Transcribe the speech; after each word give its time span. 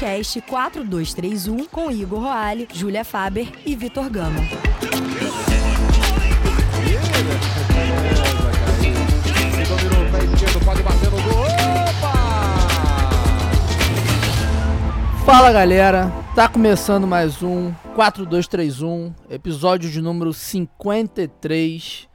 podcast 0.00 0.40
4231 0.40 1.66
com 1.66 1.90
Igor 1.90 2.20
Roale, 2.20 2.66
Júlia 2.72 3.04
Faber 3.04 3.52
e 3.66 3.76
Vitor 3.76 4.08
Gama. 4.08 4.40
Fala 15.26 15.52
galera, 15.52 16.10
tá 16.34 16.48
começando 16.48 17.06
mais 17.06 17.42
um 17.42 17.70
4231, 17.94 19.12
episódio 19.28 19.90
de 19.90 20.00
número 20.00 20.32
53. 20.32 22.08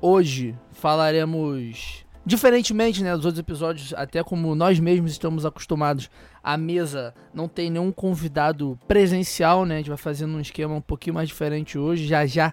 Hoje 0.00 0.56
falaremos 0.72 2.02
Diferentemente 2.24 3.02
né, 3.02 3.16
dos 3.16 3.24
outros 3.24 3.40
episódios, 3.40 3.92
até 3.94 4.22
como 4.22 4.54
nós 4.54 4.78
mesmos 4.78 5.10
estamos 5.10 5.44
acostumados, 5.44 6.08
a 6.42 6.56
mesa 6.56 7.14
não 7.32 7.46
tem 7.46 7.70
nenhum 7.70 7.92
convidado 7.92 8.78
presencial, 8.88 9.64
né? 9.64 9.74
A 9.74 9.78
gente 9.78 9.88
vai 9.88 9.96
fazendo 9.96 10.34
um 10.34 10.40
esquema 10.40 10.74
um 10.74 10.80
pouquinho 10.80 11.14
mais 11.14 11.28
diferente 11.28 11.78
hoje, 11.78 12.06
já 12.06 12.26
já 12.26 12.52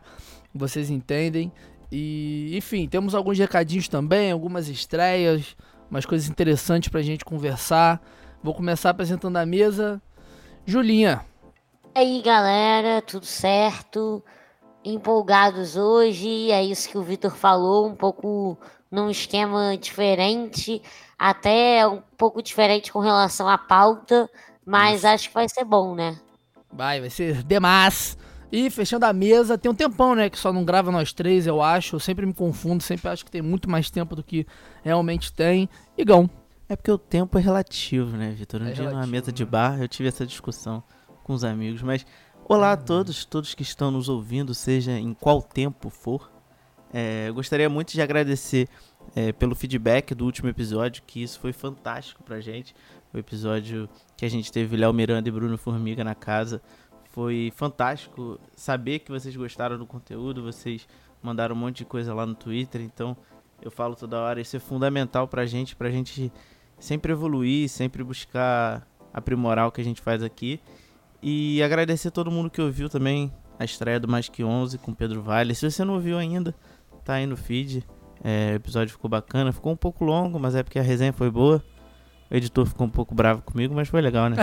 vocês 0.54 0.90
entendem. 0.90 1.52
E, 1.92 2.56
enfim, 2.56 2.88
temos 2.88 3.16
alguns 3.16 3.40
recadinhos 3.40 3.88
também, 3.88 4.32
algumas 4.32 4.68
estreias, 4.68 5.56
umas 5.90 6.06
coisas 6.06 6.30
interessantes 6.30 6.90
pra 6.90 7.02
gente 7.02 7.26
conversar. 7.26 8.02
Vou 8.44 8.54
começar 8.54 8.92
apresentando 8.92 9.38
a 9.38 9.46
mesa. 9.46 10.02
Julinha. 10.66 11.26
E 11.96 12.00
aí, 12.00 12.22
galera, 12.22 13.02
tudo 13.02 13.26
certo? 13.26 14.24
Empolgados 14.86 15.76
hoje, 15.76 16.52
é 16.52 16.64
isso 16.64 16.88
que 16.88 16.98
o 16.98 17.04
Vitor 17.04 17.32
falou, 17.32 17.88
um 17.88 17.96
pouco 17.96 18.58
num 18.90 19.10
esquema 19.10 19.76
diferente, 19.78 20.82
até 21.20 21.86
um 21.86 22.02
pouco 22.18 22.42
diferente 22.42 22.94
com 22.94 23.00
relação 23.00 23.50
à 23.50 23.58
pauta, 23.58 24.30
mas 24.66 25.00
Isso. 25.00 25.08
acho 25.08 25.28
que 25.28 25.34
vai 25.34 25.50
ser 25.50 25.66
bom, 25.66 25.94
né? 25.94 26.18
Vai, 26.72 27.02
vai 27.02 27.10
ser 27.10 27.44
demais. 27.44 28.18
E 28.52 28.70
fechando 28.70 29.06
a 29.06 29.14
mesa, 29.14 29.58
tem 29.58 29.70
um 29.70 29.76
tempão, 29.76 30.16
né? 30.16 30.30
Que 30.30 30.40
só 30.40 30.52
não 30.52 30.64
grava 30.64 30.92
nós 30.92 31.14
três, 31.14 31.46
eu 31.46 31.62
acho. 31.62 31.98
Eu 31.98 32.00
sempre 32.00 32.26
me 32.26 32.34
confundo, 32.34 32.82
sempre 32.82 33.10
acho 33.10 33.24
que 33.24 33.30
tem 33.30 33.42
muito 33.42 33.70
mais 33.70 33.92
tempo 33.92 34.16
do 34.16 34.24
que 34.24 34.48
realmente 34.82 35.32
tem. 35.32 35.70
Igão. 35.98 36.30
É 36.68 36.76
porque 36.76 36.92
o 36.92 36.98
tempo 36.98 37.38
é 37.38 37.42
relativo, 37.42 38.16
né, 38.16 38.32
Vitor? 38.32 38.62
Um 38.62 38.68
é 38.68 38.72
dia 38.72 38.84
relativo, 38.84 39.02
numa 39.02 39.12
mesa 39.12 39.32
de 39.32 39.44
né? 39.44 39.50
bar 39.50 39.82
eu 39.82 39.88
tive 39.88 40.08
essa 40.08 40.26
discussão 40.26 40.84
com 41.24 41.34
os 41.34 41.44
amigos. 41.44 41.82
Mas 41.82 42.06
olá 42.48 42.72
a 42.72 42.76
uhum. 42.76 42.86
todos, 42.86 43.26
todos 43.26 43.54
que 43.54 43.64
estão 43.64 43.92
nos 43.92 44.10
ouvindo, 44.10 44.54
seja 44.54 44.94
em 44.94 45.14
qual 45.14 45.42
tempo 45.42 45.90
for. 45.90 46.32
É, 46.92 47.30
gostaria 47.32 47.70
muito 47.70 47.94
de 47.94 48.02
agradecer 48.02 48.68
é, 49.20 49.34
pelo 49.34 49.54
feedback 49.54 50.16
do 50.16 50.24
último 50.24 50.48
episódio, 50.48 51.04
que 51.06 51.22
isso 51.22 51.42
foi 51.42 51.52
fantástico 51.52 52.24
pra 52.24 52.40
gente. 52.40 52.74
O 53.14 53.18
episódio 53.18 53.90
que 54.16 54.24
a 54.24 54.30
gente 54.30 54.50
teve 54.50 54.78
Léo 54.78 54.94
Miranda 54.94 55.28
e 55.28 55.32
Bruno 55.32 55.58
Formiga 55.58 56.06
na 56.06 56.16
casa. 56.16 56.62
Foi 57.12 57.52
fantástico 57.54 58.40
saber 58.56 59.00
que 59.00 59.12
vocês 59.12 59.36
gostaram 59.36 59.78
do 59.78 59.86
conteúdo, 59.86 60.42
vocês 60.42 60.88
mandaram 61.22 61.54
um 61.54 61.60
monte 61.60 61.80
de 61.80 61.86
coisa 61.86 62.14
lá 62.14 62.26
no 62.26 62.34
Twitter, 62.34 62.80
então 62.80 63.18
eu 63.62 63.70
falo 63.70 63.94
toda 63.94 64.18
hora, 64.18 64.40
isso 64.40 64.56
é 64.56 64.60
fundamental 64.60 65.28
pra 65.28 65.46
gente, 65.46 65.76
pra 65.76 65.92
gente 65.92 66.32
sempre 66.80 67.12
evoluir, 67.12 67.68
sempre 67.68 68.06
buscar 68.06 68.88
aprimorar 69.14 69.68
o 69.68 69.72
que 69.72 69.82
a 69.82 69.84
gente 69.84 70.02
faz 70.02 70.24
aqui. 70.24 70.62
E 71.22 71.62
agradecer 71.62 72.10
todo 72.10 72.32
mundo 72.32 72.50
que 72.50 72.62
ouviu 72.62 72.88
também 72.88 73.34
a 73.58 73.66
estreia 73.66 74.00
do 74.00 74.08
Mais 74.08 74.30
Que 74.30 74.46
11 74.46 74.78
com 74.78 74.94
Pedro 74.94 75.22
Vale. 75.22 75.54
Se 75.54 75.70
você 75.70 75.84
não 75.84 75.96
ouviu 75.96 76.18
ainda, 76.18 76.56
tá 77.04 77.16
aí 77.16 77.26
no 77.26 77.36
feed. 77.36 77.86
É, 78.24 78.52
o 78.52 78.56
episódio 78.56 78.92
ficou 78.92 79.10
bacana, 79.10 79.52
ficou 79.52 79.72
um 79.72 79.78
pouco 79.78 80.04
longo, 80.04 80.40
mas 80.40 80.56
é 80.56 80.64
porque 80.64 80.80
a 80.80 80.82
resenha 80.82 81.14
foi 81.14 81.30
boa. 81.30 81.64
O 82.30 82.36
editor 82.36 82.66
ficou 82.66 82.86
um 82.86 82.90
pouco 82.90 83.16
bravo 83.16 83.42
comigo, 83.42 83.74
mas 83.74 83.88
foi 83.88 84.02
legal, 84.02 84.30
né? 84.30 84.38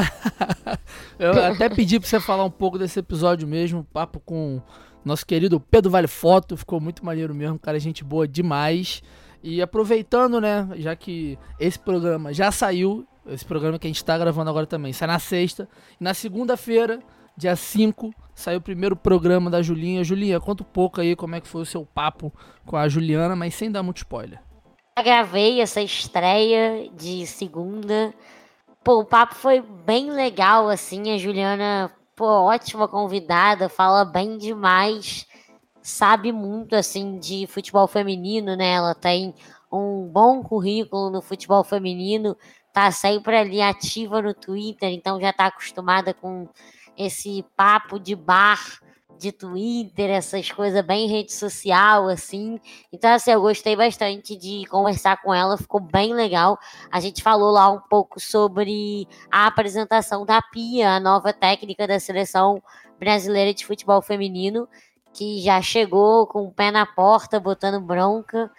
eu 1.19 1.33
até 1.45 1.69
pedi 1.69 2.01
pra 2.01 2.09
você 2.09 2.19
falar 2.19 2.45
um 2.45 2.51
pouco 2.51 2.79
desse 2.79 2.98
episódio 2.98 3.47
mesmo, 3.47 3.85
papo 3.85 4.19
com 4.19 4.61
nosso 5.05 5.25
querido 5.25 5.61
Pedro 5.61 5.91
Vale 5.91 6.09
Foto, 6.09 6.57
ficou 6.57 6.81
muito 6.81 7.05
maneiro 7.05 7.33
mesmo, 7.33 7.59
cara, 7.59 7.79
gente 7.79 8.03
boa 8.03 8.27
demais. 8.27 9.03
E 9.41 9.63
aproveitando, 9.63 10.41
né, 10.41 10.69
já 10.79 10.97
que 10.97 11.39
esse 11.61 11.79
programa 11.79 12.35
já 12.35 12.51
saiu, 12.51 13.07
esse 13.29 13.45
programa 13.45 13.79
que 13.79 13.86
a 13.86 13.91
gente 13.91 14.05
tá 14.05 14.19
gravando 14.19 14.51
agora 14.51 14.67
também, 14.67 14.92
sai 14.92 15.07
na 15.07 15.20
sexta, 15.20 15.69
e 16.01 16.03
na 16.03 16.13
segunda-feira 16.13 16.98
Dia 17.36 17.55
5 17.55 18.14
saiu 18.35 18.58
o 18.58 18.63
primeiro 18.63 18.97
programa 18.97 19.51
da 19.51 19.61
Julinha. 19.61 20.02
Julinha, 20.02 20.41
conta 20.41 20.63
um 20.63 20.67
pouco 20.67 21.01
aí 21.01 21.14
como 21.14 21.35
é 21.35 21.41
que 21.41 21.48
foi 21.48 21.63
o 21.63 21.67
seu 21.67 21.85
papo 21.85 22.33
com 22.64 22.77
a 22.77 22.89
Juliana, 22.89 23.36
mas 23.36 23.55
sem 23.55 23.70
dar 23.70 23.83
muito 23.83 23.98
spoiler. 23.98 24.41
Eu 24.97 25.05
gravei 25.05 25.61
essa 25.61 25.83
estreia 25.83 26.89
de 26.95 27.27
segunda. 27.27 28.14
Pô, 28.83 29.01
o 29.01 29.05
papo 29.05 29.35
foi 29.35 29.61
bem 29.61 30.11
legal, 30.11 30.69
assim. 30.69 31.13
A 31.13 31.19
Juliana, 31.19 31.92
pô, 32.14 32.24
ótima 32.24 32.89
convidada, 32.89 33.68
fala 33.68 34.05
bem 34.05 34.39
demais. 34.39 35.27
Sabe 35.83 36.33
muito, 36.33 36.74
assim, 36.74 37.18
de 37.18 37.47
futebol 37.47 37.86
feminino, 37.86 38.57
né? 38.57 38.73
Ela 38.73 38.95
tem 38.95 39.35
um 39.70 40.08
bom 40.08 40.42
currículo 40.42 41.11
no 41.11 41.20
futebol 41.20 41.63
feminino, 41.63 42.36
tá 42.73 42.91
sempre 42.91 43.36
ali 43.36 43.61
ativa 43.61 44.23
no 44.23 44.33
Twitter, 44.33 44.91
então 44.91 45.20
já 45.20 45.33
tá 45.33 45.47
acostumada 45.47 46.14
com 46.14 46.48
esse 46.96 47.45
papo 47.57 47.98
de 47.98 48.14
bar 48.14 48.80
de 49.18 49.33
Twitter, 49.33 50.11
essas 50.11 50.51
coisas 50.51 50.84
bem 50.84 51.08
rede 51.08 51.33
social, 51.33 52.08
assim. 52.08 52.61
Então, 52.92 53.12
assim, 53.12 53.30
eu 53.30 53.40
gostei 53.40 53.74
bastante 53.74 54.36
de 54.36 54.67
conversar 54.67 55.23
com 55.23 55.33
ela, 55.33 55.56
ficou 55.56 55.80
bem 55.80 56.14
legal. 56.14 56.58
A 56.90 57.01
gente 57.01 57.23
falou 57.23 57.51
lá 57.51 57.70
um 57.70 57.80
pouco 57.80 58.20
sobre 58.20 59.08
a 59.30 59.46
apresentação 59.46 60.24
da 60.24 60.40
Pia, 60.42 60.92
a 60.92 61.01
nova 61.01 61.33
técnica 61.33 61.86
da 61.86 61.98
seleção 61.98 62.62
brasileira 62.98 63.52
de 63.52 63.67
futebol 63.67 64.01
feminino, 64.02 64.68
que 65.12 65.40
já 65.40 65.61
chegou 65.62 66.27
com 66.27 66.45
o 66.45 66.52
pé 66.52 66.70
na 66.70 66.86
porta, 66.86 67.40
botando 67.40 67.80
bronca. 67.80 68.51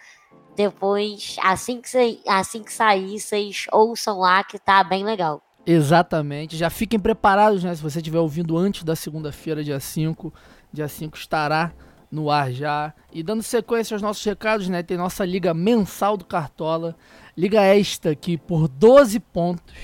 Depois, 0.56 1.36
assim 1.40 1.80
que, 1.80 2.20
assim 2.26 2.64
que 2.64 2.72
sair, 2.72 3.18
vocês 3.20 3.66
ouçam 3.72 4.18
lá 4.18 4.42
que 4.42 4.58
tá 4.58 4.82
bem 4.82 5.04
legal. 5.04 5.40
Exatamente. 5.70 6.56
Já 6.56 6.70
fiquem 6.70 6.98
preparados, 6.98 7.62
né? 7.62 7.74
Se 7.74 7.82
você 7.82 7.98
estiver 7.98 8.18
ouvindo 8.18 8.56
antes 8.56 8.82
da 8.84 8.96
segunda-feira, 8.96 9.62
dia 9.62 9.78
5. 9.78 10.32
Dia 10.72 10.88
5 10.88 11.14
estará 11.14 11.72
no 12.10 12.30
ar 12.30 12.50
já. 12.50 12.94
E 13.12 13.22
dando 13.22 13.42
sequência 13.42 13.94
aos 13.94 14.00
nossos 14.00 14.24
recados, 14.24 14.66
né? 14.70 14.82
Tem 14.82 14.96
nossa 14.96 15.26
liga 15.26 15.52
mensal 15.52 16.16
do 16.16 16.24
Cartola. 16.24 16.96
Liga 17.36 17.60
esta 17.60 18.14
que 18.14 18.38
por 18.38 18.66
12 18.66 19.20
pontos, 19.20 19.74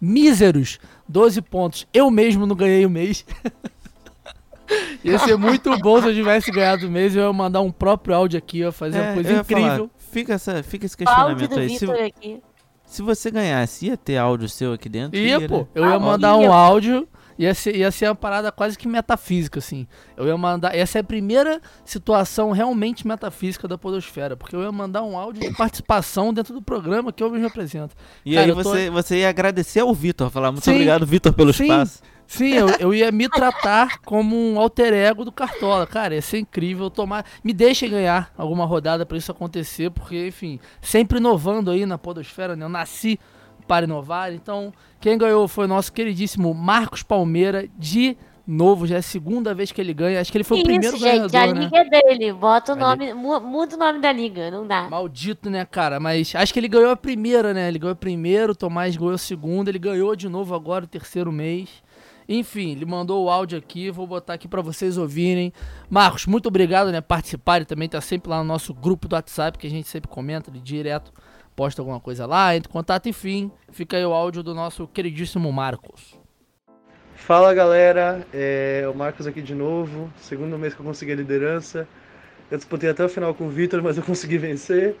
míseros 0.00 0.78
12 1.06 1.42
pontos, 1.42 1.86
eu 1.92 2.10
mesmo 2.10 2.46
não 2.46 2.56
ganhei 2.56 2.86
o 2.86 2.90
mês. 2.90 3.26
Ia 5.04 5.18
ser 5.18 5.36
muito 5.36 5.78
bom 5.80 6.00
se 6.00 6.08
eu 6.08 6.14
tivesse 6.14 6.50
ganhado 6.50 6.86
o 6.86 6.90
mês. 6.90 7.14
Eu 7.14 7.24
ia 7.24 7.32
mandar 7.34 7.60
um 7.60 7.70
próprio 7.70 8.14
áudio 8.14 8.38
aqui, 8.38 8.60
ia 8.60 8.72
fazer 8.72 8.98
é, 8.98 9.02
uma 9.02 9.14
coisa 9.14 9.32
incrível. 9.34 9.76
Falar, 9.76 9.90
fica, 9.98 10.32
essa, 10.32 10.62
fica 10.62 10.86
esse 10.86 10.96
questionamento 10.96 11.58
aí. 11.58 11.78
Se, 11.78 11.84
aqui. 11.84 12.42
Se 12.86 13.02
você 13.02 13.30
ganhasse, 13.30 13.86
ia 13.86 13.96
ter 13.96 14.16
áudio 14.16 14.48
seu 14.48 14.72
aqui 14.72 14.88
dentro? 14.88 15.18
Ia, 15.18 15.40
ia 15.40 15.48
pô. 15.48 15.66
Eu 15.74 15.88
ia 15.88 15.98
mandar 15.98 16.36
um 16.36 16.52
áudio. 16.52 17.08
Ia 17.36 17.52
ser, 17.52 17.74
ia 17.74 17.90
ser 17.90 18.06
uma 18.06 18.14
parada 18.14 18.52
quase 18.52 18.78
que 18.78 18.86
metafísica, 18.86 19.58
assim. 19.58 19.88
Eu 20.16 20.26
ia 20.26 20.36
mandar. 20.36 20.74
Essa 20.74 20.98
é 20.98 21.00
a 21.00 21.04
primeira 21.04 21.60
situação 21.84 22.52
realmente 22.52 23.06
metafísica 23.06 23.66
da 23.66 23.76
Podosfera. 23.76 24.36
Porque 24.36 24.54
eu 24.54 24.62
ia 24.62 24.70
mandar 24.70 25.02
um 25.02 25.18
áudio 25.18 25.40
de 25.42 25.56
participação 25.56 26.32
dentro 26.32 26.54
do 26.54 26.62
programa 26.62 27.12
que 27.12 27.22
eu 27.22 27.30
me 27.30 27.40
represento. 27.40 27.94
E 28.24 28.34
Cara, 28.34 28.46
aí 28.46 28.52
você, 28.52 28.86
tô... 28.86 28.92
você 28.92 29.18
ia 29.18 29.28
agradecer 29.28 29.80
ao 29.80 29.92
Vitor, 29.92 30.30
falar 30.30 30.52
muito 30.52 30.64
sim, 30.64 30.72
obrigado, 30.72 31.04
Vitor, 31.04 31.32
pelo 31.32 31.52
sim, 31.52 31.64
espaço. 31.64 32.00
Sim, 32.26 32.54
eu, 32.54 32.68
eu 32.80 32.94
ia 32.94 33.12
me 33.12 33.28
tratar 33.28 33.98
como 34.00 34.36
um 34.36 34.58
alter 34.58 34.92
ego 34.92 35.24
do 35.24 35.32
Cartola. 35.32 35.86
Cara, 35.86 36.14
ia 36.14 36.22
ser 36.22 36.38
incrível 36.38 36.90
tomar. 36.90 37.24
Me 37.42 37.52
deixem 37.52 37.90
ganhar 37.90 38.32
alguma 38.36 38.64
rodada 38.64 39.04
para 39.06 39.16
isso 39.16 39.30
acontecer, 39.30 39.90
porque, 39.90 40.28
enfim, 40.28 40.58
sempre 40.80 41.18
inovando 41.18 41.70
aí 41.70 41.86
na 41.86 41.98
Podosfera, 41.98 42.56
né? 42.56 42.64
Eu 42.64 42.68
nasci 42.68 43.18
para 43.66 43.84
inovar. 43.84 44.32
Então, 44.32 44.72
quem 45.00 45.16
ganhou 45.16 45.46
foi 45.48 45.64
o 45.64 45.68
nosso 45.68 45.92
queridíssimo 45.92 46.52
Marcos 46.54 47.02
Palmeira, 47.02 47.68
de 47.78 48.16
novo, 48.46 48.86
já 48.86 48.96
é 48.96 48.98
a 48.98 49.02
segunda 49.02 49.54
vez 49.54 49.72
que 49.72 49.80
ele 49.80 49.94
ganha. 49.94 50.20
Acho 50.20 50.30
que 50.30 50.38
ele 50.38 50.44
foi 50.44 50.58
Isso, 50.58 50.64
o 50.64 50.68
primeiro 50.68 50.96
gente, 50.98 51.30
ganhador, 51.30 51.40
a 51.40 51.46
liga 51.46 51.84
né? 51.84 51.90
é 51.90 52.02
dele. 52.02 52.32
Bota 52.32 52.72
o 52.74 52.76
nome, 52.76 53.14
muda 53.14 53.76
o 53.76 53.78
nome 53.78 54.00
da 54.00 54.12
liga, 54.12 54.50
não 54.50 54.66
dá. 54.66 54.88
Maldito, 54.88 55.48
né, 55.48 55.64
cara? 55.64 55.98
Mas 55.98 56.34
acho 56.34 56.52
que 56.52 56.60
ele 56.60 56.68
ganhou 56.68 56.90
a 56.90 56.96
primeira, 56.96 57.54
né? 57.54 57.68
Ele 57.68 57.78
ganhou 57.78 57.92
a 57.92 57.96
primeira, 57.96 58.52
o 58.52 58.54
Tomás 58.54 58.96
ganhou 58.96 59.14
a 59.14 59.18
segunda, 59.18 59.70
ele 59.70 59.78
ganhou 59.78 60.14
de 60.14 60.28
novo 60.28 60.54
agora 60.54 60.84
o 60.84 60.88
terceiro 60.88 61.32
mês. 61.32 61.82
Enfim, 62.28 62.72
ele 62.72 62.84
mandou 62.84 63.24
o 63.24 63.30
áudio 63.30 63.58
aqui, 63.58 63.90
vou 63.90 64.06
botar 64.06 64.34
aqui 64.34 64.48
para 64.48 64.62
vocês 64.62 64.96
ouvirem. 64.96 65.52
Marcos, 65.90 66.26
muito 66.26 66.46
obrigado, 66.46 66.90
né, 66.90 67.00
participar, 67.00 67.56
ele 67.56 67.64
também 67.64 67.88
tá 67.88 68.00
sempre 68.00 68.30
lá 68.30 68.38
no 68.38 68.44
nosso 68.44 68.72
grupo 68.72 69.08
do 69.08 69.14
WhatsApp, 69.14 69.58
que 69.58 69.66
a 69.66 69.70
gente 69.70 69.88
sempre 69.88 70.08
comenta, 70.08 70.50
direto 70.50 71.12
posta 71.54 71.80
alguma 71.80 72.00
coisa 72.00 72.26
lá, 72.26 72.54
entre 72.56 72.68
em 72.68 72.72
contato, 72.72 73.08
enfim. 73.08 73.50
Fica 73.70 73.96
aí 73.96 74.04
o 74.04 74.12
áudio 74.12 74.42
do 74.42 74.54
nosso 74.54 74.86
queridíssimo 74.88 75.52
Marcos. 75.52 76.18
Fala 77.14 77.54
galera, 77.54 78.26
é 78.32 78.84
o 78.92 78.96
Marcos 78.96 79.26
aqui 79.26 79.40
de 79.40 79.54
novo, 79.54 80.12
segundo 80.18 80.58
mês 80.58 80.74
que 80.74 80.80
eu 80.80 80.86
consegui 80.86 81.12
a 81.12 81.16
liderança. 81.16 81.88
Eu 82.50 82.58
disputei 82.58 82.90
até 82.90 83.04
o 83.04 83.08
final 83.08 83.34
com 83.34 83.46
o 83.46 83.50
Vitor, 83.50 83.82
mas 83.82 83.96
eu 83.96 84.02
consegui 84.04 84.36
vencer. 84.36 84.96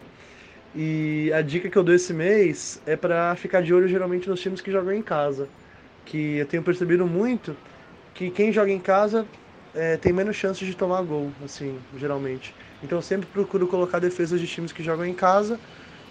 E 0.74 1.30
a 1.32 1.42
dica 1.42 1.68
que 1.68 1.76
eu 1.76 1.84
dou 1.84 1.94
esse 1.94 2.12
mês 2.12 2.80
é 2.86 2.96
para 2.96 3.34
ficar 3.36 3.62
de 3.62 3.72
olho 3.72 3.86
geralmente 3.86 4.28
nos 4.28 4.40
times 4.40 4.60
que 4.60 4.72
jogam 4.72 4.92
em 4.92 5.02
casa 5.02 5.48
que 6.06 6.36
eu 6.36 6.46
tenho 6.46 6.62
percebido 6.62 7.06
muito 7.06 7.56
que 8.14 8.30
quem 8.30 8.52
joga 8.52 8.70
em 8.70 8.78
casa 8.78 9.26
é, 9.74 9.96
tem 9.96 10.12
menos 10.12 10.36
chances 10.36 10.66
de 10.66 10.74
tomar 10.74 11.02
gol, 11.02 11.30
assim, 11.44 11.78
geralmente. 11.98 12.54
Então 12.82 12.98
eu 12.98 13.02
sempre 13.02 13.26
procuro 13.26 13.66
colocar 13.66 13.98
defesas 13.98 14.40
de 14.40 14.46
times 14.46 14.72
que 14.72 14.82
jogam 14.82 15.04
em 15.04 15.14
casa 15.14 15.58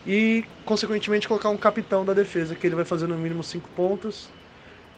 e, 0.05 0.43
consequentemente, 0.65 1.27
colocar 1.27 1.49
um 1.49 1.57
capitão 1.57 2.03
da 2.03 2.13
defesa, 2.13 2.55
que 2.55 2.67
ele 2.67 2.75
vai 2.75 2.85
fazer 2.85 3.07
no 3.07 3.17
mínimo 3.17 3.43
5 3.43 3.69
pontos. 3.69 4.29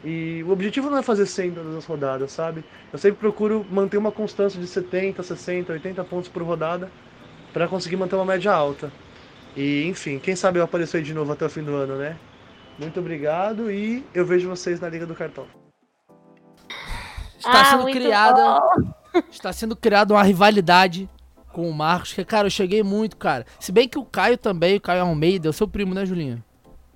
E 0.04 0.42
o 0.46 0.50
objetivo 0.50 0.90
não 0.90 0.98
é 0.98 1.02
fazer 1.02 1.26
100 1.26 1.52
todas 1.52 1.74
as 1.74 1.84
rodadas, 1.84 2.32
sabe? 2.32 2.64
Eu 2.92 2.98
sempre 2.98 3.18
procuro 3.18 3.64
manter 3.70 3.96
uma 3.96 4.12
constância 4.12 4.60
de 4.60 4.66
70, 4.66 5.22
60, 5.22 5.72
80 5.72 6.04
pontos 6.04 6.28
por 6.28 6.42
rodada 6.42 6.90
para 7.52 7.68
conseguir 7.68 7.96
manter 7.96 8.16
uma 8.16 8.24
média 8.24 8.52
alta. 8.52 8.92
E, 9.56 9.86
enfim, 9.86 10.18
quem 10.18 10.36
sabe 10.36 10.58
eu 10.58 10.64
aparecer 10.64 11.02
de 11.02 11.14
novo 11.14 11.32
até 11.32 11.46
o 11.46 11.50
fim 11.50 11.62
do 11.62 11.74
ano, 11.74 11.96
né? 11.96 12.16
Muito 12.78 13.00
obrigado 13.00 13.70
e 13.70 14.04
eu 14.12 14.26
vejo 14.26 14.48
vocês 14.48 14.80
na 14.80 14.88
Liga 14.88 15.06
do 15.06 15.14
Cartão. 15.14 15.46
Está 17.38 17.60
ah, 17.60 17.64
sendo 17.64 17.84
criada. 17.86 18.60
Bom. 18.60 19.22
Está 19.30 19.52
sendo 19.52 19.74
criada 19.74 20.12
uma 20.12 20.22
rivalidade 20.22 21.08
com 21.52 21.70
o 21.70 21.72
Marcos, 21.72 22.12
que, 22.12 22.22
cara, 22.22 22.48
eu 22.48 22.50
cheguei 22.50 22.82
muito, 22.82 23.16
cara. 23.16 23.46
Se 23.58 23.72
bem 23.72 23.88
que 23.88 23.98
o 23.98 24.04
Caio 24.04 24.36
também, 24.36 24.76
o 24.76 24.80
Caio 24.80 25.02
Almeida, 25.02 25.48
é 25.48 25.50
o 25.50 25.54
seu 25.54 25.66
primo, 25.66 25.94
né, 25.94 26.04
Julinha? 26.04 26.44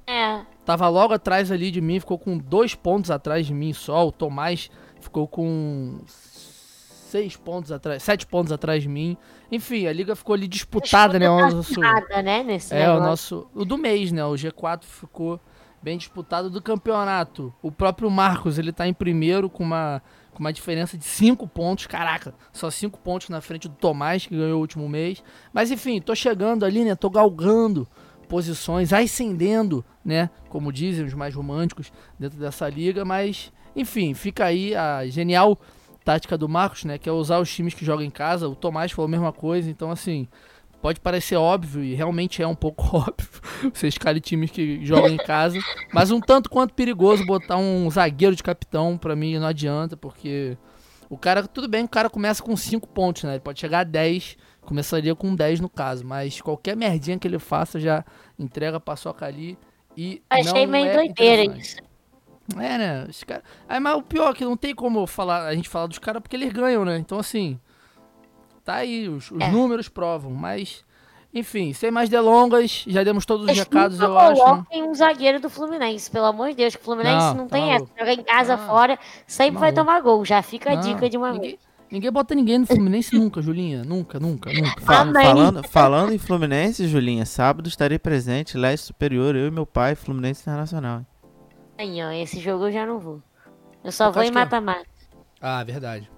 É. 0.06 0.40
Tava 0.66 0.86
logo 0.88 1.14
atrás 1.14 1.50
ali 1.50 1.70
de 1.70 1.80
mim, 1.80 1.98
ficou 1.98 2.18
com 2.18 2.36
dois 2.36 2.74
pontos 2.74 3.10
atrás 3.10 3.46
de 3.46 3.54
mim 3.54 3.72
só. 3.72 4.06
O 4.06 4.12
Tomás 4.12 4.70
ficou 5.00 5.26
com 5.26 6.00
seis 6.06 7.36
pontos 7.36 7.72
atrás, 7.72 8.02
sete 8.02 8.26
pontos 8.26 8.52
atrás 8.52 8.82
de 8.82 8.88
mim. 8.88 9.16
Enfim, 9.50 9.86
a 9.86 9.92
liga 9.92 10.14
ficou 10.14 10.34
ali 10.34 10.46
disputada, 10.46 11.18
né? 11.18 11.30
O 11.30 11.40
nosso, 11.40 11.80
né? 11.80 12.42
Nesse 12.42 12.74
é, 12.74 12.80
negócio. 12.80 12.98
o 12.98 13.06
nosso. 13.06 13.50
O 13.54 13.64
do 13.64 13.78
mês, 13.78 14.12
né? 14.12 14.22
O 14.24 14.34
G4 14.34 14.84
ficou 14.84 15.40
bem 15.82 15.96
disputado 15.96 16.50
do 16.50 16.60
campeonato. 16.60 17.52
O 17.62 17.70
próprio 17.72 18.10
Marcos, 18.10 18.58
ele 18.58 18.72
tá 18.72 18.86
em 18.86 18.94
primeiro 18.94 19.48
com 19.48 19.64
uma 19.64 20.02
com 20.32 20.40
uma 20.40 20.52
diferença 20.52 20.96
de 20.96 21.04
5 21.04 21.46
pontos. 21.48 21.86
Caraca, 21.86 22.34
só 22.52 22.70
5 22.70 22.98
pontos 23.00 23.28
na 23.28 23.40
frente 23.40 23.68
do 23.68 23.74
Tomás, 23.74 24.26
que 24.26 24.36
ganhou 24.36 24.58
o 24.58 24.60
último 24.60 24.88
mês. 24.88 25.22
Mas 25.52 25.70
enfim, 25.70 26.00
tô 26.00 26.14
chegando 26.14 26.64
ali, 26.64 26.84
né? 26.84 26.94
Tô 26.94 27.10
galgando 27.10 27.86
posições, 28.28 28.92
ascendendo, 28.92 29.84
né? 30.04 30.30
Como 30.48 30.72
dizem 30.72 31.04
os 31.04 31.14
mais 31.14 31.34
românticos 31.34 31.92
dentro 32.18 32.38
dessa 32.38 32.68
liga. 32.68 33.04
Mas, 33.04 33.52
enfim, 33.74 34.14
fica 34.14 34.46
aí 34.46 34.74
a 34.74 35.06
genial 35.08 35.58
tática 36.04 36.38
do 36.38 36.48
Marcos, 36.48 36.84
né? 36.84 36.96
Que 36.96 37.08
é 37.08 37.12
usar 37.12 37.38
os 37.38 37.52
times 37.52 37.74
que 37.74 37.84
jogam 37.84 38.04
em 38.04 38.10
casa. 38.10 38.48
O 38.48 38.54
Tomás 38.54 38.92
falou 38.92 39.08
a 39.08 39.10
mesma 39.10 39.32
coisa, 39.32 39.70
então 39.70 39.90
assim. 39.90 40.28
Pode 40.80 40.98
parecer 40.98 41.36
óbvio, 41.36 41.84
e 41.84 41.94
realmente 41.94 42.42
é 42.42 42.46
um 42.46 42.54
pouco 42.54 42.84
óbvio, 42.96 43.28
você 43.72 43.88
escale 43.88 44.20
times 44.20 44.50
que 44.50 44.84
jogam 44.84 45.10
em 45.10 45.18
casa, 45.18 45.58
mas 45.92 46.10
um 46.10 46.20
tanto 46.20 46.48
quanto 46.48 46.72
perigoso 46.72 47.24
botar 47.26 47.58
um 47.58 47.90
zagueiro 47.90 48.34
de 48.34 48.42
capitão, 48.42 48.96
para 48.96 49.14
mim 49.14 49.38
não 49.38 49.46
adianta, 49.46 49.96
porque 49.96 50.56
o 51.10 51.18
cara, 51.18 51.46
tudo 51.46 51.68
bem, 51.68 51.84
o 51.84 51.88
cara 51.88 52.08
começa 52.08 52.42
com 52.42 52.56
5 52.56 52.88
pontos, 52.88 53.24
né? 53.24 53.32
Ele 53.32 53.40
pode 53.40 53.60
chegar 53.60 53.80
a 53.80 53.84
10, 53.84 54.38
começaria 54.62 55.14
com 55.14 55.34
10 55.34 55.60
no 55.60 55.68
caso, 55.68 56.06
mas 56.06 56.40
qualquer 56.40 56.76
merdinha 56.76 57.18
que 57.18 57.28
ele 57.28 57.38
faça 57.38 57.78
já 57.78 58.04
entrega 58.38 58.78
a 58.78 58.80
paçoca 58.80 59.26
ali 59.26 59.58
e 59.96 60.22
Achei 60.30 60.64
não 60.64 60.72
meio 60.72 60.86
é 60.86 60.94
doideira 60.94 61.58
isso. 61.58 61.76
É, 62.56 62.78
né? 62.78 63.06
Os 63.08 63.22
cara... 63.24 63.42
Aí, 63.68 63.78
mas 63.80 63.96
o 63.96 64.02
pior 64.02 64.30
é 64.30 64.34
que 64.34 64.44
não 64.44 64.56
tem 64.56 64.74
como 64.74 65.06
falar, 65.06 65.46
a 65.46 65.54
gente 65.54 65.68
falar 65.68 65.88
dos 65.88 65.98
caras 65.98 66.22
porque 66.22 66.36
eles 66.36 66.52
ganham, 66.52 66.84
né? 66.84 66.96
Então, 66.96 67.18
assim, 67.18 67.60
Tá 68.64 68.76
aí, 68.76 69.08
os, 69.08 69.30
os 69.30 69.40
é. 69.40 69.50
números 69.50 69.88
provam, 69.88 70.32
mas. 70.32 70.84
Enfim, 71.32 71.72
sem 71.72 71.92
mais 71.92 72.08
delongas, 72.08 72.84
já 72.88 73.04
demos 73.04 73.24
todos 73.24 73.48
os 73.48 73.56
recados, 73.56 74.00
eu 74.00 74.18
acho. 74.18 74.42
Coloquem 74.42 74.82
um 74.82 74.92
zagueiro 74.92 75.38
do 75.38 75.48
Fluminense, 75.48 76.10
pelo 76.10 76.26
amor 76.26 76.48
de 76.48 76.56
Deus, 76.56 76.74
que 76.74 76.82
o 76.82 76.84
Fluminense 76.84 77.26
não, 77.26 77.34
não 77.34 77.46
tá 77.46 77.56
tem 77.56 77.70
maluco. 77.70 77.90
essa. 77.94 78.00
Joga 78.00 78.20
em 78.20 78.24
casa, 78.24 78.54
ah, 78.54 78.58
fora, 78.58 78.98
sempre 79.28 79.54
tá 79.54 79.60
vai 79.60 79.72
tomar 79.72 80.00
gol. 80.00 80.24
Já 80.24 80.42
fica 80.42 80.72
a 80.72 80.74
não, 80.74 80.82
dica 80.82 81.08
de 81.08 81.16
uma 81.16 81.30
ninguém, 81.30 81.50
vez. 81.50 81.60
Ninguém 81.88 82.10
bota 82.10 82.34
ninguém 82.34 82.58
no 82.58 82.66
Fluminense 82.66 83.14
nunca, 83.16 83.40
Julinha. 83.40 83.84
Nunca, 83.84 84.18
nunca, 84.18 84.52
nunca. 84.52 84.80
falando, 84.80 85.68
falando 85.68 86.12
em 86.12 86.18
Fluminense, 86.18 86.88
Julinha, 86.88 87.24
sábado 87.24 87.68
estarei 87.68 87.98
presente, 87.98 88.58
Leste 88.58 88.86
Superior, 88.86 89.36
eu 89.36 89.46
e 89.46 89.50
meu 89.52 89.66
pai, 89.66 89.94
Fluminense 89.94 90.42
Internacional. 90.42 91.06
Aí, 91.78 92.02
ó, 92.02 92.10
esse 92.10 92.40
jogo 92.40 92.66
eu 92.66 92.72
já 92.72 92.84
não 92.84 92.98
vou. 92.98 93.22
Eu 93.84 93.92
só 93.92 94.10
vou 94.10 94.22
em 94.22 94.30
mata-mata. 94.30 94.84
Ah, 95.40 95.64
verdade. 95.64 96.10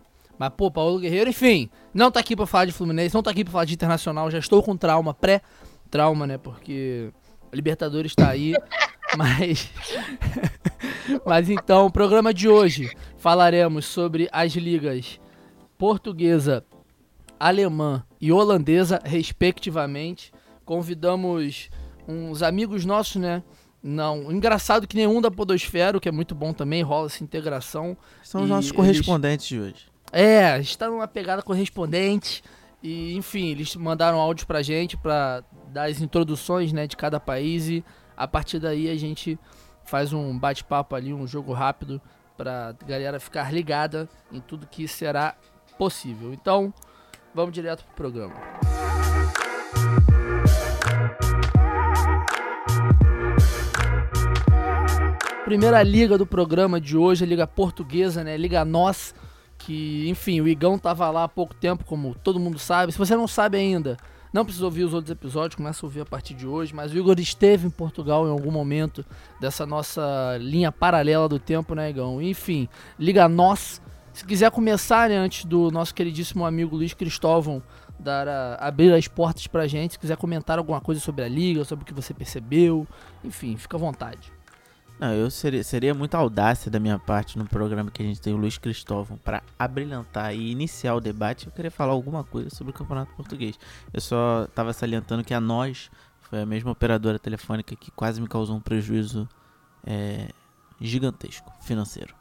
Mas, 0.43 0.53
pô, 0.57 0.73
Paulo 0.73 0.99
Guerreiro, 0.99 1.31
enfim, 1.31 1.71
não 1.95 2.11
tá 2.11 2.19
aqui 2.19 2.35
pra 2.35 2.47
falar 2.47 2.65
de 2.65 2.73
Fluminense, 2.73 3.15
não 3.15 3.23
tá 3.23 3.31
aqui 3.31 3.45
pra 3.45 3.53
falar 3.53 3.65
de 3.65 3.75
Internacional, 3.75 4.29
já 4.29 4.41
estou 4.41 4.61
com 4.61 4.77
trauma, 4.77 5.15
pré-trauma, 5.15 6.27
né? 6.27 6.37
Porque 6.37 7.13
a 7.53 7.55
Libertadores 7.55 8.13
tá 8.13 8.29
aí. 8.29 8.53
mas. 9.17 9.71
mas 11.25 11.49
então, 11.49 11.87
o 11.87 11.93
programa 11.93 12.35
de 12.35 12.49
hoje 12.49 12.91
falaremos 13.19 13.87
sobre 13.87 14.29
as 14.33 14.55
ligas 14.55 15.21
portuguesa, 15.79 16.65
alemã 17.39 18.05
e 18.21 18.33
holandesa, 18.33 19.01
respectivamente. 19.05 20.33
Convidamos 20.65 21.71
uns 22.09 22.43
amigos 22.43 22.85
nossos, 22.85 23.15
né? 23.15 23.45
Não, 23.81 24.33
engraçado 24.33 24.89
que 24.89 24.97
nenhum 24.97 25.21
da 25.21 25.31
Podosfera, 25.31 25.97
o 25.97 26.01
que 26.01 26.09
é 26.09 26.13
muito 26.13 26.35
bom 26.35 26.53
também, 26.53 26.83
rola 26.83 27.07
essa 27.07 27.23
integração. 27.23 27.97
São 28.25 28.43
os 28.43 28.49
nossos 28.49 28.73
correspondentes 28.73 29.49
eles... 29.53 29.63
de 29.63 29.71
hoje. 29.71 29.92
É, 30.13 30.61
está 30.61 30.91
numa 30.91 31.09
pegada 31.09 31.43
correspondente. 31.43 32.45
E, 32.83 33.17
enfim, 33.17 33.49
eles 33.49 33.75
mandaram 33.77 34.21
áudio 34.21 34.47
pra 34.47 34.61
gente 34.61 34.97
pra 34.97 35.43
dar 35.69 35.89
as 35.89 36.01
introduções, 36.03 36.73
né, 36.73 36.87
de 36.87 36.97
cada 36.97 37.19
país 37.19 37.69
e 37.69 37.83
a 38.15 38.29
partir 38.29 38.59
daí 38.59 38.91
a 38.91 38.97
gente 38.97 39.39
faz 39.85 40.13
um 40.13 40.39
bate-papo 40.39 40.95
ali, 40.95 41.15
um 41.15 41.27
jogo 41.27 41.53
rápido 41.53 42.01
pra 42.37 42.75
galera 42.87 43.19
ficar 43.19 43.53
ligada 43.53 44.09
em 44.31 44.41
tudo 44.41 44.67
que 44.67 44.87
será 44.87 45.35
possível. 45.79 46.35
Então, 46.35 46.75
vamos 47.35 47.55
direto 47.55 47.85
pro 47.85 47.95
programa. 47.95 48.35
Primeira 55.45 55.83
liga 55.83 56.19
do 56.19 56.27
programa 56.27 56.81
de 56.81 56.97
hoje, 56.97 57.25
a 57.25 57.27
Liga 57.27 57.47
Portuguesa, 57.47 58.25
né? 58.25 58.37
Liga 58.37 58.65
Nós 58.65 59.15
que, 59.65 60.09
enfim, 60.09 60.41
o 60.41 60.49
Igão 60.49 60.79
tava 60.79 61.09
lá 61.11 61.25
há 61.25 61.29
pouco 61.29 61.55
tempo, 61.55 61.85
como 61.85 62.15
todo 62.15 62.41
mundo 62.41 62.59
sabe. 62.59 62.93
Se 62.93 62.99
você 62.99 63.15
não 63.15 63.29
sabe 63.29 63.57
ainda, 63.57 63.97
não 64.33 64.45
precisa 64.45 64.65
ouvir 64.65 64.85
os 64.85 64.93
outros 64.93 65.11
episódios, 65.11 65.55
começa 65.55 65.85
a 65.85 65.87
ouvir 65.87 66.01
a 66.01 66.07
partir 66.07 66.35
de 66.35 66.47
hoje. 66.47 66.75
Mas 66.75 66.93
o 66.93 66.99
Igor 66.99 67.19
esteve 67.21 67.67
em 67.67 67.71
Portugal 67.71 68.27
em 68.27 68.31
algum 68.31 68.51
momento 68.51 69.05
dessa 69.41 69.65
nossa 69.65 70.37
linha 70.41 70.73
paralela 70.73 71.29
do 71.29 71.39
tempo, 71.39 71.75
né, 71.75 71.91
Igão? 71.91 72.21
Enfim, 72.21 72.69
liga 72.99 73.29
nós. 73.29 73.81
Se 74.13 74.25
quiser 74.25 74.51
começar, 74.51 75.09
né, 75.09 75.17
antes 75.17 75.45
do 75.45 75.71
nosso 75.71 75.95
queridíssimo 75.95 76.45
amigo 76.45 76.77
Luiz 76.77 76.93
Cristóvão 76.93 77.63
dar 77.99 78.27
a, 78.27 78.57
abrir 78.57 78.93
as 78.93 79.07
portas 79.07 79.47
pra 79.47 79.67
gente, 79.67 79.93
se 79.93 79.99
quiser 79.99 80.17
comentar 80.17 80.59
alguma 80.59 80.81
coisa 80.81 81.01
sobre 81.01 81.25
a 81.25 81.29
liga, 81.29 81.65
sobre 81.65 81.85
o 81.85 81.87
que 81.87 81.95
você 81.95 82.13
percebeu, 82.13 82.87
enfim, 83.23 83.57
fica 83.57 83.77
à 83.77 83.81
vontade. 83.81 84.32
Não, 85.03 85.13
eu 85.13 85.29
seria, 85.33 85.65
seria 85.65 85.93
muita 85.93 86.17
audácia 86.17 86.71
da 86.71 86.79
minha 86.79 86.97
parte 86.97 87.37
no 87.37 87.45
programa 87.45 87.91
que 87.91 88.01
a 88.01 88.07
gente 88.07 88.21
tem 88.21 88.33
o 88.33 88.37
Luiz 88.37 88.57
Cristóvão 88.57 89.19
para 89.19 89.43
abrilhantar 89.59 90.33
e 90.33 90.53
iniciar 90.53 90.95
o 90.95 91.01
debate. 91.01 91.47
Eu 91.47 91.53
queria 91.53 91.73
falar 91.73 91.91
alguma 91.91 92.23
coisa 92.23 92.51
sobre 92.51 92.71
o 92.71 92.73
Campeonato 92.73 93.13
Português. 93.17 93.59
Eu 93.93 94.01
só 94.01 94.45
estava 94.45 94.73
salientando 94.73 95.25
que 95.25 95.35
a 95.35 95.41
nós 95.41 95.91
foi 96.21 96.43
a 96.43 96.47
mesma 96.47 96.71
operadora 96.71 97.19
telefônica 97.19 97.75
que 97.75 97.91
quase 97.91 98.21
me 98.21 98.29
causou 98.29 98.55
um 98.55 98.61
prejuízo 98.61 99.29
é, 99.85 100.29
gigantesco 100.81 101.53
financeiro. 101.63 102.15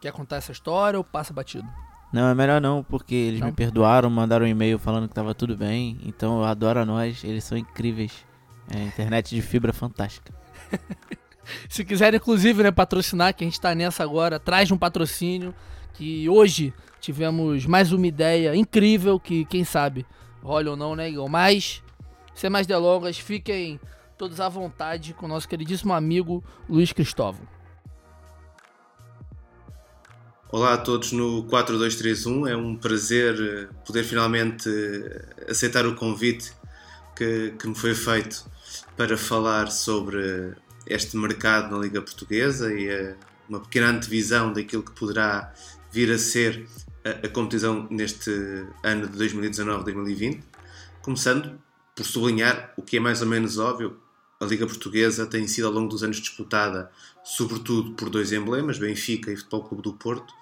Quer 0.00 0.12
contar 0.12 0.36
essa 0.36 0.52
história 0.52 1.00
ou 1.00 1.02
passa 1.02 1.32
batido? 1.32 1.68
Não, 2.12 2.28
é 2.28 2.34
melhor 2.36 2.60
não, 2.60 2.84
porque 2.84 3.16
eles 3.16 3.40
não. 3.40 3.48
me 3.48 3.52
perdoaram, 3.52 4.08
mandaram 4.08 4.46
um 4.46 4.48
e-mail 4.48 4.78
falando 4.78 5.08
que 5.08 5.12
estava 5.12 5.34
tudo 5.34 5.56
bem. 5.56 5.98
Então 6.04 6.38
eu 6.38 6.44
adoro 6.44 6.78
a 6.78 6.86
nós, 6.86 7.24
eles 7.24 7.42
são 7.42 7.58
incríveis. 7.58 8.24
É, 8.72 8.84
internet 8.84 9.34
de 9.34 9.42
fibra 9.42 9.72
fantástica. 9.72 10.32
Se 11.68 11.84
quiser, 11.84 12.14
inclusive, 12.14 12.62
né, 12.62 12.70
patrocinar, 12.70 13.34
que 13.34 13.44
a 13.44 13.46
gente 13.46 13.54
está 13.54 13.74
nessa 13.74 14.02
agora, 14.02 14.38
traz 14.38 14.68
de 14.68 14.74
um 14.74 14.78
patrocínio. 14.78 15.54
Que 15.94 16.28
hoje 16.28 16.72
tivemos 17.00 17.66
mais 17.66 17.92
uma 17.92 18.06
ideia 18.06 18.54
incrível 18.54 19.18
que, 19.18 19.44
quem 19.44 19.64
sabe, 19.64 20.06
rola 20.42 20.70
ou 20.70 20.76
não, 20.76 20.96
né, 20.96 21.10
Igor? 21.10 21.28
Mas, 21.28 21.82
sem 22.34 22.48
mais 22.48 22.66
delongas, 22.66 23.18
fiquem 23.18 23.80
todos 24.16 24.40
à 24.40 24.48
vontade 24.48 25.14
com 25.14 25.26
o 25.26 25.28
nosso 25.28 25.48
queridíssimo 25.48 25.92
amigo 25.92 26.44
Luiz 26.68 26.92
Cristóvão. 26.92 27.46
Olá 30.52 30.74
a 30.74 30.78
todos 30.78 31.12
no 31.12 31.44
4231, 31.44 32.46
é 32.48 32.56
um 32.56 32.74
prazer 32.74 33.36
eh, 33.40 33.68
poder 33.86 34.02
finalmente 34.02 34.68
eh, 34.68 35.48
aceitar 35.48 35.86
o 35.86 35.94
convite 35.94 36.52
que, 37.14 37.54
que 37.56 37.68
me 37.68 37.74
foi 37.74 37.94
feito 37.94 38.50
para 38.96 39.16
falar 39.16 39.70
sobre 39.70 40.52
este 40.86 41.16
mercado 41.16 41.74
na 41.74 41.82
Liga 41.82 42.00
Portuguesa 42.02 42.72
e 42.72 42.90
a, 42.90 43.14
uma 43.48 43.60
pequena 43.60 43.88
antevisão 43.88 44.52
daquilo 44.52 44.82
que 44.82 44.92
poderá 44.92 45.52
vir 45.92 46.10
a 46.12 46.18
ser 46.18 46.66
a, 47.04 47.26
a 47.26 47.28
competição 47.28 47.86
neste 47.90 48.30
ano 48.82 49.08
de 49.08 49.18
2019-2020, 49.18 50.42
começando 51.02 51.60
por 51.94 52.04
sublinhar 52.04 52.72
o 52.76 52.82
que 52.82 52.96
é 52.96 53.00
mais 53.00 53.20
ou 53.20 53.28
menos 53.28 53.58
óbvio, 53.58 53.98
a 54.40 54.44
Liga 54.44 54.66
Portuguesa 54.66 55.26
tem 55.26 55.46
sido 55.46 55.66
ao 55.66 55.72
longo 55.72 55.88
dos 55.88 56.02
anos 56.02 56.16
disputada 56.18 56.90
sobretudo 57.22 57.92
por 57.92 58.08
dois 58.08 58.32
emblemas, 58.32 58.78
Benfica 58.78 59.30
e 59.30 59.36
Futebol 59.36 59.64
Clube 59.64 59.82
do 59.82 59.92
Porto, 59.92 60.32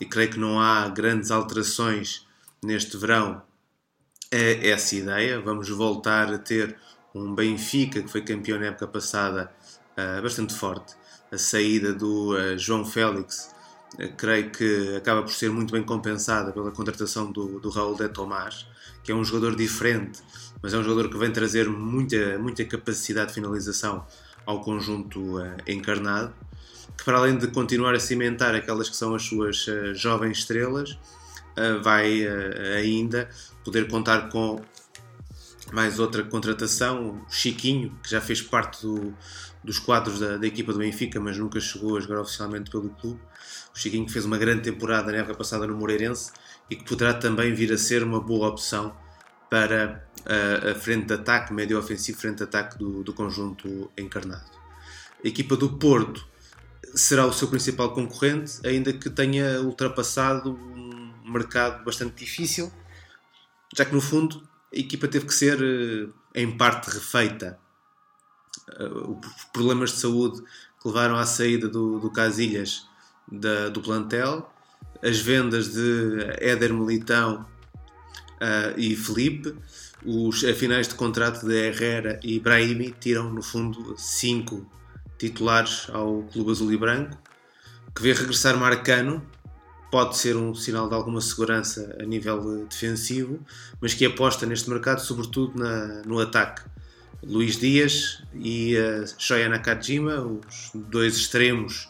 e 0.00 0.06
creio 0.06 0.30
que 0.30 0.38
não 0.38 0.58
há 0.58 0.88
grandes 0.88 1.30
alterações 1.30 2.26
neste 2.62 2.96
verão 2.96 3.42
é 4.30 4.70
essa 4.70 4.96
ideia. 4.96 5.40
Vamos 5.40 5.68
voltar 5.68 6.32
a 6.32 6.38
ter 6.38 6.76
um 7.14 7.34
Benfica 7.34 8.02
que 8.02 8.08
foi 8.08 8.22
campeão 8.22 8.58
na 8.58 8.66
época 8.66 8.86
passada 8.86 9.52
bastante 10.22 10.54
forte. 10.54 10.94
A 11.30 11.38
saída 11.38 11.92
do 11.92 12.34
uh, 12.34 12.58
João 12.58 12.84
Félix, 12.84 13.50
uh, 13.94 14.16
creio 14.16 14.50
que 14.50 14.96
acaba 14.96 15.22
por 15.22 15.32
ser 15.32 15.50
muito 15.50 15.72
bem 15.72 15.82
compensada 15.82 16.52
pela 16.52 16.70
contratação 16.70 17.32
do, 17.32 17.58
do 17.58 17.70
Raul 17.70 17.96
de 17.96 18.08
Tomás, 18.08 18.66
que 19.02 19.12
é 19.12 19.14
um 19.14 19.24
jogador 19.24 19.56
diferente, 19.56 20.20
mas 20.62 20.74
é 20.74 20.78
um 20.78 20.82
jogador 20.82 21.08
que 21.10 21.16
vem 21.16 21.30
trazer 21.30 21.68
muita, 21.68 22.38
muita 22.38 22.64
capacidade 22.64 23.28
de 23.28 23.34
finalização 23.34 24.06
ao 24.44 24.60
conjunto 24.60 25.38
encarnado 25.66 26.34
que 26.96 27.04
para 27.04 27.18
além 27.18 27.36
de 27.36 27.48
continuar 27.48 27.94
a 27.94 28.00
cimentar 28.00 28.54
aquelas 28.54 28.88
que 28.88 28.96
são 28.96 29.14
as 29.14 29.22
suas 29.22 29.66
uh, 29.66 29.94
jovens 29.94 30.38
estrelas, 30.38 30.92
uh, 30.92 31.82
vai 31.82 32.24
uh, 32.26 32.76
ainda 32.76 33.28
poder 33.64 33.88
contar 33.88 34.28
com 34.28 34.60
mais 35.72 35.98
outra 35.98 36.22
contratação, 36.22 37.22
o 37.28 37.32
Chiquinho, 37.32 37.96
que 38.02 38.10
já 38.10 38.20
fez 38.20 38.42
parte 38.42 38.82
do, 38.82 39.14
dos 39.64 39.78
quadros 39.78 40.18
da, 40.18 40.36
da, 40.36 40.46
equipa 40.46 40.72
do 40.72 40.78
Benfica, 40.78 41.20
mas 41.20 41.38
nunca 41.38 41.60
chegou 41.60 41.96
a 41.96 42.00
jogar 42.00 42.20
oficialmente 42.20 42.70
pelo 42.70 42.90
clube. 42.90 43.20
O 43.74 43.78
Chiquinho 43.78 44.08
fez 44.08 44.24
uma 44.24 44.38
grande 44.38 44.62
temporada 44.62 45.12
na 45.12 45.18
época 45.18 45.34
passada 45.34 45.66
no 45.66 45.76
Moreirense 45.76 46.32
e 46.68 46.76
que 46.76 46.84
poderá 46.84 47.14
também 47.14 47.54
vir 47.54 47.72
a 47.72 47.78
ser 47.78 48.02
uma 48.02 48.20
boa 48.20 48.48
opção 48.48 48.94
para 49.48 50.06
a, 50.26 50.70
a 50.70 50.74
frente 50.74 51.06
de 51.06 51.14
ataque, 51.14 51.52
médio 51.52 51.78
ofensivo 51.78 52.18
frente 52.18 52.38
de 52.38 52.44
ataque 52.44 52.78
do, 52.78 53.02
do 53.02 53.12
conjunto 53.12 53.90
encarnado. 53.96 54.50
A 55.24 55.28
equipa 55.28 55.56
do 55.56 55.78
Porto 55.78 56.26
será 56.94 57.26
o 57.26 57.32
seu 57.32 57.48
principal 57.48 57.92
concorrente, 57.92 58.60
ainda 58.66 58.92
que 58.92 59.08
tenha 59.08 59.60
ultrapassado 59.60 60.52
um 60.52 61.30
mercado 61.30 61.84
bastante 61.84 62.24
difícil, 62.24 62.72
já 63.74 63.84
que 63.84 63.94
no 63.94 64.00
fundo 64.00 64.46
a 64.74 64.78
equipa 64.78 65.06
teve 65.06 65.26
que 65.26 65.34
ser 65.34 65.58
eh, 65.62 66.08
em 66.34 66.56
parte 66.56 66.90
refeita. 66.90 67.58
Eh, 68.78 68.84
os 68.84 69.44
problemas 69.52 69.92
de 69.92 69.98
saúde 69.98 70.42
que 70.80 70.88
levaram 70.88 71.16
à 71.16 71.26
saída 71.26 71.68
do, 71.68 71.98
do 71.98 72.10
Casilhas 72.10 72.86
da, 73.30 73.68
do 73.68 73.80
plantel, 73.80 74.50
as 75.02 75.18
vendas 75.18 75.72
de 75.72 76.18
Éder 76.40 76.72
Militão 76.72 77.46
uh, 78.40 78.78
e 78.78 78.94
Felipe, 78.96 79.54
os 80.04 80.40
finais 80.56 80.88
de 80.88 80.94
contrato 80.94 81.46
de 81.46 81.54
Herrera 81.54 82.18
e 82.22 82.40
Brahimi 82.40 82.94
tiram 82.98 83.32
no 83.32 83.42
fundo 83.42 83.94
cinco 83.96 84.68
titulares 85.18 85.88
ao 85.92 86.22
Clube 86.24 86.50
Azul 86.50 86.72
e 86.72 86.76
Branco, 86.76 87.16
que 87.94 88.02
vê 88.02 88.12
regressar 88.12 88.56
Marcano, 88.56 89.24
pode 89.90 90.16
ser 90.16 90.36
um 90.36 90.54
sinal 90.54 90.88
de 90.88 90.94
alguma 90.94 91.20
segurança 91.20 91.96
a 92.00 92.04
nível 92.04 92.66
defensivo, 92.66 93.38
mas 93.80 93.94
que 93.94 94.04
aposta 94.04 94.46
neste 94.46 94.68
mercado 94.68 95.00
sobretudo 95.00 95.58
na, 95.58 96.02
no 96.02 96.18
ataque. 96.18 96.62
Luís 97.22 97.56
Dias 97.56 98.22
e 98.34 98.74
Shoya 99.18 99.48
Nakajima, 99.48 100.20
os 100.22 100.70
dois 100.74 101.16
extremos 101.16 101.88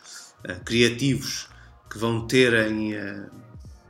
uh, 0.48 0.62
criativos 0.64 1.48
que 1.90 1.98
vão 1.98 2.26
ter 2.26 2.52
em 2.70 2.94
uh, 2.94 3.30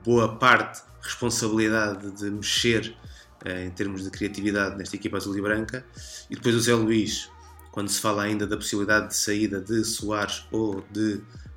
boa 0.04 0.36
parte 0.36 0.82
responsabilidade 1.00 2.10
de 2.12 2.30
mexer 2.30 2.96
uh, 3.44 3.48
em 3.48 3.70
termos 3.70 4.04
de 4.04 4.10
criatividade 4.10 4.76
nesta 4.76 4.96
equipa 4.96 5.16
azul 5.16 5.36
e 5.36 5.40
branca, 5.40 5.84
e 6.30 6.34
depois 6.34 6.54
o 6.54 6.60
Zé 6.60 6.74
Luís, 6.74 7.30
quando 7.70 7.88
se 7.88 8.00
fala 8.00 8.22
ainda 8.22 8.46
da 8.46 8.56
possibilidade 8.56 9.08
de 9.08 9.16
saída 9.16 9.60
de 9.60 9.84
Soares 9.84 10.44
ou 10.50 10.84
de 10.90 11.14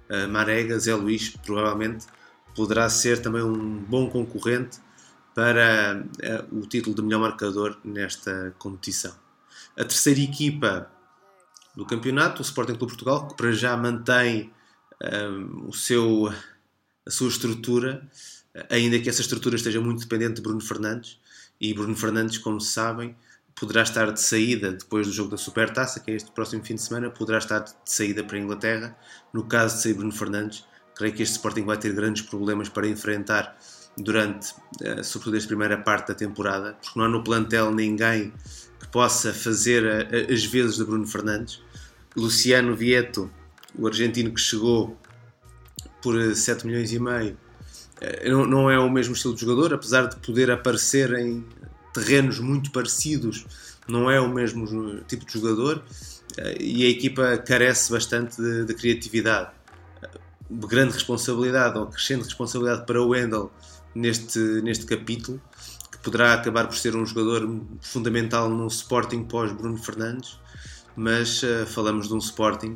uh, 0.09 0.27
Marega, 0.29 0.77
Zé 0.79 0.95
Luís 0.95 1.29
provavelmente 1.29 2.05
poderá 2.55 2.89
ser 2.89 3.21
também 3.21 3.43
um 3.43 3.77
bom 3.83 4.09
concorrente 4.09 4.79
para 5.33 6.03
uh, 6.51 6.57
o 6.57 6.65
título 6.65 6.95
de 6.95 7.01
melhor 7.01 7.19
marcador 7.19 7.77
nesta 7.83 8.55
competição. 8.57 9.24
A 9.77 9.83
terceira 9.83 10.21
equipa 10.21 10.91
do 11.75 11.85
campeonato, 11.85 12.41
o 12.41 12.45
Sporting 12.45 12.75
Clube 12.75 12.93
Portugal, 12.93 13.27
que 13.27 13.35
para 13.35 13.51
já 13.51 13.75
mantém 13.75 14.53
uh, 15.03 15.67
o 15.67 15.73
seu, 15.73 16.33
a 17.05 17.11
sua 17.11 17.27
estrutura, 17.27 18.09
ainda 18.69 18.97
que 18.99 19.09
essa 19.09 19.21
estrutura 19.21 19.55
esteja 19.55 19.81
muito 19.81 19.99
dependente 19.99 20.35
de 20.35 20.41
Bruno 20.41 20.61
Fernandes, 20.61 21.19
e 21.59 21.73
Bruno 21.73 21.95
Fernandes, 21.95 22.37
como 22.37 22.59
sabem, 22.59 23.15
poderá 23.55 23.83
estar 23.83 24.11
de 24.11 24.21
saída 24.21 24.73
depois 24.73 25.07
do 25.07 25.13
jogo 25.13 25.31
da 25.31 25.37
Supertaça, 25.37 25.99
que 25.99 26.11
é 26.11 26.15
este 26.15 26.31
próximo 26.31 26.63
fim 26.63 26.75
de 26.75 26.81
semana, 26.81 27.09
poderá 27.09 27.37
estar 27.37 27.59
de 27.59 27.73
saída 27.85 28.23
para 28.23 28.37
a 28.37 28.39
Inglaterra. 28.39 28.97
No 29.33 29.45
caso 29.45 29.77
de 29.77 29.83
sair 29.83 29.93
Bruno 29.93 30.11
Fernandes, 30.11 30.65
creio 30.95 31.13
que 31.13 31.23
este 31.23 31.35
Sporting 31.35 31.63
vai 31.63 31.77
ter 31.77 31.93
grandes 31.93 32.23
problemas 32.23 32.67
para 32.69 32.87
enfrentar 32.87 33.57
durante, 33.97 34.53
uh, 34.81 35.03
sobretudo, 35.03 35.37
esta 35.37 35.47
primeira 35.47 35.77
parte 35.77 36.09
da 36.09 36.15
temporada, 36.15 36.73
porque 36.81 36.99
não 36.99 37.05
há 37.05 37.09
no 37.09 37.23
plantel 37.23 37.73
ninguém 37.73 38.33
possa 38.95 39.33
fazer 39.33 39.85
a, 39.85 39.97
a, 40.03 40.33
as 40.33 40.45
vezes 40.45 40.77
de 40.77 40.85
Bruno 40.85 41.05
Fernandes. 41.05 41.61
Luciano 42.15 42.73
Vieto, 42.73 43.29
o 43.77 43.85
argentino 43.85 44.31
que 44.31 44.39
chegou 44.39 44.97
por 46.01 46.15
7 46.33 46.65
milhões 46.65 46.93
e 46.93 46.97
meio, 46.97 47.37
não, 48.25 48.45
não 48.45 48.71
é 48.71 48.79
o 48.79 48.89
mesmo 48.89 49.13
estilo 49.13 49.35
de 49.35 49.41
jogador, 49.41 49.73
apesar 49.73 50.05
de 50.05 50.15
poder 50.25 50.49
aparecer 50.49 51.11
em 51.11 51.45
terrenos 51.93 52.39
muito 52.39 52.71
parecidos, 52.71 53.45
não 53.85 54.09
é 54.09 54.17
o 54.21 54.29
mesmo 54.29 55.01
tipo 55.09 55.25
de 55.25 55.33
jogador 55.33 55.83
eh, 56.37 56.57
e 56.61 56.85
a 56.85 56.89
equipa 56.89 57.37
carece 57.37 57.91
bastante 57.91 58.41
de, 58.41 58.63
de 58.63 58.73
criatividade. 58.75 59.51
De 60.49 60.67
grande 60.67 60.93
responsabilidade 60.93 61.77
ou 61.77 61.87
crescente 61.87 62.23
responsabilidade 62.23 62.85
para 62.85 63.01
o 63.01 63.09
Wendel 63.09 63.51
neste, 63.93 64.39
neste 64.39 64.85
capítulo, 64.85 65.41
poderá 66.05 66.35
acabar 66.35 66.67
por 66.67 66.77
ser 66.77 66.95
um 66.95 67.03
jogador 67.03 67.65
fundamental 67.81 68.47
no 68.47 68.67
Sporting 68.67 69.23
pós 69.23 69.51
Bruno 69.51 69.75
Fernandes, 69.75 70.39
mas 70.95 71.41
uh, 71.41 71.65
falamos 71.65 72.07
de 72.07 72.13
um 72.13 72.19
Sporting 72.19 72.75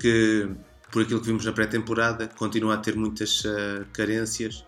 que, 0.00 0.50
por 0.90 1.02
aquilo 1.02 1.20
que 1.20 1.26
vimos 1.28 1.44
na 1.44 1.52
pré-temporada, 1.52 2.26
continua 2.26 2.74
a 2.74 2.78
ter 2.78 2.96
muitas 2.96 3.44
uh, 3.44 3.86
carências, 3.92 4.64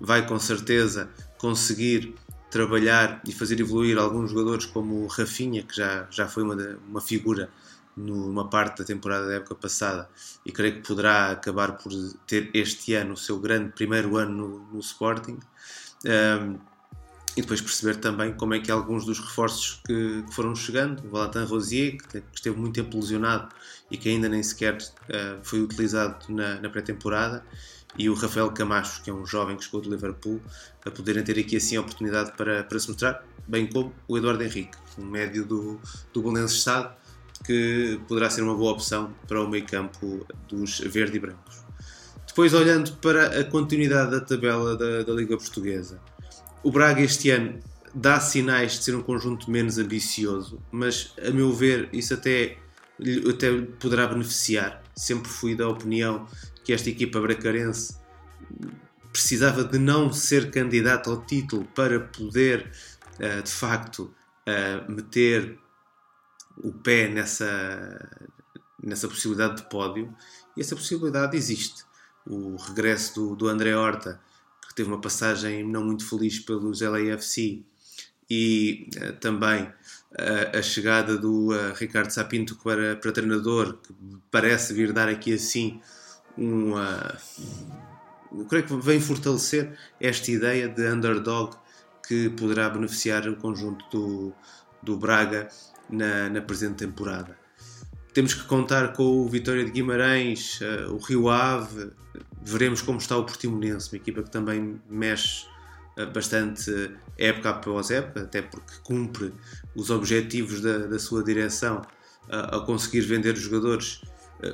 vai 0.00 0.26
com 0.26 0.38
certeza 0.38 1.10
conseguir 1.36 2.14
trabalhar 2.50 3.20
e 3.28 3.32
fazer 3.32 3.60
evoluir 3.60 3.98
alguns 3.98 4.30
jogadores 4.30 4.64
como 4.64 5.04
o 5.04 5.06
Rafinha, 5.06 5.62
que 5.64 5.76
já, 5.76 6.08
já 6.10 6.26
foi 6.26 6.44
uma, 6.44 6.56
uma 6.88 7.00
figura 7.00 7.50
numa 7.94 8.48
parte 8.48 8.78
da 8.78 8.84
temporada 8.84 9.26
da 9.26 9.34
época 9.34 9.54
passada 9.54 10.08
e 10.46 10.50
creio 10.50 10.76
que 10.76 10.88
poderá 10.88 11.30
acabar 11.30 11.76
por 11.76 11.92
ter 12.26 12.50
este 12.54 12.94
ano 12.94 13.12
o 13.12 13.16
seu 13.16 13.38
grande 13.38 13.70
primeiro 13.72 14.16
ano 14.16 14.48
no, 14.48 14.72
no 14.72 14.80
Sporting. 14.80 15.38
Um, 16.06 16.73
e 17.36 17.40
depois 17.40 17.60
perceber 17.60 17.96
também 17.96 18.32
como 18.32 18.54
é 18.54 18.60
que 18.60 18.70
alguns 18.70 19.04
dos 19.04 19.18
reforços 19.18 19.80
que, 19.86 20.22
que 20.22 20.34
foram 20.34 20.54
chegando, 20.54 21.04
o 21.04 21.10
Valentin 21.10 21.44
Rosier, 21.44 21.96
que, 21.98 22.22
esteve 22.32 22.56
muito 22.56 22.74
tempo 22.74 22.96
lesionado 22.96 23.48
e 23.90 23.96
que 23.96 24.08
ainda 24.08 24.28
nem 24.28 24.42
sequer 24.42 24.76
uh, 24.76 25.40
foi 25.42 25.60
utilizado 25.60 26.16
na, 26.28 26.60
na 26.60 26.70
pré-temporada, 26.70 27.44
e 27.96 28.08
o 28.08 28.14
Rafael 28.14 28.50
Camacho, 28.50 29.02
que 29.02 29.10
é 29.10 29.12
um 29.12 29.24
jovem 29.24 29.56
que 29.56 29.64
chegou 29.64 29.80
do 29.80 29.90
Liverpool, 29.90 30.40
a 30.84 30.90
poderem 30.90 31.22
ter 31.22 31.38
aqui 31.38 31.56
assim 31.56 31.76
a 31.76 31.80
oportunidade 31.80 32.32
para, 32.32 32.64
para 32.64 32.78
se 32.78 32.88
mostrar, 32.88 33.24
bem 33.46 33.66
como 33.66 33.92
o 34.08 34.18
Eduardo 34.18 34.42
Henrique, 34.42 34.76
um 34.98 35.04
médio 35.04 35.44
do, 35.44 35.80
do 36.12 36.22
Belenenses 36.22 36.58
Estado, 36.58 36.94
que 37.44 38.00
poderá 38.08 38.30
ser 38.30 38.42
uma 38.42 38.54
boa 38.54 38.72
opção 38.72 39.12
para 39.28 39.40
o 39.40 39.48
meio 39.48 39.66
campo 39.66 40.26
dos 40.48 40.80
verde 40.80 41.16
e 41.16 41.20
brancos. 41.20 41.62
Depois, 42.26 42.52
olhando 42.52 42.92
para 42.96 43.40
a 43.40 43.44
continuidade 43.44 44.10
da 44.10 44.20
tabela 44.20 44.76
da, 44.76 45.02
da 45.02 45.12
Liga 45.12 45.36
Portuguesa, 45.36 46.00
o 46.64 46.70
Braga 46.70 47.02
este 47.02 47.30
ano 47.30 47.60
dá 47.94 48.18
sinais 48.18 48.72
de 48.72 48.84
ser 48.84 48.96
um 48.96 49.02
conjunto 49.02 49.50
menos 49.50 49.78
ambicioso, 49.78 50.60
mas 50.72 51.14
a 51.24 51.30
meu 51.30 51.52
ver 51.52 51.88
isso 51.92 52.14
até, 52.14 52.58
até 53.30 53.52
poderá 53.78 54.06
beneficiar. 54.06 54.82
Sempre 54.96 55.30
fui 55.30 55.54
da 55.54 55.68
opinião 55.68 56.26
que 56.64 56.72
esta 56.72 56.88
equipa 56.88 57.20
bracarense 57.20 57.96
precisava 59.12 59.62
de 59.62 59.78
não 59.78 60.12
ser 60.12 60.50
candidato 60.50 61.10
ao 61.10 61.24
título 61.24 61.66
para 61.66 62.00
poder, 62.00 62.72
uh, 63.16 63.42
de 63.42 63.52
facto, 63.52 64.12
uh, 64.48 64.90
meter 64.90 65.58
o 66.56 66.72
pé 66.72 67.08
nessa, 67.08 68.26
nessa 68.82 69.06
possibilidade 69.06 69.56
de 69.56 69.68
pódio. 69.68 70.12
E 70.56 70.60
essa 70.60 70.74
possibilidade 70.74 71.36
existe. 71.36 71.84
O 72.26 72.56
regresso 72.56 73.14
do, 73.14 73.36
do 73.36 73.48
André 73.48 73.76
Horta, 73.76 74.20
que 74.74 74.76
teve 74.76 74.88
uma 74.88 75.00
passagem 75.00 75.64
não 75.64 75.84
muito 75.84 76.08
feliz 76.08 76.38
pelos 76.40 76.80
LAFC, 76.80 77.64
e 78.28 78.88
uh, 78.96 79.12
também 79.14 79.70
a 80.56 80.62
chegada 80.62 81.18
do 81.18 81.48
Ricardo 81.74 82.08
Sapinto 82.12 82.56
para, 82.62 82.94
para 82.94 83.10
treinador, 83.10 83.78
que 83.78 83.92
parece 84.30 84.72
vir 84.72 84.92
dar 84.92 85.08
aqui 85.08 85.34
assim 85.34 85.80
uma. 86.38 87.18
Eu 88.32 88.44
creio 88.46 88.64
que 88.64 88.76
vem 88.76 89.00
fortalecer 89.00 89.76
esta 90.00 90.30
ideia 90.30 90.68
de 90.68 90.86
underdog 90.86 91.56
que 92.06 92.28
poderá 92.30 92.68
beneficiar 92.68 93.28
o 93.28 93.36
conjunto 93.36 93.84
do, 93.90 94.32
do 94.82 94.96
Braga 94.96 95.48
na, 95.88 96.28
na 96.28 96.40
presente 96.40 96.76
temporada. 96.76 97.36
temos 98.12 98.34
que 98.34 98.44
contar 98.44 98.92
com 98.92 99.02
o 99.02 99.28
Vitória 99.28 99.64
de 99.64 99.70
Guimarães, 99.70 100.60
uh, 100.60 100.92
o 100.92 100.98
Rio 100.98 101.28
Ave, 101.28 101.90
veremos 102.44 102.82
como 102.82 102.98
está 102.98 103.16
o 103.16 103.24
Portimonense, 103.24 103.90
uma 103.92 103.96
equipa 103.96 104.22
que 104.22 104.30
também 104.30 104.80
mexe 104.88 105.46
uh, 105.98 106.10
bastante 106.12 106.70
época 107.18 107.50
após 107.50 107.90
época, 107.90 108.22
até 108.22 108.42
porque 108.42 108.72
cumpre 108.82 109.32
os 109.74 109.90
objetivos 109.90 110.60
da, 110.60 110.78
da 110.78 110.98
sua 110.98 111.22
direção 111.24 111.82
uh, 112.28 112.54
ao 112.54 112.64
conseguir 112.64 113.00
vender 113.02 113.34
os 113.34 113.40
jogadores, 113.40 114.02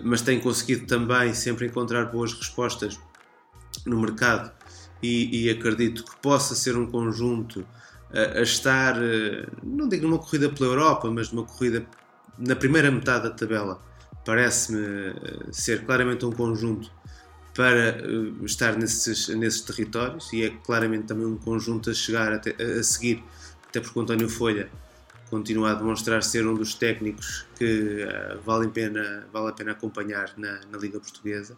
mas 0.05 0.23
tem 0.23 0.39
conseguido 0.39 0.87
também 0.87 1.35
sempre 1.35 1.67
encontrar 1.67 2.05
boas 2.13 2.33
respostas 2.33 3.01
no 3.85 4.01
mercado 4.01 4.53
e, 5.03 5.47
e 5.47 5.51
acredito 5.51 6.05
que 6.05 6.17
possa 6.19 6.55
ser 6.55 6.77
um 6.77 6.87
conjunto 6.87 7.67
a 8.13 8.43
estar, 8.43 8.95
não 9.65 9.89
digo 9.89 10.07
numa 10.07 10.19
corrida 10.19 10.49
pela 10.49 10.71
Europa, 10.71 11.11
mas 11.11 11.33
numa 11.33 11.45
corrida 11.45 11.85
na 12.41 12.57
primeira 12.57 12.91
metade 12.91 13.25
da 13.25 13.31
tabela. 13.31 13.79
Parece-me 14.25 14.81
eh, 14.81 15.15
ser 15.53 15.85
claramente 15.85 16.25
um 16.25 16.33
conjunto 16.33 16.91
para 17.55 17.99
eh, 17.99 18.33
estar 18.45 18.77
nesses, 18.77 19.29
nesses 19.29 19.61
territórios 19.63 20.33
e 20.33 20.45
é 20.45 20.51
claramente 20.51 21.07
também 21.07 21.27
um 21.27 21.37
conjunto 21.37 21.91
a 21.91 21.95
chegar 21.95 22.33
até, 22.33 22.51
a 22.63 22.83
seguir, 22.83 23.23
até 23.69 23.81
porque 23.81 23.99
o 23.99 24.03
António 24.03 24.29
Folha 24.29 24.71
continua 25.31 25.71
a 25.71 25.75
demonstrar 25.75 26.23
ser 26.23 26.47
um 26.47 26.55
dos 26.55 26.75
técnicos 26.75 27.47
que 27.57 28.05
uh, 28.05 28.41
vale, 28.45 28.67
a 28.67 28.71
pena, 28.71 29.27
vale 29.33 29.49
a 29.49 29.53
pena 29.53 29.73
acompanhar 29.73 30.33
na, 30.37 30.61
na 30.71 30.77
Liga 30.77 30.99
Portuguesa. 30.99 31.57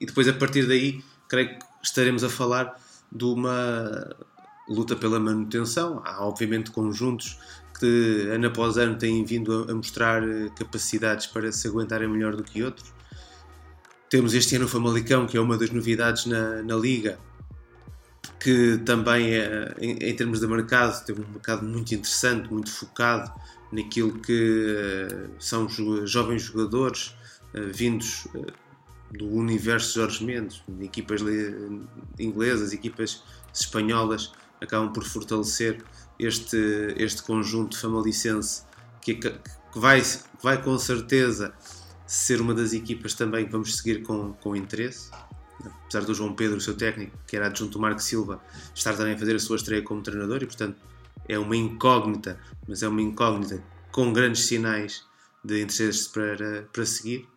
E 0.00 0.06
depois, 0.06 0.26
a 0.26 0.32
partir 0.32 0.66
daí, 0.66 1.04
creio 1.28 1.50
que 1.50 1.64
estaremos 1.82 2.24
a 2.24 2.28
falar 2.28 2.74
de 3.12 3.24
uma 3.24 4.16
luta 4.68 4.96
pela 4.96 5.20
manutenção. 5.20 6.02
Há, 6.04 6.24
obviamente, 6.24 6.70
conjuntos 6.70 7.38
que 7.78 8.28
ano 8.30 8.48
após 8.48 8.76
ano 8.76 8.96
têm 8.96 9.24
vindo 9.24 9.66
a, 9.68 9.74
mostrar 9.74 10.22
eh, 10.22 10.50
capacidades 10.56 11.26
para 11.26 11.50
se 11.52 11.66
aguentarem 11.68 12.08
melhor 12.08 12.36
do 12.36 12.42
que 12.42 12.62
outros. 12.62 12.92
Temos 14.10 14.34
este 14.34 14.56
ano 14.56 14.64
o 14.64 14.68
Famalicão, 14.68 15.24
que 15.24 15.36
é 15.36 15.40
uma 15.40 15.56
das 15.56 15.70
novidades 15.70 16.26
na, 16.26 16.64
na 16.64 16.74
Liga, 16.74 17.16
que 18.40 18.76
também 18.84 19.34
é, 19.34 19.72
em, 19.78 19.92
em, 19.98 20.16
termos 20.16 20.40
de 20.40 20.48
mercado, 20.48 21.04
tem 21.04 21.14
um 21.14 21.28
mercado 21.28 21.64
muito 21.64 21.94
interessante, 21.94 22.52
muito 22.52 22.72
focado 22.72 23.32
naquilo 23.70 24.18
que 24.18 25.06
uh, 25.12 25.30
são 25.38 25.68
jovens 26.04 26.42
jogadores 26.42 27.14
uh, 27.54 27.72
vindos 27.72 28.26
uh, 28.34 28.46
do 29.16 29.28
universo 29.28 30.00
Jorge 30.00 30.24
Mendes, 30.24 30.60
equipas 30.80 31.20
inglesas, 32.18 32.72
equipas 32.72 33.22
espanholas, 33.54 34.32
acabam 34.60 34.92
por 34.92 35.04
fortalecer 35.04 35.84
este, 36.18 36.56
este 36.96 37.22
conjunto 37.22 37.78
famalicense 37.78 38.62
que, 39.00 39.14
que, 39.14 39.32
vai, 39.76 40.00
que 40.00 40.42
vai 40.42 40.60
com 40.60 40.76
certeza 40.78 41.54
ser 42.10 42.40
uma 42.40 42.52
das 42.52 42.72
equipas 42.72 43.14
também 43.14 43.46
que 43.46 43.52
vamos 43.52 43.76
seguir 43.76 44.02
com, 44.02 44.32
com 44.32 44.56
interesse. 44.56 45.10
Apesar 45.84 46.04
do 46.04 46.12
João 46.12 46.34
Pedro, 46.34 46.56
o 46.56 46.60
seu 46.60 46.74
técnico, 46.74 47.16
que 47.24 47.36
era 47.36 47.46
adjunto 47.46 47.72
do 47.74 47.78
Marco 47.78 48.02
Silva, 48.02 48.42
estar 48.74 48.96
também 48.96 49.14
a 49.14 49.18
fazer 49.18 49.36
a 49.36 49.38
sua 49.38 49.54
estreia 49.54 49.80
como 49.80 50.02
treinador 50.02 50.42
e, 50.42 50.46
portanto, 50.46 50.76
é 51.28 51.38
uma 51.38 51.54
incógnita, 51.54 52.40
mas 52.66 52.82
é 52.82 52.88
uma 52.88 53.00
incógnita 53.00 53.62
com 53.92 54.12
grandes 54.12 54.46
sinais 54.46 55.04
de 55.44 55.62
interesse 55.62 56.08
para, 56.08 56.68
para 56.72 56.84
seguir 56.84 57.28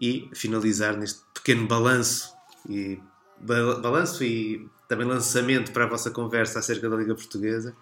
e 0.00 0.30
finalizar 0.32 0.96
neste 0.96 1.20
pequeno 1.34 1.66
balanço 1.66 2.32
e 2.66 2.98
balanço 3.38 4.24
e 4.24 4.66
também 4.88 5.06
lançamento 5.06 5.72
para 5.72 5.84
a 5.84 5.88
vossa 5.88 6.10
conversa 6.10 6.58
acerca 6.58 6.88
da 6.88 6.96
Liga 6.96 7.14
Portuguesa 7.14 7.76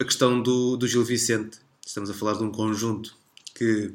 a 0.00 0.04
questão 0.04 0.42
do, 0.42 0.76
do 0.76 0.88
Gil 0.88 1.04
Vicente. 1.04 1.58
Estamos 1.86 2.10
a 2.10 2.14
falar 2.14 2.32
de 2.32 2.42
um 2.42 2.50
conjunto 2.50 3.14
que, 3.54 3.94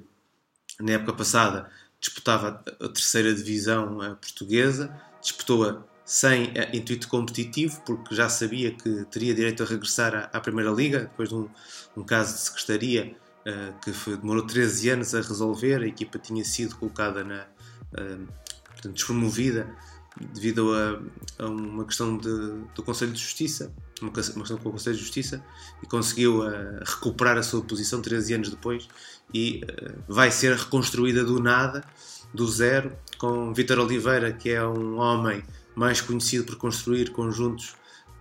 na 0.80 0.94
época 0.94 1.14
passada, 1.14 1.70
disputava 2.00 2.64
a 2.80 2.88
terceira 2.90 3.34
divisão 3.34 3.98
portuguesa, 4.22 4.96
disputou-a 5.22 5.84
sem 6.06 6.54
intuito 6.72 7.08
competitivo, 7.08 7.82
porque 7.84 8.14
já 8.14 8.30
sabia 8.30 8.72
que 8.72 9.06
teria 9.06 9.34
direito 9.34 9.64
a 9.64 9.66
regressar 9.66 10.30
à, 10.32 10.40
Primeira 10.40 10.70
Liga, 10.70 11.00
depois 11.00 11.30
de 11.30 11.36
um, 11.36 11.50
um 11.98 12.04
caso 12.04 12.36
de 12.36 12.42
secretaria 12.42 13.18
uh, 13.48 13.80
que 13.82 13.92
foi, 13.92 14.16
demorou 14.16 14.46
13 14.46 14.90
anos 14.90 15.16
a 15.16 15.22
resolver, 15.22 15.82
a 15.82 15.88
equipa 15.88 16.20
tinha 16.20 16.46
sido 16.46 16.76
colocada 16.76 17.24
na. 17.24 17.48
Uh, 17.94 18.28
portanto, 18.66 18.94
despromovida 18.94 19.68
devido 20.34 20.74
a, 20.74 21.44
a 21.44 21.48
uma 21.48 21.84
questão 21.84 22.18
de, 22.18 22.30
do 22.74 22.84
Conselho 22.84 23.12
de 23.12 23.20
Justiça, 23.20 23.74
uma, 24.02 24.12
questão 24.12 24.58
com 24.58 24.70
o 24.70 24.72
Conselho 24.72 24.96
de 24.96 25.02
Justiça, 25.02 25.44
e 25.84 25.88
conseguiu 25.88 26.42
uh, 26.42 26.80
recuperar 26.86 27.38
a 27.38 27.44
sua 27.44 27.62
posição 27.62 28.02
13 28.02 28.36
anos 28.36 28.50
depois 28.50 28.88
e 29.34 29.62
uh, 29.64 30.04
vai 30.08 30.32
ser 30.32 30.56
reconstruída 30.56 31.24
do 31.24 31.40
nada, 31.40 31.84
do 32.34 32.48
zero, 32.48 32.92
com 33.18 33.54
Vítor 33.54 33.80
Oliveira, 33.80 34.32
que 34.32 34.50
é 34.50 34.66
um 34.66 34.98
homem 34.98 35.44
mais 35.76 36.02
conhecido 36.02 36.46
por 36.46 36.56
construir 36.56 37.12
conjuntos 37.12 37.76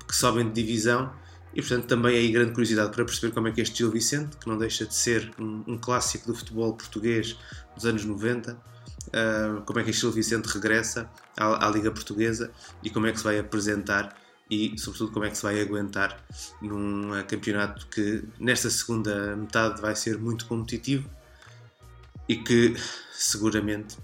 que 0.07 0.15
sobem 0.15 0.47
de 0.47 0.53
divisão. 0.53 1.13
E 1.55 1.61
portanto 1.61 1.87
também 1.87 2.17
aí 2.17 2.33
grande 2.33 2.51
curiosidade 2.51 2.91
para 2.91 3.05
perceber 3.05 3.33
como 3.33 3.47
é 3.47 3.53
que 3.53 3.61
este 3.61 3.79
Gil 3.79 3.91
Vicente, 3.91 4.37
que 4.37 4.49
não 4.49 4.59
deixa 4.59 4.85
de 4.85 4.95
ser 4.95 5.33
um, 5.39 5.63
um 5.69 5.79
clássico 5.79 6.27
do 6.27 6.35
futebol 6.35 6.75
português 6.75 7.39
dos 7.77 7.87
anos 7.87 8.05
90, 8.05 8.53
uh, 8.55 9.63
como 9.65 9.79
é 9.79 9.85
que 9.85 9.91
este 9.91 10.01
Gil 10.01 10.11
Vicente 10.11 10.47
regressa 10.47 11.09
à, 11.37 11.69
à, 11.69 11.71
Liga 11.71 11.93
Portuguesa 11.93 12.51
e 12.83 12.91
como 12.91 13.07
é 13.07 13.13
que 13.13 13.19
se 13.19 13.25
vai 13.25 13.39
apresentar 13.39 14.17
e, 14.51 14.79
sobretudo, 14.79 15.13
como 15.13 15.25
é 15.25 15.31
que 15.31 15.37
se 15.37 15.43
vai 15.43 15.61
aguentar 15.61 16.23
num 16.61 17.19
uh, 17.19 17.25
campeonato 17.25 17.87
que 17.87 18.23
nesta 18.39 18.69
segunda 18.69 19.35
metade 19.37 19.81
vai 19.81 19.97
ser 19.97 20.19
muito 20.19 20.47
competitivo 20.47 21.09
e 22.29 22.37
que 22.37 22.75
seguramente 23.13 23.97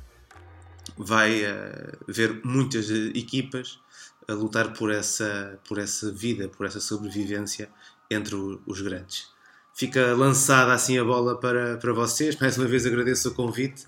vai 0.97 1.43
uh, 1.45 1.99
ver 2.09 2.41
muitas 2.45 2.91
equipas 2.91 3.79
a 4.27 4.33
lutar 4.33 4.73
por 4.73 4.91
essa, 4.91 5.59
por 5.69 5.79
essa 5.79 6.11
vida, 6.11 6.49
por 6.49 6.67
essa 6.67 6.81
sobrevivência 6.81 7.69
entre 8.11 8.35
o, 8.35 8.63
os 8.67 8.81
grandes. 8.81 9.29
Fica 9.75 10.15
lançada 10.15 10.73
assim 10.73 10.99
a 10.99 11.05
bola 11.05 11.39
para, 11.39 11.77
para 11.77 11.93
vocês. 11.93 12.37
Mais 12.37 12.59
uma 12.59 12.67
vez 12.67 12.85
agradeço 12.87 13.29
o 13.31 13.35
convite 13.35 13.87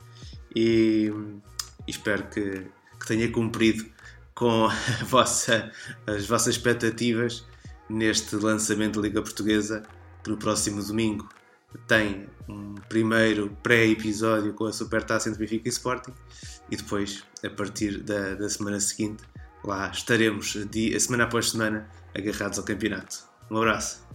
e, 0.55 1.13
e 1.87 1.91
espero 1.91 2.29
que, 2.29 2.67
que, 2.99 3.07
tenha 3.07 3.31
cumprido 3.31 3.85
com 4.35 4.69
vossa, 5.07 5.71
as 6.07 6.27
vossas 6.27 6.57
expectativas 6.57 7.45
neste 7.89 8.37
lançamento 8.37 9.01
da 9.01 9.09
Liga 9.09 9.23
Portuguesa, 9.23 9.83
que 10.23 10.31
no 10.31 10.37
próximo 10.37 10.83
domingo 10.83 11.29
tem 11.87 12.29
um 12.49 12.75
primeiro 12.89 13.57
pré-episódio 13.63 14.53
com 14.55 14.67
a 14.67 14.73
Supertaça 14.73 15.29
entre 15.29 15.41
Benfica 15.41 15.69
e 15.69 15.71
Sporting 15.71 16.13
e 16.71 16.77
depois, 16.77 17.25
a 17.45 17.51
partir 17.51 17.99
da, 18.03 18.35
da 18.35 18.49
semana 18.49 18.81
seguinte, 18.81 19.23
lá 19.65 19.91
estaremos 19.91 20.57
dia, 20.71 20.99
semana 20.99 21.25
após 21.25 21.51
semana 21.51 21.89
agarrados 22.15 22.59
ao 22.59 22.65
campeonato. 22.65 23.25
Um 23.51 23.59
abraço. 23.59 24.07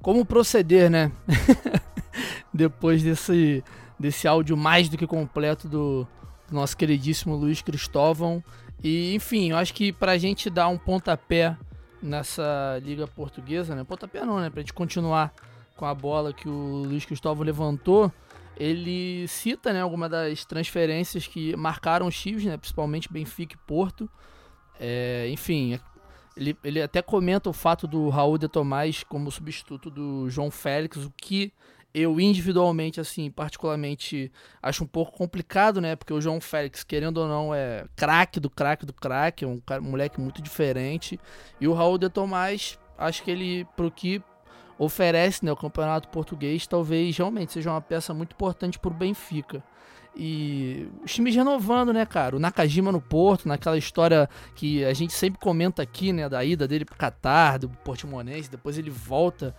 Como 0.00 0.24
proceder, 0.24 0.90
né? 0.90 1.10
depois 2.54 3.02
desse, 3.02 3.62
desse 3.98 4.28
áudio 4.28 4.56
mais 4.56 4.88
do 4.88 4.96
que 4.96 5.06
completo 5.06 5.68
do 5.68 6.06
nosso 6.50 6.76
queridíssimo 6.76 7.34
Luiz 7.34 7.62
Cristóvão. 7.62 8.42
E, 8.82 9.14
enfim, 9.14 9.50
eu 9.50 9.56
acho 9.56 9.72
que 9.74 9.92
pra 9.92 10.18
gente 10.18 10.50
dar 10.50 10.68
um 10.68 10.78
pontapé 10.78 11.56
nessa 12.02 12.80
liga 12.82 13.06
portuguesa, 13.06 13.74
né? 13.74 13.84
Pontapé 13.84 14.24
não, 14.24 14.38
né? 14.38 14.50
Pra 14.50 14.60
gente 14.60 14.72
continuar 14.72 15.32
com 15.76 15.84
a 15.84 15.94
bola 15.94 16.32
que 16.32 16.48
o 16.48 16.84
Luiz 16.86 17.04
Cristóvão 17.04 17.44
levantou, 17.44 18.10
ele 18.56 19.28
cita, 19.28 19.72
né, 19.72 19.82
algumas 19.82 20.10
das 20.10 20.44
transferências 20.46 21.26
que 21.26 21.54
marcaram 21.56 22.06
os 22.06 22.14
Chiefs, 22.14 22.44
né? 22.44 22.56
Principalmente 22.56 23.12
Benfica 23.12 23.54
e 23.54 23.66
Porto. 23.66 24.08
É, 24.80 25.28
enfim, 25.28 25.78
ele, 26.36 26.56
ele 26.62 26.82
até 26.82 27.02
comenta 27.02 27.48
o 27.48 27.52
fato 27.52 27.86
do 27.86 28.08
Raul 28.08 28.38
de 28.38 28.48
Tomás 28.48 29.02
como 29.02 29.30
substituto 29.30 29.90
do 29.90 30.28
João 30.30 30.50
Félix, 30.50 30.98
o 30.98 31.12
que 31.16 31.52
eu 31.94 32.20
individualmente, 32.20 33.00
assim, 33.00 33.30
particularmente, 33.30 34.30
acho 34.62 34.84
um 34.84 34.86
pouco 34.86 35.16
complicado, 35.16 35.80
né? 35.80 35.96
Porque 35.96 36.12
o 36.12 36.20
João 36.20 36.40
Félix, 36.40 36.84
querendo 36.84 37.18
ou 37.18 37.28
não, 37.28 37.54
é 37.54 37.86
craque 37.96 38.38
do 38.38 38.50
craque 38.50 38.84
do 38.84 38.92
craque, 38.92 39.44
é 39.44 39.48
um, 39.48 39.58
cara, 39.60 39.80
um 39.80 39.90
moleque 39.90 40.20
muito 40.20 40.42
diferente. 40.42 41.18
E 41.60 41.66
o 41.66 41.72
Raul 41.72 41.98
de 41.98 42.08
Tomás, 42.08 42.78
acho 42.98 43.22
que 43.22 43.30
ele, 43.30 43.66
pro 43.76 43.90
que 43.90 44.22
oferece, 44.78 45.44
né, 45.44 45.50
o 45.50 45.56
campeonato 45.56 46.08
português, 46.08 46.66
talvez 46.66 47.16
realmente 47.16 47.52
seja 47.52 47.70
uma 47.70 47.80
peça 47.80 48.12
muito 48.12 48.32
importante 48.32 48.78
pro 48.78 48.90
Benfica. 48.90 49.64
E 50.18 50.88
os 51.04 51.12
times 51.12 51.36
renovando, 51.36 51.92
né, 51.92 52.06
cara? 52.06 52.34
O 52.34 52.38
Nakajima 52.38 52.90
no 52.90 53.02
Porto, 53.02 53.46
naquela 53.46 53.76
história 53.76 54.28
que 54.54 54.82
a 54.82 54.94
gente 54.94 55.12
sempre 55.12 55.38
comenta 55.38 55.82
aqui, 55.82 56.10
né? 56.10 56.26
Da 56.26 56.42
ida 56.42 56.66
dele 56.66 56.86
pro 56.86 56.96
Qatar, 56.96 57.58
do 57.58 57.68
Portimonense, 57.68 58.50
depois 58.50 58.78
ele 58.78 58.88
volta, 58.88 59.54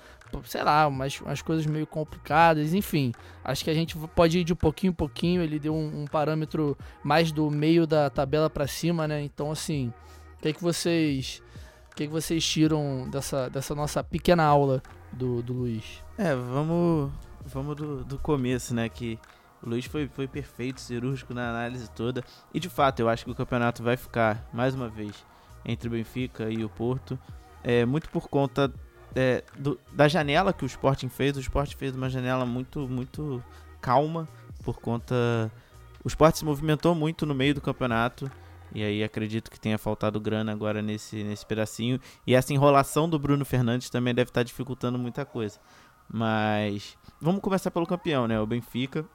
sei 0.45 0.63
lá, 0.63 0.87
umas, 0.87 1.21
umas 1.21 1.43
coisas 1.43 1.67
meio 1.67 1.85
complicadas, 1.85 2.73
enfim. 2.73 3.11
Acho 3.43 3.63
que 3.63 3.69
a 3.69 3.73
gente 3.73 3.95
pode 4.15 4.39
ir 4.39 4.43
de 4.43 4.55
pouquinho 4.55 4.89
em 4.89 4.95
pouquinho, 4.95 5.43
ele 5.43 5.59
deu 5.59 5.75
um, 5.75 6.01
um 6.01 6.05
parâmetro 6.05 6.75
mais 7.03 7.31
do 7.31 7.51
meio 7.51 7.85
da 7.85 8.09
tabela 8.09 8.49
para 8.49 8.65
cima, 8.65 9.07
né? 9.07 9.21
Então, 9.21 9.51
assim, 9.51 9.93
o 10.39 10.41
que, 10.41 10.47
é 10.47 10.53
que 10.53 10.63
vocês. 10.63 11.43
O 11.91 11.95
que, 11.95 12.03
é 12.03 12.07
que 12.07 12.13
vocês 12.13 12.43
tiram 12.43 13.07
dessa, 13.11 13.47
dessa 13.49 13.75
nossa 13.75 14.03
pequena 14.03 14.43
aula 14.43 14.81
do, 15.11 15.41
do 15.43 15.53
Luiz? 15.53 16.03
É, 16.17 16.35
vamos 16.35 17.11
vamos 17.47 17.75
do, 17.75 18.03
do 18.03 18.17
começo, 18.19 18.73
né? 18.73 18.89
Que 18.89 19.19
o 19.61 19.69
Luiz 19.69 19.85
foi, 19.85 20.07
foi 20.07 20.27
perfeito, 20.27 20.79
cirúrgico 20.79 21.33
na 21.33 21.49
análise 21.49 21.89
toda. 21.91 22.23
E 22.53 22.59
de 22.59 22.69
fato, 22.69 22.99
eu 22.99 23.09
acho 23.09 23.25
que 23.25 23.31
o 23.31 23.35
campeonato 23.35 23.83
vai 23.83 23.97
ficar, 23.97 24.47
mais 24.53 24.75
uma 24.75 24.87
vez, 24.87 25.25
entre 25.65 25.87
o 25.87 25.91
Benfica 25.91 26.49
e 26.49 26.63
o 26.63 26.69
Porto. 26.69 27.17
É, 27.63 27.85
muito 27.85 28.09
por 28.09 28.29
conta 28.29 28.71
é, 29.15 29.43
do, 29.57 29.79
da 29.91 30.07
janela 30.07 30.53
que 30.53 30.63
o 30.63 30.67
Sporting 30.67 31.09
fez. 31.09 31.35
O 31.37 31.39
Sporting 31.39 31.75
fez 31.75 31.95
uma 31.95 32.09
janela 32.09 32.45
muito, 32.45 32.87
muito 32.87 33.43
calma, 33.81 34.27
por 34.63 34.79
conta. 34.79 35.51
O 36.03 36.07
Sporting 36.07 36.39
se 36.39 36.45
movimentou 36.45 36.93
muito 36.93 37.25
no 37.25 37.33
meio 37.33 37.53
do 37.53 37.61
campeonato. 37.61 38.29
E 38.73 38.83
aí 38.83 39.03
acredito 39.03 39.49
que 39.49 39.59
tenha 39.59 39.77
faltado 39.77 40.19
grana 40.19 40.51
agora 40.51 40.81
nesse, 40.81 41.23
nesse 41.23 41.45
pedacinho. 41.45 41.99
E 42.25 42.35
essa 42.35 42.53
enrolação 42.53 43.09
do 43.09 43.17
Bruno 43.17 43.43
Fernandes 43.43 43.89
também 43.89 44.13
deve 44.13 44.29
estar 44.29 44.43
dificultando 44.43 44.99
muita 44.99 45.25
coisa. 45.25 45.59
Mas 46.07 46.97
vamos 47.19 47.41
começar 47.41 47.71
pelo 47.71 47.87
campeão, 47.87 48.27
né? 48.27 48.39
O 48.39 48.45
Benfica. 48.45 49.05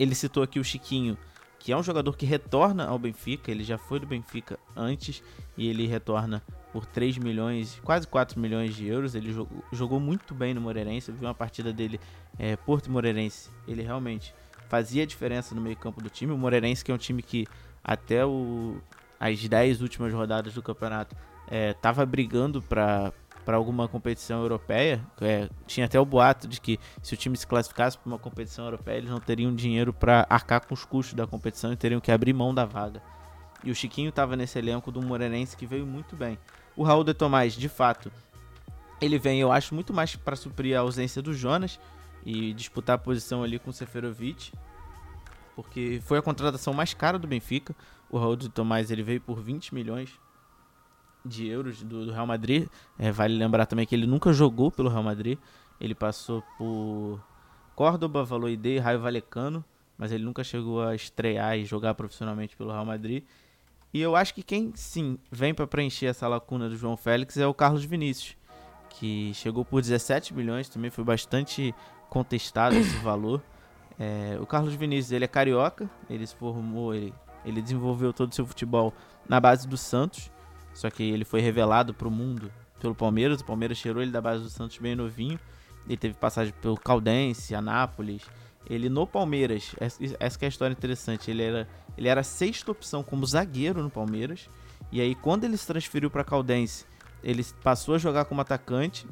Ele 0.00 0.14
citou 0.14 0.42
aqui 0.42 0.58
o 0.58 0.64
Chiquinho, 0.64 1.18
que 1.58 1.70
é 1.70 1.76
um 1.76 1.82
jogador 1.82 2.16
que 2.16 2.24
retorna 2.24 2.86
ao 2.86 2.98
Benfica. 2.98 3.50
Ele 3.50 3.62
já 3.62 3.76
foi 3.76 4.00
do 4.00 4.06
Benfica 4.06 4.58
antes 4.74 5.22
e 5.58 5.68
ele 5.68 5.86
retorna 5.86 6.42
por 6.72 6.86
3 6.86 7.18
milhões, 7.18 7.78
quase 7.84 8.08
4 8.08 8.40
milhões 8.40 8.74
de 8.74 8.86
euros. 8.86 9.14
Ele 9.14 9.30
jogou, 9.30 9.62
jogou 9.70 10.00
muito 10.00 10.34
bem 10.34 10.54
no 10.54 10.60
Moreirense. 10.62 11.10
Eu 11.10 11.14
vi 11.14 11.26
uma 11.26 11.34
partida 11.34 11.70
dele, 11.70 12.00
é, 12.38 12.56
Porto 12.56 12.90
Moreirense. 12.90 13.50
Ele 13.68 13.82
realmente 13.82 14.34
fazia 14.70 15.06
diferença 15.06 15.54
no 15.54 15.60
meio-campo 15.60 16.02
do 16.02 16.08
time. 16.08 16.32
O 16.32 16.38
Moreirense, 16.38 16.82
que 16.82 16.90
é 16.90 16.94
um 16.94 16.98
time 16.98 17.22
que 17.22 17.46
até 17.84 18.24
o, 18.24 18.78
as 19.18 19.46
10 19.46 19.82
últimas 19.82 20.14
rodadas 20.14 20.54
do 20.54 20.62
campeonato 20.62 21.14
estava 21.46 22.04
é, 22.04 22.06
brigando 22.06 22.62
para 22.62 23.12
para 23.44 23.56
alguma 23.56 23.88
competição 23.88 24.40
europeia. 24.42 25.04
É, 25.20 25.48
tinha 25.66 25.86
até 25.86 25.98
o 25.98 26.04
boato 26.04 26.46
de 26.46 26.60
que 26.60 26.78
se 27.02 27.14
o 27.14 27.16
time 27.16 27.36
se 27.36 27.46
classificasse 27.46 27.98
para 27.98 28.08
uma 28.08 28.18
competição 28.18 28.64
europeia, 28.64 28.98
eles 28.98 29.10
não 29.10 29.20
teriam 29.20 29.54
dinheiro 29.54 29.92
para 29.92 30.26
arcar 30.28 30.66
com 30.66 30.74
os 30.74 30.84
custos 30.84 31.14
da 31.14 31.26
competição 31.26 31.72
e 31.72 31.76
teriam 31.76 32.00
que 32.00 32.12
abrir 32.12 32.32
mão 32.32 32.54
da 32.54 32.64
vaga. 32.64 33.02
E 33.62 33.70
o 33.70 33.74
Chiquinho 33.74 34.08
estava 34.08 34.36
nesse 34.36 34.58
elenco 34.58 34.90
do 34.90 35.02
Moreirense 35.02 35.56
que 35.56 35.66
veio 35.66 35.86
muito 35.86 36.16
bem. 36.16 36.38
O 36.76 36.82
Raul 36.82 37.04
de 37.04 37.12
Tomás, 37.12 37.54
de 37.54 37.68
fato, 37.68 38.10
ele 39.00 39.18
vem, 39.18 39.40
eu 39.40 39.52
acho, 39.52 39.74
muito 39.74 39.92
mais 39.92 40.16
para 40.16 40.36
suprir 40.36 40.76
a 40.76 40.80
ausência 40.80 41.20
do 41.20 41.34
Jonas 41.34 41.78
e 42.24 42.52
disputar 42.52 42.96
a 42.96 42.98
posição 42.98 43.42
ali 43.42 43.58
com 43.58 43.70
o 43.70 43.72
Seferovic, 43.72 44.52
porque 45.54 46.00
foi 46.04 46.18
a 46.18 46.22
contratação 46.22 46.72
mais 46.72 46.94
cara 46.94 47.18
do 47.18 47.26
Benfica. 47.26 47.74
O 48.08 48.18
Raul 48.18 48.36
de 48.36 48.48
Tomás 48.48 48.90
ele 48.90 49.02
veio 49.02 49.20
por 49.20 49.40
20 49.40 49.74
milhões 49.74 50.10
de 51.24 51.46
euros 51.46 51.82
do, 51.82 52.06
do 52.06 52.12
Real 52.12 52.26
Madrid. 52.26 52.66
É, 52.98 53.10
vale 53.10 53.36
lembrar 53.36 53.66
também 53.66 53.86
que 53.86 53.94
ele 53.94 54.06
nunca 54.06 54.32
jogou 54.32 54.70
pelo 54.70 54.88
Real 54.88 55.02
Madrid. 55.02 55.38
Ele 55.80 55.94
passou 55.94 56.42
por 56.58 57.20
Córdoba, 57.74 58.24
Valoide 58.24 58.68
e 58.68 58.78
Raio 58.78 59.00
Valecano, 59.00 59.64
mas 59.96 60.12
ele 60.12 60.24
nunca 60.24 60.44
chegou 60.44 60.82
a 60.82 60.94
estrear 60.94 61.58
e 61.58 61.64
jogar 61.64 61.94
profissionalmente 61.94 62.56
pelo 62.56 62.70
Real 62.70 62.84
Madrid. 62.84 63.24
E 63.92 64.00
eu 64.00 64.14
acho 64.14 64.34
que 64.34 64.42
quem 64.42 64.72
sim 64.74 65.18
vem 65.30 65.52
para 65.52 65.66
preencher 65.66 66.06
essa 66.06 66.28
lacuna 66.28 66.68
do 66.68 66.76
João 66.76 66.96
Félix 66.96 67.36
é 67.36 67.46
o 67.46 67.52
Carlos 67.52 67.84
Vinícius, 67.84 68.36
que 68.88 69.32
chegou 69.34 69.64
por 69.64 69.80
17 69.80 70.32
milhões, 70.32 70.68
também 70.68 70.90
foi 70.90 71.02
bastante 71.02 71.74
contestado 72.08 72.76
esse 72.76 72.96
valor. 73.02 73.42
É, 73.98 74.38
o 74.40 74.46
Carlos 74.46 74.74
Vinícius 74.74 75.12
ele 75.12 75.24
é 75.24 75.28
carioca, 75.28 75.90
ele 76.08 76.26
se 76.26 76.34
formou, 76.36 76.94
ele, 76.94 77.12
ele 77.44 77.60
desenvolveu 77.60 78.12
todo 78.12 78.30
o 78.30 78.34
seu 78.34 78.46
futebol 78.46 78.94
na 79.28 79.40
base 79.40 79.66
do 79.66 79.76
Santos. 79.76 80.30
Só 80.74 80.90
que 80.90 81.02
ele 81.02 81.24
foi 81.24 81.40
revelado 81.40 81.92
para 81.92 82.08
o 82.08 82.10
mundo 82.10 82.50
pelo 82.80 82.94
Palmeiras. 82.94 83.40
O 83.40 83.44
Palmeiras 83.44 83.78
tirou 83.78 84.02
ele 84.02 84.10
da 84.10 84.20
base 84.20 84.42
do 84.42 84.50
Santos 84.50 84.78
bem 84.78 84.96
novinho. 84.96 85.38
Ele 85.86 85.96
teve 85.96 86.14
passagem 86.14 86.54
pelo 86.60 86.76
Caldense, 86.76 87.54
Anápolis. 87.54 88.22
Ele 88.68 88.88
no 88.88 89.06
Palmeiras, 89.06 89.74
essa 89.80 90.38
é 90.40 90.44
a 90.44 90.48
história 90.48 90.72
interessante. 90.72 91.30
Ele 91.30 91.42
era, 91.42 91.68
ele 91.96 92.08
era 92.08 92.20
a 92.20 92.24
sexta 92.24 92.70
opção 92.70 93.02
como 93.02 93.26
zagueiro 93.26 93.82
no 93.82 93.90
Palmeiras. 93.90 94.48
E 94.92 95.00
aí, 95.00 95.14
quando 95.14 95.44
ele 95.44 95.56
se 95.56 95.66
transferiu 95.66 96.10
para 96.10 96.24
Caldense, 96.24 96.84
ele 97.22 97.44
passou 97.62 97.94
a 97.94 97.98
jogar 97.98 98.24
como 98.26 98.40
atacante. 98.40 99.06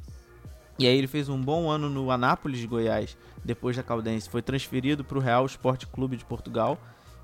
E 0.79 0.87
aí, 0.87 0.97
ele 0.97 1.07
fez 1.07 1.29
um 1.29 1.40
bom 1.40 1.68
ano 1.71 1.88
no 1.88 2.11
Anápolis 2.11 2.61
de 2.61 2.66
Goiás, 2.66 3.16
depois 3.44 3.77
da 3.77 3.83
Caldense. 3.83 4.29
Foi 4.29 4.42
transferido 4.42 5.03
para 5.03 5.18
o 5.18 5.21
Real 5.21 5.44
Esporte 5.44 5.87
Clube 5.87 6.16
de 6.16 6.25
Portugal. 6.25 6.79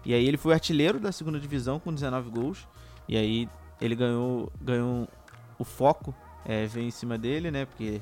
E 0.05 0.13
aí, 0.13 0.27
ele 0.27 0.37
foi 0.37 0.55
artilheiro 0.55 0.99
da 0.99 1.13
segunda 1.13 1.39
divisão 1.39 1.79
com 1.79 1.93
19 1.93 2.31
gols. 2.31 2.67
E 3.09 3.17
aí, 3.17 3.49
ele 3.85 3.95
ganhou, 3.95 4.51
ganhou 4.61 5.09
o 5.59 5.65
foco, 5.65 6.15
é, 6.45 6.67
veio 6.67 6.87
em 6.87 6.91
cima 6.91 7.19
dele, 7.19 7.51
né? 7.51 7.67
Porque 7.67 8.01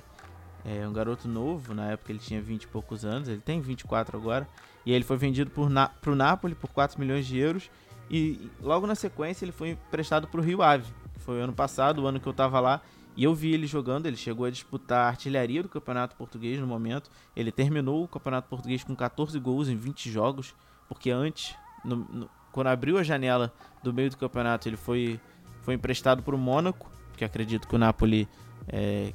é 0.65 0.87
um 0.87 0.93
garoto 0.93 1.29
novo, 1.29 1.75
na 1.75 1.91
época 1.91 2.13
ele 2.13 2.21
tinha 2.21 2.41
20 2.41 2.63
e 2.63 2.67
poucos 2.69 3.05
anos, 3.05 3.29
ele 3.29 3.41
tem 3.41 3.61
24 3.61 4.17
agora. 4.17 4.49
E 4.87 4.93
ele 4.93 5.05
foi 5.05 5.17
vendido 5.17 5.51
por 5.51 5.69
na, 5.69 5.89
pro 5.89 6.15
Napoli 6.15 6.55
por 6.55 6.71
4 6.71 7.01
milhões 7.01 7.27
de 7.27 7.39
euros. 7.39 7.71
E 8.11 8.51
logo 8.61 8.87
na 8.87 8.95
sequência 8.95 9.45
ele 9.45 9.53
foi 9.53 9.71
emprestado 9.71 10.29
pro 10.29 10.43
Rio 10.43 10.63
Ave, 10.63 10.93
que 11.15 11.21
foi 11.21 11.41
ano 11.41 11.53
passado, 11.53 12.03
o 12.03 12.07
ano 12.07 12.21
que 12.21 12.27
eu 12.27 12.33
tava 12.33 12.61
lá. 12.61 12.81
E 13.17 13.25
eu 13.25 13.35
vi 13.35 13.53
ele 13.53 13.67
jogando, 13.67 14.07
ele 14.07 14.17
chegou 14.17 14.47
a 14.47 14.51
disputar 14.51 15.07
a 15.07 15.09
artilharia 15.09 15.63
do 15.63 15.69
Campeonato 15.69 16.17
Português 16.17 16.59
no 16.59 16.67
momento. 16.67 17.11
Ele 17.37 17.53
terminou 17.53 18.05
o 18.05 18.09
Campeonato 18.09 18.49
Português 18.49 18.83
com 18.85 18.95
14 18.95 19.39
gols 19.39 19.69
em 19.69 19.77
20 19.77 20.11
jogos, 20.11 20.55
porque 20.89 21.11
antes, 21.11 21.55
no, 21.85 21.97
no, 21.97 22.31
quando 22.53 22.69
abriu 22.69 22.99
a 22.99 23.03
janela 23.03 23.53
do 23.83 23.93
meio 23.93 24.11
do 24.11 24.17
campeonato, 24.17 24.69
ele 24.69 24.77
foi 24.77 25.21
foi 25.63 25.75
emprestado 25.75 26.23
para 26.23 26.35
o 26.35 26.39
Mônaco, 26.39 26.91
que 27.17 27.25
acredito 27.25 27.67
que 27.67 27.75
o 27.75 27.79
Napoli 27.79 28.29
é, 28.69 29.13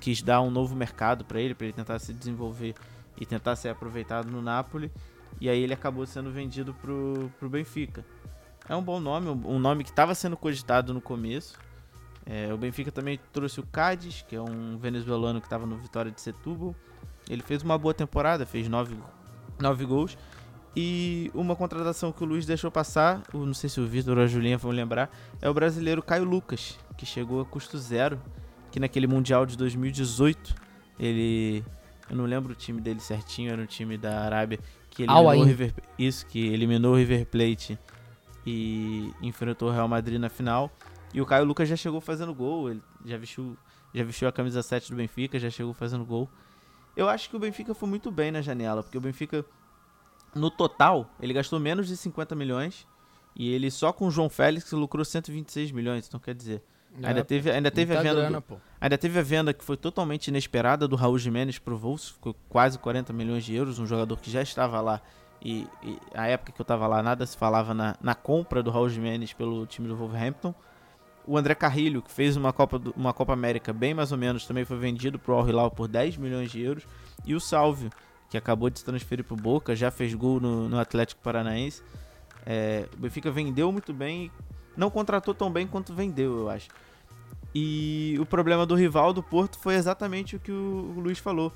quis 0.00 0.22
dar 0.22 0.40
um 0.40 0.50
novo 0.50 0.74
mercado 0.74 1.24
para 1.24 1.40
ele, 1.40 1.54
para 1.54 1.66
ele 1.66 1.74
tentar 1.74 1.98
se 1.98 2.12
desenvolver 2.12 2.74
e 3.18 3.26
tentar 3.26 3.54
ser 3.56 3.68
aproveitado 3.68 4.30
no 4.30 4.42
Napoli. 4.42 4.90
E 5.40 5.48
aí 5.48 5.62
ele 5.62 5.72
acabou 5.72 6.06
sendo 6.06 6.30
vendido 6.30 6.74
para 6.74 6.92
o 6.92 7.50
Benfica. 7.50 8.04
É 8.68 8.74
um 8.74 8.82
bom 8.82 9.00
nome, 9.00 9.28
um 9.28 9.58
nome 9.58 9.84
que 9.84 9.90
estava 9.90 10.14
sendo 10.14 10.36
cogitado 10.36 10.92
no 10.92 11.00
começo. 11.00 11.58
É, 12.26 12.52
o 12.52 12.56
Benfica 12.56 12.92
também 12.92 13.18
trouxe 13.32 13.60
o 13.60 13.66
Cádiz, 13.66 14.22
que 14.22 14.36
é 14.36 14.40
um 14.40 14.78
venezuelano 14.78 15.40
que 15.40 15.46
estava 15.46 15.66
no 15.66 15.76
Vitória 15.76 16.10
de 16.10 16.20
Setúbal. 16.20 16.74
Ele 17.28 17.42
fez 17.42 17.62
uma 17.62 17.76
boa 17.78 17.94
temporada, 17.94 18.46
fez 18.46 18.68
nove, 18.68 18.96
nove 19.58 19.84
gols. 19.84 20.16
E 20.74 21.30
uma 21.34 21.56
contratação 21.56 22.12
que 22.12 22.22
o 22.22 22.26
Luiz 22.26 22.46
deixou 22.46 22.70
passar, 22.70 23.22
não 23.34 23.54
sei 23.54 23.68
se 23.68 23.80
o 23.80 23.86
Vitor 23.86 24.16
ou 24.16 24.24
a 24.24 24.26
Julinha 24.26 24.56
vão 24.56 24.70
lembrar, 24.70 25.10
é 25.40 25.48
o 25.48 25.54
brasileiro 25.54 26.00
Caio 26.02 26.24
Lucas, 26.24 26.78
que 26.96 27.04
chegou 27.04 27.40
a 27.40 27.44
custo 27.44 27.76
zero, 27.76 28.20
que 28.70 28.78
naquele 28.78 29.06
Mundial 29.06 29.44
de 29.44 29.56
2018, 29.56 30.54
ele. 30.98 31.64
Eu 32.08 32.16
não 32.16 32.24
lembro 32.24 32.52
o 32.52 32.56
time 32.56 32.80
dele 32.80 32.98
certinho, 33.00 33.52
era 33.52 33.62
um 33.62 33.66
time 33.66 33.96
da 33.96 34.22
Arábia 34.22 34.58
que 34.90 35.04
eliminou 35.04 35.32
o 35.32 35.44
River, 35.44 35.74
isso, 35.96 36.26
que 36.26 36.48
eliminou 36.48 36.94
o 36.94 36.96
River 36.96 37.24
Plate 37.26 37.78
e 38.44 39.12
enfrentou 39.22 39.68
o 39.68 39.72
Real 39.72 39.86
Madrid 39.86 40.18
na 40.18 40.28
final. 40.28 40.70
E 41.14 41.20
o 41.20 41.26
Caio 41.26 41.44
Lucas 41.44 41.68
já 41.68 41.76
chegou 41.76 42.00
fazendo 42.00 42.34
gol, 42.34 42.70
ele 42.70 42.82
já 43.04 43.16
vestiu, 43.16 43.56
já 43.94 44.02
vestiu 44.02 44.28
a 44.28 44.32
camisa 44.32 44.62
7 44.62 44.90
do 44.90 44.96
Benfica, 44.96 45.38
já 45.38 45.50
chegou 45.50 45.72
fazendo 45.72 46.04
gol. 46.04 46.28
Eu 46.96 47.08
acho 47.08 47.30
que 47.30 47.36
o 47.36 47.38
Benfica 47.38 47.74
foi 47.74 47.88
muito 47.88 48.10
bem 48.10 48.32
na 48.32 48.42
janela, 48.42 48.82
porque 48.82 48.98
o 48.98 49.00
Benfica 49.00 49.44
no 50.34 50.50
total, 50.50 51.10
ele 51.20 51.32
gastou 51.32 51.58
menos 51.58 51.88
de 51.88 51.96
50 51.96 52.34
milhões 52.34 52.86
e 53.34 53.52
ele 53.52 53.70
só 53.70 53.92
com 53.92 54.06
o 54.06 54.10
João 54.10 54.28
Félix 54.28 54.70
lucrou 54.72 55.04
126 55.04 55.72
milhões. 55.72 56.06
Então 56.06 56.20
quer 56.20 56.34
dizer, 56.34 56.62
é, 57.02 57.08
ainda 57.08 57.24
teve, 57.24 57.50
ainda 57.50 57.70
teve 57.70 57.96
a 57.96 58.02
venda, 58.02 58.20
grana, 58.20 58.40
do, 58.40 58.60
ainda 58.80 58.98
teve 58.98 59.18
a 59.18 59.22
venda 59.22 59.52
que 59.52 59.64
foi 59.64 59.76
totalmente 59.76 60.28
inesperada 60.28 60.88
do 60.88 60.96
Raul 60.96 61.18
Jimenez 61.18 61.58
pro 61.58 61.76
Wolves, 61.76 62.10
ficou 62.10 62.34
quase 62.48 62.78
40 62.78 63.12
milhões 63.12 63.44
de 63.44 63.54
euros, 63.54 63.78
um 63.78 63.86
jogador 63.86 64.16
que 64.18 64.30
já 64.30 64.42
estava 64.42 64.80
lá 64.80 65.00
e, 65.42 65.66
e 65.82 65.98
a 66.14 66.26
época 66.26 66.52
que 66.52 66.60
eu 66.60 66.64
estava 66.64 66.86
lá 66.86 67.02
nada 67.02 67.24
se 67.24 67.36
falava 67.36 67.72
na, 67.72 67.96
na 68.00 68.14
compra 68.14 68.62
do 68.62 68.70
Raul 68.70 68.88
Jimenez 68.88 69.32
pelo 69.32 69.66
time 69.66 69.88
do 69.88 69.96
Wolverhampton. 69.96 70.54
O 71.26 71.36
André 71.38 71.54
Carrilho, 71.54 72.02
que 72.02 72.10
fez 72.10 72.36
uma 72.36 72.52
Copa, 72.52 72.80
uma 72.96 73.12
Copa 73.12 73.32
América 73.32 73.72
bem 73.72 73.94
mais 73.94 74.10
ou 74.10 74.18
menos, 74.18 74.46
também 74.46 74.64
foi 74.64 74.76
vendido 74.76 75.18
pro 75.18 75.34
Al 75.34 75.48
Hilal 75.48 75.70
por 75.70 75.86
10 75.86 76.16
milhões 76.16 76.50
de 76.50 76.60
euros. 76.60 76.84
E 77.24 77.34
o 77.34 77.40
Salvio, 77.40 77.90
que 78.30 78.38
acabou 78.38 78.70
de 78.70 78.78
se 78.78 78.84
transferir 78.84 79.24
para 79.24 79.34
o 79.34 79.36
Boca, 79.36 79.74
já 79.74 79.90
fez 79.90 80.14
gol 80.14 80.40
no, 80.40 80.68
no 80.68 80.78
Atlético 80.78 81.20
Paranaense. 81.20 81.82
É, 82.46 82.88
o 82.94 82.96
Benfica 82.96 83.30
vendeu 83.30 83.70
muito 83.72 83.92
bem, 83.92 84.30
não 84.76 84.88
contratou 84.88 85.34
tão 85.34 85.50
bem 85.50 85.66
quanto 85.66 85.92
vendeu, 85.92 86.38
eu 86.38 86.48
acho. 86.48 86.68
E 87.52 88.16
o 88.20 88.24
problema 88.24 88.64
do 88.64 88.76
rival 88.76 89.12
do 89.12 89.22
Porto 89.22 89.58
foi 89.58 89.74
exatamente 89.74 90.36
o 90.36 90.38
que 90.38 90.52
o, 90.52 90.94
Luiz 90.96 91.18
falou. 91.18 91.52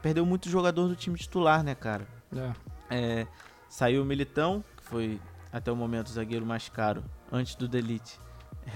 Perdeu 0.00 0.24
muito 0.24 0.48
jogador 0.48 0.86
do 0.86 0.94
time 0.94 1.18
titular, 1.18 1.64
né, 1.64 1.74
cara? 1.74 2.06
É. 2.34 2.52
É, 2.88 3.26
saiu 3.68 4.02
o 4.02 4.04
Militão, 4.04 4.64
que 4.76 4.84
foi 4.84 5.20
até 5.52 5.72
o 5.72 5.76
momento 5.76 6.06
o 6.06 6.12
zagueiro 6.12 6.46
mais 6.46 6.68
caro 6.68 7.02
antes 7.30 7.56
do 7.56 7.66
Delite 7.66 8.18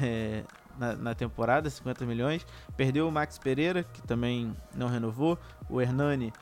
é, 0.02 0.42
na, 0.76 0.94
na, 0.94 1.14
temporada, 1.14 1.70
50 1.70 2.04
milhões. 2.04 2.44
Perdeu 2.76 3.06
o 3.06 3.12
Max 3.12 3.38
Pereira, 3.38 3.84
que 3.84 4.02
também 4.02 4.54
não 4.74 4.88
renovou. 4.88 5.38
O 5.70 5.80
Hernani, 5.80 6.32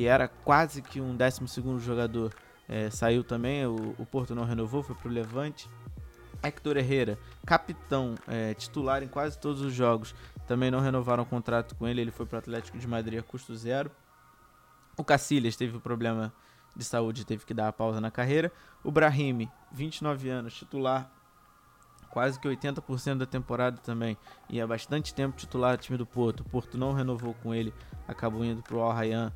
que 0.00 0.06
era 0.06 0.28
quase 0.28 0.80
que 0.80 0.98
um 0.98 1.14
12 1.14 1.78
jogador, 1.78 2.32
é, 2.66 2.88
saiu 2.88 3.22
também. 3.22 3.66
O, 3.66 3.94
o, 3.98 4.06
Porto 4.06 4.34
não 4.34 4.44
renovou, 4.44 4.82
foi 4.82 4.94
para 4.94 5.08
o 5.08 5.12
Levante. 5.12 5.68
Hector 6.42 6.78
Herrera, 6.78 7.18
capitão, 7.44 8.14
é, 8.26 8.54
titular 8.54 9.02
em 9.02 9.08
quase 9.08 9.38
todos 9.38 9.60
os 9.60 9.74
jogos, 9.74 10.14
também 10.48 10.70
não 10.70 10.80
renovaram 10.80 11.22
o 11.22 11.26
contrato 11.26 11.74
com 11.74 11.86
ele. 11.86 12.00
Ele 12.00 12.10
foi 12.10 12.24
para 12.24 12.36
o 12.36 12.38
Atlético 12.38 12.78
de 12.78 12.88
Madrid 12.88 13.18
a 13.18 13.22
custo 13.22 13.54
zero. 13.54 13.90
O 14.96 15.04
Cacilhas 15.04 15.54
teve 15.54 15.76
um 15.76 15.80
problema 15.80 16.32
de 16.74 16.82
saúde, 16.82 17.26
teve 17.26 17.44
que 17.44 17.52
dar 17.52 17.68
a 17.68 17.72
pausa 17.72 18.00
na 18.00 18.10
carreira. 18.10 18.50
O 18.82 18.90
Brahimi, 18.90 19.50
29 19.70 20.30
anos, 20.30 20.54
titular 20.54 21.12
quase 22.08 22.40
que 22.40 22.48
80% 22.48 23.18
da 23.18 23.26
temporada 23.26 23.76
também. 23.76 24.16
E 24.48 24.62
há 24.62 24.66
bastante 24.66 25.12
tempo 25.12 25.36
titular 25.36 25.76
do 25.76 25.82
time 25.82 25.98
do 25.98 26.06
Porto. 26.06 26.40
O 26.40 26.44
Porto 26.44 26.78
não 26.78 26.94
renovou 26.94 27.34
com 27.34 27.54
ele, 27.54 27.74
acabou 28.08 28.42
indo 28.42 28.62
para 28.62 28.76
o 28.76 28.80
Al 28.80 28.92
Rayyan 28.92 29.30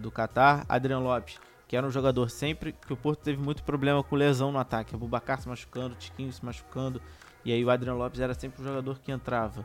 do 0.00 0.10
Qatar. 0.10 0.64
Adriano 0.68 1.04
Lopes, 1.04 1.38
que 1.66 1.76
era 1.76 1.86
um 1.86 1.90
jogador 1.90 2.30
sempre 2.30 2.72
que 2.72 2.92
o 2.92 2.96
Porto 2.96 3.20
teve 3.20 3.40
muito 3.40 3.62
problema 3.62 4.02
com 4.02 4.16
lesão 4.16 4.50
no 4.50 4.58
ataque. 4.58 4.94
O 4.94 4.98
Bubacar 4.98 5.40
se 5.40 5.48
machucando, 5.48 5.94
o 5.94 5.98
Tiquinho 5.98 6.32
se 6.32 6.44
machucando. 6.44 7.00
E 7.44 7.52
aí 7.52 7.64
o 7.64 7.70
Adriano 7.70 7.98
Lopes 7.98 8.20
era 8.20 8.34
sempre 8.34 8.62
o 8.62 8.64
jogador 8.64 8.98
que 8.98 9.12
entrava. 9.12 9.64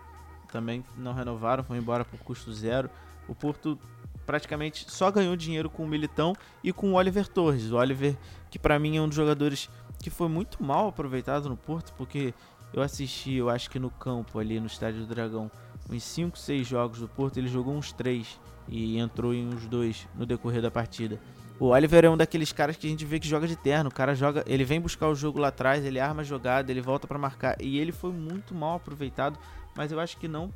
Também 0.51 0.83
não 0.97 1.13
renovaram, 1.13 1.63
foi 1.63 1.77
embora 1.77 2.05
por 2.05 2.19
custo 2.19 2.53
zero. 2.53 2.89
O 3.27 3.33
Porto 3.33 3.79
praticamente 4.25 4.89
só 4.89 5.11
ganhou 5.11 5.35
dinheiro 5.35 5.69
com 5.69 5.83
o 5.83 5.87
Militão 5.87 6.35
e 6.63 6.71
com 6.71 6.91
o 6.91 6.95
Oliver 6.95 7.27
Torres. 7.27 7.71
O 7.71 7.77
Oliver, 7.77 8.17
que 8.49 8.59
para 8.59 8.77
mim 8.77 8.97
é 8.97 9.01
um 9.01 9.07
dos 9.07 9.15
jogadores 9.15 9.69
que 9.99 10.09
foi 10.09 10.27
muito 10.27 10.61
mal 10.61 10.89
aproveitado 10.89 11.47
no 11.47 11.55
Porto, 11.55 11.93
porque 11.97 12.33
eu 12.73 12.81
assisti, 12.81 13.35
eu 13.35 13.49
acho 13.49 13.69
que 13.69 13.79
no 13.79 13.89
campo 13.89 14.39
ali 14.39 14.59
no 14.59 14.67
Estádio 14.67 15.01
do 15.01 15.07
Dragão, 15.07 15.49
uns 15.89 16.03
5, 16.03 16.37
6 16.37 16.67
jogos 16.67 16.99
do 16.99 17.07
Porto, 17.07 17.37
ele 17.37 17.47
jogou 17.47 17.73
uns 17.73 17.93
3 17.93 18.39
e 18.67 18.97
entrou 18.97 19.33
em 19.33 19.47
uns 19.47 19.65
2 19.67 20.07
no 20.15 20.25
decorrer 20.25 20.61
da 20.61 20.71
partida. 20.71 21.19
O 21.59 21.67
Oliver 21.67 22.03
é 22.05 22.09
um 22.09 22.17
daqueles 22.17 22.51
caras 22.51 22.75
que 22.75 22.87
a 22.87 22.89
gente 22.89 23.05
vê 23.05 23.19
que 23.19 23.27
joga 23.27 23.47
de 23.47 23.55
terno. 23.55 23.89
O 23.89 23.93
cara 23.93 24.15
joga, 24.15 24.43
ele 24.47 24.65
vem 24.65 24.81
buscar 24.81 25.07
o 25.07 25.15
jogo 25.15 25.39
lá 25.39 25.49
atrás, 25.49 25.85
ele 25.85 25.99
arma 25.99 26.21
a 26.21 26.25
jogada, 26.25 26.71
ele 26.71 26.81
volta 26.81 27.07
para 27.07 27.17
marcar 27.17 27.61
e 27.61 27.77
ele 27.77 27.91
foi 27.91 28.11
muito 28.11 28.53
mal 28.55 28.77
aproveitado, 28.77 29.37
mas 29.75 29.91
eu 29.91 29.99
acho 29.99 30.17
que 30.17 30.27
não 30.27 30.53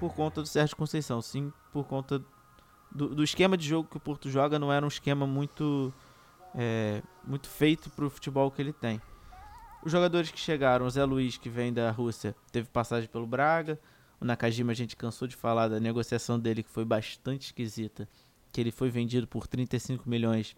por 0.00 0.14
conta 0.14 0.40
do 0.40 0.48
Sérgio 0.48 0.76
Conceição, 0.76 1.20
sim 1.20 1.52
por 1.72 1.84
conta 1.84 2.22
do, 2.90 3.14
do 3.14 3.22
esquema 3.22 3.56
de 3.56 3.68
jogo 3.68 3.88
que 3.88 3.96
o 3.96 4.00
Porto 4.00 4.30
joga, 4.30 4.58
não 4.58 4.72
era 4.72 4.84
um 4.84 4.88
esquema 4.88 5.26
muito 5.26 5.92
é, 6.54 7.02
muito 7.24 7.48
feito 7.48 7.90
para 7.90 8.04
o 8.04 8.10
futebol 8.10 8.50
que 8.50 8.62
ele 8.62 8.72
tem. 8.72 9.00
Os 9.84 9.92
jogadores 9.92 10.30
que 10.30 10.40
chegaram, 10.40 10.86
o 10.86 10.90
Zé 10.90 11.04
Luiz, 11.04 11.36
que 11.36 11.48
vem 11.48 11.72
da 11.72 11.90
Rússia, 11.90 12.34
teve 12.50 12.68
passagem 12.68 13.08
pelo 13.08 13.26
Braga. 13.26 13.78
O 14.20 14.24
Nakajima, 14.24 14.72
a 14.72 14.74
gente 14.74 14.96
cansou 14.96 15.28
de 15.28 15.36
falar 15.36 15.68
da 15.68 15.78
negociação 15.78 16.38
dele, 16.38 16.62
que 16.62 16.70
foi 16.70 16.84
bastante 16.84 17.46
esquisita. 17.46 18.08
Que 18.52 18.60
ele 18.60 18.70
foi 18.70 18.90
vendido 18.90 19.26
por 19.26 19.46
35 19.46 20.08
milhões 20.08 20.56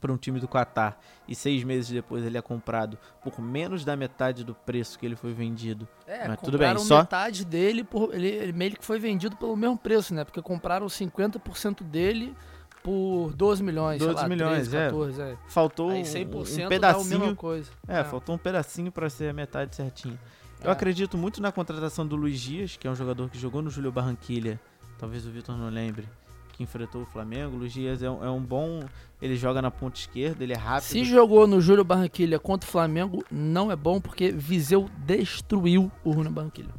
para 0.00 0.12
um 0.12 0.18
time 0.18 0.38
do 0.38 0.46
Qatar 0.46 0.98
e 1.26 1.34
seis 1.34 1.64
meses 1.64 1.90
depois 1.90 2.22
ele 2.24 2.36
é 2.36 2.42
comprado 2.42 2.98
por 3.22 3.40
menos 3.40 3.86
da 3.86 3.96
metade 3.96 4.44
do 4.44 4.54
preço 4.54 4.98
que 4.98 5.06
ele 5.06 5.16
foi 5.16 5.32
vendido. 5.32 5.88
É, 6.06 6.28
Mas 6.28 6.40
tudo 6.40 6.58
bem, 6.58 6.76
só 6.78 6.98
metade 6.98 7.42
dele 7.42 7.82
por 7.82 8.14
ele, 8.14 8.28
ele 8.28 8.52
meio 8.52 8.76
que 8.76 8.84
foi 8.84 8.98
vendido 8.98 9.34
pelo 9.36 9.56
mesmo 9.56 9.78
preço, 9.78 10.12
né? 10.12 10.22
Porque 10.22 10.42
compraram 10.42 10.86
50% 10.86 11.82
dele 11.82 12.36
por 12.82 13.32
12 13.32 13.62
milhões, 13.62 13.98
12 13.98 14.14
lá, 14.14 14.28
milhões, 14.28 14.68
13, 14.68 14.88
14, 14.90 15.22
é. 15.22 15.24
é. 15.24 15.36
Faltou 15.48 15.90
Aí 15.90 16.02
100% 16.02 16.66
um 16.66 16.68
pedacinho. 16.68 17.36
coisa. 17.36 17.70
É, 17.88 18.00
é, 18.00 18.04
faltou 18.04 18.34
um 18.34 18.38
pedacinho 18.38 18.92
para 18.92 19.08
ser 19.08 19.30
a 19.30 19.32
metade 19.32 19.74
certinho. 19.74 20.18
Eu 20.64 20.70
acredito 20.70 21.18
muito 21.18 21.42
na 21.42 21.52
contratação 21.52 22.06
do 22.06 22.16
Luiz 22.16 22.40
Dias, 22.40 22.74
que 22.78 22.88
é 22.88 22.90
um 22.90 22.94
jogador 22.94 23.28
que 23.28 23.38
jogou 23.38 23.60
no 23.60 23.68
Júlio 23.68 23.92
Barranquilha. 23.92 24.58
Talvez 24.98 25.26
o 25.26 25.30
Vitor 25.30 25.54
não 25.58 25.68
lembre. 25.68 26.08
Que 26.54 26.62
enfrentou 26.62 27.02
o 27.02 27.04
Flamengo. 27.04 27.54
O 27.54 27.58
Luiz 27.58 27.74
Dias 27.74 28.02
é 28.02 28.08
um, 28.08 28.24
é 28.24 28.30
um, 28.30 28.40
bom. 28.40 28.80
Ele 29.20 29.36
joga 29.36 29.60
na 29.60 29.70
ponta 29.70 29.98
esquerda, 29.98 30.42
ele 30.42 30.54
é 30.54 30.56
rápido. 30.56 30.88
Se 30.88 31.04
jogou 31.04 31.46
no 31.46 31.60
Júlio 31.60 31.84
Barranquilha 31.84 32.38
contra 32.38 32.66
o 32.66 32.72
Flamengo, 32.72 33.22
não 33.30 33.70
é 33.70 33.76
bom 33.76 34.00
porque 34.00 34.32
Viseu 34.32 34.88
destruiu 35.04 35.92
o 36.02 36.14
Júlio 36.14 36.30
Barranquilha. 36.30 36.72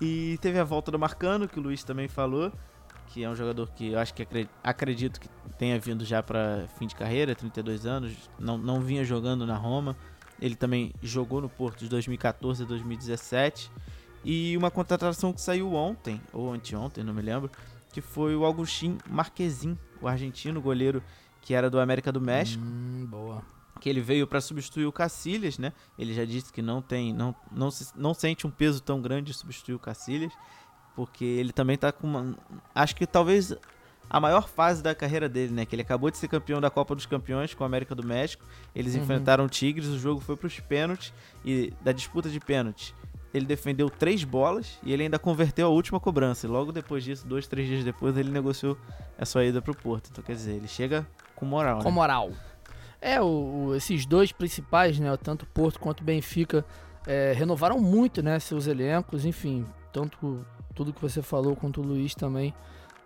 E 0.00 0.38
teve 0.40 0.60
a 0.60 0.64
volta 0.64 0.92
do 0.92 0.98
Marcano, 0.98 1.48
que 1.48 1.58
o 1.58 1.62
Luiz 1.62 1.82
também 1.82 2.06
falou 2.06 2.52
que 3.08 3.22
é 3.22 3.28
um 3.28 3.34
jogador 3.34 3.68
que 3.72 3.92
eu 3.92 3.98
acho 3.98 4.14
que 4.14 4.26
acredito 4.64 5.20
que 5.20 5.28
tenha 5.58 5.78
vindo 5.78 6.02
já 6.02 6.22
para 6.22 6.66
fim 6.78 6.86
de 6.86 6.94
carreira, 6.94 7.34
32 7.34 7.84
anos, 7.84 8.30
não, 8.38 8.56
não 8.56 8.80
vinha 8.80 9.04
jogando 9.04 9.46
na 9.46 9.54
Roma. 9.54 9.94
Ele 10.42 10.56
também 10.56 10.92
jogou 11.00 11.40
no 11.40 11.48
Porto 11.48 11.78
de 11.78 11.88
2014 11.88 12.64
a 12.64 12.66
2017. 12.66 13.70
E 14.24 14.56
uma 14.56 14.72
contratação 14.72 15.32
que 15.32 15.40
saiu 15.40 15.72
ontem, 15.72 16.20
ou 16.32 16.52
anteontem, 16.52 17.04
não 17.04 17.14
me 17.14 17.22
lembro, 17.22 17.48
que 17.92 18.00
foi 18.00 18.34
o 18.34 18.44
Augustin 18.44 18.98
Marquezin, 19.08 19.78
o 20.00 20.08
argentino 20.08 20.60
goleiro 20.60 21.00
que 21.40 21.54
era 21.54 21.70
do 21.70 21.78
América 21.78 22.10
do 22.10 22.20
México. 22.20 22.62
Hum, 22.64 23.06
boa. 23.08 23.42
Que 23.80 23.88
ele 23.88 24.00
veio 24.00 24.26
para 24.26 24.40
substituir 24.40 24.86
o 24.86 24.92
Cacilhas, 24.92 25.58
né? 25.58 25.72
Ele 25.96 26.12
já 26.12 26.24
disse 26.24 26.52
que 26.52 26.60
não 26.60 26.82
tem, 26.82 27.12
não, 27.12 27.34
não, 27.50 27.70
se, 27.70 27.92
não 27.96 28.12
sente 28.12 28.44
um 28.44 28.50
peso 28.50 28.80
tão 28.80 29.00
grande 29.00 29.32
de 29.32 29.38
substituir 29.38 29.74
o 29.74 29.78
Cacilhas 29.78 30.32
porque 30.94 31.24
ele 31.24 31.52
também 31.52 31.76
tá 31.76 31.90
com 31.92 32.06
uma. 32.06 32.36
Acho 32.74 32.94
que 32.94 33.06
talvez 33.06 33.54
a 34.08 34.20
maior 34.20 34.48
fase 34.48 34.82
da 34.82 34.94
carreira 34.94 35.28
dele, 35.28 35.52
né? 35.52 35.64
Que 35.64 35.74
ele 35.74 35.82
acabou 35.82 36.10
de 36.10 36.18
ser 36.18 36.28
campeão 36.28 36.60
da 36.60 36.70
Copa 36.70 36.94
dos 36.94 37.06
Campeões 37.06 37.54
com 37.54 37.64
a 37.64 37.66
América 37.66 37.94
do 37.94 38.04
México. 38.04 38.44
Eles 38.74 38.94
uhum. 38.94 39.02
enfrentaram 39.02 39.44
o 39.44 39.48
Tigres, 39.48 39.88
o 39.88 39.98
jogo 39.98 40.20
foi 40.20 40.36
para 40.36 40.46
os 40.46 40.60
pênaltis 40.60 41.12
e 41.44 41.72
da 41.80 41.92
disputa 41.92 42.28
de 42.28 42.38
pênaltis. 42.38 42.94
Ele 43.32 43.46
defendeu 43.46 43.88
três 43.88 44.24
bolas 44.24 44.78
e 44.82 44.92
ele 44.92 45.04
ainda 45.04 45.18
converteu 45.18 45.66
a 45.66 45.70
última 45.70 45.98
cobrança. 45.98 46.46
E 46.46 46.50
logo 46.50 46.70
depois 46.70 47.02
disso, 47.02 47.26
dois, 47.26 47.46
três 47.46 47.66
dias 47.66 47.82
depois, 47.82 48.14
ele 48.16 48.30
negociou 48.30 48.76
a 49.18 49.24
sua 49.24 49.44
ida 49.44 49.62
para 49.62 49.72
o 49.72 49.76
Porto. 49.76 50.10
Então, 50.12 50.22
quer 50.22 50.34
dizer, 50.34 50.52
ele 50.52 50.68
chega 50.68 51.06
com 51.34 51.46
moral. 51.46 51.78
Com 51.78 51.88
né? 51.88 51.94
moral. 51.94 52.30
É, 53.00 53.20
o, 53.20 53.24
o, 53.24 53.74
esses 53.74 54.04
dois 54.04 54.30
principais, 54.30 54.98
né? 54.98 55.16
Tanto 55.16 55.46
Porto 55.46 55.80
quanto 55.80 56.02
o 56.02 56.04
Benfica, 56.04 56.64
é, 57.06 57.32
renovaram 57.34 57.80
muito, 57.80 58.22
né? 58.22 58.38
Seus 58.38 58.66
elencos, 58.66 59.24
enfim. 59.24 59.64
Tanto 59.90 60.44
tudo 60.74 60.92
que 60.92 61.00
você 61.00 61.22
falou 61.22 61.56
quanto 61.56 61.80
o 61.80 61.84
Luiz 61.84 62.14
também 62.14 62.54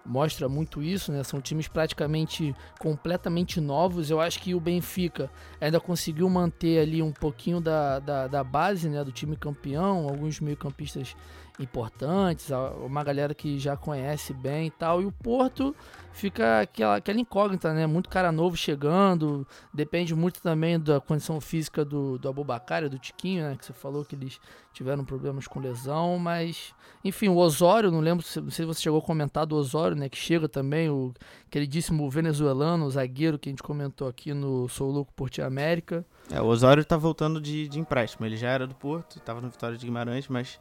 mostra 0.07 0.49
muito 0.49 0.83
isso, 0.83 1.13
né? 1.13 1.23
São 1.25 1.41
times 1.41 1.69
praticamente 1.69 2.55
completamente 2.79 3.61
novos. 3.61 4.11
Eu 4.11 4.21
acho 4.21 4.41
que 4.41 4.55
o 4.55 4.61
Benfica 4.61 5.31
ainda 5.61 5.81
conseguiu 5.81 6.29
manter 6.29 6.81
ali 6.81 7.03
um 7.03 7.13
pouquinho 7.13 7.61
da, 7.61 7.99
da, 7.99 8.27
da 8.27 8.45
base, 8.45 8.89
né? 8.89 9.03
Do 9.05 9.13
time 9.13 9.37
campeão, 9.37 10.09
alguns 10.09 10.41
meio-campistas 10.41 11.17
importantes, 11.59 12.51
uma 12.85 13.03
galera 13.03 13.35
que 13.35 13.59
já 13.59 13.77
conhece 13.77 14.33
bem 14.35 14.67
e 14.67 14.71
tal. 14.71 15.01
E 15.01 15.07
o 15.07 15.13
Porto 15.13 15.75
fica 16.13 16.61
aquela, 16.61 16.97
aquela 16.97 17.21
incógnita, 17.21 17.73
né? 17.73 17.87
Muito 17.87 18.09
cara 18.09 18.31
novo 18.31 18.57
chegando, 18.57 19.47
depende 19.73 20.15
muito 20.15 20.41
também 20.41 20.79
da 20.79 21.01
condição 21.01 21.41
física 21.41 21.85
do, 21.85 22.19
do 22.19 22.29
Abubacar, 22.29 22.89
do 22.89 22.99
Tiquinho, 22.99 23.45
né? 23.45 23.57
Que 23.57 23.65
você 23.65 23.73
falou 23.73 24.05
que 24.05 24.15
eles 24.15 24.41
tiveram 24.73 25.05
problemas 25.05 25.47
com 25.47 25.59
lesão, 25.59 26.19
mas 26.19 26.75
enfim, 27.03 27.29
o 27.29 27.37
Osório, 27.37 27.91
não 27.91 28.01
lembro, 28.01 28.25
não 28.43 28.51
sei 28.51 28.65
se 28.65 28.67
você 28.67 28.81
chegou 28.83 28.99
a 28.99 29.03
comentar 29.03 29.47
do 29.47 29.57
Osório, 29.57 29.97
né? 29.97 30.09
Que 30.09 30.19
chega 30.19 30.49
também, 30.49 30.91
o 30.91 31.15
queridíssimo 31.51 32.09
venezuelano, 32.11 32.85
o 32.85 32.91
zagueiro 32.91 33.39
que 33.39 33.49
a 33.49 33.53
gente 33.53 33.63
comentou 33.63 34.09
aqui 34.09 34.35
no 34.35 34.69
Sou 34.69 34.91
Louco 34.91 35.13
por 35.15 35.31
Ti 35.31 35.41
América. 35.41 36.05
É, 36.31 36.41
o 36.41 36.47
Osório 36.47 36.85
tá 36.85 36.97
voltando 36.97 37.41
de, 37.41 37.69
de 37.69 37.79
empréstimo, 37.79 38.27
ele 38.27 38.37
já 38.37 38.49
era 38.49 38.67
do 38.67 38.75
Porto, 38.75 39.19
estava 39.19 39.41
no 39.41 39.49
Vitória 39.49 39.79
de 39.79 39.87
Guimarães, 39.87 40.29
mas 40.29 40.59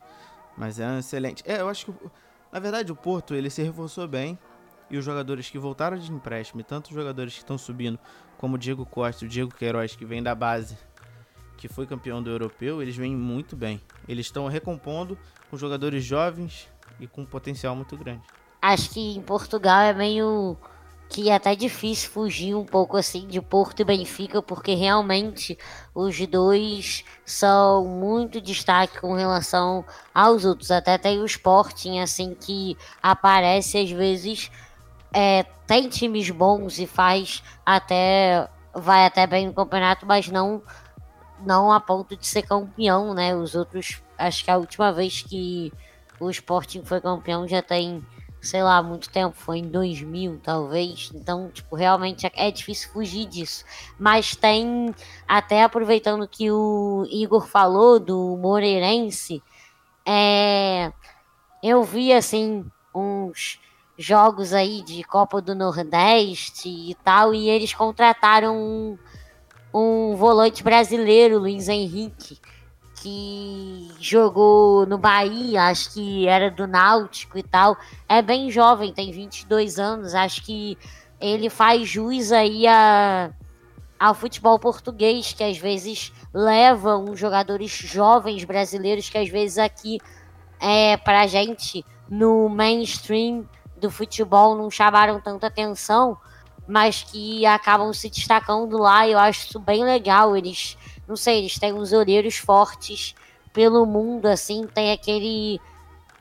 mas 0.58 0.80
é 0.80 0.88
um 0.88 1.00
excelente. 1.00 1.44
É, 1.46 1.62
eu 1.62 1.70
acho 1.70 1.86
que, 1.86 1.94
na 2.52 2.60
verdade, 2.60 2.91
o 2.91 2.96
Porto 2.96 3.34
ele 3.34 3.50
se 3.50 3.62
reforçou 3.62 4.08
bem. 4.08 4.38
E 4.88 4.98
os 4.98 5.04
jogadores 5.04 5.50
que 5.50 5.58
voltaram 5.58 5.98
de 5.98 6.12
empréstimo, 6.12 6.63
tanto 6.63 6.89
os 6.89 6.94
jogadores 6.94 7.34
que 7.34 7.39
estão 7.39 7.58
subindo, 7.58 7.98
como 8.38 8.54
o 8.56 8.58
Diego 8.58 8.86
Costa 8.86 9.26
o 9.26 9.28
Diego 9.28 9.52
Queiroz, 9.52 9.96
que 9.96 10.06
vem 10.06 10.22
da 10.22 10.36
base, 10.36 10.78
que 11.58 11.68
foi 11.68 11.88
campeão 11.88 12.22
do 12.22 12.30
europeu, 12.30 12.84
eles 12.84 12.96
vêm 12.96 13.15
muito 13.15 13.56
bem. 13.56 13.82
Eles 14.08 14.28
estão 14.28 14.48
recompondo 14.48 15.18
com 15.50 15.58
jogadores 15.58 16.04
jovens 16.04 16.70
e 17.00 17.08
com 17.08 17.22
um 17.22 17.26
potencial 17.26 17.76
muito 17.76 17.98
grande. 17.98 18.22
Acho 18.62 18.91
que 18.91 19.18
em 19.18 19.22
Portugal 19.22 19.82
é 19.82 19.94
meio 19.94 20.56
que 21.10 21.30
é 21.30 21.36
até 21.36 21.56
difícil 21.56 22.10
fugir 22.10 22.56
um 22.56 22.65
pouco 22.65 22.98
assim 22.98 23.28
de 23.28 23.41
Porto 23.41 23.82
e 23.82 23.86
Benfica, 23.86 24.41
porque 24.41 24.74
realmente 24.74 25.58
os 25.94 26.20
dois 26.28 27.04
são 27.24 27.86
muito 27.86 28.41
destaque 28.41 29.00
com 29.00 29.13
relação 29.13 29.86
aos 30.13 30.46
outros. 30.46 30.72
Até 30.72 30.98
tem 30.98 31.20
o 31.20 31.26
Sporting, 31.26 32.00
assim, 32.00 32.36
que 32.36 32.78
aparece 33.02 33.78
às 33.78 33.91
vezes, 33.91 34.52
é, 35.13 35.44
tem 35.68 35.88
times 35.88 36.30
bons 36.30 36.80
e 36.80 36.88
faz 36.88 37.44
até, 37.65 38.50
vai 38.74 39.06
até 39.06 39.26
bem 39.26 39.48
no 39.48 39.54
campeonato, 39.54 40.06
mas 40.06 40.28
não, 40.28 40.62
não 41.46 41.72
a 41.72 41.80
ponto 41.80 42.18
de 42.18 42.26
ser 42.26 42.41
campeão, 42.41 43.13
né? 43.13 43.36
Os 43.36 43.56
outros, 43.56 44.02
acho 44.18 44.44
que 44.44 44.52
a 44.52 44.58
última 44.58 44.91
vez 44.91 45.22
que 45.22 45.72
o 46.20 46.30
Sporting 46.30 46.84
foi 46.84 47.00
campeão 47.00 47.48
já 47.48 47.62
tem 47.62 48.04
sei 48.46 48.64
lá, 48.64 48.82
muito 48.82 49.10
tempo, 49.10 49.36
foi 49.36 49.58
em 49.58 49.68
2000 49.68 50.40
talvez. 50.44 51.12
Então, 51.14 51.50
tipo, 51.50 51.76
realmente 51.76 52.26
é, 52.28 52.32
é 52.36 52.52
difícil 52.52 52.90
fugir 52.92 53.26
disso. 53.26 53.66
Mas 54.00 54.36
tem, 54.36 54.94
até 55.28 55.64
aproveitando 55.64 56.28
que 56.28 56.52
o 56.52 57.06
Igor 57.10 57.48
falou 57.48 58.00
do 58.00 58.38
Moreirense, 58.38 59.42
é, 60.06 60.94
eu 61.64 61.84
vi 61.84 62.14
assim 62.14 62.66
uns 62.94 63.60
jogos 63.98 64.54
aí 64.54 64.84
de 64.84 65.04
Copa 65.04 65.42
do 65.42 65.56
Nordeste 65.56 66.70
e 66.70 66.96
tal, 67.04 67.34
e 67.34 67.50
eles 67.50 67.74
contrataram 67.74 68.56
um, 68.56 68.98
um 69.74 70.16
volante 70.16 70.64
brasileiro, 70.64 71.40
Luiz 71.40 71.68
Henrique 71.68 72.40
que 73.06 73.91
jogou 74.00 74.88
no 74.88 74.98
Bahia, 74.98 75.65
acho 75.65 75.94
que 75.94 76.28
era 76.28 76.50
do 76.50 76.65
Náutico 76.65 77.38
e 77.38 77.44
tal. 77.44 77.78
É 78.10 78.20
bem 78.20 78.50
jovem, 78.50 78.91
tem 78.91 79.12
22 79.12 79.78
anos, 79.78 80.15
acho 80.15 80.44
que 80.44 80.76
ele 81.22 81.48
faz 81.48 81.88
jus 81.88 82.32
aí 82.32 82.65
a, 82.65 83.30
ao 84.00 84.15
futebol 84.15 84.58
português, 84.58 85.34
que 85.34 85.44
às 85.44 85.60
vezes 85.60 86.12
leva 86.34 86.98
uns 86.98 87.20
jogadores 87.20 87.70
jovens 87.70 88.44
brasileiros 88.44 89.08
que 89.08 89.20
às 89.20 89.30
vezes 89.30 89.60
aqui 89.60 90.00
é, 90.60 90.98
pra 90.98 91.28
gente 91.28 91.86
no 92.10 92.50
mainstream 92.50 93.48
do 93.78 93.91
futebol 93.91 94.56
não 94.56 94.72
chamaram 94.72 95.22
tanta 95.22 95.46
atenção, 95.46 96.18
mas 96.68 97.04
que 97.04 97.46
acabam 97.46 97.94
se 97.94 98.10
destacando 98.10 98.80
lá. 98.80 99.08
Eu 99.08 99.20
acho 99.20 99.48
isso 99.48 99.60
bem 99.60 99.84
legal. 99.84 100.36
Eles, 100.36 100.76
não 101.08 101.15
sei, 101.15 101.39
eles 101.39 101.58
têm 101.60 101.74
uns 101.74 101.94
olheiros 101.94 102.38
fortes 102.38 103.15
pelo 103.54 103.86
mundo, 103.86 104.26
assim, 104.26 104.68
tem 104.68 104.91
aquele. 104.91 105.60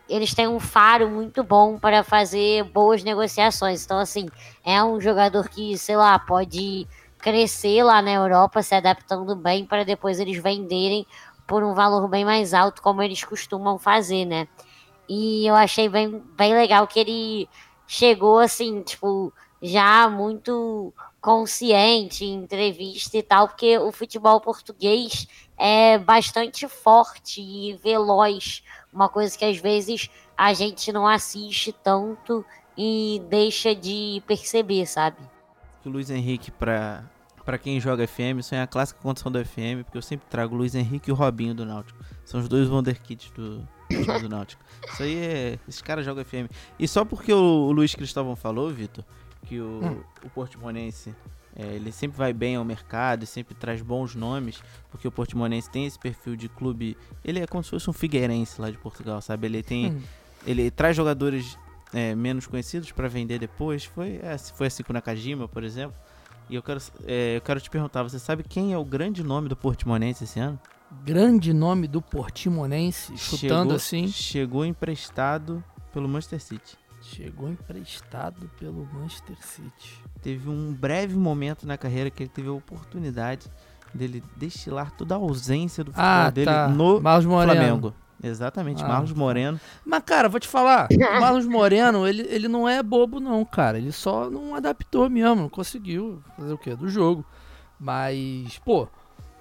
Eles 0.09 0.35
têm 0.35 0.47
um 0.47 0.61
faro 0.61 1.09
muito 1.09 1.43
bom 1.43 1.79
para 1.79 2.05
fazer 2.05 2.63
boas 2.65 3.03
negociações. 3.03 3.85
Então, 3.85 3.99
assim, 3.99 4.29
é 4.65 4.83
um 4.85 5.01
jogador 5.01 5.49
que, 5.49 5.77
sei 5.79 5.97
lá, 5.97 6.19
pode 6.19 6.87
crescer 7.19 7.83
lá 7.83 8.03
na 8.03 8.13
Europa, 8.13 8.63
se 8.63 8.75
adaptando 8.75 9.35
bem, 9.35 9.65
para 9.65 9.85
depois 9.85 10.21
eles 10.21 10.37
venderem 10.37 11.07
por 11.47 11.63
um 11.63 11.75
valor 11.75 12.07
bem 12.09 12.25
mais 12.25 12.53
alto, 12.53 12.83
como 12.83 13.03
eles 13.03 13.25
costumam 13.25 13.79
fazer, 13.79 14.27
né? 14.27 14.47
E 15.09 15.47
eu 15.47 15.55
achei 15.55 15.89
bem, 15.89 16.23
bem 16.37 16.55
legal 16.55 16.87
que 16.87 17.01
ele 17.01 17.49
chegou 17.87 18.39
assim, 18.39 18.83
tipo, 18.83 19.33
já 19.61 20.09
muito 20.09 20.93
consciente 21.25 22.23
em 22.23 22.35
entrevista 22.35 23.17
e 23.17 23.23
tal, 23.23 23.49
porque 23.49 23.79
o 23.79 23.91
futebol 23.91 24.39
português 24.43 25.27
é 25.57 25.97
bastante 25.97 26.69
forte 26.69 27.41
e 27.41 27.73
veloz, 27.83 28.63
uma 28.93 29.09
coisa 29.09 29.37
que 29.39 29.43
às 29.43 29.57
vezes 29.57 30.11
a 30.37 30.53
gente 30.53 30.93
não 30.93 31.09
assiste 31.09 31.73
tanto 31.73 32.45
e 32.77 33.23
deixa 33.31 33.75
de 33.75 34.23
perceber, 34.27 34.85
sabe? 34.85 35.17
O 35.83 35.89
Luiz 35.89 36.11
Henrique, 36.11 36.51
para 36.51 37.03
para 37.43 37.59
quem 37.59 37.79
joga 37.79 38.07
FM, 38.07 38.41
isso 38.41 38.55
é 38.55 38.63
a 38.63 38.67
clássica 38.67 39.01
condição 39.03 39.31
do 39.31 39.43
FM, 39.43 39.85
porque 39.85 39.99
eu 39.99 40.03
sempre 40.03 40.27
trago 40.31 40.55
o 40.55 40.59
Luiz 40.59 40.75
Henrique 40.75 41.11
e 41.11 41.13
o 41.13 41.15
Robinho 41.15 41.55
do 41.55 41.65
Náutico. 41.65 41.99
São 42.25 42.41
os 42.41 42.49
dois 42.49 42.71
Wonderkids 42.71 43.31
do, 43.33 43.59
do 44.21 44.29
Náutico. 44.31 44.63
Isso 44.91 45.03
aí 45.03 45.17
é. 45.17 45.59
Esse 45.69 45.85
cara 45.85 46.03
joga 46.03 46.25
FM. 46.25 46.51
E 46.79 46.89
só 46.89 47.05
porque 47.05 47.35
o, 47.35 47.67
o 47.67 47.71
Luiz 47.71 47.95
Cristóvão 47.95 48.35
falou, 48.35 48.71
Vitor, 48.71 49.05
que 49.45 49.61
o, 49.61 49.81
hum. 49.85 50.03
o 50.25 50.31
Portimonense 50.31 51.15
é, 51.57 51.75
ele 51.75 51.93
sempre 51.93 52.19
vai 52.19 52.33
bem 52.33 52.57
ao 52.57 52.65
mercado 52.65 53.23
e 53.23 53.27
sempre 53.27 53.55
traz 53.55 53.81
bons 53.81 54.15
nomes, 54.15 54.63
porque 54.91 55.07
o 55.07 55.13
Portimonense 55.13 55.71
tem 55.71 55.87
esse 55.87 55.99
perfil 55.99 56.35
de 56.35 56.49
clube. 56.49 56.97
Ele 57.25 57.41
é 57.41 57.47
como 57.47 57.63
se 57.63 57.71
fosse 57.71 57.89
um 57.89 57.93
Figueirense 57.93 58.61
lá 58.61 58.71
de 58.71 58.79
Portugal, 58.79 59.21
sabe? 59.21 59.47
Ele 59.47 59.63
tem. 59.63 59.93
Hum. 59.93 60.03
Ele 60.47 60.71
traz 60.71 60.97
jogadores 60.97 61.57
é, 61.93 62.15
menos 62.15 62.47
conhecidos 62.47 62.91
para 62.91 63.09
vender 63.09 63.39
depois. 63.39 63.85
Foi, 63.85 64.21
é, 64.23 64.37
foi 64.37 64.67
assim 64.67 64.83
com 64.83 64.93
o 64.93 64.95
Nakajima, 64.95 65.47
por 65.47 65.63
exemplo. 65.63 65.97
E 66.51 66.57
eu 66.57 66.63
quero, 66.63 66.81
é, 67.07 67.37
eu 67.37 67.41
quero 67.41 67.61
te 67.61 67.71
perguntar, 67.71 68.03
você 68.03 68.19
sabe 68.19 68.43
quem 68.43 68.73
é 68.73 68.79
o 68.79 68.85
grande 68.85 69.23
nome 69.23 69.49
do 69.49 69.57
Portimonense 69.57 70.25
esse 70.25 70.41
ano? 70.41 70.59
grande 71.03 71.53
nome 71.53 71.89
do 71.89 72.01
Portimonense, 72.01 73.17
chutando 73.17 73.63
chegou, 73.63 73.77
assim. 73.77 74.09
Chegou 74.09 74.65
emprestado 74.65 75.65
pelo 75.93 76.09
Manchester 76.09 76.41
City. 76.41 76.77
Chegou 77.05 77.51
emprestado 77.51 78.51
pelo 78.59 78.89
Manchester 78.93 79.37
City. 79.41 80.03
Teve 80.23 80.49
um 80.49 80.73
breve 80.73 81.15
momento 81.17 81.67
na 81.67 81.77
carreira 81.77 82.11
que 82.11 82.23
ele 82.23 82.31
teve 82.31 82.49
a 82.49 82.53
oportunidade 82.53 83.51
dele 83.93 84.23
destilar 84.37 84.91
toda 84.91 85.15
a 85.15 85.19
ausência 85.19 85.85
do 85.85 85.93
futebol 85.93 86.11
ah, 86.11 86.31
dele 86.31 86.47
tá. 86.47 86.69
no 86.69 87.01
Flamengo. 87.01 87.95
Exatamente, 88.23 88.83
ah. 88.83 88.89
Marlos 88.89 89.13
Moreno. 89.13 89.61
Mas, 89.85 90.03
cara, 90.03 90.31
vou 90.31 90.41
te 90.41 90.49
falar, 90.49 90.89
o 90.91 90.97
Marlos 91.21 91.47
Moreno, 91.47 92.07
ele, 92.07 92.23
ele 92.23 92.49
não 92.49 92.67
é 92.67 92.83
bobo, 92.83 93.21
não, 93.21 93.45
cara. 93.45 93.77
Ele 93.77 93.93
só 93.93 94.31
não 94.31 94.55
adaptou 94.55 95.11
mesmo, 95.11 95.43
não 95.43 95.49
conseguiu 95.49 96.23
fazer 96.37 96.53
o 96.55 96.59
quê? 96.59 96.75
Do 96.75 96.89
jogo. 96.89 97.25
Mas, 97.79 98.59
pô, 98.65 98.89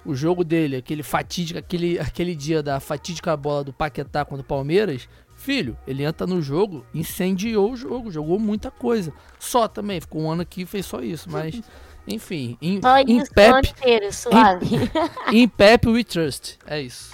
o 0.06 0.14
jogo 0.14 0.44
dele, 0.44 0.76
aquele 0.76 1.02
fatídico, 1.02 1.58
aquele, 1.60 1.98
aquele 1.98 2.36
dia 2.36 2.62
da 2.62 2.80
fatídica 2.80 3.38
bola 3.38 3.64
do 3.64 3.72
Paquetá 3.72 4.26
contra 4.26 4.44
o 4.44 4.48
Palmeiras, 4.48 5.08
filho, 5.44 5.78
ele 5.86 6.04
entra 6.04 6.26
no 6.26 6.42
jogo, 6.42 6.86
incendiou 6.94 7.74
o 7.74 7.76
jogo, 7.76 8.10
jogou 8.10 8.40
muita 8.40 8.72
coisa. 8.72 9.14
Só 9.38 9.68
também, 9.68 10.00
ficou 10.00 10.22
um 10.22 10.32
ano 10.32 10.42
aqui 10.42 10.62
e 10.62 10.66
fez 10.66 10.86
só 10.86 11.02
isso, 11.02 11.30
mas 11.30 11.62
enfim, 12.08 12.58
em, 12.62 12.80
em 13.08 13.26
Pep, 13.26 13.70
inteiro, 13.70 14.14
suave. 14.14 14.68
Em, 15.32 15.44
em 15.44 15.48
Pep 15.48 15.88
we 15.88 16.04
trust, 16.04 16.58
é 16.66 16.82
isso. 16.82 17.12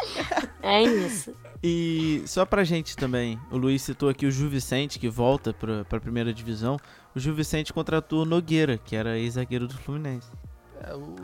É 0.61 0.83
isso. 0.83 1.33
E 1.63 2.23
só 2.25 2.45
pra 2.45 2.63
gente 2.63 2.95
também, 2.95 3.39
o 3.51 3.57
Luiz 3.57 3.81
citou 3.81 4.09
aqui 4.09 4.25
o 4.25 4.31
Ju 4.31 4.47
Vicente, 4.47 4.97
que 4.97 5.09
volta 5.09 5.51
pra, 5.51 5.83
pra 5.83 5.99
primeira 5.99 6.33
divisão. 6.33 6.77
O 7.15 7.19
Ju 7.19 7.33
Vicente 7.33 7.73
contratou 7.73 8.21
o 8.21 8.25
Nogueira, 8.25 8.77
que 8.77 8.95
era 8.95 9.17
ex-zagueiro 9.17 9.67
do 9.67 9.77
Fluminense. 9.77 10.29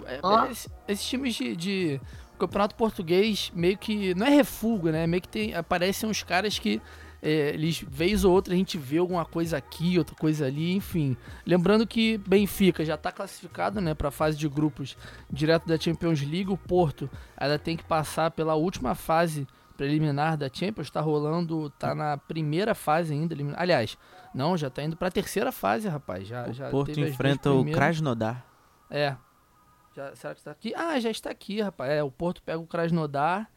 É, 0.05 0.19
oh. 0.21 0.45
esse, 0.51 0.69
esses 0.87 1.05
times 1.05 1.35
de, 1.35 1.55
de, 1.55 2.01
campeonato 2.35 2.75
português 2.75 3.51
meio 3.55 3.77
que 3.77 4.13
não 4.15 4.25
é 4.25 4.29
refúgio, 4.29 4.91
né? 4.91 5.07
Meio 5.07 5.21
que 5.21 5.29
tem, 5.29 5.53
aparecem 5.53 6.09
uns 6.09 6.23
caras 6.23 6.59
que 6.59 6.81
é, 7.25 7.49
eles 7.49 7.83
vez 7.87 8.23
ou 8.23 8.31
outra 8.31 8.53
a 8.53 8.57
gente 8.57 8.77
vê 8.77 8.99
alguma 8.99 9.25
coisa 9.25 9.57
aqui, 9.57 9.97
outra 9.97 10.15
coisa 10.15 10.45
ali, 10.45 10.75
enfim. 10.75 11.17
Lembrando 11.45 11.87
que 11.87 12.19
Benfica 12.19 12.85
já 12.85 12.93
está 12.93 13.11
classificado, 13.11 13.81
né, 13.81 13.95
para 13.95 14.09
a 14.09 14.11
fase 14.11 14.37
de 14.37 14.47
grupos 14.47 14.95
direto 15.29 15.67
da 15.67 15.75
Champions 15.75 16.21
League. 16.21 16.51
O 16.51 16.57
Porto 16.57 17.09
ainda 17.35 17.57
tem 17.57 17.75
que 17.75 17.83
passar 17.83 18.29
pela 18.29 18.53
última 18.53 18.93
fase 18.93 19.47
preliminar 19.75 20.37
da 20.37 20.49
Champions, 20.51 20.87
está 20.87 21.01
rolando, 21.01 21.69
tá 21.71 21.95
na 21.95 22.15
primeira 22.17 22.75
fase 22.75 23.13
ainda. 23.13 23.35
Aliás, 23.57 23.97
não, 24.33 24.55
já 24.55 24.67
está 24.67 24.83
indo 24.83 24.95
para 24.95 25.07
a 25.07 25.11
terceira 25.11 25.51
fase, 25.51 25.87
rapaz. 25.87 26.27
Já, 26.27 26.47
o 26.47 26.53
já 26.53 26.69
Porto 26.69 26.99
enfrenta 26.99 27.51
o 27.51 27.65
Krasnodar. 27.65 28.45
É, 28.89 29.15
já, 29.95 30.15
será 30.15 30.33
que 30.33 30.41
está 30.41 30.51
aqui? 30.51 30.73
Ah, 30.75 30.99
já 30.99 31.09
está 31.09 31.29
aqui, 31.29 31.61
rapaz. 31.61 31.89
É, 31.91 32.03
o 32.03 32.11
Porto 32.11 32.41
pega 32.43 32.59
o 32.59 32.67
Krasnodar. 32.67 33.49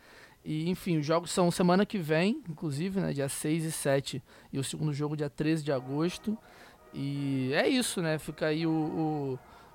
E, 0.44 0.70
enfim, 0.70 0.98
os 0.98 1.04
jogos 1.04 1.30
são 1.32 1.50
semana 1.50 1.84
que 1.84 1.98
vem, 1.98 2.40
inclusive, 2.48 3.00
né? 3.00 3.12
Dia 3.12 3.28
6 3.28 3.64
e 3.64 3.72
7. 3.72 4.22
E 4.52 4.58
o 4.58 4.64
segundo 4.64 4.92
jogo, 4.92 5.16
dia 5.16 5.28
13 5.28 5.64
de 5.64 5.72
agosto. 5.72 6.38
E 6.94 7.50
é 7.52 7.68
isso, 7.68 8.00
né? 8.00 8.18
Fica 8.18 8.46
aí 8.46 8.66
o, 8.66 8.70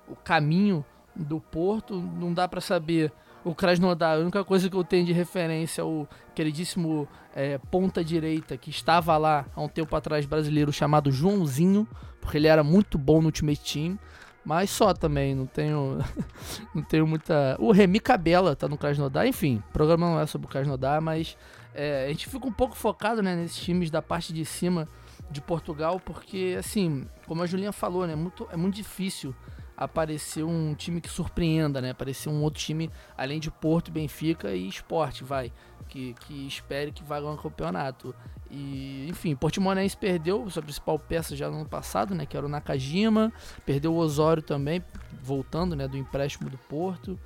o, 0.08 0.12
o 0.12 0.16
caminho 0.16 0.84
do 1.14 1.38
Porto. 1.38 2.00
Não 2.00 2.32
dá 2.32 2.48
para 2.48 2.62
saber 2.62 3.12
o 3.44 3.54
Krasnodar. 3.54 4.16
A 4.16 4.20
única 4.20 4.42
coisa 4.42 4.70
que 4.70 4.74
eu 4.74 4.82
tenho 4.82 5.04
de 5.04 5.12
referência 5.12 5.82
é 5.82 5.84
o 5.84 6.08
queridíssimo 6.34 7.06
é, 7.34 7.58
ponta-direita 7.58 8.56
que 8.56 8.70
estava 8.70 9.16
lá 9.18 9.44
há 9.54 9.60
um 9.60 9.68
tempo 9.68 9.94
atrás, 9.94 10.24
brasileiro, 10.24 10.72
chamado 10.72 11.12
Joãozinho, 11.12 11.86
porque 12.20 12.38
ele 12.38 12.48
era 12.48 12.64
muito 12.64 12.96
bom 12.96 13.20
no 13.20 13.26
Ultimate 13.26 13.60
Team. 13.60 13.98
Mas 14.44 14.70
só 14.70 14.92
também, 14.92 15.34
não 15.34 15.46
tenho 15.46 15.98
não 16.74 16.82
tenho 16.82 17.06
muita... 17.06 17.56
O 17.58 17.72
Remy 17.72 18.00
Cabela 18.00 18.54
tá 18.54 18.68
no 18.68 18.76
Krasnodar, 18.76 19.26
enfim, 19.26 19.62
o 19.70 19.72
programa 19.72 20.10
não 20.10 20.20
é 20.20 20.26
sobre 20.26 20.46
o 20.46 20.50
Krasnodar, 20.50 21.00
mas 21.00 21.36
é, 21.74 22.04
a 22.06 22.08
gente 22.08 22.28
fica 22.28 22.46
um 22.46 22.52
pouco 22.52 22.76
focado 22.76 23.22
né, 23.22 23.34
nesses 23.34 23.56
times 23.56 23.90
da 23.90 24.02
parte 24.02 24.32
de 24.32 24.44
cima 24.44 24.86
de 25.30 25.40
Portugal, 25.40 25.98
porque, 25.98 26.56
assim, 26.58 27.06
como 27.26 27.42
a 27.42 27.46
Julinha 27.46 27.72
falou, 27.72 28.06
né, 28.06 28.14
muito, 28.14 28.46
é 28.52 28.56
muito 28.56 28.74
difícil 28.74 29.34
aparecer 29.76 30.44
um 30.44 30.74
time 30.74 31.00
que 31.00 31.08
surpreenda, 31.08 31.80
né? 31.80 31.90
Aparecer 31.90 32.28
um 32.28 32.42
outro 32.42 32.60
time 32.60 32.90
além 33.16 33.40
de 33.40 33.50
Porto, 33.50 33.90
Benfica 33.90 34.52
e 34.52 34.68
Esporte, 34.68 35.24
vai, 35.24 35.52
que, 35.88 36.14
que 36.14 36.46
espere 36.46 36.92
que 36.92 37.02
vá 37.02 37.20
ganhar 37.20 37.32
o 37.32 37.36
campeonato. 37.38 38.14
E, 38.50 39.06
enfim, 39.08 39.34
Portimonense 39.34 39.96
perdeu 39.96 40.48
sua 40.50 40.62
principal 40.62 40.98
peça 40.98 41.34
já 41.34 41.50
no 41.50 41.56
ano 41.56 41.68
passado, 41.68 42.14
né, 42.14 42.26
que 42.26 42.36
era 42.36 42.46
o 42.46 42.48
Nakajima, 42.48 43.32
perdeu 43.64 43.92
o 43.92 43.96
Osório 43.96 44.42
também, 44.42 44.82
voltando, 45.22 45.74
né, 45.74 45.88
do 45.88 45.96
empréstimo 45.96 46.48
do 46.48 46.58
Porto. 46.58 47.18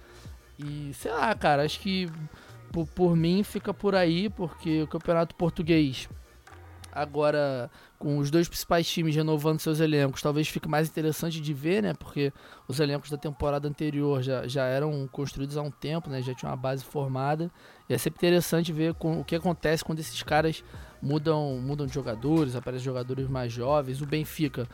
E 0.58 0.92
sei 0.94 1.12
lá, 1.12 1.34
cara, 1.34 1.64
acho 1.64 1.80
que 1.80 2.10
por, 2.72 2.86
por 2.86 3.16
mim 3.16 3.42
fica 3.42 3.74
por 3.74 3.94
aí, 3.94 4.28
porque 4.28 4.82
o 4.82 4.86
Campeonato 4.86 5.34
Português 5.34 6.08
agora 6.92 7.70
com 7.98 8.18
os 8.18 8.30
dois 8.30 8.48
principais 8.48 8.88
times 8.88 9.14
renovando 9.16 9.58
seus 9.58 9.80
elencos, 9.80 10.22
talvez 10.22 10.48
fique 10.48 10.68
mais 10.68 10.88
interessante 10.88 11.40
de 11.40 11.52
ver, 11.52 11.82
né? 11.82 11.94
Porque 11.94 12.32
os 12.68 12.78
elencos 12.78 13.10
da 13.10 13.16
temporada 13.16 13.68
anterior 13.68 14.22
já, 14.22 14.46
já 14.46 14.64
eram 14.64 15.08
construídos 15.08 15.56
há 15.56 15.62
um 15.62 15.70
tempo, 15.70 16.08
né? 16.08 16.22
Já 16.22 16.34
tinha 16.34 16.50
uma 16.50 16.56
base 16.56 16.84
formada. 16.84 17.50
E 17.88 17.94
é 17.94 17.98
sempre 17.98 18.18
interessante 18.18 18.72
ver 18.72 18.94
com, 18.94 19.20
o 19.20 19.24
que 19.24 19.34
acontece 19.34 19.84
quando 19.84 19.98
esses 19.98 20.22
caras 20.22 20.62
mudam, 21.02 21.58
mudam 21.60 21.86
de 21.86 21.94
jogadores, 21.94 22.54
aparecem 22.54 22.84
jogadores 22.84 23.28
mais 23.28 23.52
jovens. 23.52 24.00
O 24.00 24.06
Benfica 24.06 24.68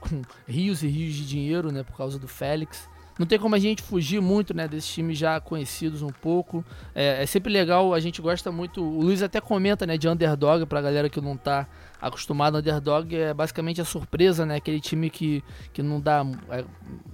com 0.00 0.22
rios 0.46 0.82
e 0.82 0.88
rios 0.88 1.14
de 1.14 1.26
dinheiro, 1.26 1.70
né? 1.70 1.82
Por 1.82 1.96
causa 1.96 2.18
do 2.18 2.28
Félix. 2.28 2.88
Não 3.18 3.26
tem 3.26 3.38
como 3.38 3.54
a 3.54 3.58
gente 3.58 3.82
fugir 3.82 4.20
muito, 4.20 4.54
né, 4.54 4.66
desses 4.66 4.90
times 4.90 5.18
já 5.18 5.38
conhecidos 5.40 6.02
um 6.02 6.10
pouco. 6.10 6.64
É, 6.94 7.22
é, 7.22 7.26
sempre 7.26 7.52
legal, 7.52 7.92
a 7.92 8.00
gente 8.00 8.22
gosta 8.22 8.50
muito. 8.50 8.82
O 8.82 9.02
Luiz 9.02 9.22
até 9.22 9.40
comenta, 9.40 9.86
né, 9.86 9.98
de 9.98 10.08
underdog 10.08 10.64
pra 10.66 10.80
galera 10.80 11.10
que 11.10 11.20
não 11.20 11.36
tá 11.36 11.66
acostumado. 12.00 12.56
Underdog 12.58 13.14
é 13.14 13.34
basicamente 13.34 13.80
a 13.80 13.84
surpresa, 13.84 14.46
né, 14.46 14.56
aquele 14.56 14.80
time 14.80 15.10
que, 15.10 15.44
que 15.72 15.82
não 15.82 16.00
dá, 16.00 16.24
é, 16.50 16.64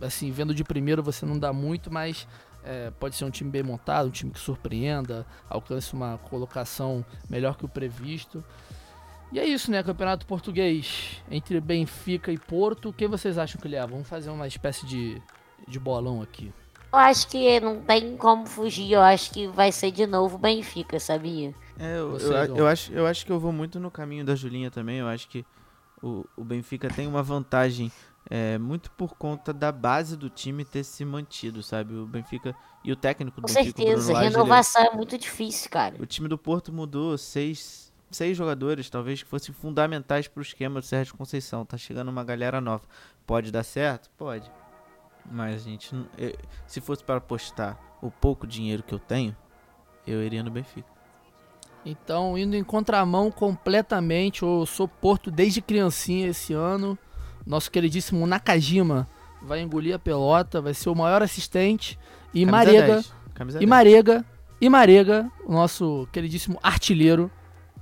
assim, 0.01 0.30
vendo 0.30 0.55
de 0.55 0.62
primeiro 0.62 1.03
você 1.03 1.26
não 1.26 1.38
dá 1.38 1.53
muito, 1.53 1.92
mas 1.92 2.28
é, 2.64 2.90
pode 2.99 3.16
ser 3.16 3.24
um 3.24 3.30
time 3.30 3.51
bem 3.51 3.62
montado, 3.62 4.09
um 4.09 4.12
time 4.12 4.30
que 4.30 4.38
surpreenda, 4.38 5.26
alcance 5.49 5.92
uma 5.94 6.18
colocação 6.18 7.05
melhor 7.28 7.57
que 7.57 7.64
o 7.64 7.68
previsto. 7.68 8.44
E 9.32 9.38
é 9.38 9.44
isso, 9.44 9.70
né? 9.70 9.82
Campeonato 9.82 10.24
português 10.26 11.22
entre 11.30 11.61
Benfica 11.61 12.32
e 12.32 12.38
Porto. 12.38 12.94
Quem 12.94 13.09
vocês 13.09 13.36
acham 13.36 13.61
que 13.61 13.68
leva? 13.68 13.88
Vamos 13.88 14.09
fazer 14.09 14.30
uma 14.30 14.46
espécie 14.46 14.86
de, 14.86 15.20
de 15.68 15.78
bolão 15.78 16.22
aqui. 16.22 16.52
Eu 16.92 16.98
acho 16.98 17.28
que 17.28 17.60
não 17.60 17.80
tem 17.82 18.16
como 18.16 18.46
fugir. 18.46 18.92
Eu 18.92 19.02
acho 19.02 19.30
que 19.30 19.46
vai 19.46 19.70
ser 19.70 19.90
de 19.90 20.06
novo 20.06 20.38
Benfica, 20.38 20.98
sabia? 20.98 21.54
É, 21.78 21.98
eu, 21.98 22.16
eu, 22.18 22.56
eu, 22.56 22.66
acho, 22.66 22.92
eu 22.92 23.06
acho 23.06 23.26
que 23.26 23.30
eu 23.30 23.38
vou 23.38 23.52
muito 23.52 23.78
no 23.78 23.90
caminho 23.90 24.24
da 24.24 24.34
Julinha 24.34 24.70
também. 24.70 24.98
Eu 24.98 25.06
acho 25.06 25.28
que 25.28 25.44
o, 26.02 26.24
o 26.36 26.42
Benfica 26.42 26.88
tem 26.88 27.06
uma 27.06 27.22
vantagem 27.22 27.92
é, 28.30 28.58
muito 28.58 28.90
por 28.92 29.14
conta 29.16 29.52
da 29.52 29.70
base 29.70 30.16
do 30.16 30.30
time 30.30 30.64
ter 30.64 30.84
se 30.84 31.04
mantido, 31.04 31.62
sabe? 31.62 31.94
O 31.94 32.06
Benfica 32.06 32.54
e 32.82 32.90
o 32.90 32.96
técnico 32.96 33.40
do 33.40 33.46
Com 33.46 33.54
Benfica. 33.54 33.72
Com 33.72 33.82
certeza, 33.82 34.12
Lage, 34.12 34.28
renovação 34.30 34.82
ele... 34.82 34.90
é 34.90 34.96
muito 34.96 35.18
difícil, 35.18 35.70
cara. 35.70 35.96
O 35.98 36.06
time 36.06 36.28
do 36.28 36.38
Porto 36.38 36.72
mudou 36.72 37.16
seis, 37.18 37.92
seis 38.10 38.36
jogadores, 38.36 38.88
talvez 38.88 39.22
que 39.22 39.28
fossem 39.28 39.54
fundamentais 39.54 40.26
para 40.26 40.40
o 40.40 40.42
esquema 40.42 40.80
do 40.80 40.86
Sérgio 40.86 41.14
Conceição. 41.16 41.64
Tá 41.64 41.76
chegando 41.76 42.08
uma 42.08 42.24
galera 42.24 42.60
nova. 42.60 42.84
Pode 43.26 43.50
dar 43.50 43.62
certo? 43.62 44.10
Pode. 44.16 44.50
Mas, 45.30 45.62
gente, 45.62 45.94
se 46.66 46.80
fosse 46.80 47.04
para 47.04 47.16
apostar 47.16 47.78
o 48.00 48.10
pouco 48.10 48.46
dinheiro 48.46 48.82
que 48.82 48.94
eu 48.94 48.98
tenho, 48.98 49.36
eu 50.06 50.22
iria 50.22 50.42
no 50.42 50.50
Benfica. 50.50 50.88
Então, 51.84 52.36
indo 52.36 52.56
em 52.56 52.64
contramão 52.64 53.30
completamente, 53.30 54.42
eu 54.42 54.66
sou 54.66 54.88
Porto 54.88 55.30
desde 55.30 55.60
criancinha 55.60 56.28
esse 56.28 56.52
ano. 56.52 56.98
Nosso 57.46 57.70
queridíssimo 57.70 58.26
Nakajima 58.26 59.08
vai 59.40 59.60
engolir 59.60 59.94
a 59.94 59.98
pelota, 59.98 60.60
vai 60.60 60.74
ser 60.74 60.90
o 60.90 60.94
maior 60.94 61.22
assistente. 61.22 61.98
E 62.34 62.44
Camisa 62.44 62.72
Marega, 62.72 63.04
e 63.60 63.66
Marega, 63.66 64.24
e 64.60 64.68
Marega, 64.68 65.30
o 65.46 65.52
nosso 65.52 66.08
queridíssimo 66.12 66.58
artilheiro, 66.62 67.30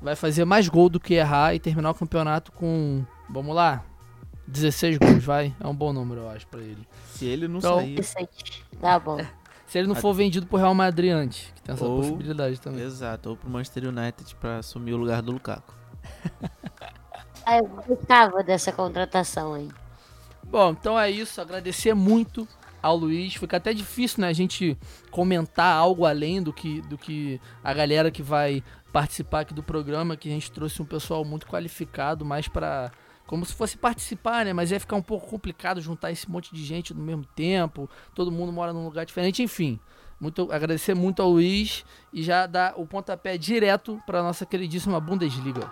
vai 0.01 0.15
fazer 0.15 0.45
mais 0.45 0.69
gol 0.69 0.89
do 0.89 1.01
que 1.01 1.15
errar 1.15 1.55
e 1.55 1.59
terminar 1.59 1.91
o 1.91 1.95
campeonato 1.95 2.53
com, 2.53 3.05
vamos 3.29 3.55
lá, 3.55 3.85
16 4.47 4.99
gols, 4.99 5.25
vai. 5.25 5.55
É 5.61 5.67
um 5.67 5.75
bom 5.75 5.93
número, 5.93 6.23
eu 6.23 6.31
acho, 6.31 6.47
pra 6.47 6.61
ele. 6.61 6.87
Se 7.13 7.25
ele 7.25 7.49
não 7.49 7.59
então, 7.59 7.81
sair. 8.03 8.29
Tá 8.81 8.99
bom. 8.99 9.19
Se 9.67 9.79
ele 9.79 9.89
não 9.89 9.97
for 9.97 10.15
vendido 10.15 10.47
pro 10.47 10.59
Real 10.59 10.75
Madrid 10.75 11.13
antes, 11.13 11.53
que 11.53 11.61
tem 11.61 11.75
essa 11.75 11.85
ou, 11.85 11.97
possibilidade 11.97 12.61
também. 12.61 12.85
Exato, 12.85 13.31
ou 13.31 13.37
pro 13.37 13.51
Manchester 13.51 13.89
United 13.89 14.37
pra 14.37 14.59
assumir 14.59 14.93
o 14.93 14.97
lugar 14.97 15.21
do 15.21 15.33
Lukaku. 15.33 15.75
ah, 17.45 17.59
eu 17.59 17.67
gostava 17.67 18.45
dessa 18.45 18.71
contratação 18.71 19.55
aí. 19.55 19.69
Bom, 20.45 20.71
então 20.71 20.99
é 20.99 21.11
isso. 21.11 21.41
Agradecer 21.41 21.95
muito 21.95 22.47
ao 22.81 22.97
Luiz. 22.97 23.35
Fica 23.35 23.57
até 23.57 23.75
difícil, 23.75 24.21
né, 24.21 24.29
a 24.29 24.33
gente 24.33 24.79
comentar 25.11 25.75
algo 25.75 26.07
além 26.07 26.41
do 26.41 26.53
que, 26.53 26.81
do 26.83 26.97
que 26.97 27.41
a 27.63 27.75
galera 27.75 28.11
que 28.11 28.23
vai 28.23 28.63
participar 28.93 29.41
aqui 29.41 29.53
do 29.53 29.63
programa, 29.63 30.17
que 30.17 30.29
a 30.29 30.33
gente 30.33 30.51
trouxe 30.51 30.81
um 30.81 30.87
pessoal 30.87 31.25
muito 31.25 31.47
qualificado, 31.47 32.25
mais 32.25 32.47
para 32.47 32.93
como 33.27 33.45
se 33.45 33.55
fosse 33.55 33.77
participar, 33.77 34.45
né? 34.45 34.53
Mas 34.53 34.71
ia 34.71 34.81
ficar 34.81 34.97
um 34.97 35.03
pouco 35.03 35.27
complicado 35.29 35.81
juntar 35.81 36.13
esse 36.13 36.31
monte 36.31 36.55
de 36.55 36.65
gente 36.65 36.95
no 36.95 37.03
mesmo 37.03 37.25
tempo. 37.35 37.91
Todo 38.15 38.31
mundo 38.31 38.53
mora 38.53 38.73
num 38.73 38.85
lugar 38.85 39.05
diferente, 39.05 39.43
enfim. 39.43 39.79
Muito, 40.19 40.51
agradecer 40.51 40.95
muito 40.95 41.21
ao 41.21 41.31
Luiz 41.31 41.85
e 42.13 42.23
já 42.23 42.47
dar 42.47 42.75
o 42.77 42.87
pontapé 42.87 43.37
direto 43.37 44.01
para 44.07 44.23
nossa 44.23 44.47
queridíssima 44.47 44.99
Bundesliga. 44.99 45.71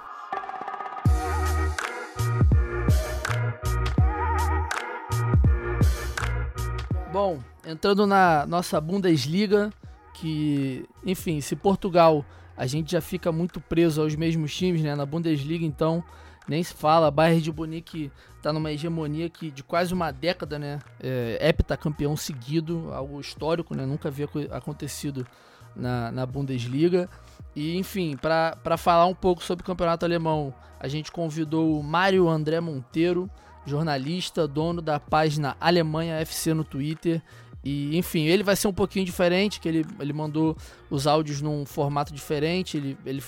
Bom, 7.10 7.40
entrando 7.64 8.06
na 8.06 8.44
nossa 8.44 8.80
Bundesliga, 8.80 9.72
que, 10.14 10.84
enfim, 11.06 11.40
se 11.40 11.54
Portugal 11.54 12.24
a 12.56 12.66
gente 12.66 12.92
já 12.92 13.00
fica 13.00 13.32
muito 13.32 13.60
preso 13.60 14.02
aos 14.02 14.14
mesmos 14.14 14.54
times, 14.54 14.82
né? 14.82 14.94
Na 14.94 15.06
Bundesliga, 15.06 15.64
então, 15.64 16.04
nem 16.48 16.62
se 16.62 16.74
fala. 16.74 17.10
Bayern 17.10 17.40
de 17.40 17.52
Munique 17.52 18.10
está 18.36 18.52
numa 18.52 18.70
hegemonia 18.70 19.28
que 19.30 19.50
de 19.50 19.62
quase 19.62 19.94
uma 19.94 20.10
década, 20.10 20.58
né? 20.58 20.78
É, 21.00 21.38
heptacampeão 21.40 22.16
seguido, 22.16 22.90
algo 22.92 23.20
histórico, 23.20 23.74
né? 23.74 23.86
Nunca 23.86 24.08
havia 24.08 24.28
acontecido 24.50 25.26
na, 25.74 26.12
na 26.12 26.26
Bundesliga. 26.26 27.08
E, 27.54 27.76
enfim, 27.76 28.16
para 28.16 28.76
falar 28.76 29.06
um 29.06 29.14
pouco 29.14 29.42
sobre 29.42 29.62
o 29.62 29.66
campeonato 29.66 30.04
alemão, 30.04 30.52
a 30.78 30.88
gente 30.88 31.10
convidou 31.10 31.78
o 31.78 31.82
Mário 31.82 32.28
André 32.28 32.60
Monteiro, 32.60 33.30
jornalista, 33.64 34.46
dono 34.46 34.82
da 34.82 35.00
página 35.00 35.56
Alemanha 35.60 36.20
FC 36.20 36.52
no 36.52 36.64
Twitter. 36.64 37.22
E, 37.64 37.96
enfim, 37.96 38.24
ele 38.24 38.42
vai 38.42 38.56
ser 38.56 38.68
um 38.68 38.72
pouquinho 38.72 39.06
diferente, 39.06 39.58
que 39.58 39.68
ele, 39.68 39.86
ele 39.98 40.12
mandou 40.12 40.56
os 40.90 41.06
áudios 41.06 41.40
num 41.40 41.64
formato 41.64 42.12
diferente, 42.12 42.76
ele, 42.76 42.98
ele 43.06 43.22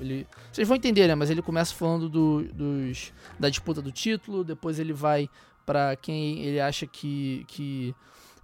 ele, 0.00 0.26
vocês 0.52 0.66
vão 0.66 0.76
entender, 0.76 1.06
né? 1.06 1.14
Mas 1.14 1.30
ele 1.30 1.42
começa 1.42 1.74
falando 1.74 2.08
do, 2.08 2.44
dos, 2.52 3.12
da 3.38 3.48
disputa 3.48 3.80
do 3.80 3.92
título, 3.92 4.44
depois 4.44 4.78
ele 4.78 4.92
vai 4.92 5.28
para 5.64 5.96
quem 5.96 6.40
ele 6.40 6.60
acha 6.60 6.86
que, 6.86 7.44
que 7.48 7.94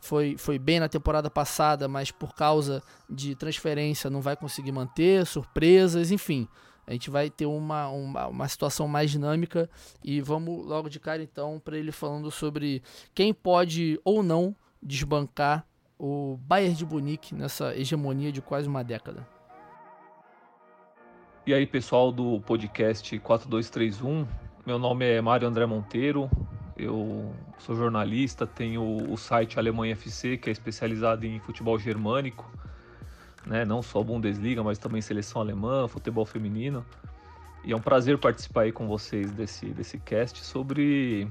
foi, 0.00 0.36
foi 0.38 0.58
bem 0.58 0.80
na 0.80 0.88
temporada 0.88 1.30
passada, 1.30 1.86
mas 1.86 2.10
por 2.10 2.34
causa 2.34 2.82
de 3.08 3.34
transferência 3.34 4.08
não 4.08 4.20
vai 4.20 4.36
conseguir 4.36 4.72
manter, 4.72 5.26
surpresas, 5.26 6.10
enfim. 6.10 6.48
A 6.86 6.92
gente 6.92 7.10
vai 7.10 7.30
ter 7.30 7.46
uma, 7.46 7.88
uma, 7.88 8.26
uma 8.26 8.48
situação 8.48 8.88
mais 8.88 9.10
dinâmica 9.10 9.70
e 10.02 10.20
vamos 10.20 10.66
logo 10.66 10.88
de 10.88 10.98
cara 10.98 11.22
então 11.22 11.60
para 11.60 11.78
ele 11.78 11.92
falando 11.92 12.30
sobre 12.30 12.82
quem 13.14 13.32
pode 13.32 14.00
ou 14.04 14.22
não 14.22 14.56
desbancar 14.82 15.64
o 15.98 16.38
Bayern 16.40 16.74
de 16.74 16.86
Munique 16.86 17.34
nessa 17.34 17.76
hegemonia 17.76 18.32
de 18.32 18.40
quase 18.40 18.66
uma 18.66 18.82
década. 18.82 19.39
E 21.46 21.54
aí, 21.54 21.66
pessoal 21.66 22.12
do 22.12 22.38
podcast 22.42 23.18
4231, 23.18 24.26
meu 24.66 24.78
nome 24.78 25.06
é 25.06 25.22
Mário 25.22 25.48
André 25.48 25.64
Monteiro, 25.64 26.30
eu 26.76 27.34
sou 27.58 27.74
jornalista, 27.74 28.46
tenho 28.46 29.10
o 29.10 29.16
site 29.16 29.58
Alemanha 29.58 29.94
FC, 29.94 30.36
que 30.36 30.50
é 30.50 30.52
especializado 30.52 31.24
em 31.24 31.40
futebol 31.40 31.78
germânico, 31.78 32.46
né? 33.46 33.64
não 33.64 33.82
só 33.82 34.02
Bundesliga, 34.02 34.62
mas 34.62 34.78
também 34.78 35.00
seleção 35.00 35.40
alemã, 35.40 35.88
futebol 35.88 36.26
feminino. 36.26 36.84
E 37.64 37.72
é 37.72 37.76
um 37.76 37.80
prazer 37.80 38.18
participar 38.18 38.62
aí 38.62 38.72
com 38.72 38.86
vocês 38.86 39.32
desse, 39.32 39.64
desse 39.70 39.98
cast 39.98 40.44
sobre 40.44 41.26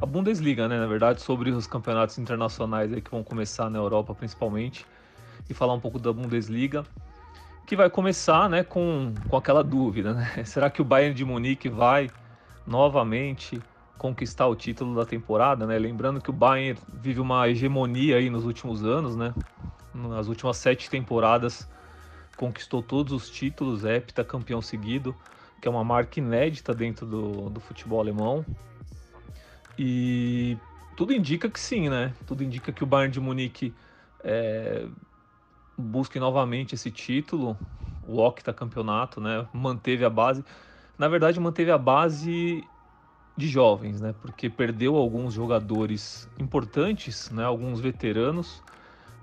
a 0.00 0.06
Bundesliga, 0.06 0.66
né? 0.66 0.78
Na 0.78 0.86
verdade, 0.86 1.22
sobre 1.22 1.50
os 1.50 1.68
campeonatos 1.68 2.18
internacionais 2.18 2.92
aí 2.92 3.00
que 3.00 3.10
vão 3.12 3.22
começar 3.22 3.70
na 3.70 3.78
Europa 3.78 4.12
principalmente, 4.12 4.84
e 5.48 5.54
falar 5.54 5.74
um 5.74 5.80
pouco 5.80 6.00
da 6.00 6.12
Bundesliga 6.12 6.84
que 7.66 7.76
vai 7.76 7.88
começar 7.88 8.48
né, 8.48 8.62
com, 8.62 9.14
com 9.28 9.36
aquela 9.36 9.62
dúvida, 9.62 10.12
né? 10.14 10.44
Será 10.44 10.68
que 10.70 10.82
o 10.82 10.84
Bayern 10.84 11.14
de 11.14 11.24
Munique 11.24 11.68
vai 11.68 12.10
novamente 12.66 13.60
conquistar 13.98 14.46
o 14.46 14.56
título 14.56 14.94
da 14.96 15.04
temporada, 15.04 15.66
né? 15.66 15.78
Lembrando 15.78 16.20
que 16.20 16.30
o 16.30 16.32
Bayern 16.32 16.78
vive 16.92 17.20
uma 17.20 17.48
hegemonia 17.48 18.16
aí 18.16 18.28
nos 18.28 18.44
últimos 18.44 18.84
anos, 18.84 19.16
né? 19.16 19.32
Nas 19.94 20.26
últimas 20.26 20.56
sete 20.56 20.90
temporadas 20.90 21.68
conquistou 22.36 22.82
todos 22.82 23.12
os 23.12 23.30
títulos, 23.30 23.84
é 23.84 24.00
campeão 24.00 24.60
seguido, 24.60 25.14
que 25.60 25.68
é 25.68 25.70
uma 25.70 25.84
marca 25.84 26.18
inédita 26.18 26.74
dentro 26.74 27.06
do, 27.06 27.48
do 27.50 27.60
futebol 27.60 28.00
alemão. 28.00 28.44
E 29.78 30.56
tudo 30.96 31.12
indica 31.12 31.48
que 31.48 31.60
sim, 31.60 31.88
né? 31.88 32.12
Tudo 32.26 32.42
indica 32.42 32.72
que 32.72 32.82
o 32.82 32.86
Bayern 32.86 33.12
de 33.12 33.20
Munique 33.20 33.72
é, 34.24 34.86
busque 35.76 36.18
novamente 36.20 36.74
esse 36.74 36.90
título, 36.90 37.56
o 38.02 38.18
octacampeonato, 38.20 39.20
né? 39.20 39.46
Manteve 39.52 40.04
a 40.04 40.10
base. 40.10 40.44
Na 40.98 41.08
verdade, 41.08 41.40
manteve 41.40 41.70
a 41.70 41.78
base 41.78 42.68
de 43.36 43.48
jovens, 43.48 44.00
né? 44.00 44.14
Porque 44.20 44.50
perdeu 44.50 44.96
alguns 44.96 45.34
jogadores 45.34 46.28
importantes, 46.38 47.30
né? 47.30 47.44
Alguns 47.44 47.80
veteranos, 47.80 48.62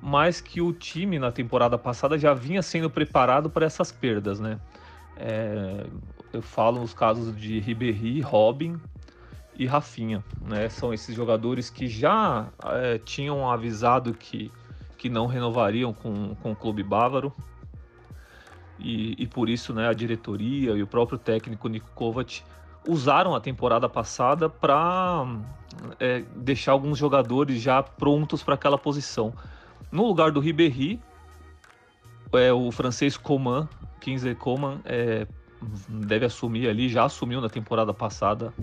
mas 0.01 0.41
que 0.41 0.61
o 0.61 0.73
time 0.73 1.19
na 1.19 1.31
temporada 1.31 1.77
passada 1.77 2.17
já 2.17 2.33
vinha 2.33 2.61
sendo 2.61 2.89
preparado 2.89 3.49
para 3.49 3.65
essas 3.65 3.91
perdas, 3.91 4.39
né? 4.39 4.59
É, 5.15 5.87
eu 6.31 6.41
falo 6.41 6.81
nos 6.81 6.93
casos 6.93 7.35
de 7.35 7.59
Ribéry, 7.59 8.21
Robin 8.21 8.79
e 9.53 9.65
Rafinha, 9.65 10.23
né? 10.41 10.69
São 10.69 10.93
esses 10.93 11.15
jogadores 11.15 11.69
que 11.69 11.87
já 11.87 12.51
é, 12.63 12.97
tinham 12.97 13.49
avisado 13.49 14.13
que 14.13 14.53
que 14.99 15.09
não 15.09 15.25
renovariam 15.25 15.93
com, 15.93 16.35
com 16.35 16.51
o 16.51 16.55
clube 16.55 16.83
bávaro. 16.83 17.33
E, 18.77 19.15
e 19.17 19.25
por 19.25 19.49
isso 19.49 19.73
né, 19.73 19.87
a 19.87 19.93
diretoria 19.93 20.73
e 20.73 20.83
o 20.83 20.87
próprio 20.87 21.17
técnico 21.17 21.67
Niko 21.67 21.89
Kovac 21.95 22.43
usaram 22.87 23.33
a 23.33 23.39
temporada 23.39 23.89
passada 23.89 24.49
para 24.49 25.25
é, 25.99 26.23
deixar 26.35 26.73
alguns 26.73 26.97
jogadores 26.97 27.61
já 27.61 27.81
prontos 27.81 28.43
para 28.43 28.55
aquela 28.55 28.77
posição. 28.77 29.33
No 29.91 30.05
lugar 30.05 30.31
do 30.31 30.39
Ribéry, 30.39 30.99
é, 32.33 32.51
o 32.51 32.69
francês 32.71 33.17
Coman, 33.17 33.67
Kingsley 34.01 34.35
Coman, 34.35 34.79
é, 34.85 35.25
deve 35.87 36.25
assumir 36.25 36.69
ali, 36.69 36.89
já 36.89 37.05
assumiu 37.05 37.41
na 37.41 37.49
temporada 37.49 37.93
passada 37.93 38.53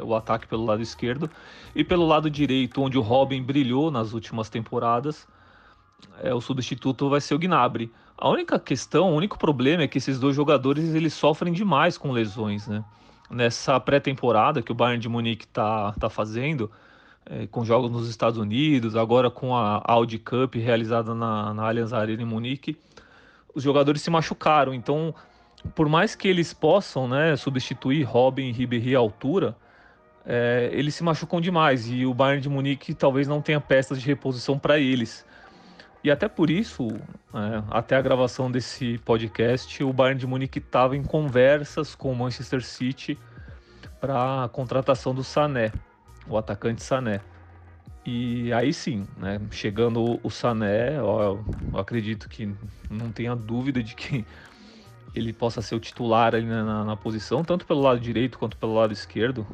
o 0.00 0.14
ataque 0.14 0.46
pelo 0.46 0.64
lado 0.64 0.82
esquerdo. 0.82 1.28
E 1.74 1.82
pelo 1.82 2.06
lado 2.06 2.30
direito, 2.30 2.80
onde 2.82 2.98
o 2.98 3.00
Robin 3.00 3.42
brilhou 3.42 3.90
nas 3.90 4.12
últimas 4.12 4.48
temporadas, 4.48 5.26
é, 6.22 6.32
o 6.34 6.40
substituto 6.40 7.08
vai 7.08 7.20
ser 7.20 7.34
o 7.34 7.38
Gnabry. 7.38 7.90
A 8.16 8.28
única 8.28 8.58
questão, 8.58 9.12
o 9.12 9.16
único 9.16 9.38
problema 9.38 9.82
é 9.82 9.88
que 9.88 9.98
esses 9.98 10.18
dois 10.18 10.36
jogadores 10.36 10.94
eles 10.94 11.12
sofrem 11.12 11.52
demais 11.52 11.98
com 11.98 12.12
lesões, 12.12 12.68
né? 12.68 12.84
nessa 13.32 13.80
pré-temporada 13.80 14.62
que 14.62 14.70
o 14.70 14.74
Bayern 14.74 15.00
de 15.00 15.08
Munique 15.08 15.44
está 15.44 15.92
tá 15.92 16.10
fazendo, 16.10 16.70
é, 17.24 17.46
com 17.46 17.64
jogos 17.64 17.90
nos 17.90 18.08
Estados 18.08 18.38
Unidos, 18.38 18.94
agora 18.94 19.30
com 19.30 19.56
a 19.56 19.82
Audi 19.84 20.18
Cup 20.18 20.54
realizada 20.56 21.14
na, 21.14 21.54
na 21.54 21.66
Allianz 21.66 21.92
Arena 21.92 22.22
em 22.22 22.26
Munique, 22.26 22.76
os 23.54 23.62
jogadores 23.62 24.02
se 24.02 24.10
machucaram. 24.10 24.74
Então, 24.74 25.14
por 25.74 25.88
mais 25.88 26.14
que 26.14 26.28
eles 26.28 26.52
possam 26.52 27.08
né, 27.08 27.34
substituir 27.36 28.02
Robin 28.02 28.48
e 28.48 28.52
Ribéry 28.52 28.94
à 28.94 28.98
altura, 28.98 29.56
é, 30.26 30.70
eles 30.72 30.94
se 30.94 31.02
machucam 31.02 31.40
demais 31.40 31.90
e 31.90 32.04
o 32.04 32.12
Bayern 32.12 32.42
de 32.42 32.48
Munique 32.48 32.94
talvez 32.94 33.26
não 33.26 33.40
tenha 33.40 33.60
peças 33.60 34.00
de 34.00 34.06
reposição 34.06 34.58
para 34.58 34.78
eles. 34.78 35.24
E 36.04 36.10
até 36.10 36.28
por 36.28 36.50
isso, 36.50 36.88
é, 37.32 37.62
até 37.70 37.96
a 37.96 38.02
gravação 38.02 38.50
desse 38.50 38.98
podcast, 38.98 39.84
o 39.84 39.92
Bayern 39.92 40.18
de 40.18 40.26
Munique 40.26 40.58
estava 40.58 40.96
em 40.96 41.02
conversas 41.02 41.94
com 41.94 42.10
o 42.10 42.16
Manchester 42.16 42.64
City 42.64 43.16
para 44.00 44.44
a 44.44 44.48
contratação 44.48 45.14
do 45.14 45.22
Sané, 45.22 45.72
o 46.26 46.36
atacante 46.36 46.82
Sané. 46.82 47.20
E 48.04 48.52
aí 48.52 48.72
sim, 48.72 49.06
né, 49.16 49.40
chegando 49.52 50.18
o 50.24 50.28
Sané, 50.28 51.00
ó, 51.00 51.22
eu 51.22 51.44
acredito 51.78 52.28
que 52.28 52.52
não 52.90 53.12
tenha 53.12 53.36
dúvida 53.36 53.80
de 53.80 53.94
que 53.94 54.26
ele 55.14 55.32
possa 55.32 55.62
ser 55.62 55.76
o 55.76 55.80
titular 55.80 56.34
ali 56.34 56.46
na, 56.46 56.84
na, 56.84 56.96
posição, 56.96 57.44
tanto 57.44 57.64
pelo 57.64 57.80
lado 57.80 58.00
direito 58.00 58.40
quanto 58.40 58.56
pelo 58.56 58.74
lado 58.74 58.92
esquerdo, 58.92 59.46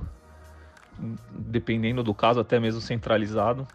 dependendo 1.31 2.03
do 2.03 2.15
caso, 2.15 2.41
até 2.41 2.59
mesmo 2.59 2.81
centralizado. 2.81 3.69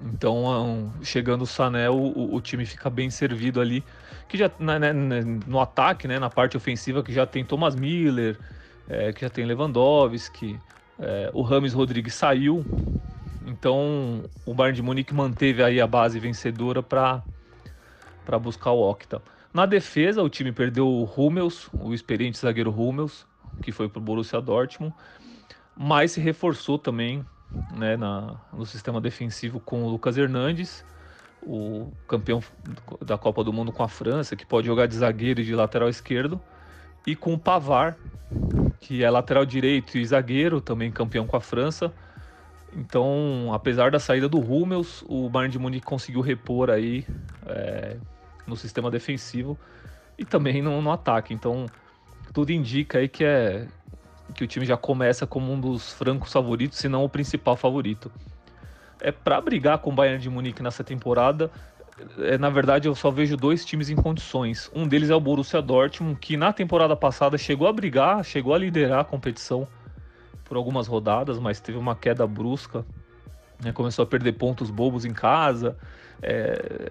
Então, 0.00 0.92
chegando 1.02 1.42
o 1.42 1.46
Sané, 1.46 1.88
o, 1.90 2.34
o 2.34 2.40
time 2.40 2.64
fica 2.64 2.88
bem 2.90 3.10
servido 3.10 3.60
ali, 3.60 3.84
que 4.28 4.36
já 4.36 4.50
né, 4.58 4.78
né, 4.78 4.92
né, 4.92 5.20
no 5.46 5.60
ataque, 5.60 6.08
né, 6.08 6.18
na 6.18 6.30
parte 6.30 6.56
ofensiva, 6.56 7.02
que 7.02 7.12
já 7.12 7.26
tem 7.26 7.44
Thomas 7.44 7.74
Miller, 7.74 8.38
é, 8.88 9.12
que 9.12 9.20
já 9.20 9.30
tem 9.30 9.44
Lewandowski, 9.44 10.58
é, 10.98 11.30
o 11.32 11.42
Rames 11.42 11.72
Rodrigues 11.72 12.14
saiu, 12.14 12.64
então 13.46 14.24
o 14.44 14.54
Bayern 14.54 14.76
de 14.76 14.82
Munique 14.82 15.14
manteve 15.14 15.62
aí 15.62 15.80
a 15.80 15.86
base 15.86 16.18
vencedora 16.18 16.82
para 16.82 17.22
buscar 18.40 18.72
o 18.72 18.88
Octa. 18.88 19.22
Na 19.52 19.64
defesa, 19.66 20.22
o 20.22 20.28
time 20.28 20.52
perdeu 20.52 20.86
o 20.86 21.04
Hummels, 21.04 21.68
o 21.72 21.94
experiente 21.94 22.38
zagueiro 22.38 22.70
Hummels, 22.70 23.26
que 23.62 23.72
foi 23.72 23.88
para 23.88 23.98
o 23.98 24.02
Borussia 24.02 24.40
Dortmund, 24.40 24.94
mas 25.74 26.12
se 26.12 26.20
reforçou 26.20 26.78
também 26.78 27.24
né, 27.74 27.96
na, 27.96 28.36
no 28.52 28.66
sistema 28.66 29.00
defensivo 29.00 29.60
com 29.60 29.84
o 29.84 29.88
Lucas 29.88 30.16
Hernandes, 30.16 30.84
o 31.42 31.90
campeão 32.06 32.42
da 33.00 33.16
Copa 33.16 33.42
do 33.42 33.52
Mundo 33.52 33.72
com 33.72 33.82
a 33.82 33.88
França, 33.88 34.36
que 34.36 34.44
pode 34.44 34.66
jogar 34.66 34.86
de 34.86 34.96
zagueiro 34.96 35.40
e 35.40 35.44
de 35.44 35.54
lateral 35.54 35.88
esquerdo, 35.88 36.40
e 37.06 37.16
com 37.16 37.32
o 37.32 37.38
Pavar, 37.38 37.96
que 38.80 39.02
é 39.02 39.10
lateral 39.10 39.44
direito 39.44 39.96
e 39.96 40.04
zagueiro, 40.04 40.60
também 40.60 40.90
campeão 40.90 41.26
com 41.26 41.36
a 41.36 41.40
França. 41.40 41.92
Então, 42.76 43.50
apesar 43.52 43.90
da 43.90 43.98
saída 43.98 44.28
do 44.28 44.38
Hummels, 44.38 45.02
o 45.08 45.28
Bayern 45.30 45.52
de 45.52 45.58
Munique 45.58 45.86
conseguiu 45.86 46.20
repor 46.20 46.68
aí 46.68 47.06
é, 47.46 47.96
no 48.46 48.56
sistema 48.56 48.90
defensivo 48.90 49.58
e 50.18 50.24
também 50.24 50.60
no, 50.60 50.82
no 50.82 50.92
ataque. 50.92 51.32
Então, 51.32 51.66
tudo 52.32 52.52
indica 52.52 52.98
aí 52.98 53.08
que 53.08 53.24
é 53.24 53.66
que 54.34 54.44
o 54.44 54.46
time 54.46 54.66
já 54.66 54.76
começa 54.76 55.26
como 55.26 55.52
um 55.52 55.60
dos 55.60 55.92
francos 55.92 56.32
favoritos, 56.32 56.78
se 56.78 56.88
não 56.88 57.04
o 57.04 57.08
principal 57.08 57.56
favorito. 57.56 58.10
É 59.00 59.12
para 59.12 59.40
brigar 59.40 59.78
com 59.78 59.90
o 59.90 59.92
Bayern 59.92 60.20
de 60.20 60.28
Munique 60.28 60.62
nessa 60.62 60.82
temporada. 60.82 61.50
É, 62.18 62.38
na 62.38 62.50
verdade, 62.50 62.88
eu 62.88 62.94
só 62.94 63.10
vejo 63.10 63.36
dois 63.36 63.64
times 63.64 63.90
em 63.90 63.96
condições. 63.96 64.70
Um 64.74 64.86
deles 64.86 65.10
é 65.10 65.14
o 65.14 65.20
Borussia 65.20 65.62
Dortmund, 65.62 66.18
que 66.20 66.36
na 66.36 66.52
temporada 66.52 66.94
passada 66.96 67.38
chegou 67.38 67.66
a 67.68 67.72
brigar, 67.72 68.24
chegou 68.24 68.54
a 68.54 68.58
liderar 68.58 69.00
a 69.00 69.04
competição 69.04 69.66
por 70.44 70.56
algumas 70.56 70.86
rodadas, 70.86 71.38
mas 71.38 71.60
teve 71.60 71.78
uma 71.78 71.94
queda 71.94 72.26
brusca. 72.26 72.84
Né? 73.62 73.72
Começou 73.72 74.02
a 74.02 74.06
perder 74.06 74.32
pontos 74.32 74.70
bobos 74.70 75.04
em 75.04 75.12
casa. 75.12 75.76
É, 76.20 76.90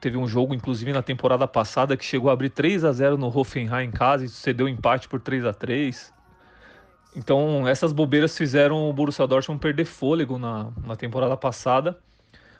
teve 0.00 0.18
um 0.18 0.28
jogo, 0.28 0.54
inclusive, 0.54 0.92
na 0.92 1.02
temporada 1.02 1.46
passada 1.46 1.96
que 1.96 2.04
chegou 2.04 2.30
a 2.30 2.32
abrir 2.34 2.50
3 2.50 2.84
a 2.84 2.92
0 2.92 3.16
no 3.16 3.26
Hoffenheim 3.26 3.88
em 3.88 3.90
casa 3.90 4.24
e 4.24 4.28
cedeu 4.28 4.68
empate 4.68 5.08
por 5.08 5.20
3 5.20 5.44
a 5.44 5.52
3 5.52 6.17
então, 7.16 7.66
essas 7.66 7.92
bobeiras 7.92 8.36
fizeram 8.36 8.88
o 8.88 8.92
Borussia 8.92 9.26
Dortmund 9.26 9.60
perder 9.60 9.84
fôlego 9.84 10.38
na, 10.38 10.70
na 10.84 10.96
temporada 10.96 11.36
passada. 11.36 11.98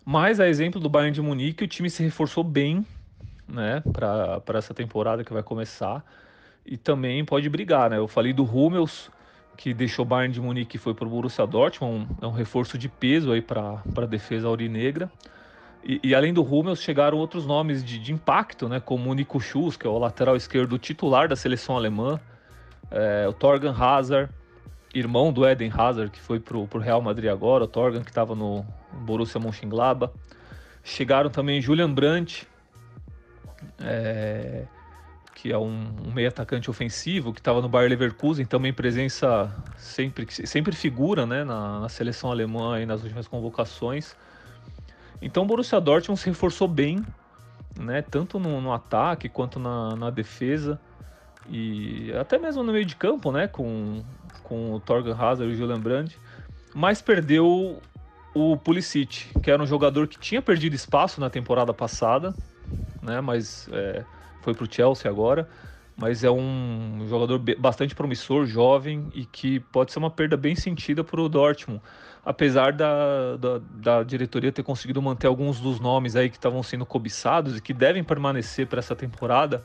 Mas, 0.04 0.40
a 0.40 0.48
exemplo 0.48 0.80
do 0.80 0.88
Bayern 0.88 1.14
de 1.14 1.20
Munique, 1.20 1.64
o 1.64 1.68
time 1.68 1.90
se 1.90 2.02
reforçou 2.02 2.42
bem 2.42 2.84
né, 3.46 3.82
para 3.92 4.58
essa 4.58 4.72
temporada 4.72 5.22
que 5.22 5.32
vai 5.32 5.42
começar. 5.42 6.04
E 6.64 6.76
também 6.76 7.24
pode 7.24 7.48
brigar. 7.48 7.90
Né? 7.90 7.98
Eu 7.98 8.08
falei 8.08 8.32
do 8.32 8.42
Hummels, 8.42 9.10
que 9.56 9.74
deixou 9.74 10.04
o 10.04 10.08
Bayern 10.08 10.32
de 10.32 10.40
Munique 10.40 10.76
e 10.76 10.78
foi 10.78 10.94
para 10.94 11.06
o 11.06 11.10
Borussia 11.10 11.46
Dortmund. 11.46 12.08
É 12.20 12.26
um 12.26 12.32
reforço 12.32 12.78
de 12.78 12.88
peso 12.88 13.30
para 13.42 13.82
a 13.96 14.06
defesa 14.06 14.48
aurinegra. 14.48 15.10
E, 15.84 16.00
e, 16.02 16.14
além 16.14 16.34
do 16.34 16.42
Hummels, 16.42 16.82
chegaram 16.82 17.18
outros 17.18 17.46
nomes 17.46 17.84
de, 17.84 17.98
de 17.98 18.12
impacto, 18.12 18.68
né, 18.68 18.80
como 18.80 19.10
o 19.10 19.14
Nico 19.14 19.40
Schuss, 19.40 19.76
que 19.76 19.86
é 19.86 19.90
o 19.90 19.98
lateral 19.98 20.36
esquerdo 20.36 20.76
titular 20.78 21.28
da 21.28 21.36
seleção 21.36 21.76
alemã, 21.76 22.18
é, 22.90 23.26
o 23.28 23.32
Torgan 23.32 23.72
Hazard, 23.72 24.30
irmão 24.94 25.32
do 25.32 25.46
Eden 25.46 25.70
Hazard, 25.74 26.10
que 26.10 26.20
foi 26.20 26.40
pro, 26.40 26.66
pro 26.66 26.80
Real 26.80 27.00
Madrid 27.00 27.30
agora, 27.30 27.64
o 27.64 27.68
Torgan, 27.68 28.02
que 28.02 28.10
estava 28.10 28.34
no 28.34 28.64
Borussia 28.92 29.40
Mönchengladbach. 29.40 30.12
Chegaram 30.82 31.28
também 31.28 31.60
Julian 31.60 31.92
Brandt, 31.92 32.46
é, 33.80 34.64
que 35.34 35.52
é 35.52 35.58
um, 35.58 35.86
um 36.06 36.12
meio 36.12 36.28
atacante 36.28 36.70
ofensivo, 36.70 37.32
que 37.32 37.40
estava 37.40 37.60
no 37.60 37.68
Bayer 37.68 37.90
Leverkusen, 37.90 38.44
também 38.44 38.72
presença 38.72 39.54
sempre, 39.76 40.26
sempre 40.30 40.74
figura 40.74 41.26
né, 41.26 41.44
na, 41.44 41.80
na 41.80 41.88
seleção 41.88 42.30
alemã 42.30 42.80
e 42.80 42.86
nas 42.86 43.02
últimas 43.02 43.28
convocações. 43.28 44.16
Então 45.20 45.42
o 45.42 45.46
Borussia 45.46 45.80
Dortmund 45.80 46.20
se 46.20 46.28
reforçou 46.28 46.66
bem, 46.66 47.04
né, 47.78 48.02
tanto 48.02 48.38
no, 48.38 48.60
no 48.60 48.72
ataque 48.72 49.28
quanto 49.28 49.58
na, 49.58 49.94
na 49.94 50.10
defesa 50.10 50.80
e 51.48 52.12
até 52.20 52.38
mesmo 52.38 52.62
no 52.62 52.72
meio 52.72 52.84
de 52.84 52.96
campo, 52.96 53.30
né, 53.30 53.46
com 53.46 54.02
com 54.48 54.74
o 54.74 54.80
Torgan 54.80 55.14
Hazard 55.14 55.50
e 55.50 55.54
o 55.54 55.56
Julian 55.56 55.80
Brandt, 55.80 56.18
mas 56.74 57.02
perdeu 57.02 57.80
o 58.34 58.56
Pulisic, 58.56 59.26
que 59.42 59.50
era 59.50 59.62
um 59.62 59.66
jogador 59.66 60.06
que 60.06 60.18
tinha 60.18 60.40
perdido 60.40 60.74
espaço 60.74 61.20
na 61.20 61.28
temporada 61.28 61.74
passada, 61.74 62.34
né? 63.02 63.20
Mas 63.20 63.68
é, 63.72 64.04
foi 64.42 64.54
para 64.54 64.64
o 64.64 64.68
Chelsea 64.72 65.10
agora. 65.10 65.48
Mas 65.96 66.22
é 66.22 66.30
um 66.30 67.04
jogador 67.08 67.40
bastante 67.58 67.92
promissor, 67.92 68.46
jovem 68.46 69.08
e 69.12 69.24
que 69.24 69.58
pode 69.58 69.90
ser 69.90 69.98
uma 69.98 70.10
perda 70.10 70.36
bem 70.36 70.54
sentida 70.54 71.02
para 71.02 71.20
o 71.20 71.28
Dortmund. 71.28 71.82
Apesar 72.24 72.72
da, 72.72 73.36
da, 73.36 73.60
da, 73.72 74.02
diretoria 74.04 74.52
ter 74.52 74.62
conseguido 74.62 75.02
manter 75.02 75.26
alguns 75.26 75.58
dos 75.58 75.80
nomes 75.80 76.14
aí 76.14 76.30
que 76.30 76.36
estavam 76.36 76.62
sendo 76.62 76.86
cobiçados 76.86 77.56
e 77.56 77.60
que 77.60 77.74
devem 77.74 78.04
permanecer 78.04 78.68
para 78.68 78.78
essa 78.78 78.94
temporada. 78.94 79.64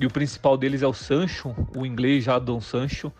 E 0.00 0.06
o 0.06 0.10
principal 0.10 0.56
deles 0.56 0.82
é 0.82 0.86
o 0.86 0.92
Sancho, 0.92 1.54
o 1.76 1.86
inglês 1.86 2.24
Jadon 2.24 2.60
Sancho, 2.60 3.12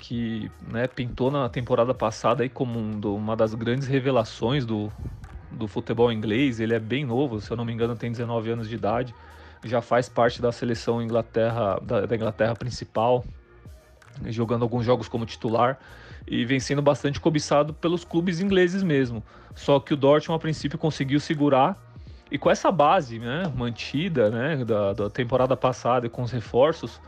que 0.00 0.50
né, 0.66 0.88
pintou 0.88 1.30
na 1.30 1.48
temporada 1.48 1.92
passada 1.92 2.42
aí 2.42 2.48
como 2.48 2.78
um, 2.78 2.98
uma 3.14 3.36
das 3.36 3.54
grandes 3.54 3.86
revelações 3.86 4.64
do, 4.64 4.90
do 5.50 5.68
futebol 5.68 6.10
inglês. 6.10 6.58
Ele 6.58 6.74
é 6.74 6.80
bem 6.80 7.04
novo, 7.04 7.40
se 7.40 7.50
eu 7.50 7.56
não 7.56 7.64
me 7.64 7.72
engano, 7.72 7.94
tem 7.94 8.10
19 8.10 8.50
anos 8.50 8.68
de 8.68 8.74
idade. 8.74 9.14
Já 9.62 9.82
faz 9.82 10.08
parte 10.08 10.40
da 10.40 10.50
seleção 10.50 11.02
Inglaterra, 11.02 11.78
da, 11.82 12.06
da 12.06 12.16
Inglaterra 12.16 12.56
principal, 12.56 13.24
jogando 14.26 14.62
alguns 14.62 14.86
jogos 14.86 15.06
como 15.06 15.26
titular 15.26 15.78
e 16.26 16.44
vem 16.46 16.58
sendo 16.58 16.80
bastante 16.80 17.20
cobiçado 17.20 17.74
pelos 17.74 18.02
clubes 18.02 18.40
ingleses 18.40 18.82
mesmo. 18.82 19.22
Só 19.54 19.78
que 19.78 19.92
o 19.92 19.96
Dortmund, 19.96 20.38
a 20.38 20.40
princípio, 20.40 20.78
conseguiu 20.78 21.20
segurar 21.20 21.76
e 22.30 22.38
com 22.38 22.50
essa 22.50 22.72
base 22.72 23.18
né, 23.18 23.52
mantida 23.54 24.30
né, 24.30 24.64
da, 24.64 24.94
da 24.94 25.10
temporada 25.10 25.56
passada 25.56 26.06
e 26.06 26.08
com 26.08 26.22
os 26.22 26.30
reforços, 26.30 27.00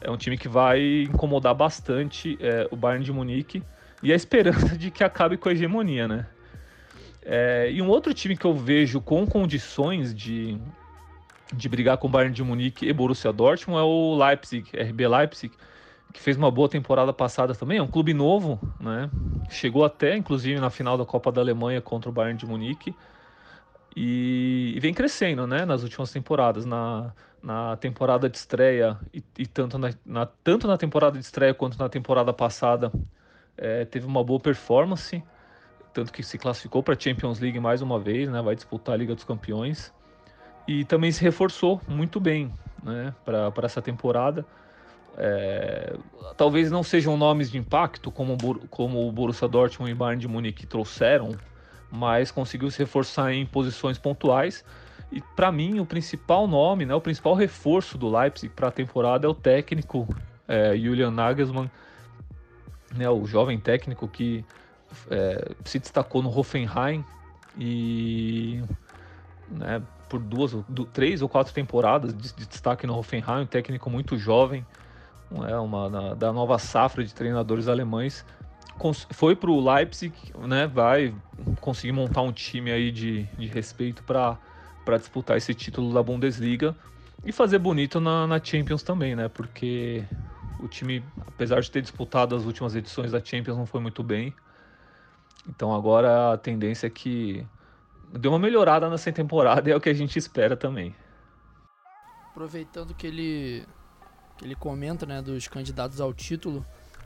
é 0.00 0.10
um 0.10 0.16
time 0.16 0.36
que 0.38 0.48
vai 0.48 1.02
incomodar 1.02 1.54
bastante 1.54 2.38
é, 2.40 2.68
o 2.70 2.76
Bayern 2.76 3.04
de 3.04 3.12
Munique 3.12 3.62
e 4.02 4.12
a 4.12 4.16
esperança 4.16 4.76
de 4.76 4.90
que 4.90 5.04
acabe 5.04 5.36
com 5.36 5.48
a 5.48 5.52
hegemonia, 5.52 6.08
né? 6.08 6.26
É, 7.22 7.70
e 7.70 7.82
um 7.82 7.88
outro 7.88 8.14
time 8.14 8.36
que 8.36 8.46
eu 8.46 8.54
vejo 8.54 9.00
com 9.00 9.26
condições 9.26 10.14
de, 10.14 10.58
de 11.52 11.68
brigar 11.68 11.98
com 11.98 12.08
o 12.08 12.10
Bayern 12.10 12.34
de 12.34 12.42
Munique 12.42 12.88
e 12.88 12.92
Borussia 12.92 13.32
Dortmund 13.32 13.78
é 13.78 13.84
o 13.84 14.16
Leipzig, 14.16 14.70
RB 14.74 15.06
Leipzig, 15.06 15.54
que 16.12 16.20
fez 16.20 16.36
uma 16.36 16.50
boa 16.50 16.68
temporada 16.68 17.12
passada 17.12 17.54
também. 17.54 17.78
É 17.78 17.82
um 17.82 17.86
clube 17.86 18.14
novo, 18.14 18.58
né? 18.80 19.10
Chegou 19.50 19.84
até, 19.84 20.16
inclusive, 20.16 20.58
na 20.58 20.70
final 20.70 20.96
da 20.96 21.04
Copa 21.04 21.30
da 21.30 21.40
Alemanha 21.40 21.80
contra 21.80 22.08
o 22.08 22.12
Bayern 22.12 22.38
de 22.38 22.46
Munique. 22.46 22.94
E, 23.94 24.72
e 24.74 24.80
vem 24.80 24.94
crescendo, 24.94 25.46
né? 25.46 25.64
Nas 25.64 25.82
últimas 25.82 26.10
temporadas. 26.10 26.64
Na, 26.64 27.12
na 27.42 27.76
temporada 27.76 28.28
de 28.28 28.36
estreia 28.36 28.98
e, 29.12 29.22
e 29.38 29.46
tanto, 29.46 29.78
na, 29.78 29.90
na, 30.04 30.26
tanto 30.26 30.66
na 30.66 30.76
temporada 30.76 31.18
de 31.18 31.24
estreia 31.24 31.54
quanto 31.54 31.78
na 31.78 31.88
temporada 31.88 32.32
passada 32.32 32.92
é, 33.56 33.84
teve 33.84 34.06
uma 34.06 34.22
boa 34.22 34.40
performance, 34.40 35.22
tanto 35.92 36.12
que 36.12 36.22
se 36.22 36.38
classificou 36.38 36.82
para 36.82 36.94
a 36.94 36.98
Champions 36.98 37.40
League 37.40 37.58
mais 37.58 37.82
uma 37.82 37.98
vez, 37.98 38.28
né, 38.30 38.40
vai 38.42 38.54
disputar 38.54 38.94
a 38.94 38.98
Liga 38.98 39.14
dos 39.14 39.24
Campeões 39.24 39.92
e 40.68 40.84
também 40.84 41.10
se 41.10 41.22
reforçou 41.22 41.80
muito 41.88 42.20
bem 42.20 42.52
né, 42.82 43.14
para 43.24 43.52
essa 43.64 43.82
temporada. 43.82 44.44
É, 45.16 45.96
talvez 46.36 46.70
não 46.70 46.82
sejam 46.82 47.16
nomes 47.16 47.50
de 47.50 47.58
impacto 47.58 48.10
como, 48.10 48.36
como 48.68 49.06
o 49.06 49.12
Borussia 49.12 49.48
Dortmund 49.48 49.90
e 49.90 49.94
Bayern 49.94 50.20
de 50.20 50.28
Munique 50.28 50.66
trouxeram, 50.66 51.30
mas 51.90 52.30
conseguiu 52.30 52.70
se 52.70 52.78
reforçar 52.78 53.32
em 53.32 53.44
posições 53.44 53.98
pontuais. 53.98 54.64
E 55.12 55.20
para 55.20 55.50
mim, 55.50 55.80
o 55.80 55.86
principal 55.86 56.46
nome, 56.46 56.86
né, 56.86 56.94
o 56.94 57.00
principal 57.00 57.34
reforço 57.34 57.98
do 57.98 58.08
Leipzig 58.08 58.52
para 58.54 58.68
a 58.68 58.70
temporada 58.70 59.26
é 59.26 59.30
o 59.30 59.34
técnico 59.34 60.08
é, 60.46 60.76
Julian 60.76 61.10
Nagelsmann, 61.10 61.70
né, 62.94 63.08
o 63.10 63.26
jovem 63.26 63.58
técnico 63.58 64.06
que 64.06 64.44
é, 65.10 65.52
se 65.64 65.78
destacou 65.78 66.22
no 66.22 66.36
Hoffenheim 66.36 67.04
e 67.58 68.62
né, 69.48 69.82
por 70.08 70.20
duas, 70.20 70.56
três 70.92 71.22
ou 71.22 71.28
quatro 71.28 71.52
temporadas 71.52 72.14
de, 72.14 72.34
de 72.34 72.46
destaque 72.46 72.86
no 72.86 72.96
Hoffenheim, 72.96 73.42
um 73.42 73.46
técnico 73.46 73.90
muito 73.90 74.16
jovem, 74.16 74.64
é 75.48 75.56
uma 75.56 75.88
na, 75.88 76.14
da 76.14 76.32
nova 76.32 76.58
safra 76.58 77.04
de 77.04 77.14
treinadores 77.14 77.68
alemães 77.68 78.24
foi 79.12 79.36
para 79.36 79.50
o 79.50 79.60
Leipzig, 79.60 80.14
né? 80.38 80.66
Vai 80.66 81.14
conseguir 81.60 81.92
montar 81.92 82.22
um 82.22 82.32
time 82.32 82.70
aí 82.70 82.90
de, 82.90 83.24
de 83.38 83.46
respeito 83.46 84.02
para 84.02 84.38
disputar 84.98 85.36
esse 85.36 85.54
título 85.54 85.92
da 85.92 86.02
Bundesliga 86.02 86.76
e 87.24 87.32
fazer 87.32 87.58
bonito 87.58 88.00
na, 88.00 88.26
na, 88.26 88.42
Champions 88.42 88.82
também, 88.82 89.14
né? 89.14 89.28
Porque 89.28 90.04
o 90.58 90.68
time, 90.68 91.04
apesar 91.26 91.60
de 91.60 91.70
ter 91.70 91.82
disputado 91.82 92.34
as 92.34 92.44
últimas 92.44 92.74
edições 92.74 93.12
da 93.12 93.22
Champions, 93.22 93.56
não 93.56 93.66
foi 93.66 93.80
muito 93.80 94.02
bem. 94.02 94.34
Então 95.48 95.74
agora 95.74 96.32
a 96.32 96.38
tendência 96.38 96.86
é 96.86 96.90
que 96.90 97.46
deu 98.12 98.32
uma 98.32 98.38
melhorada 98.38 98.88
nessa 98.88 99.10
temporada 99.12 99.68
e 99.68 99.72
é 99.72 99.76
o 99.76 99.80
que 99.80 99.88
a 99.88 99.94
gente 99.94 100.18
espera 100.18 100.56
também. 100.56 100.94
Aproveitando 102.30 102.94
que 102.94 103.06
ele 103.06 103.66
que 104.38 104.46
ele 104.46 104.54
comenta, 104.54 105.04
né, 105.04 105.20
dos 105.20 105.46
candidatos 105.48 106.00
ao 106.00 106.14
título, 106.14 106.64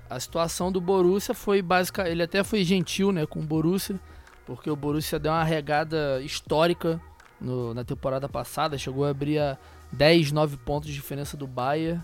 a 0.08 0.20
situação 0.20 0.70
do 0.70 0.80
Borussia 0.80 1.34
foi 1.34 1.60
básica, 1.60 2.08
ele 2.08 2.22
até 2.22 2.44
foi 2.44 2.62
gentil, 2.62 3.10
né, 3.10 3.26
com 3.26 3.40
o 3.40 3.42
Borussia, 3.42 3.98
porque 4.46 4.70
o 4.70 4.76
Borussia 4.76 5.18
deu 5.18 5.32
uma 5.32 5.42
regada 5.42 6.20
histórica 6.22 7.00
no, 7.44 7.74
na 7.74 7.84
temporada 7.84 8.28
passada, 8.28 8.78
chegou 8.78 9.04
a 9.04 9.10
abrir 9.10 9.38
a 9.38 9.58
10, 9.92 10.32
9 10.32 10.56
pontos 10.58 10.88
de 10.88 10.94
diferença 10.94 11.36
do 11.36 11.46
Bayern 11.46 12.02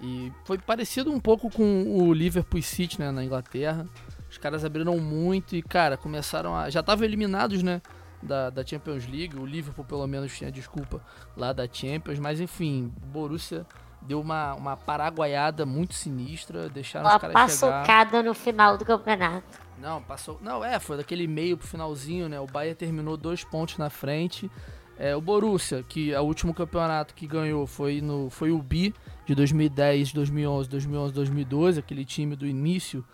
e 0.00 0.32
foi 0.44 0.58
parecido 0.58 1.12
um 1.12 1.20
pouco 1.20 1.48
com 1.48 1.84
o 1.96 2.12
Liverpool 2.12 2.60
City, 2.60 3.00
né, 3.00 3.10
na 3.10 3.24
Inglaterra. 3.24 3.86
Os 4.28 4.36
caras 4.36 4.64
abriram 4.64 4.98
muito 4.98 5.54
e, 5.54 5.62
cara, 5.62 5.96
começaram 5.96 6.56
a. 6.56 6.68
Já 6.70 6.80
estavam 6.80 7.04
eliminados, 7.04 7.62
né? 7.62 7.80
Da, 8.22 8.50
da 8.50 8.64
Champions 8.64 9.06
League. 9.06 9.36
O 9.36 9.44
Liverpool, 9.44 9.84
pelo 9.84 10.06
menos, 10.06 10.36
tinha 10.36 10.50
desculpa 10.50 11.02
lá 11.36 11.52
da 11.52 11.68
Champions. 11.70 12.18
Mas, 12.18 12.40
enfim, 12.40 12.92
o 13.02 13.06
Borussia 13.06 13.66
deu 14.00 14.20
uma, 14.20 14.54
uma 14.54 14.76
paraguaiada 14.76 15.66
muito 15.66 15.94
sinistra, 15.94 16.68
deixaram 16.68 17.06
uma 17.06 17.16
os 17.16 17.20
caras 17.20 17.58
chegar. 17.58 18.22
no 18.22 18.34
final 18.34 18.78
do 18.78 18.84
campeonato. 18.84 19.60
Não, 19.78 20.00
passou. 20.02 20.38
Não, 20.40 20.64
é, 20.64 20.78
foi 20.80 20.96
daquele 20.96 21.26
meio 21.26 21.56
pro 21.56 21.66
finalzinho, 21.66 22.28
né? 22.28 22.40
O 22.40 22.46
Bayern 22.46 22.74
terminou 22.74 23.16
dois 23.16 23.44
pontos 23.44 23.76
na 23.78 23.90
frente. 23.90 24.50
É, 24.98 25.16
o 25.16 25.20
Borussia, 25.20 25.82
que 25.82 26.12
é 26.12 26.20
o 26.20 26.24
último 26.24 26.52
campeonato 26.52 27.14
que 27.14 27.26
ganhou 27.26 27.66
foi 27.66 28.00
no 28.00 28.30
foi 28.30 28.52
o 28.52 28.58
Bi 28.62 28.94
de 29.26 29.34
2010, 29.34 30.12
2011, 30.12 30.68
2011, 30.68 31.14
2012, 31.14 31.80
aquele 31.80 32.04
time 32.04 32.36
do 32.36 32.46
início 32.46 33.04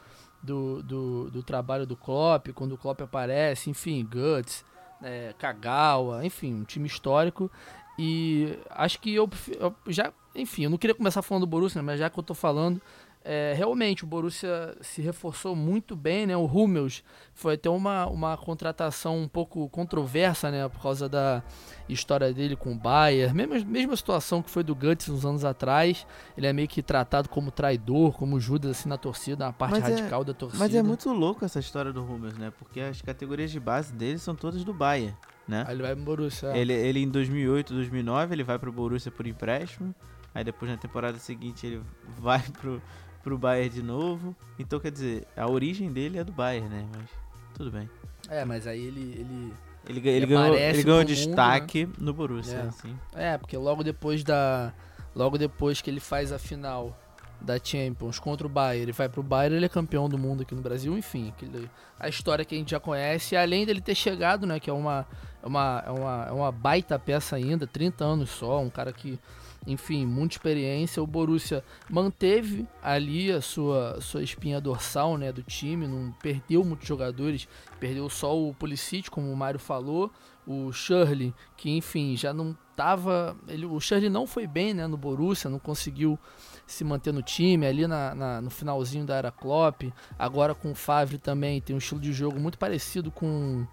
do, 0.43 0.83
do, 0.83 1.31
do 1.31 1.43
trabalho 1.43 1.87
do 1.87 1.97
Klopp, 1.97 2.49
quando 2.55 2.73
o 2.73 2.79
Klopp 2.79 3.01
aparece, 3.03 3.71
enfim, 3.71 4.05
Guts, 4.05 4.65
é, 5.03 5.35
Kagawa, 5.39 6.25
enfim, 6.25 6.55
um 6.55 6.65
time 6.65 6.87
histórico. 6.87 7.51
E 7.99 8.57
acho 8.71 9.01
que 9.01 9.15
eu, 9.15 9.29
eu, 9.59 9.75
já, 9.89 10.13
enfim, 10.35 10.65
eu 10.65 10.71
não 10.71 10.79
queria 10.79 10.95
começar 10.95 11.21
falando 11.23 11.43
do 11.43 11.49
Borussia, 11.49 11.83
mas 11.83 11.99
já 11.99 12.09
que 12.09 12.19
eu 12.19 12.23
tô 12.23 12.35
falando, 12.35 12.81
é, 13.25 13.53
realmente 13.57 14.05
o 14.05 14.07
Borussia 14.07 14.77
se 14.81 15.03
reforçou 15.03 15.55
muito 15.55 15.95
bem, 15.95 16.27
né? 16.27 16.37
O 16.37 16.45
Hummels 16.45 17.03
foi 17.35 17.55
até 17.55 17.69
uma, 17.69 18.07
uma 18.07 18.37
contratação 18.37 19.19
um 19.19 19.29
pouco 19.29 19.69
controversa, 19.69 20.51
né? 20.51 20.69
Por 20.69 20.81
causa 20.81 21.09
da 21.09 21.43
história 21.89 22.33
dele 22.33 22.57
com 22.57 22.73
o 22.73 22.75
Bayern, 22.75 23.35
mesma, 23.35 23.59
mesma 23.69 23.97
situação 23.97 24.43
que 24.43 24.51
foi 24.51 24.63
do 24.63 24.75
Guts 24.75 25.09
uns 25.09 25.25
anos 25.25 25.45
atrás. 25.45 26.07
Ele 26.37 26.47
é 26.47 26.53
meio 26.53 26.69
que 26.69 26.83
tratado 26.83 27.29
como 27.29 27.51
traidor, 27.51 28.13
como 28.13 28.41
Judas 28.41 28.79
assim 28.79 28.89
na 28.89 28.97
torcida, 28.99 29.47
na 29.47 29.53
parte 29.53 29.73
mas 29.73 29.85
é 29.85 29.95
radical 29.95 30.23
é, 30.23 30.25
da 30.25 30.35
torcida. 30.35 30.65
Mas 30.65 30.75
é 30.75 30.83
muito 30.83 31.13
louco 31.13 31.45
essa 31.45 31.59
história 31.59 31.93
do 31.93 32.03
Hummels, 32.03 32.39
né? 32.39 32.53
Porque 32.59 32.81
as 32.81 33.03
categorias 33.03 33.51
de 33.51 33.61
base 33.61 33.93
dele 33.93 34.19
são 34.19 34.35
todas 34.35 34.65
do 34.65 34.73
Bayern 34.73 35.15
né? 35.49 35.65
Aí 35.67 35.75
ele 35.75 35.83
vai 35.83 35.95
pro 35.95 36.05
Borussia. 36.05 36.57
Ele, 36.57 36.73
ele 36.73 37.01
em 37.01 37.09
2008, 37.09 37.73
2009, 37.73 38.35
ele 38.35 38.45
vai 38.45 38.59
pro 38.59 38.71
Borussia 38.71 39.11
por 39.11 39.27
empréstimo. 39.27 39.95
Aí 40.35 40.45
depois 40.45 40.71
na 40.71 40.77
temporada 40.77 41.19
seguinte 41.19 41.67
ele 41.67 41.83
vai 42.19 42.43
pro, 42.61 42.83
pro 43.29 43.37
Bayern 43.37 43.69
de 43.69 43.83
novo. 43.83 44.35
Então 44.59 44.81
quer 44.81 44.91
dizer, 44.91 45.27
a 45.37 45.47
origem 45.47 45.93
dele 45.93 46.19
é 46.19 46.25
do 46.25 46.33
Bayern, 46.33 46.69
né? 46.69 46.87
Mas 46.97 47.11
tudo 47.55 47.71
bem. 47.71 47.89
É, 48.29 48.45
mas 48.45 48.67
aí 48.67 48.83
ele. 48.83 49.01
Ele, 49.01 49.53
ele, 49.89 50.01
ele, 50.01 50.09
ele 50.09 50.27
ganhou, 50.27 50.55
ele 50.55 50.83
ganhou 50.83 51.05
destaque 51.05 51.87
mundo, 51.87 51.99
né? 51.99 52.05
no 52.05 52.15
Borussia, 52.15 52.57
é. 52.57 52.69
assim. 52.69 52.99
É, 53.15 53.39
porque 53.39 53.57
logo 53.57 53.85
depois 53.85 54.25
da. 54.25 54.73
Logo 55.15 55.37
depois 55.37 55.81
que 55.81 55.91
ele 55.91 56.01
faz 56.01 56.33
a 56.33 56.39
final 56.39 56.97
da 57.41 57.59
Champions 57.63 58.19
contra 58.19 58.47
o 58.47 58.51
Bayern, 58.51 58.83
ele 58.83 58.93
vai 58.93 59.09
pro 59.09 59.23
Bayern, 59.23 59.57
ele 59.57 59.67
é 59.67 59.69
campeão 59.69 60.09
do 60.09 60.19
mundo 60.19 60.43
aqui 60.43 60.55
no 60.55 60.61
Brasil, 60.61 60.97
enfim, 60.97 61.29
aquele, 61.29 61.71
a 61.99 62.09
história 62.09 62.45
que 62.45 62.55
a 62.55 62.59
gente 62.59 62.73
já 62.73 62.81
conhece, 62.81 63.37
além 63.37 63.65
dele 63.65 63.81
ter 63.81 63.95
chegado, 63.95 64.45
né, 64.45 64.59
que 64.59 64.69
é 64.69 64.73
uma, 64.73 65.07
é 65.41 65.47
uma, 65.47 65.85
é 65.87 65.91
uma, 65.91 66.27
é 66.29 66.33
uma 66.33 66.51
baita 66.51 66.99
peça 66.99 67.37
ainda, 67.37 67.65
30 67.65 68.05
anos 68.05 68.31
só, 68.31 68.61
um 68.61 68.69
cara 68.69 68.93
que, 68.93 69.21
enfim, 69.69 70.07
muita 70.07 70.35
experiência, 70.35 71.03
o 71.03 71.07
Borussia 71.07 71.63
manteve 71.91 72.67
ali 72.83 73.31
a 73.31 73.43
sua, 73.43 74.01
sua 74.01 74.23
espinha 74.23 74.61
dorsal, 74.61 75.19
né, 75.19 75.31
do 75.31 75.43
time, 75.43 75.87
não 75.87 76.11
perdeu 76.23 76.65
muitos 76.65 76.89
jogadores, 76.89 77.47
perdeu 77.79 78.09
só 78.09 78.37
o 78.37 78.55
Pulisic, 78.55 79.11
como 79.11 79.31
o 79.31 79.37
Mário 79.37 79.61
falou, 79.61 80.11
o 80.47 80.73
Shirley, 80.73 81.35
que 81.55 81.71
enfim, 81.71 82.17
já 82.17 82.33
não 82.33 82.57
tava, 82.75 83.37
ele, 83.47 83.67
o 83.67 83.79
Shirley 83.79 84.09
não 84.09 84.27
foi 84.27 84.47
bem, 84.47 84.73
né, 84.73 84.87
no 84.87 84.97
Borussia, 84.97 85.51
não 85.51 85.59
conseguiu 85.59 86.19
se 86.67 86.83
manter 86.83 87.13
no 87.13 87.23
time, 87.23 87.67
ali 87.67 87.87
na, 87.87 88.15
na, 88.15 88.41
no 88.41 88.49
finalzinho 88.49 89.05
da 89.05 89.17
era 89.17 89.31
Klopp, 89.31 89.83
agora 90.19 90.55
com 90.55 90.71
o 90.71 90.75
Favre 90.75 91.19
também 91.19 91.61
tem 91.61 91.77
um 91.77 91.79
estilo 91.79 92.01
de 92.01 92.13
jogo 92.13 92.41
muito 92.41 92.57
parecido 92.57 93.11
com 93.11 93.67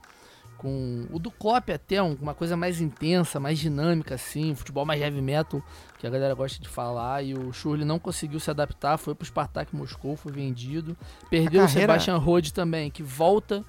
com 0.58 1.08
o 1.12 1.20
do 1.20 1.30
Klopp 1.32 1.70
até, 1.70 2.02
uma 2.02 2.34
coisa 2.34 2.58
mais 2.58 2.82
intensa, 2.82 3.40
mais 3.40 3.60
dinâmica 3.60 4.16
assim, 4.16 4.56
futebol 4.56 4.86
mais 4.86 5.02
heavy 5.02 5.22
metal, 5.22 5.62
que 5.98 6.08
a 6.08 6.10
galera 6.10 6.34
gosta 6.34 6.62
de 6.62 6.68
falar, 6.68 7.24
e 7.24 7.34
o 7.34 7.54
Schurrle 7.54 7.86
não 7.86 8.00
conseguiu 8.00 8.40
se 8.40 8.50
adaptar, 8.50 8.98
foi 8.98 9.14
pro 9.14 9.26
Spartak 9.26 9.76
Moscou, 9.76 10.16
foi 10.16 10.32
vendido, 10.32 10.98
perdeu 11.30 11.62
carreira... 11.62 11.66
o 11.66 11.70
Sebastian 11.70 12.18
Rode 12.18 12.54
também, 12.54 12.90
que 12.90 13.04
volta 13.04 13.64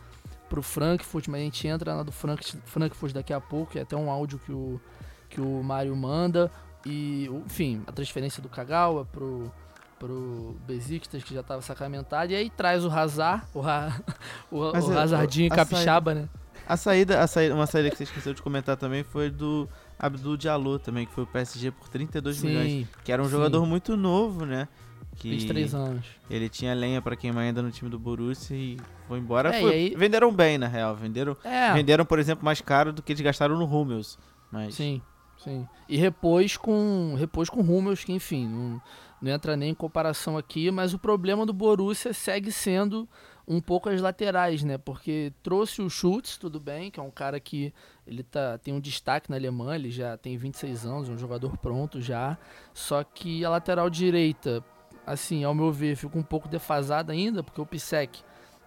pro 0.49 0.63
Frankfurt, 0.63 1.29
mas 1.29 1.41
a 1.41 1.45
gente 1.45 1.67
entra 1.67 1.95
na 1.95 2.03
do 2.03 2.13
Frank, 2.13 2.57
Frankfurt 2.65 3.13
daqui 3.13 3.33
a 3.33 3.41
pouco, 3.41 3.77
é 3.79 3.83
até 3.83 3.97
um 3.97 4.11
áudio 4.11 4.39
que 4.39 4.53
o, 4.53 4.81
que 5.29 5.41
o 5.41 5.63
Mário 5.63 5.95
manda. 5.97 6.51
E, 6.85 7.29
enfim, 7.45 7.83
a 7.87 7.93
transferência 7.93 8.41
do 8.41 8.49
Kagawa 8.49 9.05
pro, 9.07 9.53
pro 9.99 10.57
Besiktas, 10.67 11.25
que 11.25 11.35
já 11.35 11.41
estava 11.41 11.61
sacramentado. 11.61 12.33
E 12.33 12.37
aí 12.37 12.49
traz 12.49 12.85
o 12.85 12.91
Hazard, 12.91 13.43
o, 13.53 13.61
ha, 13.63 13.93
o, 14.51 14.59
o 14.61 14.93
é, 14.93 14.99
Hazardinho 14.99 15.51
capixaba, 15.51 16.15
né? 16.15 16.29
A 16.69 16.77
saída, 16.77 17.21
a 17.21 17.27
saída, 17.27 17.55
uma 17.55 17.67
saída 17.67 17.91
que 17.91 17.97
você 17.97 18.05
esqueceu 18.05 18.35
de 18.35 18.43
comentar 18.43 18.77
também 18.77 19.03
foi 19.05 19.31
do 19.31 19.69
Abdul 19.99 20.37
Diallo 20.37 20.79
também, 20.79 21.07
que 21.07 21.13
foi 21.13 21.25
o 21.25 21.27
PSG 21.27 21.71
por 21.71 21.89
32 21.89 22.37
sim, 22.37 22.47
milhões. 22.49 22.89
Que 23.05 23.13
era 23.13 23.23
um 23.23 23.27
sim. 23.27 23.31
jogador 23.31 23.65
muito 23.65 23.97
novo, 23.97 24.45
né? 24.45 24.69
Que 25.15 25.31
23 25.31 25.75
anos. 25.75 26.07
Ele 26.29 26.49
tinha 26.49 26.75
lenha 26.75 27.01
para 27.01 27.17
queimar 27.17 27.45
ainda 27.45 27.63
no 27.63 27.71
time 27.71 27.89
do 27.89 27.99
Borussia 27.99 28.57
e 28.57 28.77
foi 29.09 29.19
embora. 29.19 29.55
É, 29.55 29.61
foi, 29.61 29.73
aí... 29.73 29.95
Venderam 29.97 30.33
bem, 30.33 30.59
na 30.59 30.67
real. 30.67 30.95
Venderam, 30.95 31.37
é. 31.43 31.73
venderam, 31.73 32.05
por 32.05 32.19
exemplo, 32.19 32.45
mais 32.45 32.61
caro 32.61 32.93
do 32.93 33.03
que 33.03 33.13
eles 33.13 33.23
gastaram 33.23 33.57
no 33.57 33.65
Hummels. 33.65 34.19
Mas... 34.51 34.75
Sim. 34.75 35.01
Sim. 35.39 35.67
E 35.89 35.97
repôs 35.97 36.57
com, 36.57 37.15
repôs 37.17 37.49
com 37.49 37.61
Hummels, 37.61 38.03
que 38.03 38.13
enfim, 38.13 38.49
não, 38.49 38.83
não 39.21 39.33
entra 39.33 39.57
nem 39.57 39.71
em 39.71 39.75
comparação 39.75 40.37
aqui, 40.37 40.71
mas 40.71 40.95
o 40.95 40.99
problema 40.99 41.45
do 41.45 41.53
Borussia 41.53 42.13
segue 42.13 42.51
sendo 42.51 43.09
um 43.47 43.61
pouco 43.61 43.89
as 43.89 44.01
laterais, 44.01 44.65
né? 44.65 44.77
Porque 44.77 45.33
trouxe 45.43 45.81
o 45.81 45.89
Schultz, 45.89 46.37
tudo 46.37 46.59
bem, 46.59 46.91
que 46.91 46.99
é 46.99 47.03
um 47.03 47.11
cara 47.11 47.39
que 47.39 47.73
ele 48.07 48.23
tá, 48.23 48.59
tem 48.59 48.75
um 48.75 48.81
destaque 48.81 49.31
na 49.31 49.37
Alemanha, 49.37 49.77
ele 49.77 49.91
já 49.91 50.17
tem 50.17 50.37
26 50.37 50.85
anos, 50.85 51.09
é 51.09 51.13
um 51.13 51.19
jogador 51.19 51.57
pronto 51.59 52.01
já. 52.01 52.37
Só 52.75 53.05
que 53.05 53.45
a 53.45 53.51
lateral 53.51 53.89
direita, 53.89 54.65
assim, 55.07 55.45
ao 55.45 55.55
meu 55.55 55.71
ver, 55.71 55.97
fica 55.97 56.19
um 56.19 56.23
pouco 56.23 56.49
defasada 56.49 57.13
ainda, 57.13 57.43
porque 57.43 57.61
o 57.61 57.67
Pisek 57.67 58.21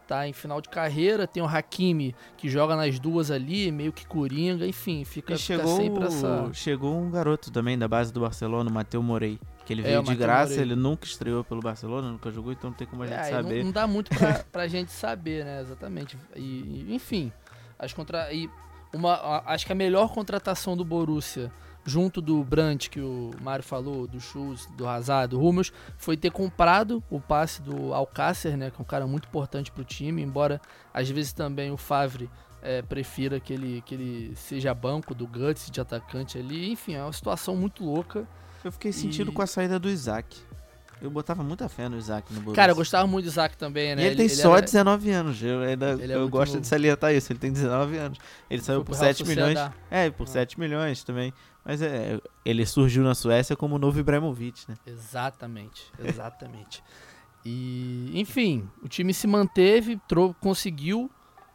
tá 0.07 0.27
em 0.27 0.33
final 0.33 0.59
de 0.59 0.69
carreira, 0.69 1.27
tem 1.27 1.43
o 1.43 1.45
Hakimi 1.45 2.15
que 2.35 2.49
joga 2.49 2.75
nas 2.75 2.99
duas 2.99 3.29
ali, 3.29 3.71
meio 3.71 3.93
que 3.93 4.07
coringa, 4.07 4.65
enfim, 4.65 5.03
fica, 5.03 5.37
chegou, 5.37 5.77
fica 5.77 5.83
sempre 5.83 6.03
essa... 6.05 6.49
Chegou 6.51 6.97
um 6.97 7.11
garoto 7.11 7.51
também 7.51 7.77
da 7.77 7.87
base 7.87 8.11
do 8.11 8.21
Barcelona, 8.21 8.71
o 8.71 8.73
Mateu 8.73 9.03
Morei, 9.03 9.39
que 9.69 9.73
ele 9.73 9.81
é, 9.83 9.85
veio 9.85 10.01
de 10.01 10.15
graça, 10.15 10.59
ele 10.59 10.75
nunca 10.75 11.05
estreou 11.05 11.43
pelo 11.43 11.61
Barcelona, 11.61 12.09
nunca 12.09 12.31
jogou, 12.31 12.51
então 12.51 12.71
não 12.71 12.75
tem 12.75 12.87
como 12.87 13.03
a 13.03 13.05
gente 13.05 13.19
é, 13.19 13.23
saber. 13.25 13.57
Não, 13.59 13.65
não, 13.65 13.71
dá 13.71 13.85
muito 13.85 14.09
pra, 14.09 14.43
pra 14.51 14.67
gente 14.67 14.91
saber, 14.91 15.45
né, 15.45 15.61
exatamente. 15.61 16.17
E, 16.35 16.87
enfim, 16.89 17.31
as 17.77 17.93
contra... 17.93 18.33
E 18.33 18.49
uma, 18.91 19.43
acho 19.45 19.67
que 19.67 19.71
a 19.71 19.75
melhor 19.75 20.11
contratação 20.11 20.75
do 20.75 20.83
Borussia 20.83 21.51
junto 21.85 22.19
do 22.19 22.43
Brandt, 22.43 22.89
que 22.89 22.99
o 22.99 23.29
Mário 23.41 23.63
falou, 23.63 24.07
do 24.07 24.19
Schultz, 24.19 24.65
do 24.75 24.87
Hazard, 24.87 25.35
do 25.35 25.39
Hummels, 25.39 25.71
foi 25.97 26.17
ter 26.17 26.31
comprado 26.31 27.03
o 27.07 27.19
passe 27.19 27.61
do 27.61 27.93
Alcácer, 27.93 28.57
né, 28.57 28.71
que 28.71 28.77
é 28.77 28.81
um 28.81 28.85
cara 28.85 29.05
muito 29.05 29.27
importante 29.27 29.71
para 29.71 29.81
o 29.81 29.85
time, 29.85 30.23
embora 30.23 30.59
às 30.91 31.07
vezes 31.11 31.31
também 31.31 31.69
o 31.69 31.77
Favre 31.77 32.27
é, 32.63 32.81
prefira 32.81 33.39
que 33.39 33.53
ele, 33.53 33.83
que 33.85 33.93
ele 33.93 34.35
seja 34.35 34.73
banco 34.73 35.13
do 35.13 35.27
Guts 35.27 35.69
de 35.69 35.79
atacante 35.79 36.39
ali. 36.39 36.71
Enfim, 36.71 36.95
é 36.95 37.03
uma 37.03 37.13
situação 37.13 37.55
muito 37.55 37.85
louca. 37.85 38.27
Eu 38.63 38.71
fiquei 38.71 38.91
sentido 38.91 39.31
e... 39.31 39.33
com 39.33 39.41
a 39.41 39.47
saída 39.47 39.79
do 39.79 39.89
Isaac. 39.89 40.37
Eu 41.01 41.09
botava 41.09 41.41
muita 41.43 41.69
fé 41.69 41.87
no 41.87 41.97
Isaac 41.97 42.31
no 42.33 42.41
Borussia. 42.41 42.55
Cara, 42.55 42.71
eu 42.73 42.75
gostava 42.75 43.07
muito 43.07 43.25
do 43.25 43.29
Isaac 43.29 43.55
também, 43.55 43.95
né? 43.95 44.01
E 44.01 44.05
ele, 44.05 44.09
ele 44.09 44.15
tem 44.17 44.25
ele 44.25 44.35
só 44.35 44.57
era... 44.57 44.65
19 44.65 45.11
anos. 45.11 45.41
Eu, 45.41 45.61
ainda, 45.61 45.97
é 46.01 46.15
eu 46.15 46.27
gosto 46.27 46.53
novo. 46.53 46.61
de 46.61 46.67
salientar 46.67 47.13
isso. 47.13 47.31
Ele 47.31 47.39
tem 47.39 47.53
19 47.53 47.97
anos. 47.97 48.17
Ele 48.49 48.61
saiu 48.61 48.83
por 48.83 48.95
7 48.95 49.25
milhões. 49.25 49.57
É, 49.89 50.09
por 50.09 50.23
ah. 50.23 50.31
7 50.31 50.59
milhões 50.59 51.03
também. 51.03 51.33
Mas 51.63 51.81
é, 51.81 52.19
ele 52.43 52.65
surgiu 52.65 53.03
na 53.03 53.15
Suécia 53.15 53.55
como 53.55 53.75
o 53.75 53.79
novo 53.79 53.99
Ibrahimovic, 53.99 54.65
né? 54.67 54.75
Exatamente, 54.85 55.85
exatamente. 56.03 56.83
e, 57.45 58.11
enfim, 58.15 58.67
o 58.83 58.87
time 58.87 59.13
se 59.13 59.27
manteve, 59.27 59.99
conseguiu 60.41 61.09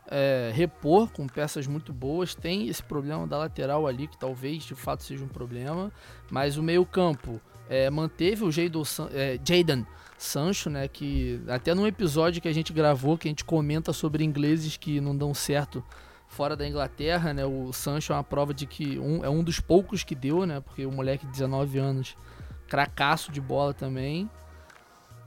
é, 0.09 0.51
repor 0.55 1.11
com 1.11 1.27
peças 1.27 1.67
muito 1.67 1.93
boas. 1.93 2.35
Tem 2.35 2.69
esse 2.69 2.83
problema 2.83 3.27
da 3.27 3.39
lateral 3.39 3.87
ali, 3.87 4.07
que 4.07 4.19
talvez 4.19 4.65
de 4.65 4.75
fato 4.75 5.03
seja 5.03 5.25
um 5.25 5.29
problema. 5.29 5.93
Mas 6.31 6.57
o 6.57 6.63
meio-campo 6.63 7.41
é, 7.69 7.89
manteve 7.91 8.45
o 8.45 8.49
é, 8.49 9.39
Jadon 9.45 9.85
Sancho, 10.19 10.71
né? 10.71 10.89
Que 10.89 11.41
até 11.49 11.75
num 11.75 11.87
episódio 11.87 12.41
que 12.41 12.49
a 12.49 12.53
gente 12.53 12.73
gravou, 12.73 13.19
que 13.19 13.29
a 13.29 13.31
gente 13.31 13.45
comenta 13.45 13.93
sobre 13.93 14.25
ingleses 14.25 14.77
que 14.77 15.01
não 15.01 15.17
dão 15.17 15.33
certo 15.35 15.85
fora 16.29 16.57
da 16.57 16.67
Inglaterra, 16.67 17.33
né? 17.33 17.45
O 17.45 17.73
Sancho 17.73 18.13
é 18.13 18.17
uma 18.17 18.25
prova 18.25 18.53
de 18.53 18.67
que 18.67 18.99
um, 18.99 19.25
é 19.25 19.31
um 19.31 19.43
dos 19.43 19.61
poucos 19.61 20.03
que 20.03 20.15
deu, 20.15 20.45
né? 20.45 20.61
Porque 20.61 20.85
o 20.85 20.91
moleque 20.91 21.25
de 21.27 21.33
19 21.33 21.79
anos, 21.79 22.17
cracaço 22.69 23.31
de 23.31 23.41
bola 23.41 23.73
também. 23.73 24.29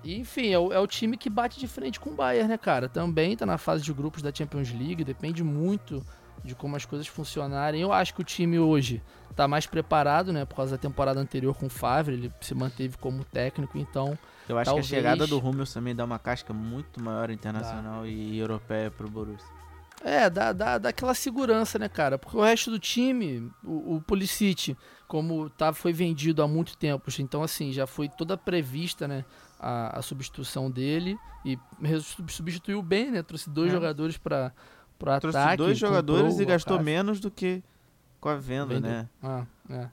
E, 0.07 0.17
enfim, 0.17 0.53
é 0.53 0.57
o, 0.57 0.71
é 0.71 0.79
o, 0.79 0.87
time 0.87 1.17
que 1.17 1.29
bate 1.29 1.59
de 1.59 1.67
frente 1.67 1.99
com 1.99 2.11
o 2.11 2.13
Bayern, 2.13 2.47
né, 2.47 2.57
cara? 2.57 2.87
Também 2.87 3.35
tá 3.35 3.45
na 3.45 3.57
fase 3.57 3.83
de 3.83 3.91
grupos 3.91 4.21
da 4.21 4.33
Champions 4.33 4.71
League, 4.71 5.03
depende 5.03 5.43
muito 5.43 6.01
de 6.45 6.55
como 6.55 6.77
as 6.77 6.85
coisas 6.85 7.07
funcionarem. 7.07 7.81
Eu 7.81 7.91
acho 7.91 8.13
que 8.13 8.21
o 8.21 8.23
time 8.23 8.57
hoje 8.57 9.03
tá 9.35 9.49
mais 9.49 9.65
preparado, 9.65 10.31
né, 10.31 10.45
por 10.45 10.55
causa 10.55 10.77
da 10.77 10.81
temporada 10.81 11.19
anterior 11.19 11.53
com 11.57 11.65
o 11.65 11.69
Favre, 11.69 12.13
ele 12.15 12.33
se 12.39 12.55
manteve 12.55 12.97
como 12.97 13.25
técnico, 13.25 13.77
então... 13.77 14.17
Eu 14.47 14.57
acho 14.57 14.67
talvez... 14.67 14.87
que 14.87 14.95
a 14.95 14.97
chegada 14.97 15.27
do 15.27 15.39
Hummels 15.39 15.73
também 15.73 15.93
dá 15.93 16.05
uma 16.05 16.17
casca 16.17 16.53
muito 16.53 17.03
maior 17.03 17.29
internacional 17.29 18.03
dá. 18.03 18.07
e 18.07 18.37
europeia 18.39 18.89
pro 18.89 19.09
Borussia. 19.09 19.45
É, 20.01 20.29
dá, 20.29 20.53
dá, 20.53 20.77
dá 20.77 20.89
aquela 20.89 21.13
segurança, 21.13 21.77
né, 21.77 21.89
cara? 21.89 22.17
Porque 22.17 22.37
o 22.37 22.41
resto 22.41 22.71
do 22.71 22.79
time, 22.79 23.51
o, 23.61 23.95
o 23.95 24.01
Pulisic, 24.01 24.77
como 25.05 25.49
tá, 25.49 25.73
foi 25.73 25.91
vendido 25.91 26.41
há 26.41 26.47
muito 26.47 26.77
tempo, 26.77 27.09
então 27.19 27.43
assim, 27.43 27.73
já 27.73 27.85
foi 27.85 28.07
toda 28.07 28.37
prevista, 28.37 29.05
né? 29.05 29.25
A, 29.59 29.99
a 29.99 30.01
substituição 30.01 30.69
dele 30.69 31.17
e 31.45 31.57
substituiu 32.27 32.81
bem, 32.81 33.11
né? 33.11 33.23
Trouxe 33.23 33.49
dois 33.49 33.69
é. 33.69 33.71
jogadores 33.71 34.17
para 34.17 34.53
o 34.99 35.09
ataque. 35.09 35.21
Trouxe 35.21 35.57
dois 35.57 35.77
jogadores 35.77 36.39
e 36.39 36.45
gastou 36.45 36.81
menos 36.81 37.19
do 37.19 37.31
que 37.31 37.63
com 38.19 38.29
a 38.29 38.35
venda, 38.35 38.75
Vendeu. 38.75 38.91
né? 38.91 39.09
Ah, 39.21 39.45
é. 39.69 39.87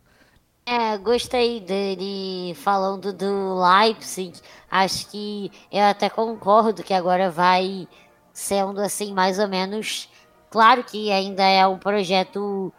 É, 0.67 0.97
gostei 0.97 1.61
dele 1.61 2.55
falando 2.55 3.12
do 3.12 3.61
Leipzig. 3.61 4.41
Acho 4.71 5.11
que 5.11 5.53
eu 5.71 5.83
até 5.83 6.09
concordo 6.09 6.83
que 6.83 6.95
agora 6.95 7.31
vai 7.31 7.87
sendo 8.33 8.81
assim, 8.81 9.12
mais 9.12 9.39
ou 9.39 9.47
menos. 9.47 10.09
Claro 10.51 10.83
que 10.83 11.11
ainda 11.11 11.43
é 11.43 11.67
um 11.67 11.79
projeto 11.79 12.73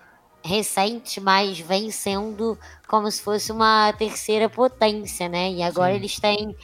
recente, 0.44 1.20
mas 1.22 1.60
vem 1.60 1.92
sendo 1.92 2.58
como 2.88 3.10
se 3.12 3.22
fosse 3.22 3.52
uma 3.52 3.94
terceira 3.94 4.50
potência, 4.50 5.30
né? 5.30 5.52
E 5.52 5.62
agora 5.62 5.92
Sim. 5.92 5.98
eles 5.98 6.20
têm 6.20 6.56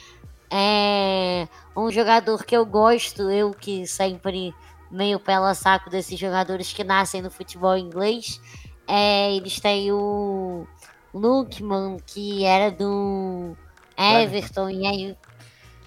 é, 0.54 1.48
um 1.74 1.90
jogador 1.90 2.44
que 2.44 2.54
eu 2.54 2.66
gosto, 2.66 3.30
eu 3.30 3.52
que 3.52 3.86
sempre 3.86 4.54
meio 4.90 5.18
pela 5.18 5.54
saco 5.54 5.88
desses 5.88 6.18
jogadores 6.18 6.74
que 6.74 6.84
nascem 6.84 7.22
no 7.22 7.30
futebol 7.30 7.74
inglês. 7.74 8.38
É, 8.86 9.34
eles 9.34 9.58
têm 9.58 9.90
o 9.90 10.66
Lukman, 11.14 11.96
que 12.04 12.44
era 12.44 12.70
do 12.70 13.56
Everton, 13.96 14.68
e 14.68 14.86
aí 14.86 15.16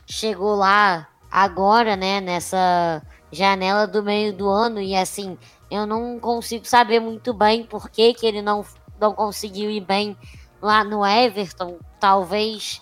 chegou 0.07 0.55
lá 0.55 1.07
agora, 1.29 1.95
né, 1.95 2.19
nessa 2.19 3.03
janela 3.31 3.85
do 3.85 4.01
meio 4.01 4.33
do 4.33 4.49
ano, 4.49 4.81
e 4.81 4.95
assim, 4.95 5.37
eu 5.69 5.85
não 5.85 6.19
consigo 6.19 6.65
saber 6.65 6.99
muito 6.99 7.35
bem 7.35 7.63
por 7.63 7.87
que, 7.87 8.15
que 8.15 8.25
ele 8.25 8.41
não, 8.41 8.65
não 8.99 9.13
conseguiu 9.13 9.69
ir 9.69 9.81
bem 9.81 10.17
lá 10.59 10.83
no 10.83 11.05
Everton. 11.05 11.77
Talvez 11.99 12.81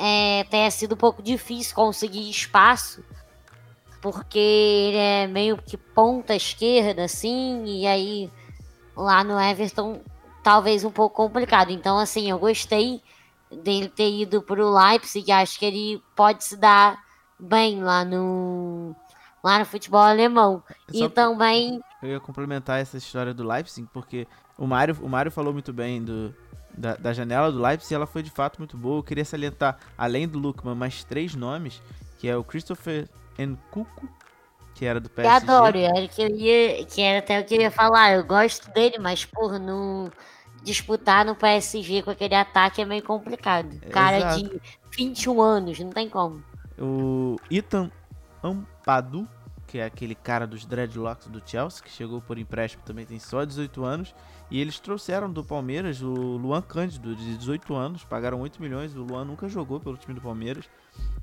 é, 0.00 0.44
tenha 0.44 0.70
sido 0.70 0.94
um 0.94 0.98
pouco 0.98 1.22
difícil 1.22 1.74
conseguir 1.74 2.30
espaço, 2.30 3.04
porque 4.00 4.38
ele 4.38 4.96
é 4.96 5.26
meio 5.26 5.58
que 5.58 5.76
ponta 5.76 6.34
esquerda, 6.34 7.04
assim, 7.04 7.64
e 7.66 7.86
aí 7.86 8.30
lá 8.96 9.22
no 9.22 9.38
Everton 9.38 10.00
talvez 10.42 10.84
um 10.84 10.90
pouco 10.90 11.16
complicado. 11.16 11.70
Então, 11.70 11.98
assim, 11.98 12.30
eu 12.30 12.38
gostei 12.38 13.02
dele 13.62 13.88
ter 13.88 14.10
ido 14.10 14.40
para 14.40 14.64
o 14.64 14.70
Leipzig, 14.70 15.30
acho 15.30 15.58
que 15.58 15.66
ele 15.66 16.02
pode 16.16 16.44
se 16.44 16.56
dar 16.56 16.98
bem 17.38 17.82
lá 17.82 18.04
no 18.04 18.94
lá 19.42 19.58
no 19.58 19.64
futebol 19.64 20.00
alemão. 20.00 20.62
e 20.92 21.08
também. 21.08 21.80
Eu 22.02 22.10
ia 22.10 22.20
complementar 22.20 22.80
essa 22.80 22.96
história 22.96 23.34
do 23.34 23.46
Leipzig, 23.46 23.86
porque 23.92 24.26
o 24.56 24.66
Mário, 24.66 24.96
o 25.02 25.08
Mário 25.08 25.30
falou 25.30 25.52
muito 25.52 25.72
bem 25.72 26.02
do, 26.02 26.34
da, 26.80 26.96
da 26.96 27.12
janela 27.12 27.52
do 27.52 27.60
Leipzig, 27.60 27.94
ela 27.94 28.06
foi 28.06 28.22
de 28.22 28.30
fato 28.30 28.58
muito 28.58 28.76
boa. 28.76 28.98
Eu 28.98 29.02
queria 29.02 29.24
salientar, 29.24 29.78
além 29.96 30.26
do 30.26 30.38
Lukman, 30.38 30.74
mais 30.74 31.04
três 31.04 31.34
nomes, 31.34 31.82
que 32.18 32.28
é 32.28 32.36
o 32.36 32.42
Christopher 32.42 33.06
Nkuku, 33.38 34.08
que 34.74 34.86
era 34.86 34.98
do 34.98 35.10
PSG. 35.10 35.30
Eu 35.30 35.54
adoro, 35.54 35.78
era 35.78 36.08
que, 36.08 36.22
eu 36.22 36.28
ia, 36.28 36.84
que 36.86 37.02
era 37.02 37.18
até 37.18 37.38
o 37.38 37.44
que 37.44 37.54
eu 37.54 37.60
ia 37.60 37.70
falar. 37.70 38.14
Eu 38.14 38.24
gosto 38.24 38.70
dele, 38.72 38.98
mas, 38.98 39.24
por 39.24 39.58
não 39.58 40.10
disputar 40.62 41.24
no 41.24 41.34
PSG 41.34 42.02
com 42.02 42.10
aquele 42.10 42.34
ataque 42.34 42.80
é 42.80 42.84
meio 42.84 43.02
complicado. 43.02 43.78
Cara 43.90 44.16
Exato. 44.18 44.42
de 44.42 44.60
21 44.96 45.40
anos, 45.40 45.78
não 45.78 45.90
tem 45.90 46.08
como. 46.08 46.42
O 46.78 47.36
Ethan 47.50 47.90
Ampadu, 48.42 49.28
que 49.66 49.78
é 49.78 49.84
aquele 49.84 50.14
cara 50.14 50.46
dos 50.46 50.64
dreadlocks 50.64 51.28
do 51.28 51.42
Chelsea, 51.44 51.82
que 51.82 51.90
chegou 51.90 52.20
por 52.20 52.38
empréstimo 52.38 52.82
também 52.84 53.04
tem 53.04 53.18
só 53.18 53.44
18 53.44 53.84
anos. 53.84 54.14
E 54.50 54.60
eles 54.60 54.80
trouxeram 54.80 55.30
do 55.32 55.44
Palmeiras 55.44 56.02
o 56.02 56.12
Luan 56.12 56.60
Cândido, 56.60 57.14
de 57.14 57.36
18 57.36 57.72
anos, 57.74 58.04
pagaram 58.04 58.40
8 58.40 58.60
milhões. 58.60 58.94
O 58.96 59.02
Luan 59.02 59.24
nunca 59.24 59.48
jogou 59.48 59.78
pelo 59.78 59.96
time 59.96 60.14
do 60.14 60.20
Palmeiras. 60.20 60.64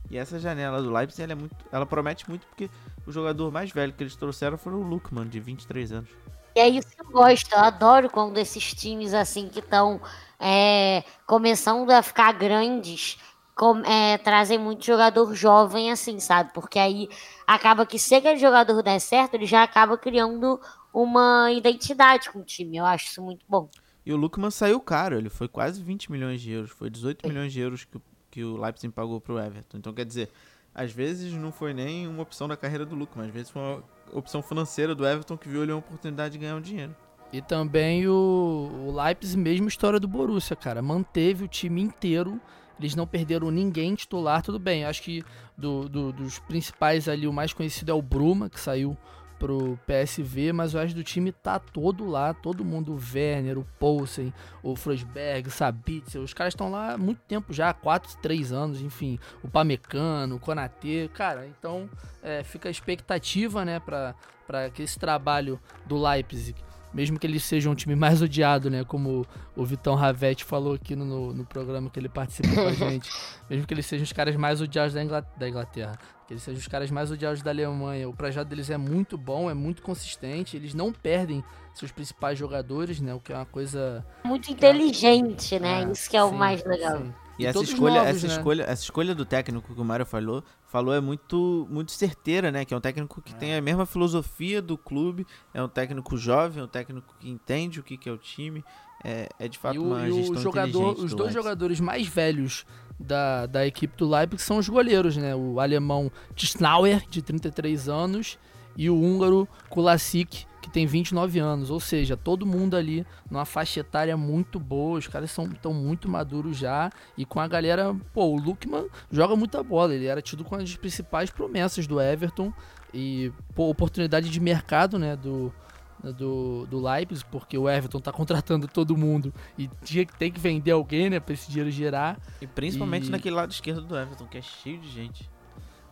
E 0.10 0.18
essa 0.18 0.40
janela 0.40 0.82
do 0.82 0.92
Leipzig, 0.92 1.24
ela, 1.24 1.34
é 1.34 1.36
muito, 1.36 1.56
ela 1.70 1.86
promete 1.86 2.30
muito 2.30 2.48
porque 2.48 2.70
o 3.06 3.12
jogador 3.12 3.52
mais 3.52 3.72
velho 3.72 3.92
que 3.92 4.02
eles 4.02 4.16
trouxeram 4.16 4.58
foi 4.58 4.74
o 4.74 4.82
Lukman, 4.82 5.28
de 5.28 5.40
23 5.40 5.92
anos. 5.92 6.10
E 6.56 6.60
é 6.60 6.70
isso 6.70 6.88
que 6.88 7.02
eu 7.02 7.12
gosto, 7.12 7.54
eu 7.54 7.60
adoro 7.60 8.10
quando 8.10 8.38
esses 8.38 8.74
times 8.74 9.14
assim 9.14 9.48
que 9.50 9.60
estão 9.60 10.02
é, 10.40 11.04
começando 11.26 11.92
a 11.92 12.02
ficar 12.02 12.32
grandes 12.32 13.20
com, 13.58 13.80
é, 13.86 14.18
trazem 14.20 14.58
muito 14.58 14.86
jogador 14.86 15.34
jovem 15.34 15.92
assim, 15.92 16.20
sabe? 16.20 16.52
Porque 16.54 16.80
aí 16.80 17.10
acaba 17.46 17.86
que 17.86 18.00
se 18.00 18.16
aquele 18.16 18.38
jogador 18.38 18.82
der 18.84 19.00
certo, 19.00 19.34
ele 19.34 19.46
já 19.46 19.64
acaba 19.64 19.98
criando 19.98 20.60
uma 20.94 21.52
identidade 21.52 22.30
com 22.30 22.40
o 22.40 22.44
time. 22.44 22.78
Eu 22.78 22.86
acho 22.86 23.08
isso 23.08 23.22
muito 23.22 23.46
bom. 23.48 23.70
E 24.06 24.14
o 24.14 24.18
Lukman 24.18 24.52
saiu 24.52 24.80
caro, 24.80 25.18
ele 25.18 25.30
foi 25.30 25.48
quase 25.48 25.84
20 25.84 26.12
milhões 26.12 26.42
de 26.42 26.52
euros, 26.52 26.72
foi 26.72 26.90
18 26.90 27.26
é. 27.26 27.30
milhões 27.30 27.52
de 27.52 27.60
euros 27.60 27.84
que, 27.84 28.00
que 28.32 28.44
o 28.44 28.56
Leipzig 28.56 28.94
pagou 28.94 29.20
para 29.20 29.34
o 29.34 29.40
Everton. 29.40 29.78
Então 29.78 29.94
quer 29.94 30.06
dizer, 30.06 30.30
às 30.74 30.92
vezes 30.92 31.34
não 31.34 31.52
foi 31.52 31.74
nem 31.74 32.08
uma 32.08 32.24
opção 32.24 32.48
da 32.48 32.56
carreira 32.56 32.86
do 32.86 32.96
Lukman, 32.96 33.28
às 33.28 33.34
vezes 33.34 33.50
foi 33.50 33.62
uma 33.62 33.84
opção 34.14 34.42
financeira 34.42 34.96
do 34.96 35.06
Everton 35.06 35.38
que 35.38 35.50
viu 35.50 35.62
ali 35.62 35.72
uma 35.72 35.80
oportunidade 35.80 36.34
de 36.34 36.38
ganhar 36.40 36.56
um 36.56 36.62
dinheiro. 36.62 36.96
E 37.34 37.42
também 37.42 38.08
o, 38.08 38.88
o 38.88 38.96
Leipzig, 38.96 39.38
mesmo 39.38 39.68
história 39.68 40.00
do 40.00 40.08
Borussia, 40.08 40.56
cara, 40.56 40.82
manteve 40.82 41.44
o 41.44 41.48
time 41.48 41.82
inteiro 41.82 42.40
eles 42.80 42.96
não 42.96 43.08
perderam 43.08 43.50
ninguém 43.50 43.96
titular, 43.96 44.42
tudo 44.42 44.60
bem. 44.60 44.86
Acho 44.86 45.02
que 45.02 45.24
do, 45.58 45.90
do, 45.90 46.14
dos 46.14 46.40
principais 46.40 47.10
ali, 47.10 47.28
o 47.28 47.34
mais 47.34 47.54
conhecido 47.54 47.92
é 47.92 47.94
o 47.94 48.02
Bruma, 48.02 48.50
que 48.50 48.60
saiu 48.60 48.96
pro 49.40 49.80
PSV, 49.86 50.52
mas 50.54 50.74
o 50.74 50.78
resto 50.78 50.96
do 50.96 51.04
time 51.04 51.32
tá 51.32 51.60
todo 51.60 52.06
lá, 52.06 52.34
todo 52.34 52.66
mundo, 52.66 52.94
o 52.94 53.00
Werner, 53.14 53.58
o 53.58 53.68
Poulsen, 53.80 54.34
o 54.64 54.76
Frosberg, 54.76 55.48
o 55.48 55.52
Sabitzer, 55.52 56.22
os 56.22 56.34
caras 56.34 56.54
estão 56.54 56.72
lá 56.72 56.94
há 56.94 56.98
muito 56.98 57.22
tempo 57.28 57.54
já, 57.54 57.74
4, 57.74 58.18
3 58.22 58.52
anos, 58.52 58.82
enfim, 58.82 59.20
o 59.44 59.48
Pamecano, 59.48 60.36
o 60.36 60.40
Konatê, 60.40 61.10
cara, 61.14 61.48
então 61.48 61.90
é, 62.22 62.44
fica 62.44 62.70
a 62.70 62.72
expectativa, 62.72 63.64
né, 63.64 63.80
para 63.80 64.70
que 64.74 64.84
esse 64.84 64.98
trabalho 64.98 65.60
do 65.86 66.02
Leipzig 66.02 66.67
mesmo 66.98 67.20
que 67.20 67.28
ele 67.28 67.40
seja 67.40 67.70
um 67.70 67.76
time 67.76 67.96
mais 67.96 68.24
odiado, 68.24 68.72
né? 68.72 68.84
Como 68.84 69.24
o 69.56 69.64
Vitão 69.64 69.94
Ravetti 69.94 70.44
falou 70.44 70.74
aqui 70.74 70.96
no, 70.96 71.32
no 71.32 71.46
programa 71.46 71.92
que 71.92 72.00
ele 72.00 72.10
participou 72.10 72.56
com 72.56 72.70
a 72.70 72.74
gente. 72.90 73.08
Mesmo 73.48 73.68
que 73.68 73.74
eles 73.76 73.86
sejam 73.86 74.04
os 74.04 74.12
caras 74.12 74.36
mais 74.36 74.62
odiados 74.62 74.96
da, 74.96 75.48
Inglaterra, 75.48 75.96
que 76.26 76.34
eles 76.34 76.42
sejam 76.42 76.60
os 76.60 76.68
caras 76.68 76.90
mais 76.90 77.12
odiados 77.12 77.44
da 77.44 77.52
Alemanha. 77.52 78.10
O 78.10 78.14
projeto 78.14 78.48
deles 78.48 78.72
é 78.72 78.78
muito 78.78 79.16
bom, 79.16 79.48
é 79.48 79.54
muito 79.54 79.84
consistente, 79.84 80.58
eles 80.58 80.74
não 80.74 80.92
perdem 80.92 81.44
seus 81.72 81.92
principais 81.92 82.40
jogadores, 82.40 83.00
né? 83.00 83.14
O 83.14 83.20
que 83.20 83.32
é 83.32 83.36
uma 83.36 83.46
coisa. 83.46 84.04
Muito 84.24 84.52
inteligente, 84.52 85.54
é... 85.54 85.60
né? 85.60 85.84
É, 85.84 85.92
Isso 85.92 86.10
que 86.10 86.18
é 86.18 86.22
sim, 86.24 86.28
o 86.28 86.32
mais 86.34 86.66
legal. 86.66 86.98
Sim. 86.98 87.14
E, 87.38 87.46
essa 87.46 87.62
escolha, 87.62 88.04
novos, 88.04 88.10
essa 88.10 88.28
né? 88.28 88.34
escolha, 88.34 88.64
essa 88.64 88.84
escolha 88.84 89.16
do 89.16 89.26
técnico 89.26 89.74
que 89.74 89.80
o 89.80 89.86
Mário 89.86 90.06
falou, 90.06 90.44
falou 90.68 90.94
é 90.94 91.00
muito, 91.00 91.68
muito 91.70 91.92
certeira, 91.92 92.52
né? 92.52 92.66
Que 92.66 92.74
é 92.74 92.78
um 92.78 92.82
técnico 92.82 93.22
que 93.22 93.34
é. 93.34 93.38
tem 93.38 93.56
a 93.56 93.62
mesma 93.62 93.86
filosofia 93.86 94.62
do 94.62 94.78
clube, 94.78 95.26
é 95.54 95.62
um 95.62 95.70
técnico 95.70 96.18
jovem, 96.18 96.62
é 96.62 96.66
um 96.66 96.68
técnico 96.68 97.16
que 97.20 97.30
entende 97.30 97.80
o 97.80 97.84
que, 97.84 97.98
que 97.98 98.10
é 98.10 98.12
o 98.12 98.18
time. 98.18 98.64
É, 99.04 99.30
é 99.38 99.48
de 99.48 99.58
fato 99.60 99.76
e 99.76 99.80
o, 99.80 99.84
uma 99.84 100.10
gestão 100.10 100.36
o 100.36 100.42
jogador, 100.42 100.98
Os 100.98 101.14
dois 101.14 101.32
jogadores 101.32 101.80
mais 101.80 102.08
velhos 102.08 102.66
da, 103.00 103.46
da 103.46 103.66
equipe 103.66 103.96
do 103.96 104.10
Leipzig 104.10 104.42
são 104.42 104.58
os 104.58 104.68
goleiros, 104.68 105.16
né? 105.16 105.36
O 105.36 105.60
alemão 105.60 106.12
Tisnauer, 106.36 107.08
de 107.08 107.22
33 107.22 107.88
anos, 107.88 108.40
e 108.76 108.90
o 108.90 109.00
húngaro 109.00 109.48
Kulasic, 109.70 110.46
que 110.68 110.74
tem 110.74 110.86
29 110.86 111.40
anos. 111.40 111.70
Ou 111.70 111.80
seja, 111.80 112.16
todo 112.16 112.46
mundo 112.46 112.76
ali 112.76 113.06
numa 113.32 113.46
faixa 113.46 113.80
etária 113.80 114.16
muito 114.16 114.60
boa. 114.60 115.00
Os 115.00 115.08
caras 115.08 115.30
estão 115.30 115.74
muito 115.74 116.10
maduros 116.10 116.58
já. 116.58 116.92
E 117.18 117.26
com 117.26 117.40
a 117.40 117.48
galera, 117.48 117.96
pô, 118.14 118.26
o 118.26 118.38
Lukman 118.38 118.88
joga 119.12 119.36
muita 119.36 119.64
bola. 119.64 119.96
Ele 119.96 120.06
era 120.06 120.22
tido 120.22 120.44
com 120.44 120.56
as 120.56 120.76
principais 120.76 121.30
promessas 121.30 121.88
do 121.88 122.00
Everton. 122.00 122.54
E, 122.94 123.32
pô, 123.56 123.70
oportunidade 123.70 124.30
de 124.30 124.40
mercado, 124.40 124.98
né, 124.98 125.16
do, 125.16 125.54
do, 126.02 126.66
do 126.68 126.82
Leipzig, 126.82 127.26
porque 127.32 127.58
o 127.58 127.70
Everton 127.70 128.00
tá 128.00 128.12
contratando 128.12 128.68
todo 128.68 128.96
mundo 128.96 129.34
e 129.58 129.70
tinha 129.84 130.06
que 130.06 130.16
tem 130.16 130.32
que 130.32 130.40
vender 130.40 130.72
alguém, 130.72 131.10
né, 131.10 131.20
pra 131.20 131.34
esse 131.34 131.50
dinheiro 131.50 131.70
gerar. 131.70 132.18
E 132.42 132.48
principalmente 132.48 133.08
e... 133.08 133.12
naquele 133.12 133.36
lado 133.36 133.52
esquerdo 133.52 133.82
do 133.82 133.98
Everton, 133.98 134.26
que 134.26 134.38
é 134.38 134.42
cheio 134.42 134.80
de 134.80 134.90
gente. 134.90 135.30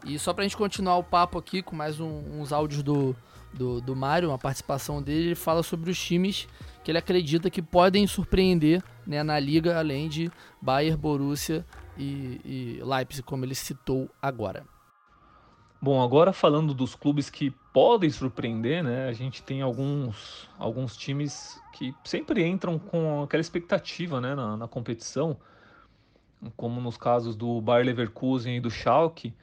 E 0.05 0.19
só 0.19 0.33
pra 0.33 0.43
gente 0.43 0.55
continuar 0.55 0.97
o 0.97 1.03
papo 1.03 1.37
aqui 1.37 1.63
com 1.63 1.75
mais 1.75 1.99
um, 1.99 2.39
uns 2.39 2.53
áudios 2.53 2.83
do, 2.83 3.15
do, 3.51 3.81
do 3.81 3.95
Mário, 3.95 4.29
uma 4.29 4.37
participação 4.37 5.01
dele, 5.01 5.27
ele 5.27 5.35
fala 5.35 5.63
sobre 5.63 5.89
os 5.89 5.99
times 5.99 6.47
que 6.83 6.91
ele 6.91 6.99
acredita 6.99 7.49
que 7.49 7.61
podem 7.61 8.05
surpreender 8.05 8.83
né, 9.07 9.23
na 9.23 9.39
liga, 9.39 9.77
além 9.77 10.07
de 10.07 10.31
Bayern, 10.61 10.95
Borussia 10.95 11.65
e, 11.97 12.39
e 12.45 12.83
Leipzig, 12.83 13.23
como 13.23 13.43
ele 13.43 13.55
citou 13.55 14.07
agora. 14.21 14.63
Bom, 15.81 16.01
agora 16.01 16.31
falando 16.31 16.73
dos 16.73 16.95
clubes 16.95 17.29
que 17.29 17.51
podem 17.73 18.09
surpreender, 18.09 18.83
né? 18.83 19.07
A 19.07 19.13
gente 19.13 19.43
tem 19.43 19.61
alguns, 19.61 20.49
alguns 20.57 20.95
times 20.95 21.59
que 21.73 21.93
sempre 22.03 22.43
entram 22.45 22.79
com 22.79 23.23
aquela 23.23 23.41
expectativa, 23.41 24.21
né, 24.21 24.33
na, 24.33 24.55
na 24.55 24.67
competição, 24.67 25.37
como 26.55 26.79
nos 26.79 26.97
casos 26.97 27.35
do 27.35 27.59
Bayer 27.61 27.85
Leverkusen 27.85 28.57
e 28.57 28.59
do 28.59 28.69
Schalke. 28.69 29.33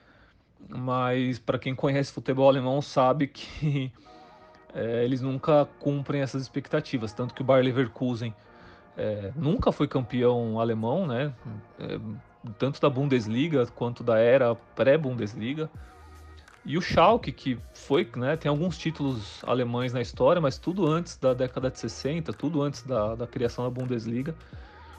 Mas 0.68 1.38
para 1.38 1.58
quem 1.58 1.74
conhece 1.74 2.12
futebol 2.12 2.48
alemão 2.48 2.80
sabe 2.80 3.26
que 3.26 3.92
é, 4.74 5.04
eles 5.04 5.20
nunca 5.20 5.66
cumprem 5.78 6.22
essas 6.22 6.42
expectativas. 6.42 7.12
Tanto 7.12 7.34
que 7.34 7.42
o 7.42 7.44
Bayer 7.44 7.64
Leverkusen 7.64 8.34
é, 8.96 9.32
nunca 9.34 9.72
foi 9.72 9.88
campeão 9.88 10.60
alemão, 10.60 11.06
né? 11.06 11.32
É, 11.78 11.98
tanto 12.58 12.80
da 12.80 12.90
Bundesliga 12.90 13.66
quanto 13.66 14.02
da 14.02 14.18
era 14.18 14.54
pré-Bundesliga. 14.54 15.70
E 16.64 16.78
o 16.78 16.80
Schalke, 16.80 17.32
que 17.32 17.58
foi, 17.74 18.08
né, 18.16 18.36
tem 18.36 18.48
alguns 18.48 18.78
títulos 18.78 19.42
alemães 19.44 19.92
na 19.92 20.00
história, 20.00 20.40
mas 20.40 20.58
tudo 20.58 20.86
antes 20.86 21.16
da 21.16 21.34
década 21.34 21.68
de 21.68 21.78
60, 21.78 22.32
tudo 22.32 22.62
antes 22.62 22.82
da, 22.82 23.16
da 23.16 23.26
criação 23.26 23.64
da 23.64 23.70
Bundesliga. 23.70 24.34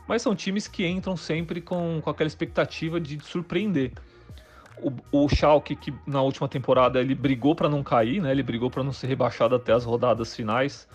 Mas 0.05 0.22
são 0.22 0.36
times 0.36 0.68
que 0.68 0.86
entram 0.86 1.16
sempre 1.16 1.61
com, 1.61 2.01
com 2.01 2.09
aquela 2.09 2.28
expectativa 2.28 2.99
de 2.99 3.18
surpreender 3.24 3.93
o, 4.82 5.24
o 5.24 5.30
Schalke, 5.30 5.76
que 5.76 5.93
na 6.05 6.21
última 6.21 6.47
temporada 6.47 6.99
ele 6.99 7.15
brigou 7.15 7.55
para 7.55 7.69
não 7.69 7.84
cair, 7.84 8.21
né? 8.21 8.32
Ele 8.32 8.43
brigou 8.43 8.69
para 8.69 8.84
não 8.84 8.91
ser 8.91 9.07
rebaixado 9.07 9.55
até 9.55 9.74
as 9.74 9.86
rodadas 9.86 10.36
finais. 10.36 10.88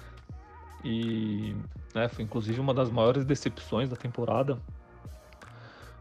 E 0.85 1.55
né, 1.95 2.09
foi 2.09 2.25
inclusive 2.25 2.61
uma 2.61 2.73
das 2.73 2.91
maiores 2.91 3.25
decepções 3.25 3.89
da 3.89 3.97
temporada. 3.97 4.59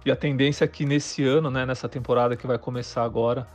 E 0.05 0.11
a 0.11 0.15
tendência 0.15 0.65
é 0.65 0.67
que 0.67 0.85
nesse 0.85 1.23
ano, 1.23 1.49
né, 1.49 1.65
nessa 1.65 1.89
temporada 1.89 2.35
que 2.35 2.47
vai 2.47 2.57
começar 2.57 3.03
agora, 3.03 3.47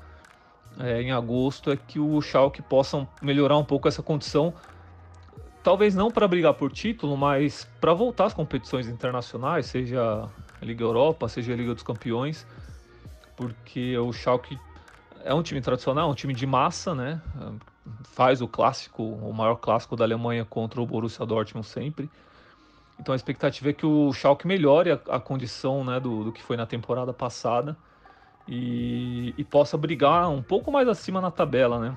é, 0.78 1.00
em 1.00 1.12
agosto, 1.12 1.70
é 1.70 1.76
que 1.76 1.98
o 1.98 2.20
Schalke 2.20 2.62
possa 2.62 3.06
melhorar 3.20 3.56
um 3.56 3.64
pouco 3.64 3.88
essa 3.88 4.02
condição. 4.02 4.52
Talvez 5.62 5.94
não 5.94 6.10
para 6.10 6.26
brigar 6.26 6.54
por 6.54 6.72
título, 6.72 7.16
mas 7.16 7.68
para 7.80 7.94
voltar 7.94 8.26
às 8.26 8.34
competições 8.34 8.88
internacionais, 8.88 9.66
seja 9.66 10.28
a 10.60 10.64
Liga 10.64 10.82
Europa, 10.82 11.28
seja 11.28 11.52
a 11.52 11.56
Liga 11.56 11.72
dos 11.72 11.82
Campeões 11.82 12.46
porque 13.36 13.96
o 13.98 14.12
Schalke 14.12 14.58
é 15.24 15.32
um 15.32 15.42
time 15.42 15.60
tradicional, 15.60 16.10
um 16.10 16.14
time 16.14 16.34
de 16.34 16.46
massa, 16.46 16.94
né? 16.94 17.20
Faz 18.04 18.40
o 18.40 18.48
clássico, 18.48 19.02
o 19.02 19.32
maior 19.32 19.56
clássico 19.56 19.96
da 19.96 20.04
Alemanha 20.04 20.44
contra 20.44 20.80
o 20.80 20.86
Borussia 20.86 21.24
Dortmund 21.24 21.66
sempre. 21.66 22.10
Então 22.98 23.12
a 23.12 23.16
expectativa 23.16 23.70
é 23.70 23.72
que 23.72 23.86
o 23.86 24.12
Schalke 24.12 24.46
melhore 24.46 24.92
a, 24.92 25.00
a 25.08 25.20
condição 25.20 25.82
né, 25.84 25.98
do, 25.98 26.24
do, 26.24 26.32
que 26.32 26.42
foi 26.42 26.56
na 26.56 26.66
temporada 26.66 27.12
passada 27.12 27.76
e, 28.46 29.34
e, 29.36 29.44
possa 29.44 29.76
brigar 29.76 30.28
um 30.28 30.42
pouco 30.42 30.70
mais 30.70 30.86
acima 30.86 31.20
na 31.20 31.30
tabela, 31.30 31.78
né? 31.78 31.96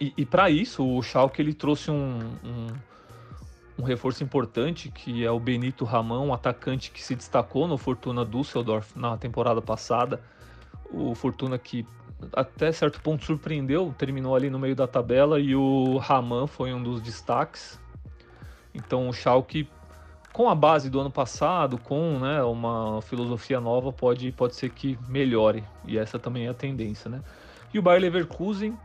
E, 0.00 0.12
e 0.16 0.24
para 0.24 0.50
isso 0.50 0.84
o 0.84 1.02
Schalke 1.02 1.40
ele 1.40 1.54
trouxe 1.54 1.90
um, 1.90 2.18
um, 2.44 2.66
um, 3.78 3.82
reforço 3.84 4.24
importante 4.24 4.90
que 4.90 5.24
é 5.24 5.30
o 5.30 5.38
Benito 5.38 5.84
Ramão, 5.84 6.28
um 6.28 6.34
atacante 6.34 6.90
que 6.90 7.02
se 7.02 7.14
destacou 7.14 7.68
no 7.68 7.78
Fortuna 7.78 8.24
Düsseldorf 8.24 8.98
na 8.98 9.16
temporada 9.16 9.62
passada 9.62 10.20
o 10.90 11.14
Fortuna 11.14 11.58
que 11.58 11.86
até 12.32 12.72
certo 12.72 13.00
ponto 13.00 13.24
surpreendeu, 13.24 13.94
terminou 13.98 14.34
ali 14.34 14.48
no 14.48 14.58
meio 14.58 14.74
da 14.74 14.86
tabela 14.86 15.38
e 15.38 15.54
o 15.54 15.98
Raman 15.98 16.46
foi 16.46 16.72
um 16.72 16.82
dos 16.82 17.00
destaques. 17.00 17.78
Então 18.74 19.08
o 19.08 19.12
Schalke 19.12 19.68
com 20.34 20.48
a 20.48 20.54
base 20.54 20.90
do 20.90 20.98
ano 20.98 21.12
passado, 21.12 21.78
com 21.78 22.18
né, 22.18 22.42
uma 22.42 23.00
filosofia 23.02 23.60
nova, 23.60 23.92
pode, 23.92 24.32
pode 24.32 24.56
ser 24.56 24.70
que 24.70 24.98
melhore. 25.08 25.62
E 25.86 25.96
essa 25.96 26.18
também 26.18 26.46
é 26.46 26.48
a 26.48 26.54
tendência, 26.54 27.08
né? 27.08 27.22
E 27.72 27.78
o 27.78 27.82
Bayer 27.82 28.02
Leverkusen, 28.02 28.76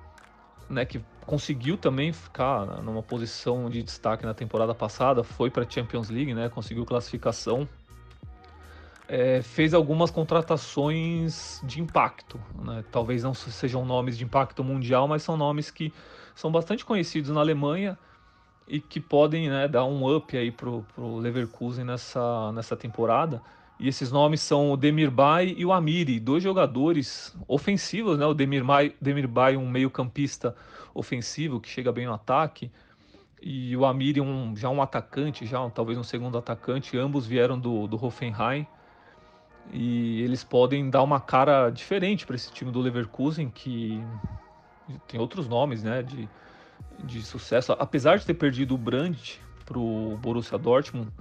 né, 0.70 0.86
que 0.86 1.02
conseguiu 1.26 1.76
também 1.76 2.14
ficar 2.14 2.84
numa 2.84 3.02
posição 3.02 3.68
de 3.68 3.82
destaque 3.82 4.28
na 4.28 4.34
temporada 4.36 4.76
passada, 4.76 5.24
foi 5.24 5.50
para 5.50 5.64
a 5.64 5.68
Champions 5.68 6.12
League, 6.12 6.36
né? 6.36 6.50
Conseguiu 6.50 6.86
classificação 6.86 7.68
é, 9.10 9.42
fez 9.42 9.74
algumas 9.74 10.12
contratações 10.12 11.60
de 11.64 11.82
impacto. 11.82 12.40
Né? 12.64 12.86
Talvez 12.92 13.24
não 13.24 13.34
sejam 13.34 13.84
nomes 13.84 14.16
de 14.16 14.24
impacto 14.24 14.64
mundial, 14.64 15.08
mas 15.08 15.24
são 15.24 15.36
nomes 15.36 15.72
que 15.72 15.92
são 16.36 16.52
bastante 16.52 16.86
conhecidos 16.86 17.32
na 17.32 17.40
Alemanha 17.40 17.98
e 18.68 18.80
que 18.80 19.00
podem 19.00 19.50
né, 19.50 19.68
dar 19.68 19.84
um 19.84 20.16
up 20.16 20.38
aí 20.38 20.52
pro, 20.52 20.86
pro 20.94 21.18
Leverkusen 21.18 21.84
nessa, 21.84 22.52
nessa 22.52 22.78
temporada. 22.78 23.42
E 23.80 23.88
esses 23.88 24.12
nomes 24.12 24.42
são 24.42 24.72
o 24.72 24.78
Demirbay 24.78 25.56
e 25.58 25.66
o 25.66 25.74
Amiri, 25.74 26.20
dois 26.20 26.44
jogadores 26.44 27.36
ofensivos, 27.48 28.20
né? 28.20 28.26
O 28.26 28.34
Demirbay, 28.34 28.94
Demirbay 29.02 29.56
um 29.56 29.68
meio-campista 29.68 30.54
ofensivo 30.94 31.62
que 31.62 31.70
chega 31.70 31.90
bem 31.90 32.06
no 32.06 32.14
ataque, 32.14 32.70
e 33.42 33.76
o 33.78 33.86
Amiri 33.86 34.20
um, 34.20 34.54
já 34.54 34.70
um 34.70 34.82
atacante, 34.82 35.46
já 35.46 35.64
um, 35.64 35.70
talvez 35.70 35.98
um 35.98 36.04
segundo 36.04 36.38
atacante. 36.38 36.98
Ambos 36.98 37.26
vieram 37.26 37.58
do, 37.58 37.88
do 37.88 37.96
Hoffenheim 37.96 38.68
e 39.72 40.22
eles 40.22 40.44
podem 40.44 40.90
dar 40.90 41.04
uma 41.04 41.20
cara 41.20 41.70
diferente 41.70 42.26
para 42.26 42.36
esse 42.36 42.52
time 42.52 42.72
do 42.72 42.80
Leverkusen, 42.80 43.50
que 43.50 44.04
tem 45.08 45.20
outros 45.20 45.48
nomes 45.48 45.84
né, 45.84 46.02
de, 46.02 46.28
de 47.04 47.22
sucesso. 47.22 47.74
Apesar 47.74 48.18
de 48.18 48.26
ter 48.26 48.34
perdido 48.34 48.74
o 48.74 48.78
Brandt 48.78 49.40
para 49.66 49.78
o 49.78 50.18
Borussia 50.18 50.58
Dortmund, 50.58 51.12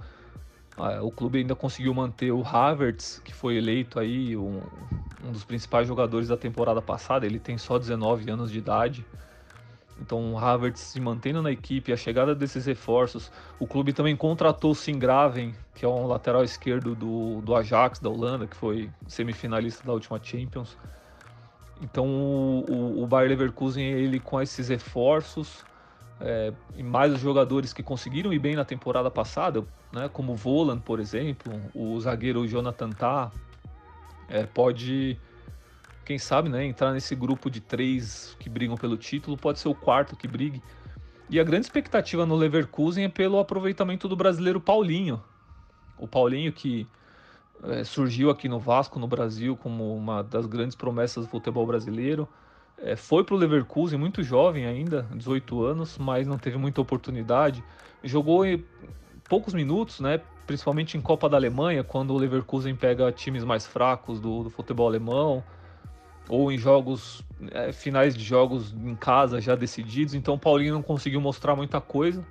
o 1.01 1.11
clube 1.11 1.39
ainda 1.39 1.55
conseguiu 1.55 1.93
manter 1.93 2.31
o 2.31 2.41
Havertz, 2.41 3.21
que 3.23 3.33
foi 3.33 3.57
eleito 3.57 3.99
aí 3.99 4.35
um, 4.37 4.61
um 5.23 5.31
dos 5.31 5.43
principais 5.43 5.87
jogadores 5.87 6.29
da 6.29 6.37
temporada 6.37 6.81
passada. 6.81 7.25
Ele 7.25 7.39
tem 7.39 7.57
só 7.57 7.77
19 7.77 8.31
anos 8.31 8.51
de 8.51 8.57
idade. 8.57 9.05
Então 10.01 10.33
o 10.33 10.37
Havertz 10.37 10.79
se 10.79 10.99
mantendo 10.99 11.41
na 11.41 11.51
equipe, 11.51 11.91
a 11.91 11.97
chegada 11.97 12.33
desses 12.33 12.65
reforços. 12.65 13.31
O 13.59 13.67
clube 13.67 13.91
também 13.91 14.15
contratou 14.15 14.71
o 14.71 14.75
Singraven, 14.75 15.53
que 15.75 15.83
é 15.83 15.87
um 15.87 16.07
lateral 16.07 16.43
esquerdo 16.43 16.95
do, 16.95 17.41
do 17.41 17.55
Ajax 17.55 17.99
da 17.99 18.09
Holanda, 18.09 18.47
que 18.47 18.55
foi 18.55 18.89
semifinalista 19.07 19.85
da 19.85 19.93
última 19.93 20.19
Champions. 20.21 20.77
Então 21.81 22.05
o, 22.07 22.65
o, 22.69 23.03
o 23.03 23.07
Bayer 23.07 23.29
Leverkusen, 23.29 23.83
ele 23.83 24.19
com 24.19 24.41
esses 24.41 24.69
reforços 24.69 25.65
é, 26.19 26.51
e 26.75 26.83
mais 26.83 27.13
os 27.13 27.19
jogadores 27.19 27.71
que 27.71 27.81
conseguiram 27.81 28.33
ir 28.33 28.39
bem 28.39 28.55
na 28.55 28.65
temporada 28.65 29.09
passada, 29.09 29.63
né, 29.91 30.09
como 30.11 30.33
o 30.33 30.35
Volan, 30.35 30.77
por 30.77 30.99
exemplo, 30.99 31.53
o 31.73 31.99
zagueiro 31.99 32.45
Jonathan 32.47 32.89
Tah, 32.89 33.31
é, 34.27 34.45
pode 34.45 35.17
quem 36.09 36.17
sabe, 36.17 36.49
né, 36.49 36.65
entrar 36.65 36.91
nesse 36.91 37.13
grupo 37.13 37.51
de 37.51 37.61
três 37.61 38.35
que 38.39 38.49
brigam 38.49 38.75
pelo 38.75 38.97
título, 38.97 39.37
pode 39.37 39.59
ser 39.59 39.67
o 39.67 39.75
quarto 39.75 40.15
que 40.15 40.27
brigue. 40.27 40.59
E 41.29 41.39
a 41.39 41.43
grande 41.43 41.67
expectativa 41.67 42.25
no 42.25 42.35
Leverkusen 42.35 43.03
é 43.03 43.07
pelo 43.07 43.37
aproveitamento 43.37 44.07
do 44.07 44.15
brasileiro 44.15 44.59
Paulinho. 44.59 45.21
O 45.99 46.07
Paulinho 46.07 46.51
que 46.51 46.87
é, 47.61 47.83
surgiu 47.83 48.31
aqui 48.31 48.49
no 48.49 48.59
Vasco, 48.59 48.97
no 48.97 49.07
Brasil, 49.07 49.55
como 49.55 49.95
uma 49.95 50.23
das 50.23 50.47
grandes 50.47 50.75
promessas 50.75 51.25
do 51.25 51.29
futebol 51.29 51.67
brasileiro. 51.67 52.27
É, 52.79 52.95
foi 52.95 53.23
para 53.23 53.35
o 53.35 53.37
Leverkusen 53.37 53.99
muito 53.99 54.23
jovem 54.23 54.65
ainda, 54.65 55.05
18 55.13 55.63
anos, 55.63 55.95
mas 55.99 56.25
não 56.25 56.39
teve 56.39 56.57
muita 56.57 56.81
oportunidade. 56.81 57.63
Jogou 58.03 58.43
em 58.43 58.65
poucos 59.29 59.53
minutos, 59.53 59.99
né? 59.99 60.19
principalmente 60.47 60.97
em 60.97 61.01
Copa 61.01 61.29
da 61.29 61.37
Alemanha, 61.37 61.83
quando 61.83 62.15
o 62.15 62.17
Leverkusen 62.17 62.75
pega 62.75 63.11
times 63.11 63.43
mais 63.43 63.67
fracos 63.67 64.19
do, 64.19 64.45
do 64.45 64.49
futebol 64.49 64.87
alemão, 64.87 65.43
ou 66.29 66.51
em 66.51 66.57
jogos, 66.57 67.23
é, 67.51 67.71
finais 67.71 68.15
de 68.15 68.23
jogos 68.23 68.73
em 68.73 68.95
casa 68.95 69.41
já 69.41 69.55
decididos. 69.55 70.13
Então 70.13 70.35
o 70.35 70.39
Paulinho 70.39 70.73
não 70.73 70.81
conseguiu 70.81 71.19
mostrar 71.19 71.55
muita 71.55 71.81
coisa 71.81 72.23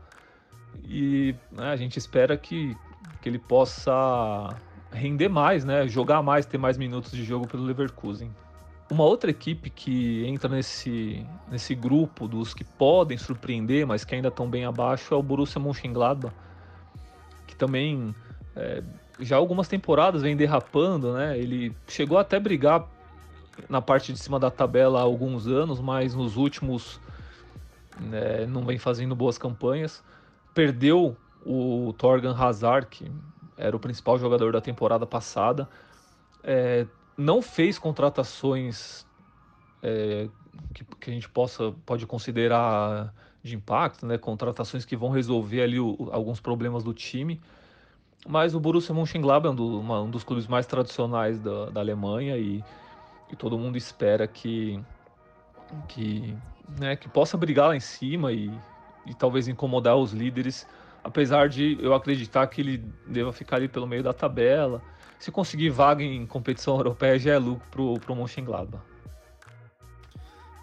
e 0.84 1.34
né, 1.52 1.70
a 1.70 1.76
gente 1.76 1.98
espera 1.98 2.36
que, 2.36 2.74
que 3.20 3.28
ele 3.28 3.38
possa 3.38 4.48
render 4.90 5.28
mais, 5.28 5.64
né? 5.64 5.86
jogar 5.86 6.22
mais, 6.22 6.46
ter 6.46 6.56
mais 6.56 6.78
minutos 6.78 7.10
de 7.12 7.24
jogo 7.24 7.46
pelo 7.46 7.64
Leverkusen. 7.64 8.30
Uma 8.90 9.04
outra 9.04 9.30
equipe 9.30 9.68
que 9.68 10.24
entra 10.26 10.48
nesse, 10.48 11.26
nesse 11.50 11.74
grupo 11.74 12.26
dos 12.26 12.54
que 12.54 12.64
podem 12.64 13.18
surpreender, 13.18 13.86
mas 13.86 14.02
que 14.02 14.14
ainda 14.14 14.28
estão 14.28 14.48
bem 14.48 14.64
abaixo, 14.64 15.12
é 15.12 15.16
o 15.16 15.22
Borussia 15.22 15.60
Mönchengladbach 15.60 16.32
também 17.58 18.14
é, 18.56 18.82
já 19.20 19.36
algumas 19.36 19.68
temporadas 19.68 20.22
vem 20.22 20.36
derrapando, 20.36 21.12
né? 21.12 21.36
Ele 21.36 21.74
chegou 21.88 22.16
até 22.16 22.36
a 22.36 22.40
brigar 22.40 22.88
na 23.68 23.80
parte 23.80 24.12
de 24.12 24.18
cima 24.18 24.38
da 24.38 24.50
tabela 24.50 24.98
há 24.98 25.02
alguns 25.02 25.46
anos, 25.46 25.80
mas 25.80 26.14
nos 26.14 26.36
últimos 26.36 27.00
né, 28.00 28.46
não 28.46 28.64
vem 28.64 28.78
fazendo 28.78 29.14
boas 29.14 29.38
campanhas. 29.38 30.02
Perdeu 30.54 31.16
o 31.44 31.94
Torgan 31.96 32.34
Hazard, 32.36 32.86
que 32.86 33.10
era 33.56 33.76
o 33.76 33.80
principal 33.80 34.18
jogador 34.18 34.52
da 34.52 34.60
temporada 34.60 35.06
passada. 35.06 35.68
É, 36.42 36.86
não 37.16 37.42
fez 37.42 37.78
contratações 37.78 39.06
é, 39.82 40.28
que, 40.74 40.84
que, 40.84 41.10
a 41.10 41.12
gente 41.12 41.28
possa 41.28 41.74
pode 41.84 42.06
considerar 42.06 43.12
de 43.42 43.56
impacto, 43.56 44.06
né? 44.06 44.18
Contratações 44.18 44.84
que 44.84 44.96
vão 44.96 45.10
resolver 45.10 45.62
ali 45.62 45.80
o, 45.80 46.08
alguns 46.12 46.40
problemas 46.40 46.84
do 46.84 46.92
time. 46.92 47.40
Mas 48.26 48.54
o 48.54 48.60
Borussia 48.60 48.94
Mönchengladbach 48.94 49.48
é 49.48 49.50
um, 49.50 49.54
do, 49.54 49.80
uma, 49.80 50.02
um 50.02 50.10
dos 50.10 50.24
clubes 50.24 50.46
mais 50.46 50.66
tradicionais 50.66 51.38
da, 51.40 51.70
da 51.70 51.80
Alemanha 51.80 52.36
e, 52.36 52.62
e, 53.30 53.36
todo 53.36 53.58
mundo 53.58 53.76
espera 53.76 54.26
que 54.26 54.80
que, 55.86 56.34
né, 56.78 56.96
que 56.96 57.08
possa 57.08 57.36
brigar 57.36 57.68
lá 57.68 57.76
em 57.76 57.80
cima 57.80 58.32
e, 58.32 58.50
e 59.06 59.14
talvez 59.14 59.48
incomodar 59.48 59.96
os 59.96 60.12
líderes, 60.12 60.66
apesar 61.04 61.48
de 61.48 61.76
eu 61.80 61.94
acreditar 61.94 62.46
que 62.46 62.60
ele 62.62 62.84
deva 63.06 63.32
ficar 63.32 63.56
ali 63.56 63.68
pelo 63.68 63.86
meio 63.86 64.02
da 64.02 64.14
tabela. 64.14 64.82
Se 65.18 65.30
conseguir 65.30 65.68
vaga 65.70 66.02
em 66.02 66.26
competição 66.26 66.76
europeia 66.78 67.18
já 67.18 67.32
é 67.32 67.38
lucro 67.38 67.66
pro, 67.70 67.94
pro 68.00 68.16
Mönchengladbach. 68.16 68.82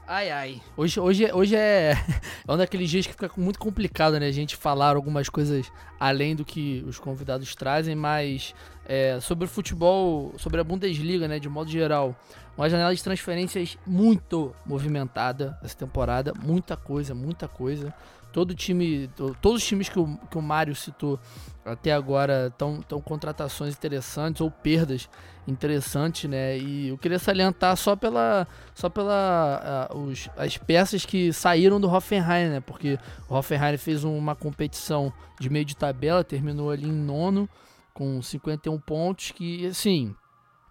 Ai, 0.08 0.30
ai. 0.30 0.62
Hoje, 0.78 1.00
hoje, 1.00 1.34
hoje 1.34 1.56
é, 1.56 1.94
é 2.48 2.54
um 2.54 2.56
daqueles 2.56 2.92
dias 2.92 3.08
que 3.08 3.14
fica 3.14 3.32
muito 3.36 3.58
complicado, 3.58 4.20
né? 4.20 4.28
A 4.28 4.32
gente 4.32 4.56
falar 4.56 4.96
algumas 4.96 5.30
coisas 5.30 5.72
além 6.00 6.36
do 6.36 6.46
que 6.46 6.86
os 6.88 7.00
convidados 7.00 7.56
trazem, 7.56 7.96
mas 7.96 8.54
é, 8.86 9.20
sobre 9.20 9.46
o 9.46 9.48
futebol, 9.48 10.32
sobre 10.38 10.62
a 10.62 10.64
Bundesliga, 10.64 11.28
né? 11.28 11.40
De 11.40 11.50
modo 11.50 11.72
geral, 11.72 12.16
uma 12.56 12.70
janela 12.70 12.94
de 12.94 13.02
transferências 13.02 13.80
muito 13.84 14.54
movimentada 14.64 15.58
essa 15.64 15.76
temporada. 15.76 16.34
Muita 16.40 16.78
coisa, 16.78 17.16
muita 17.16 17.48
coisa. 17.48 17.92
Todo 18.36 18.54
time, 18.54 19.10
todos 19.42 19.62
os 19.62 19.66
times 19.66 19.88
que 19.88 19.98
o, 19.98 20.18
que 20.30 20.38
o 20.38 20.42
Mário 20.42 20.76
citou 20.76 21.18
até 21.64 21.94
agora 21.94 22.48
estão 22.48 23.00
contratações 23.00 23.74
interessantes 23.74 24.42
ou 24.42 24.52
perdas 24.52 25.10
interessantes, 25.48 26.30
né? 26.30 26.58
E 26.58 26.90
eu 26.90 26.98
queria 26.98 27.18
salientar 27.18 27.78
só 27.78 27.96
pela, 27.96 28.46
só 28.74 28.90
pela 28.90 29.90
uh, 29.90 29.98
os, 29.98 30.30
as 30.36 30.58
peças 30.58 31.06
que 31.06 31.32
saíram 31.32 31.80
do 31.80 31.90
Hoffenheim, 31.90 32.50
né? 32.50 32.60
Porque 32.60 33.00
o 33.30 33.36
Hoffenheim 33.36 33.78
fez 33.78 34.04
uma 34.04 34.36
competição 34.36 35.14
de 35.40 35.50
meio 35.50 35.64
de 35.64 35.78
tabela, 35.78 36.22
terminou 36.22 36.72
ali 36.72 36.90
em 36.90 36.92
nono 36.92 37.48
com 37.94 38.22
51 38.22 38.78
pontos, 38.82 39.32
que 39.32 39.66
assim 39.68 40.14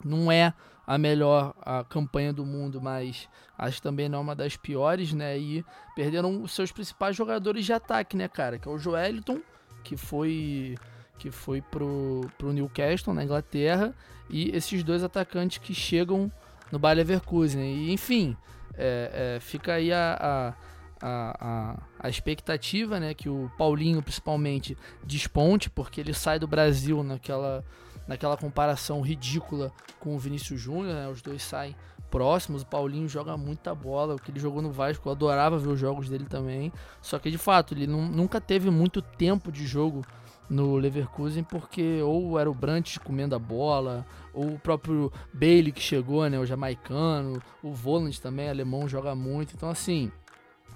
não 0.02 0.30
é 0.30 0.54
a 0.86 0.98
melhor 0.98 1.54
a 1.62 1.82
campanha 1.84 2.32
do 2.32 2.44
mundo, 2.44 2.80
mas 2.80 3.28
acho 3.56 3.80
também 3.80 4.08
não 4.08 4.18
é 4.18 4.22
uma 4.22 4.34
das 4.34 4.56
piores, 4.56 5.12
né? 5.12 5.38
E 5.38 5.64
perderam 5.94 6.42
os 6.42 6.52
seus 6.52 6.70
principais 6.70 7.16
jogadores 7.16 7.64
de 7.64 7.72
ataque, 7.72 8.16
né, 8.16 8.28
cara? 8.28 8.58
Que 8.58 8.68
é 8.68 8.70
o 8.70 8.78
Joeliton, 8.78 9.40
que 9.82 9.96
foi 9.96 10.76
que 11.18 11.30
foi 11.30 11.60
pro, 11.62 12.28
pro 12.36 12.52
Newcastle, 12.52 13.14
na 13.14 13.24
Inglaterra, 13.24 13.94
e 14.28 14.50
esses 14.54 14.82
dois 14.82 15.02
atacantes 15.02 15.58
que 15.58 15.72
chegam 15.72 16.30
no 16.72 16.78
Bayer 16.78 16.98
Leverkusen. 16.98 17.62
E, 17.62 17.92
enfim, 17.92 18.36
é, 18.76 19.36
é, 19.36 19.40
fica 19.40 19.74
aí 19.74 19.92
a, 19.92 20.54
a, 21.00 21.36
a, 21.40 21.78
a, 22.00 22.08
expectativa, 22.08 22.98
né, 22.98 23.14
que 23.14 23.28
o 23.28 23.50
Paulinho, 23.56 24.02
principalmente, 24.02 24.76
desponte, 25.04 25.70
porque 25.70 26.00
ele 26.00 26.12
sai 26.12 26.38
do 26.38 26.48
Brasil 26.48 27.02
naquela 27.02 27.64
naquela 28.06 28.36
comparação 28.36 29.00
ridícula 29.00 29.72
com 29.98 30.14
o 30.14 30.18
Vinícius 30.18 30.60
Júnior, 30.60 30.94
né? 30.94 31.08
Os 31.08 31.22
dois 31.22 31.42
saem 31.42 31.74
próximos. 32.10 32.62
O 32.62 32.66
Paulinho 32.66 33.08
joga 33.08 33.36
muita 33.36 33.74
bola, 33.74 34.14
o 34.14 34.18
que 34.18 34.30
ele 34.30 34.38
jogou 34.38 34.62
no 34.62 34.70
Vasco, 34.70 35.08
eu 35.08 35.12
adorava 35.12 35.58
ver 35.58 35.68
os 35.68 35.80
jogos 35.80 36.08
dele 36.08 36.26
também. 36.26 36.72
Só 37.00 37.18
que 37.18 37.30
de 37.30 37.38
fato, 37.38 37.74
ele 37.74 37.86
nunca 37.86 38.40
teve 38.40 38.70
muito 38.70 39.02
tempo 39.02 39.50
de 39.50 39.66
jogo 39.66 40.04
no 40.48 40.76
Leverkusen 40.76 41.42
porque 41.42 42.02
ou 42.02 42.38
era 42.38 42.50
o 42.50 42.54
Brandt 42.54 43.00
comendo 43.00 43.34
a 43.34 43.38
bola, 43.38 44.06
ou 44.32 44.54
o 44.54 44.58
próprio 44.58 45.12
Bailey 45.32 45.72
que 45.72 45.80
chegou, 45.80 46.28
né, 46.28 46.38
o 46.38 46.46
jamaicano, 46.46 47.42
o 47.62 47.72
Voland 47.72 48.20
também, 48.20 48.48
alemão, 48.48 48.88
joga 48.88 49.14
muito. 49.14 49.54
Então 49.54 49.70
assim, 49.70 50.12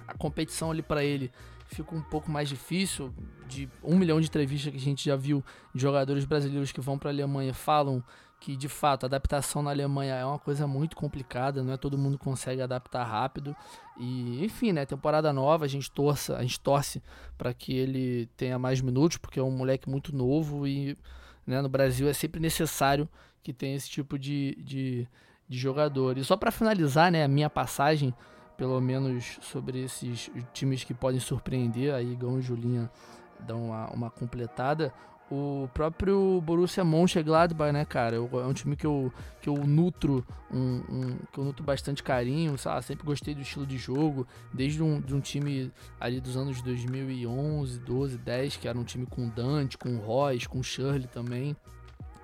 a 0.07 0.13
competição 0.17 0.71
ali 0.71 0.81
para 0.81 1.03
ele 1.03 1.31
fica 1.69 1.95
um 1.95 2.01
pouco 2.01 2.29
mais 2.29 2.49
difícil. 2.49 3.13
De 3.47 3.69
um 3.83 3.97
milhão 3.97 4.19
de 4.19 4.27
entrevistas 4.27 4.71
que 4.71 4.77
a 4.77 4.81
gente 4.81 5.05
já 5.05 5.15
viu 5.15 5.43
de 5.73 5.81
jogadores 5.81 6.25
brasileiros 6.25 6.71
que 6.71 6.81
vão 6.81 6.97
para 6.97 7.09
a 7.09 7.13
Alemanha 7.13 7.53
falam 7.53 8.03
que 8.39 8.55
de 8.55 8.69
fato 8.69 9.03
a 9.03 9.07
adaptação 9.07 9.61
na 9.61 9.71
Alemanha 9.71 10.15
é 10.15 10.25
uma 10.25 10.39
coisa 10.39 10.65
muito 10.65 10.95
complicada, 10.95 11.61
não 11.61 11.73
é 11.73 11.77
todo 11.77 11.97
mundo 11.97 12.17
consegue 12.17 12.61
adaptar 12.61 13.03
rápido. 13.03 13.55
E 13.97 14.43
enfim, 14.43 14.71
né, 14.71 14.85
temporada 14.85 15.33
nova, 15.33 15.65
a 15.65 15.67
gente 15.67 15.91
torce, 15.91 16.31
a 16.31 16.41
gente 16.41 16.59
torce 16.59 17.03
para 17.37 17.53
que 17.53 17.73
ele 17.73 18.27
tenha 18.37 18.57
mais 18.57 18.79
minutos, 18.79 19.17
porque 19.17 19.39
é 19.39 19.43
um 19.43 19.51
moleque 19.51 19.89
muito 19.89 20.15
novo 20.15 20.65
e 20.65 20.97
né, 21.45 21.61
no 21.61 21.67
Brasil 21.67 22.07
é 22.07 22.13
sempre 22.13 22.39
necessário 22.39 23.09
que 23.43 23.51
tenha 23.51 23.75
esse 23.75 23.89
tipo 23.89 24.17
de, 24.17 24.55
de, 24.63 25.07
de 25.47 25.57
jogador. 25.57 26.17
E 26.17 26.23
só 26.23 26.37
para 26.37 26.51
finalizar, 26.51 27.11
né, 27.11 27.25
a 27.25 27.27
minha 27.27 27.49
passagem 27.49 28.13
pelo 28.59 28.79
menos 28.81 29.39
sobre 29.41 29.81
esses 29.81 30.29
times 30.53 30.83
que 30.83 30.93
podem 30.93 31.17
surpreender, 31.17 31.95
aí 31.95 32.13
Gão 32.13 32.37
e 32.37 32.41
Julinha 32.41 32.91
dão 33.39 33.67
uma, 33.67 33.87
uma 33.87 34.09
completada. 34.11 34.93
O 35.31 35.69
próprio 35.73 36.41
Borussia 36.41 36.83
Mönchengladbach, 36.83 37.71
né, 37.71 37.85
cara, 37.85 38.17
é 38.17 38.19
um 38.19 38.51
time 38.51 38.75
que 38.75 38.85
eu, 38.85 39.13
que 39.39 39.47
eu 39.47 39.55
nutro 39.65 40.25
um, 40.51 40.83
um 40.89 41.17
que 41.31 41.39
eu 41.39 41.45
nutro 41.45 41.63
bastante 41.63 42.03
carinho, 42.03 42.57
sabe? 42.57 42.83
sempre 42.83 43.05
gostei 43.05 43.33
do 43.33 43.41
estilo 43.41 43.65
de 43.65 43.77
jogo, 43.77 44.27
desde 44.51 44.83
um, 44.83 44.99
de 44.99 45.15
um 45.15 45.21
time 45.21 45.71
ali 45.97 46.19
dos 46.19 46.35
anos 46.35 46.61
2011, 46.61 47.79
12, 47.79 48.17
10, 48.17 48.57
que 48.57 48.67
era 48.67 48.77
um 48.77 48.83
time 48.83 49.05
com 49.05 49.29
Dante, 49.29 49.77
com 49.77 49.95
Royce, 49.99 50.49
com 50.49 50.61
Shirley 50.61 51.07
também. 51.07 51.55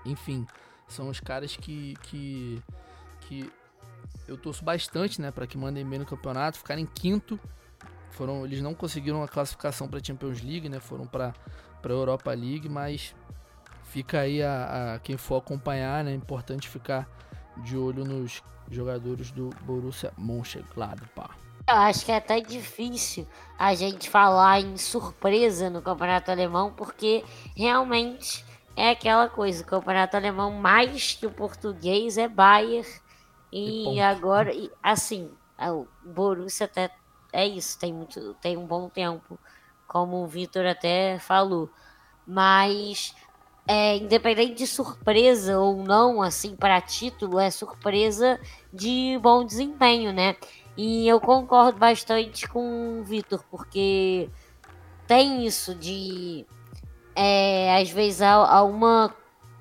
Enfim, 0.05 0.45
são 0.85 1.07
os 1.07 1.21
caras 1.21 1.55
que, 1.55 1.93
que, 2.01 2.61
que 3.21 3.49
eu 4.27 4.37
torço 4.37 4.63
bastante, 4.63 5.21
né, 5.21 5.31
para 5.31 5.45
que 5.47 5.57
mandem 5.57 5.85
bem 5.85 5.99
no 5.99 6.05
campeonato, 6.05 6.57
ficarem 6.57 6.83
em 6.83 6.87
quinto. 6.87 7.39
Foram, 8.11 8.45
eles 8.45 8.61
não 8.61 8.73
conseguiram 8.73 9.21
a 9.21 9.27
classificação 9.27 9.87
para 9.87 10.01
Champions 10.01 10.41
League, 10.41 10.69
né? 10.69 10.79
Foram 10.79 11.05
para 11.05 11.33
para 11.85 11.93
Europa 11.93 12.31
League, 12.31 12.67
mas 12.67 13.13
fica 13.83 14.21
aí 14.21 14.41
a, 14.41 14.95
a, 14.95 14.99
quem 14.99 15.17
for 15.17 15.37
acompanhar, 15.37 16.03
né? 16.03 16.13
É 16.13 16.15
importante 16.15 16.67
ficar 16.67 17.07
de 17.57 17.77
olho 17.77 18.03
nos 18.03 18.41
jogadores 18.71 19.29
do 19.29 19.51
Borussia 19.61 20.11
Mönchengladbach. 20.17 21.35
Eu 21.69 21.75
acho 21.75 22.03
que 22.03 22.11
é 22.11 22.17
até 22.17 22.41
difícil 22.41 23.27
a 23.59 23.75
gente 23.75 24.09
falar 24.09 24.61
em 24.61 24.77
surpresa 24.77 25.69
no 25.69 25.79
campeonato 25.79 26.31
alemão, 26.31 26.73
porque 26.73 27.23
realmente 27.55 28.43
é 28.75 28.89
aquela 28.89 29.29
coisa, 29.29 29.61
o 29.61 29.67
campeonato 29.67 30.17
alemão 30.17 30.51
mais 30.51 31.13
que 31.13 31.27
o 31.27 31.31
português 31.31 32.17
é 32.17 32.27
Bayern 32.27 32.87
e, 33.55 34.01
agora, 34.01 34.51
assim, 34.83 35.31
é, 35.57 35.71
o 35.71 35.87
Borussia 36.03 36.65
até 36.65 36.91
é 37.31 37.47
isso, 37.47 37.79
tem 37.79 37.93
muito, 37.93 38.33
tem 38.35 38.57
um 38.57 38.65
bom 38.65 38.89
tempo, 38.89 39.39
como 39.87 40.23
o 40.23 40.27
Vitor 40.27 40.65
até 40.65 41.19
falou. 41.19 41.69
Mas 42.27 43.15
é, 43.67 43.97
independente 43.97 44.55
de 44.55 44.67
surpresa 44.67 45.57
ou 45.57 45.77
não, 45.77 46.21
assim, 46.21 46.55
para 46.55 46.81
título, 46.81 47.39
é 47.39 47.49
surpresa 47.49 48.39
de 48.73 49.17
bom 49.21 49.45
desempenho, 49.45 50.11
né? 50.11 50.35
E 50.77 51.07
eu 51.07 51.21
concordo 51.21 51.79
bastante 51.79 52.47
com 52.47 52.99
o 52.99 53.03
Vitor, 53.03 53.43
porque 53.49 54.29
tem 55.07 55.45
isso 55.45 55.73
de 55.73 56.45
é, 57.15 57.77
às 57.81 57.89
vezes 57.89 58.21
a, 58.21 58.33
a 58.33 58.63
uma 58.63 59.15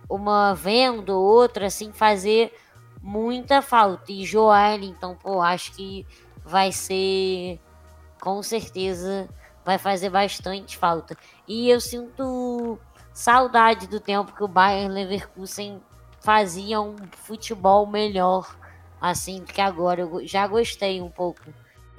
uma 0.08 0.52
venda 0.54 1.14
ou 1.14 1.24
outra 1.24 1.66
assim 1.66 1.92
fazer 1.92 2.52
muita 3.04 3.60
falta. 3.60 4.10
E 4.10 4.24
Joel 4.24 4.82
então 4.82 5.14
pô 5.14 5.42
acho 5.42 5.72
que 5.72 6.06
vai 6.42 6.72
ser 6.72 7.60
com 8.18 8.42
certeza 8.42 9.28
vai 9.62 9.76
fazer 9.76 10.08
bastante 10.08 10.78
falta. 10.78 11.16
E 11.46 11.68
eu 11.68 11.80
sinto 11.80 12.78
saudade 13.12 13.86
do 13.86 14.00
tempo 14.00 14.32
que 14.32 14.42
o 14.42 14.48
Bayern 14.48 14.92
Leverkusen 14.92 15.80
fazia 16.20 16.80
um 16.80 16.96
futebol 17.12 17.86
melhor 17.86 18.56
assim 19.00 19.40
do 19.40 19.52
que 19.52 19.60
agora. 19.60 20.00
Eu 20.00 20.26
já 20.26 20.46
gostei 20.46 21.00
um 21.00 21.10
pouco 21.10 21.42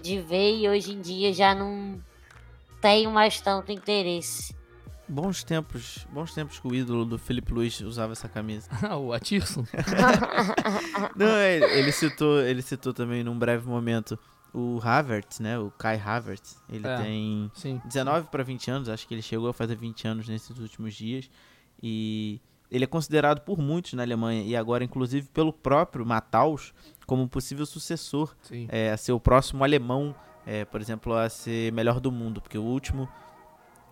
de 0.02 0.20
ver 0.20 0.58
e 0.58 0.68
hoje 0.68 0.92
em 0.92 1.02
dia 1.02 1.32
já 1.32 1.54
não 1.54 2.02
tenho 2.82 3.12
mais 3.12 3.40
tanto 3.40 3.72
interesse 3.72 4.56
Bons 5.08 5.44
tempos, 5.44 6.08
bons 6.12 6.34
tempos 6.34 6.60
que 6.60 6.68
o 6.68 6.74
ídolo 6.74 7.06
do 7.06 7.18
Felipe 7.18 7.54
Luiz 7.54 7.80
usava 7.82 8.14
essa 8.14 8.28
camisa. 8.28 8.70
o 8.98 9.14
Atirson. 9.14 9.66
Não, 11.16 11.38
ele, 11.38 11.66
ele, 11.66 11.92
citou, 11.92 12.42
ele 12.42 12.62
citou 12.62 12.94
também 12.94 13.24
num 13.24 13.38
breve 13.38 13.68
momento 13.68 14.18
o 14.54 14.80
Havertz, 14.82 15.40
né? 15.40 15.60
O 15.60 15.70
Kai 15.72 16.00
Havertz. 16.00 16.62
Ele 16.70 16.88
é, 16.88 16.98
tem 16.98 17.52
sim. 17.54 17.82
19 17.86 18.30
para 18.30 18.44
20 18.44 18.72
anos, 18.72 18.90
acho 18.90 19.08
que 19.08 19.14
ele 19.14 19.22
chegou 19.22 19.50
a 19.50 19.54
fazer 19.54 19.76
20 19.76 20.08
anos 20.08 20.28
nesses 20.28 20.58
últimos 20.58 20.96
dias. 20.96 21.30
E 21.84 22.40
ele 22.72 22.86
é 22.86 22.88
considerado 22.88 23.42
por 23.42 23.60
muitos 23.60 23.94
na 23.94 24.04
Alemanha 24.04 24.44
e 24.44 24.56
agora 24.56 24.84
inclusive 24.84 25.28
pelo 25.28 25.54
próprio 25.54 26.06
Matthaus 26.06 26.74
como 27.06 27.28
possível 27.28 27.66
sucessor 27.66 28.36
é, 28.70 28.92
a 28.92 28.98
ser 28.98 29.12
o 29.12 29.20
próximo 29.20 29.64
alemão, 29.64 30.16
é, 30.46 30.66
por 30.66 30.82
exemplo, 30.82 31.14
a 31.14 31.30
ser 31.30 31.72
melhor 31.72 32.00
do 32.00 32.12
mundo, 32.12 32.42
porque 32.42 32.58
o 32.58 32.64
último 32.64 33.08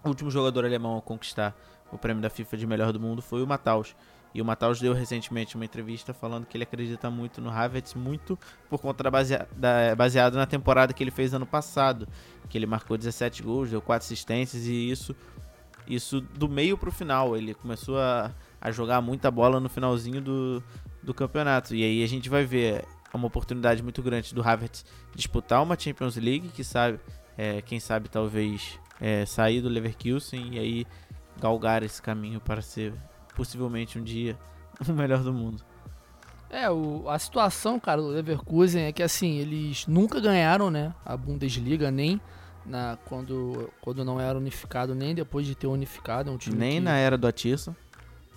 o 0.04 0.10
último 0.10 0.30
jogador 0.30 0.66
alemão 0.66 0.98
a 0.98 1.02
conquistar 1.02 1.56
o 1.92 1.98
prêmio 1.98 2.22
da 2.22 2.30
FIFA 2.30 2.58
de 2.58 2.68
melhor 2.68 2.92
do 2.92 3.00
mundo 3.00 3.22
foi 3.22 3.44
o 3.44 3.48
Matthaus. 3.48 3.96
E 4.34 4.42
o 4.42 4.46
Matthaus 4.46 4.80
deu 4.80 4.94
recentemente 4.94 5.56
uma 5.56 5.64
entrevista 5.64 6.12
falando 6.14 6.46
que 6.46 6.58
ele 6.58 6.64
acredita 6.64 7.10
muito 7.10 7.40
no 7.40 7.52
Havertz, 7.52 7.94
muito 7.94 8.38
por 8.68 8.82
conta 8.82 9.04
da 9.56 9.96
baseado 9.96 10.36
na 10.36 10.48
temporada 10.48 10.92
que 10.92 11.04
ele 11.04 11.12
fez 11.12 11.34
ano 11.36 11.46
passado, 11.46 12.08
que 12.50 12.58
ele 12.58 12.66
marcou 12.66 12.98
17 12.98 13.44
gols, 13.44 13.70
deu 13.70 13.80
4 13.80 14.06
assistências 14.06 14.66
e 14.66 14.90
isso 14.90 15.16
isso 15.88 16.22
do 16.22 16.50
meio 16.50 16.78
para 16.78 16.90
o 16.90 16.92
final. 16.92 17.38
Ele 17.38 17.54
começou 17.54 18.00
a, 18.00 18.32
a 18.60 18.72
jogar 18.72 19.02
muita 19.02 19.30
bola 19.30 19.60
no 19.60 19.70
finalzinho 19.70 20.20
do, 20.20 20.64
do 21.04 21.14
campeonato. 21.14 21.76
E 21.76 21.84
aí 21.84 22.04
a 22.04 22.08
gente 22.08 22.30
vai 22.30 22.44
ver 22.44 22.86
uma 23.14 23.28
oportunidade 23.28 23.84
muito 23.84 24.02
grande 24.02 24.34
do 24.34 24.42
Havertz 24.42 24.84
disputar 25.14 25.62
uma 25.62 25.78
Champions 25.78 26.16
League, 26.16 26.50
que 26.50 26.64
sabe, 26.64 27.00
é, 27.38 27.62
quem 27.62 27.80
sabe 27.80 28.10
talvez 28.10 28.80
é, 29.04 29.26
sair 29.26 29.60
do 29.60 29.68
Leverkusen 29.68 30.54
e 30.54 30.60
aí 30.60 30.88
galgar 31.38 31.84
esse 31.84 32.02
caminho 32.02 32.40
para 32.40 32.62
ser 32.62 32.94
possivelmente 33.36 34.00
um 34.00 34.04
dia 34.04 34.38
o 34.88 34.94
melhor 34.94 35.22
do 35.22 35.34
mundo. 35.34 35.62
É, 36.50 36.70
o, 36.70 37.10
a 37.10 37.20
situação, 37.20 37.78
cara, 37.80 38.02
do 38.02 38.08
Leverkusen 38.08 38.84
é 38.84 38.92
que 38.94 39.04
assim, 39.04 39.40
eles 39.40 39.86
nunca 39.88 40.22
ganharam, 40.22 40.72
né, 40.72 40.94
a 41.06 41.18
Bundesliga, 41.18 41.92
nem 41.92 42.22
na, 42.66 42.98
quando, 43.06 43.70
quando 43.82 44.06
não 44.06 44.22
era 44.22 44.38
unificado, 44.38 44.96
nem 44.96 45.14
depois 45.14 45.46
de 45.46 45.54
ter 45.54 45.68
unificado. 45.68 46.30
É 46.30 46.34
um 46.34 46.38
time 46.38 46.56
nem 46.56 46.76
que, 46.76 46.80
na 46.80 46.96
era 46.96 47.18
do 47.18 47.28
Atiça. 47.28 47.76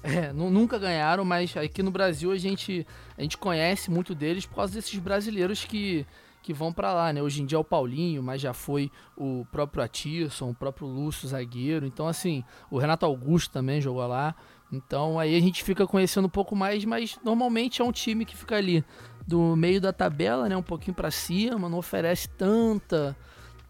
É, 0.03 0.33
nunca 0.33 0.79
ganharam, 0.79 1.25
mas 1.25 1.57
aqui 1.57 1.83
no 1.83 1.91
Brasil 1.91 2.31
a 2.31 2.39
gente, 2.39 2.87
a 3.19 3.23
gente 3.23 3.37
conhece 3.37 3.91
muito 3.91 4.15
deles 4.15 4.47
por 4.47 4.55
causa 4.55 4.73
desses 4.73 4.97
brasileiros 5.01 5.65
que 5.65 6.07
que 6.47 6.55
vão 6.55 6.73
para 6.73 6.95
lá, 6.95 7.13
né? 7.13 7.21
Hoje 7.21 7.43
em 7.43 7.45
dia 7.45 7.57
é 7.57 7.61
o 7.61 7.65
Paulinho, 7.65 8.23
mas 8.23 8.41
já 8.41 8.55
foi 8.55 8.89
o 9.17 9.45
próprio 9.51 9.83
Atirson, 9.83 10.51
o 10.51 10.55
próprio 10.55 10.87
Lúcio 10.87 11.27
zagueiro. 11.27 11.85
Então, 11.85 12.07
assim, 12.07 12.45
o 12.71 12.79
Renato 12.79 13.05
Augusto 13.05 13.51
também 13.51 13.81
jogou 13.81 14.07
lá. 14.07 14.33
Então, 14.71 15.19
aí 15.19 15.37
a 15.37 15.41
gente 15.41 15.65
fica 15.65 15.89
conhecendo 15.89 16.27
um 16.27 16.31
pouco 16.31 16.55
mais, 16.55 16.85
mas 16.85 17.19
normalmente 17.25 17.83
é 17.83 17.85
um 17.85 17.91
time 17.91 18.25
que 18.25 18.37
fica 18.37 18.55
ali 18.55 18.85
do 19.27 19.57
meio 19.57 19.81
da 19.81 19.93
tabela, 19.93 20.49
né? 20.49 20.57
Um 20.57 20.63
pouquinho 20.63 20.95
para 20.95 21.11
cima, 21.11 21.69
não 21.69 21.79
oferece 21.79 22.29
tanta, 22.29 23.17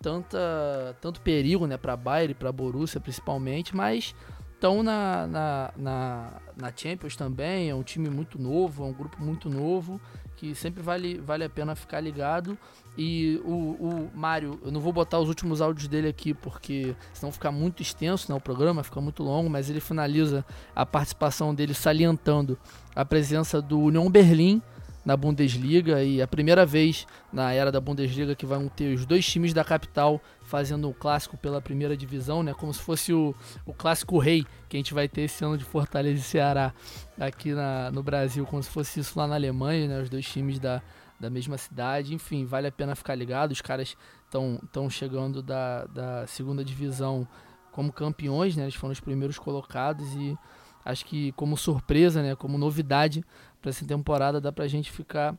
tanta, 0.03 0.95
tanto 1.01 1.23
perigo, 1.23 1.67
né? 1.67 1.79
Para 1.79 1.97
Bayern 1.97 2.35
para 2.35 2.53
Borussia 2.53 3.01
principalmente, 3.01 3.75
mas 3.75 4.15
estão 4.53 4.83
na, 4.83 5.27
na, 5.27 5.73
na, 5.79 6.33
na 6.55 6.73
Champions 6.77 7.17
também. 7.17 7.71
É 7.71 7.75
um 7.75 7.83
time 7.83 8.11
muito 8.11 8.39
novo, 8.39 8.85
é 8.85 8.87
um 8.87 8.93
grupo 8.93 9.17
muito 9.25 9.49
novo 9.49 9.99
que 10.37 10.55
sempre 10.55 10.83
vale, 10.83 11.19
vale 11.19 11.45
a 11.45 11.49
pena 11.49 11.75
ficar 11.75 12.01
ligado. 12.01 12.57
E 12.97 13.41
o, 13.45 13.51
o 13.51 14.11
Mário, 14.15 14.59
eu 14.65 14.71
não 14.71 14.81
vou 14.81 14.93
botar 14.93 15.19
os 15.19 15.29
últimos 15.29 15.61
áudios 15.61 15.89
dele 15.89 16.09
aqui 16.09 16.33
porque 16.33 16.95
senão 17.13 17.31
fica 17.31 17.51
muito 17.51 17.83
extenso 17.83 18.31
né, 18.31 18.37
o 18.37 18.41
programa, 18.41 18.83
fica 18.83 19.01
muito 19.01 19.23
longo, 19.23 19.51
mas 19.51 19.69
ele 19.69 19.81
finaliza 19.81 20.45
a 20.75 20.87
participação 20.87 21.55
dele 21.55 21.75
salientando 21.75 22.59
a 22.95 23.05
presença 23.05 23.61
do 23.61 23.79
Union 23.79 24.09
Berlim 24.09 24.63
na 25.05 25.17
Bundesliga 25.17 26.03
e 26.03 26.21
a 26.21 26.27
primeira 26.27 26.67
vez 26.67 27.07
na 27.33 27.53
era 27.53 27.71
da 27.71 27.81
Bundesliga 27.81 28.35
que 28.35 28.45
vão 28.45 28.67
ter 28.69 28.93
os 28.95 29.07
dois 29.07 29.25
times 29.25 29.55
da 29.55 29.63
capital 29.63 30.21
fazendo 30.47 30.89
o 30.89 30.95
clássico 30.95 31.37
pela 31.37 31.61
primeira 31.61 31.97
divisão, 31.97 32.43
né? 32.43 32.55
Como 32.55 32.73
se 32.73 32.81
fosse 32.81 33.13
o, 33.13 33.35
o 33.65 33.73
clássico 33.75 34.19
rei 34.19 34.47
que 34.69 34.77
a 34.77 34.79
gente 34.79 34.95
vai 34.95 35.09
ter 35.09 35.23
esse 35.23 35.45
ano 35.45 35.59
de 35.59 35.65
Fortaleza 35.65 36.19
e 36.19 36.23
Ceará 36.23 36.73
aqui 37.19 37.53
na, 37.53 37.91
no 37.91 38.03
Brasil, 38.03 38.47
como 38.47 38.63
se 38.63 38.71
fosse 38.71 39.01
isso 39.01 39.19
lá 39.19 39.27
na 39.27 39.35
Alemanha, 39.35 39.89
né? 39.89 40.01
Os 40.01 40.09
dois 40.09 40.27
times 40.27 40.59
da, 40.59 40.81
da 41.19 41.29
mesma 41.29 41.59
cidade. 41.59 42.15
Enfim, 42.15 42.45
vale 42.45 42.69
a 42.69 42.73
pena 42.73 42.95
ficar 42.95 43.15
ligado. 43.15 43.51
Os 43.53 43.61
caras 43.61 43.97
estão 44.25 44.89
chegando 44.89 45.43
da, 45.43 45.85
da 45.87 46.27
segunda 46.27 46.65
divisão 46.65 47.27
como 47.73 47.93
campeões, 47.93 48.57
né? 48.57 48.65
Eles 48.65 48.75
foram 48.75 48.93
os 48.93 49.01
primeiros 49.01 49.39
colocados 49.39 50.07
e 50.15 50.39
acho 50.85 51.05
que 51.05 51.33
como 51.33 51.57
surpresa, 51.57 52.23
né? 52.23 52.37
Como 52.37 52.57
novidade, 52.57 53.25
para 53.61 53.71
essa 53.71 53.85
temporada 53.85 54.41
dá 54.41 54.53
pra 54.53 54.69
gente 54.69 54.91
ficar 54.91 55.37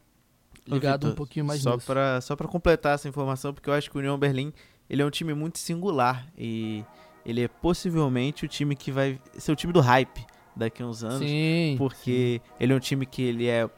ligado 0.67 1.01
Victor, 1.01 1.11
um 1.11 1.15
pouquinho 1.15 1.45
mais 1.45 1.61
só 1.61 1.75
nisso. 1.75 1.87
Pra, 1.87 2.19
só 2.21 2.35
para 2.35 2.47
completar 2.47 2.95
essa 2.95 3.07
informação, 3.07 3.53
porque 3.53 3.69
eu 3.69 3.73
acho 3.73 3.89
que 3.89 3.95
o 3.95 3.99
União 3.99 4.17
Berlim 4.19 4.53
ele 4.89 5.01
é 5.01 5.05
um 5.05 5.09
time 5.09 5.33
muito 5.33 5.59
singular 5.59 6.27
e 6.37 6.83
ele 7.25 7.43
é 7.43 7.47
possivelmente 7.47 8.45
o 8.45 8.47
time 8.47 8.75
que 8.75 8.91
vai 8.91 9.19
ser 9.37 9.51
o 9.51 9.55
time 9.55 9.73
do 9.73 9.81
hype 9.81 10.25
daqui 10.55 10.81
a 10.81 10.85
uns 10.87 11.03
anos, 11.03 11.19
sim, 11.19 11.75
porque 11.77 12.41
sim. 12.43 12.53
ele 12.59 12.73
é 12.73 12.75
um 12.75 12.79
time 12.79 13.05
que 13.05 13.21
ele 13.21 13.47
é, 13.47 13.69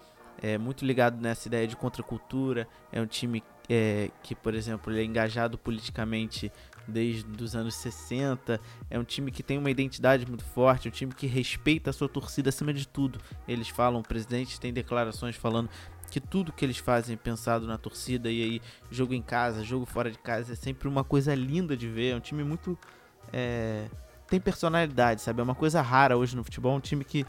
é 0.42 0.58
muito 0.58 0.86
ligado 0.86 1.20
nessa 1.22 1.48
ideia 1.48 1.68
de 1.68 1.76
contracultura, 1.76 2.68
é 2.92 3.02
um 3.02 3.08
time 3.08 3.44
é, 3.70 4.10
que, 4.24 4.34
por 4.34 4.56
exemplo, 4.56 4.92
ele 4.92 5.02
é 5.02 5.04
engajado 5.04 5.58
politicamente 5.58 6.52
desde 6.88 7.44
os 7.44 7.56
anos 7.56 7.76
60. 7.76 8.60
É 8.90 8.98
um 8.98 9.04
time 9.04 9.32
que 9.32 9.44
tem 9.44 9.58
uma 9.58 9.70
identidade 9.70 10.26
muito 10.28 10.44
forte, 10.44 10.88
um 10.88 10.92
time 10.92 11.14
que 11.14 11.28
respeita 11.28 11.92
a 11.92 11.94
sua 11.94 12.10
torcida 12.10 12.50
acima 12.50 12.74
de 12.74 12.88
tudo. 12.88 13.20
Eles 13.48 13.70
falam, 13.70 14.00
o 14.00 14.04
presidente 14.04 14.60
tem 14.60 14.74
declarações 14.74 15.36
falando 15.36 15.70
que 16.10 16.20
tudo 16.20 16.52
que 16.52 16.66
eles 16.66 16.78
fazem 16.78 17.14
é 17.14 17.18
pensado 17.18 17.68
na 17.68 17.78
torcida 17.78 18.30
e 18.32 18.44
aí 18.44 18.62
jogo 18.90 19.14
em 19.14 19.22
casa, 19.22 19.64
jogo 19.64 19.86
fora 19.86 20.12
de 20.12 20.18
casa 20.18 20.54
é 20.54 20.56
sempre 20.56 20.88
uma 20.88 21.04
coisa 21.04 21.34
linda 21.36 21.76
de 21.78 21.88
ver. 21.88 22.14
É 22.14 22.16
um 22.16 22.20
time 22.20 22.44
muito 22.44 22.78
é, 23.32 23.86
tem 24.30 24.40
personalidade, 24.40 25.22
sabe? 25.22 25.40
É 25.40 25.44
uma 25.44 25.56
coisa 25.56 25.82
rara 25.82 26.18
hoje 26.18 26.36
no 26.36 26.44
futebol, 26.44 26.76
um 26.76 26.80
time 26.80 27.04
que 27.04 27.26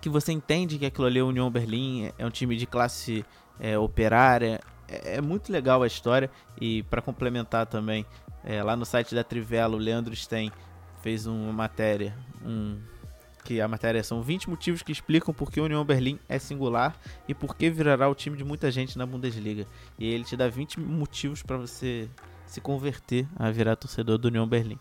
que 0.00 0.08
você 0.10 0.32
entende 0.32 0.78
que 0.78 0.84
aquilo 0.84 1.06
ali 1.06 1.18
é 1.18 1.22
União 1.22 1.50
Berlim, 1.50 2.12
é 2.18 2.26
um 2.26 2.30
time 2.30 2.56
de 2.58 2.66
classe 2.66 3.24
é, 3.58 3.78
operária. 3.78 4.60
É, 4.86 5.16
é, 5.16 5.20
muito 5.22 5.50
legal 5.50 5.82
a 5.82 5.86
história 5.86 6.30
e 6.60 6.82
para 6.84 7.00
complementar 7.00 7.64
também, 7.64 8.04
é, 8.44 8.62
lá 8.62 8.76
no 8.76 8.84
site 8.84 9.14
da 9.14 9.24
Trivela, 9.24 9.74
o 9.74 9.78
Leandro 9.78 10.14
Sten 10.14 10.52
fez 11.00 11.26
uma 11.26 11.52
matéria, 11.54 12.14
um, 12.44 12.78
que 13.44 13.60
a 13.60 13.68
matéria 13.68 14.02
são 14.02 14.22
20 14.22 14.48
motivos 14.48 14.82
que 14.82 14.90
explicam 14.90 15.34
por 15.34 15.50
que 15.50 15.60
o 15.60 15.64
União 15.64 15.84
Berlim 15.84 16.18
é 16.28 16.38
singular 16.38 16.98
e 17.28 17.34
por 17.34 17.54
que 17.56 17.70
virará 17.70 18.08
o 18.08 18.14
time 18.14 18.36
de 18.36 18.44
muita 18.44 18.70
gente 18.70 18.96
na 18.96 19.04
Bundesliga. 19.04 19.66
E 19.98 20.06
ele 20.06 20.24
te 20.24 20.36
dá 20.36 20.48
20 20.48 20.80
motivos 20.80 21.42
para 21.42 21.56
você 21.56 22.08
se 22.46 22.60
converter 22.60 23.28
a 23.36 23.50
virar 23.50 23.76
torcedor 23.76 24.18
do 24.18 24.28
União 24.28 24.46
Berlim. 24.46 24.78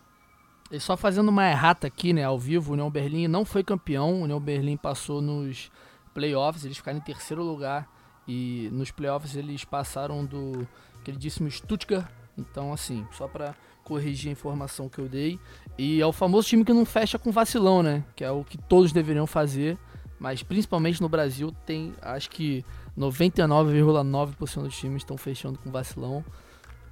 E 0.71 0.79
só 0.79 0.95
fazendo 0.95 1.29
uma 1.29 1.49
errata 1.49 1.85
aqui, 1.85 2.13
né, 2.13 2.23
ao 2.23 2.39
vivo, 2.39 2.71
o 2.71 2.73
União 2.73 2.89
Berlim 2.89 3.27
não 3.27 3.45
foi 3.45 3.63
campeão, 3.63 4.21
o 4.21 4.23
União 4.23 4.39
Berlim 4.39 4.77
passou 4.77 5.21
nos 5.21 5.71
playoffs, 6.13 6.65
eles 6.65 6.77
ficaram 6.77 6.97
em 6.97 7.01
terceiro 7.01 7.43
lugar 7.43 7.87
e 8.27 8.69
nos 8.71 8.89
playoffs 8.89 9.35
eles 9.35 9.65
passaram 9.65 10.25
do 10.25 10.67
queridíssimo 11.03 11.51
Stuttgart 11.51 12.09
então, 12.37 12.73
assim, 12.73 13.05
só 13.11 13.27
para 13.27 13.55
corrigir 13.83 14.29
a 14.29 14.31
informação 14.31 14.89
que 14.89 14.99
eu 14.99 15.07
dei. 15.07 15.39
E 15.77 16.01
é 16.01 16.05
o 16.05 16.11
famoso 16.11 16.47
time 16.47 16.63
que 16.63 16.73
não 16.73 16.85
fecha 16.85 17.19
com 17.19 17.31
vacilão, 17.31 17.83
né? 17.83 18.03
Que 18.15 18.23
é 18.23 18.31
o 18.31 18.43
que 18.43 18.57
todos 18.57 18.91
deveriam 18.91 19.27
fazer. 19.27 19.77
Mas 20.19 20.41
principalmente 20.41 21.01
no 21.01 21.09
Brasil 21.09 21.53
tem, 21.65 21.93
acho 22.01 22.29
que 22.29 22.63
99,9% 22.97 24.63
dos 24.63 24.77
times 24.77 25.01
estão 25.01 25.17
fechando 25.17 25.59
com 25.59 25.69
vacilão. 25.69 26.23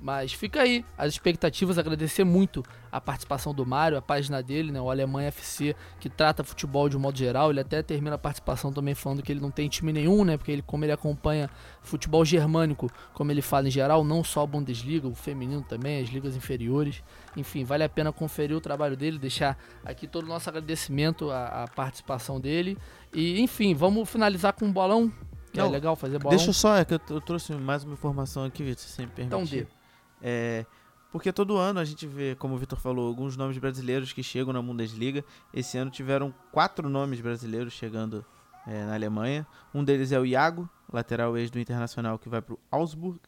Mas 0.01 0.33
fica 0.33 0.63
aí 0.63 0.83
as 0.97 1.13
expectativas, 1.13 1.77
agradecer 1.77 2.23
muito 2.23 2.63
a 2.91 2.99
participação 2.99 3.53
do 3.53 3.63
Mário, 3.63 3.95
a 3.95 4.01
página 4.01 4.41
dele, 4.41 4.71
né, 4.71 4.81
o 4.81 4.89
Alemanha 4.89 5.27
FC, 5.27 5.75
que 5.99 6.09
trata 6.09 6.43
futebol 6.43 6.89
de 6.89 6.97
um 6.97 6.99
modo 6.99 7.15
geral. 7.15 7.51
Ele 7.51 7.59
até 7.59 7.83
termina 7.83 8.15
a 8.15 8.17
participação 8.17 8.73
também 8.73 8.95
falando 8.95 9.21
que 9.21 9.31
ele 9.31 9.39
não 9.39 9.51
tem 9.51 9.69
time 9.69 9.93
nenhum, 9.93 10.25
né, 10.25 10.37
porque 10.37 10.51
ele 10.51 10.63
como 10.63 10.83
ele 10.83 10.91
acompanha 10.91 11.49
futebol 11.81 12.25
germânico, 12.25 12.89
como 13.13 13.31
ele 13.31 13.43
fala 13.43 13.67
em 13.67 13.71
geral, 13.71 14.03
não 14.03 14.23
só 14.23 14.41
a 14.41 14.47
Bundesliga, 14.47 15.07
o 15.07 15.13
feminino 15.13 15.61
também, 15.61 16.01
as 16.01 16.09
ligas 16.09 16.35
inferiores. 16.35 17.03
Enfim, 17.37 17.63
vale 17.63 17.83
a 17.83 17.89
pena 17.89 18.11
conferir 18.11 18.57
o 18.57 18.61
trabalho 18.61 18.97
dele, 18.97 19.19
deixar 19.19 19.55
aqui 19.85 20.07
todo 20.07 20.23
o 20.23 20.27
nosso 20.27 20.49
agradecimento 20.49 21.29
à, 21.29 21.63
à 21.63 21.67
participação 21.67 22.39
dele. 22.39 22.75
E 23.13 23.39
enfim, 23.39 23.75
vamos 23.75 24.09
finalizar 24.09 24.53
com 24.53 24.65
um 24.65 24.71
bolão. 24.71 25.11
Que 25.53 25.59
é 25.59 25.63
legal 25.63 25.95
fazer 25.95 26.17
bolão. 26.17 26.35
Deixa 26.35 26.53
só, 26.53 26.77
é 26.77 26.85
que 26.85 26.93
eu, 26.93 27.01
eu 27.09 27.21
trouxe 27.21 27.53
mais 27.53 27.83
uma 27.83 27.93
informação 27.93 28.45
aqui, 28.45 28.63
Vitor, 28.63 28.83
se 28.83 28.89
você 28.89 29.01
me 29.01 29.11
permitir. 29.11 29.35
Então 29.35 29.45
dê. 29.45 29.80
É, 30.21 30.65
porque 31.11 31.33
todo 31.33 31.57
ano 31.57 31.79
a 31.79 31.85
gente 31.85 32.07
vê, 32.07 32.35
como 32.35 32.55
o 32.55 32.57
Vitor 32.57 32.79
falou, 32.79 33.07
alguns 33.07 33.35
nomes 33.35 33.57
brasileiros 33.57 34.13
que 34.13 34.23
chegam 34.23 34.53
na 34.53 34.61
Bundesliga. 34.61 35.25
Esse 35.53 35.77
ano 35.77 35.91
tiveram 35.91 36.33
quatro 36.51 36.87
nomes 36.89 37.19
brasileiros 37.19 37.73
chegando 37.73 38.25
é, 38.65 38.85
na 38.85 38.93
Alemanha. 38.93 39.45
Um 39.73 39.83
deles 39.83 40.11
é 40.11 40.19
o 40.19 40.25
Iago, 40.25 40.69
lateral 40.91 41.37
ex 41.37 41.51
do 41.51 41.59
Internacional, 41.59 42.17
que 42.17 42.29
vai 42.29 42.41
para 42.41 42.53
o 42.53 42.59
Augsburg. 42.71 43.19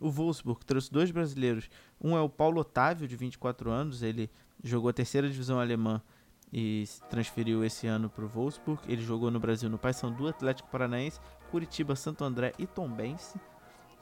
O 0.00 0.10
Wolfsburg 0.10 0.64
trouxe 0.64 0.92
dois 0.92 1.10
brasileiros. 1.10 1.68
Um 2.00 2.16
é 2.16 2.20
o 2.20 2.28
Paulo 2.28 2.60
Otávio, 2.60 3.08
de 3.08 3.16
24 3.16 3.70
anos. 3.70 4.02
Ele 4.02 4.30
jogou 4.62 4.90
a 4.90 4.92
terceira 4.92 5.28
divisão 5.28 5.58
alemã 5.60 6.00
e 6.52 6.84
se 6.86 7.02
transferiu 7.04 7.64
esse 7.64 7.86
ano 7.86 8.08
para 8.08 8.24
o 8.24 8.28
Wolfsburg. 8.28 8.80
Ele 8.86 9.02
jogou 9.02 9.30
no 9.30 9.40
Brasil 9.40 9.68
no 9.68 9.78
Paysandu, 9.78 10.28
Atlético 10.28 10.68
Paranaense, 10.70 11.20
Curitiba, 11.50 11.96
Santo 11.96 12.24
André 12.24 12.52
e 12.58 12.66
Tombense. 12.66 13.40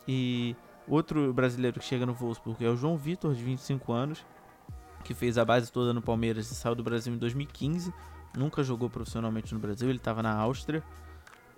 E 0.06 0.54
Outro 0.88 1.32
brasileiro 1.32 1.80
que 1.80 1.84
chega 1.84 2.06
no 2.06 2.14
Wolfsburg 2.14 2.64
é 2.64 2.68
o 2.68 2.76
João 2.76 2.96
Vitor, 2.96 3.34
de 3.34 3.42
25 3.42 3.92
anos, 3.92 4.24
que 5.02 5.14
fez 5.14 5.36
a 5.36 5.44
base 5.44 5.70
toda 5.70 5.92
no 5.92 6.00
Palmeiras 6.00 6.50
e 6.50 6.54
saiu 6.54 6.74
do 6.74 6.82
Brasil 6.82 7.12
em 7.12 7.18
2015. 7.18 7.92
Nunca 8.36 8.62
jogou 8.62 8.88
profissionalmente 8.88 9.52
no 9.52 9.60
Brasil, 9.60 9.88
ele 9.88 9.98
estava 9.98 10.22
na 10.22 10.32
Áustria. 10.32 10.82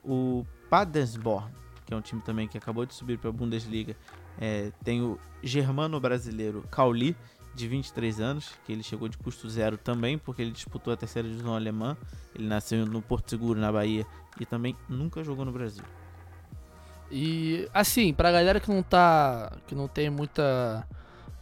O 0.02 0.46
Paderborn, 0.70 1.52
que 1.84 1.92
é 1.92 1.96
um 1.96 2.00
time 2.00 2.22
também 2.22 2.48
que 2.48 2.56
acabou 2.56 2.86
de 2.86 2.94
subir 2.94 3.18
para 3.18 3.28
a 3.30 3.32
Bundesliga, 3.32 3.96
é, 4.40 4.72
tem 4.82 5.02
o 5.02 5.18
germano 5.42 6.00
brasileiro 6.00 6.64
Cauli, 6.70 7.16
de 7.54 7.66
23 7.66 8.20
anos, 8.20 8.52
que 8.64 8.72
ele 8.72 8.84
chegou 8.84 9.08
de 9.08 9.18
custo 9.18 9.48
zero 9.50 9.76
também, 9.76 10.16
porque 10.16 10.40
ele 10.40 10.52
disputou 10.52 10.92
a 10.92 10.96
terceira 10.96 11.28
divisão 11.28 11.54
alemã. 11.54 11.96
Ele 12.34 12.46
nasceu 12.46 12.86
no 12.86 13.02
Porto 13.02 13.28
Seguro, 13.28 13.58
na 13.58 13.72
Bahia, 13.72 14.06
e 14.40 14.46
também 14.46 14.76
nunca 14.88 15.24
jogou 15.24 15.44
no 15.44 15.50
Brasil. 15.50 15.82
E 17.10 17.68
assim, 17.72 18.12
pra 18.12 18.30
galera 18.30 18.60
que 18.60 18.68
não 18.68 18.82
tá. 18.82 19.52
que 19.66 19.74
não 19.74 19.88
tem 19.88 20.10
muita. 20.10 20.86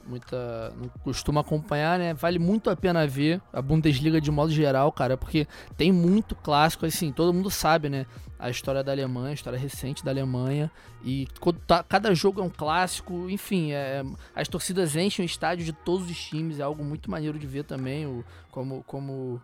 muita. 0.06 0.72
não 0.76 0.88
costuma 1.02 1.40
acompanhar, 1.40 1.98
né? 1.98 2.14
Vale 2.14 2.38
muito 2.38 2.70
a 2.70 2.76
pena 2.76 3.06
ver 3.06 3.40
a 3.52 3.60
Bundesliga 3.60 4.20
de 4.20 4.30
modo 4.30 4.52
geral, 4.52 4.92
cara, 4.92 5.16
porque 5.16 5.46
tem 5.76 5.90
muito 5.90 6.34
clássico, 6.36 6.86
assim, 6.86 7.10
todo 7.12 7.34
mundo 7.34 7.50
sabe, 7.50 7.88
né? 7.88 8.06
A 8.38 8.50
história 8.50 8.84
da 8.84 8.92
Alemanha, 8.92 9.30
a 9.30 9.34
história 9.34 9.58
recente 9.58 10.04
da 10.04 10.10
Alemanha. 10.10 10.70
E 11.04 11.26
tá, 11.66 11.82
cada 11.82 12.14
jogo 12.14 12.40
é 12.40 12.44
um 12.44 12.50
clássico, 12.50 13.28
enfim, 13.28 13.72
é, 13.72 14.04
as 14.34 14.46
torcidas 14.46 14.94
enchem 14.94 15.24
o 15.24 15.26
estádio 15.26 15.64
de 15.64 15.72
todos 15.72 16.08
os 16.08 16.16
times, 16.16 16.60
é 16.60 16.62
algo 16.62 16.84
muito 16.84 17.10
maneiro 17.10 17.38
de 17.38 17.46
ver 17.46 17.64
também, 17.64 18.06
o, 18.06 18.24
como. 18.50 18.84
como 18.84 19.40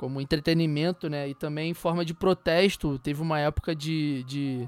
como 0.00 0.18
entretenimento, 0.18 1.10
né? 1.10 1.28
E 1.28 1.34
também 1.34 1.72
em 1.72 1.74
forma 1.74 2.06
de 2.06 2.14
protesto. 2.14 2.98
Teve 2.98 3.20
uma 3.20 3.38
época 3.38 3.76
de, 3.76 4.24
de 4.26 4.66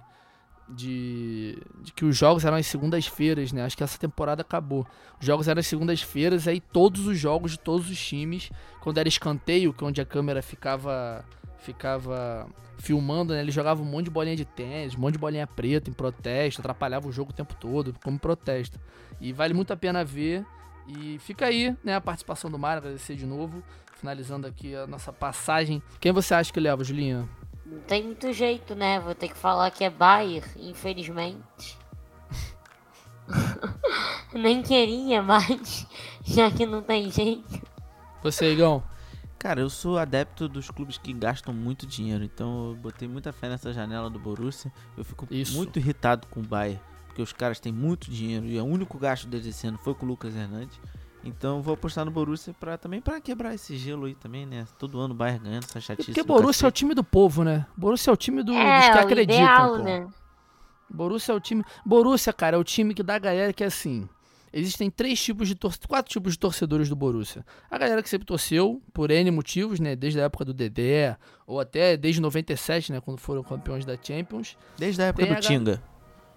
de, 0.69 1.59
de, 1.83 1.93
que 1.93 2.05
os 2.05 2.17
jogos 2.17 2.45
eram 2.45 2.57
às 2.57 2.67
segundas-feiras, 2.67 3.53
né? 3.53 3.65
Acho 3.65 3.77
que 3.77 3.85
essa 3.85 3.99
temporada 3.99 4.43
acabou. 4.43 4.87
Os 5.21 5.27
jogos 5.27 5.49
eram 5.49 5.61
às 5.61 5.67
segundas-feiras, 5.67 6.49
aí 6.49 6.61
todos 6.61 7.07
os 7.07 7.19
jogos 7.19 7.53
de 7.53 7.59
todos 7.59 7.91
os 7.91 7.99
times, 7.99 8.51
quando 8.81 8.99
era 8.99 9.09
escanteio, 9.09 9.73
que 9.73 9.85
é 9.85 9.87
onde 9.87 10.01
a 10.01 10.07
câmera 10.07 10.43
ficava 10.43 11.25
ficava 11.59 12.49
filmando, 12.77 13.33
né? 13.33 13.41
Ele 13.41 13.53
jogava 13.53 13.81
um 13.81 13.85
monte 13.85 14.07
de 14.07 14.11
bolinha 14.11 14.35
de 14.35 14.45
tênis, 14.45 14.97
um 14.97 14.99
monte 14.99 15.13
de 15.13 15.19
bolinha 15.21 15.47
preta 15.47 15.89
em 15.89 15.93
protesto, 15.93 16.61
atrapalhava 16.61 17.07
o 17.09 17.13
jogo 17.13 17.31
o 17.31 17.35
tempo 17.35 17.55
todo, 17.55 17.95
como 18.03 18.19
protesto. 18.19 18.81
E 19.21 19.33
vale 19.33 19.55
muito 19.55 19.73
a 19.73 19.77
pena 19.77 20.05
ver. 20.05 20.45
E 20.89 21.19
fica 21.21 21.47
aí, 21.47 21.77
né, 21.85 21.95
a 21.95 22.01
participação 22.01 22.51
do 22.51 22.59
Mário, 22.59 22.79
agradecer 22.79 23.15
de 23.15 23.25
novo, 23.25 23.63
finalizando 23.95 24.49
aqui 24.49 24.75
a 24.75 24.85
nossa 24.85 25.13
passagem. 25.13 25.81
Quem 26.01 26.11
você 26.11 26.35
acha 26.35 26.53
que 26.53 26.59
leva, 26.59 26.83
Julinha? 26.83 27.29
Não 27.73 27.81
tem 27.81 28.05
muito 28.05 28.31
jeito, 28.35 28.75
né? 28.75 29.01
Vou 29.01 29.15
ter 29.15 29.29
que 29.29 29.37
falar 29.37 29.71
que 29.71 29.83
é 29.83 29.89
Bayer, 29.89 30.45
infelizmente. 30.59 31.79
Nem 34.35 34.63
queria, 34.63 35.23
mas 35.23 35.87
já 36.23 36.51
que 36.51 36.67
não 36.67 36.83
tem 36.83 37.11
jeito. 37.11 37.63
Você, 38.23 38.53
Igão? 38.53 38.83
Cara, 39.39 39.59
eu 39.59 39.71
sou 39.71 39.97
adepto 39.97 40.49
dos 40.49 40.71
clubes 40.71 40.99
que 40.99 41.15
gastam 41.15 41.55
muito 41.55 41.87
dinheiro, 41.87 42.23
então 42.23 42.69
eu 42.69 42.77
botei 42.77 43.09
muita 43.09 43.33
fé 43.33 43.49
nessa 43.49 43.73
janela 43.73 44.11
do 44.11 44.19
Borussia. 44.19 44.71
Eu 44.95 45.03
fico 45.03 45.27
Isso. 45.31 45.57
muito 45.57 45.79
irritado 45.79 46.27
com 46.29 46.41
o 46.41 46.45
Bayern, 46.45 46.79
porque 47.07 47.23
os 47.23 47.33
caras 47.33 47.59
têm 47.59 47.73
muito 47.73 48.11
dinheiro 48.11 48.45
e 48.45 48.61
o 48.61 48.65
único 48.65 48.99
gasto 48.99 49.27
deles 49.27 49.47
esse 49.47 49.67
ano 49.67 49.79
foi 49.79 49.95
com 49.95 50.05
o 50.05 50.09
Lucas 50.11 50.37
Hernandes. 50.37 50.79
Então 51.25 51.63
vou 51.63 51.75
apostar 51.75 52.05
no 52.05 52.11
Borussia 52.11 52.55
pra, 52.59 52.77
também 52.77 53.01
para 53.01 53.21
quebrar 53.21 53.55
esse 53.55 53.77
gelo 53.77 54.07
aí 54.07 54.15
também, 54.15 54.45
né? 54.45 54.67
Todo 54.79 54.99
ano 54.99 55.15
o 55.15 55.17
Bayern 55.17 55.45
ganhando 55.45 55.65
essa 55.65 55.81
chatice. 55.81 56.11
Porque 56.11 56.23
Borussia 56.23 56.67
é 56.67 56.69
o 56.69 56.73
time 56.73 56.95
do 56.95 57.05
povo, 57.05 57.45
né? 57.45 57.67
Borussia 57.77 58.11
é 58.11 58.15
o 58.15 58.17
time 58.17 58.43
do, 58.43 58.53
é, 58.53 58.81
dos 58.81 58.89
que 58.91 58.99
acreditam, 58.99 59.45
ideal. 59.45 59.79
Né? 59.79 60.09
Borussia 60.91 61.33
é 61.33 61.37
o 61.37 61.41
time. 61.41 61.65
Borussia, 61.87 62.33
cara, 62.33 62.57
é 62.57 62.59
o 62.59 62.65
time 62.65 62.93
que 62.93 63.03
dá 63.03 63.15
a 63.15 63.19
galera 63.19 63.53
que 63.53 63.63
é 63.63 63.67
assim. 63.67 64.09
Existem 64.53 64.91
três 64.91 65.23
tipos 65.23 65.49
de 65.49 65.55
torcedores, 65.55 65.87
quatro 65.87 66.13
tipos 66.13 66.33
de 66.33 66.39
torcedores 66.39 66.89
do 66.89 66.95
Borussia. 66.95 67.45
A 67.71 67.79
galera 67.79 68.03
que 68.03 68.09
sempre 68.09 68.27
torceu 68.27 68.83
por 68.93 69.11
N 69.11 69.31
motivos, 69.31 69.81
né? 69.81 69.97
Desde 69.97 70.21
a 70.21 70.25
época 70.25 70.45
do 70.45 70.53
Dedé, 70.53 71.17
ou 71.47 71.59
até 71.59 71.97
desde 71.97 72.21
97, 72.21 72.93
né? 72.93 73.01
Quando 73.01 73.19
foram 73.19 73.43
campeões 73.43 73.87
da 73.87 73.97
Champions. 73.97 74.59
Desde 74.77 75.01
a 75.01 75.07
época 75.07 75.25
Tem 75.25 75.35
do 75.35 75.39
a 75.39 75.41
Tinga. 75.41 75.83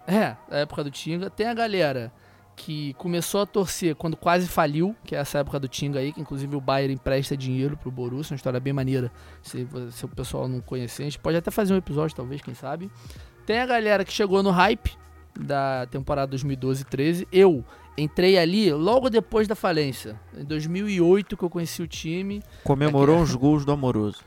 É, 0.06 0.36
a 0.50 0.58
época 0.58 0.82
do 0.82 0.90
Tinga. 0.90 1.28
Tem 1.28 1.46
a 1.46 1.52
galera 1.52 2.10
que 2.56 2.94
começou 2.94 3.42
a 3.42 3.46
torcer 3.46 3.94
quando 3.94 4.16
quase 4.16 4.48
faliu, 4.48 4.96
que 5.04 5.14
é 5.14 5.18
essa 5.18 5.38
época 5.38 5.60
do 5.60 5.68
Tinga 5.68 5.98
aí, 5.98 6.12
que 6.12 6.20
inclusive 6.20 6.56
o 6.56 6.60
Bayern 6.60 6.94
empresta 6.94 7.36
dinheiro 7.36 7.76
pro 7.76 7.90
Borussia, 7.90 8.32
uma 8.32 8.36
história 8.36 8.58
bem 8.58 8.72
maneira, 8.72 9.12
se, 9.42 9.68
se 9.90 10.04
o 10.04 10.08
pessoal 10.08 10.48
não 10.48 10.60
conhecer. 10.60 11.02
A 11.02 11.04
gente 11.04 11.18
pode 11.18 11.36
até 11.36 11.50
fazer 11.50 11.74
um 11.74 11.76
episódio, 11.76 12.16
talvez, 12.16 12.40
quem 12.40 12.54
sabe. 12.54 12.90
Tem 13.44 13.58
a 13.58 13.66
galera 13.66 14.04
que 14.04 14.12
chegou 14.12 14.42
no 14.42 14.50
hype 14.50 14.96
da 15.38 15.86
temporada 15.86 16.34
2012-13. 16.34 17.28
Eu 17.30 17.62
entrei 17.96 18.38
ali 18.38 18.72
logo 18.72 19.10
depois 19.10 19.46
da 19.46 19.54
falência, 19.54 20.18
em 20.36 20.44
2008 20.44 21.36
que 21.36 21.44
eu 21.44 21.50
conheci 21.50 21.82
o 21.82 21.86
time. 21.86 22.42
Comemorou 22.64 23.20
os 23.20 23.34
gols 23.34 23.64
do 23.64 23.72
Amoroso. 23.72 24.24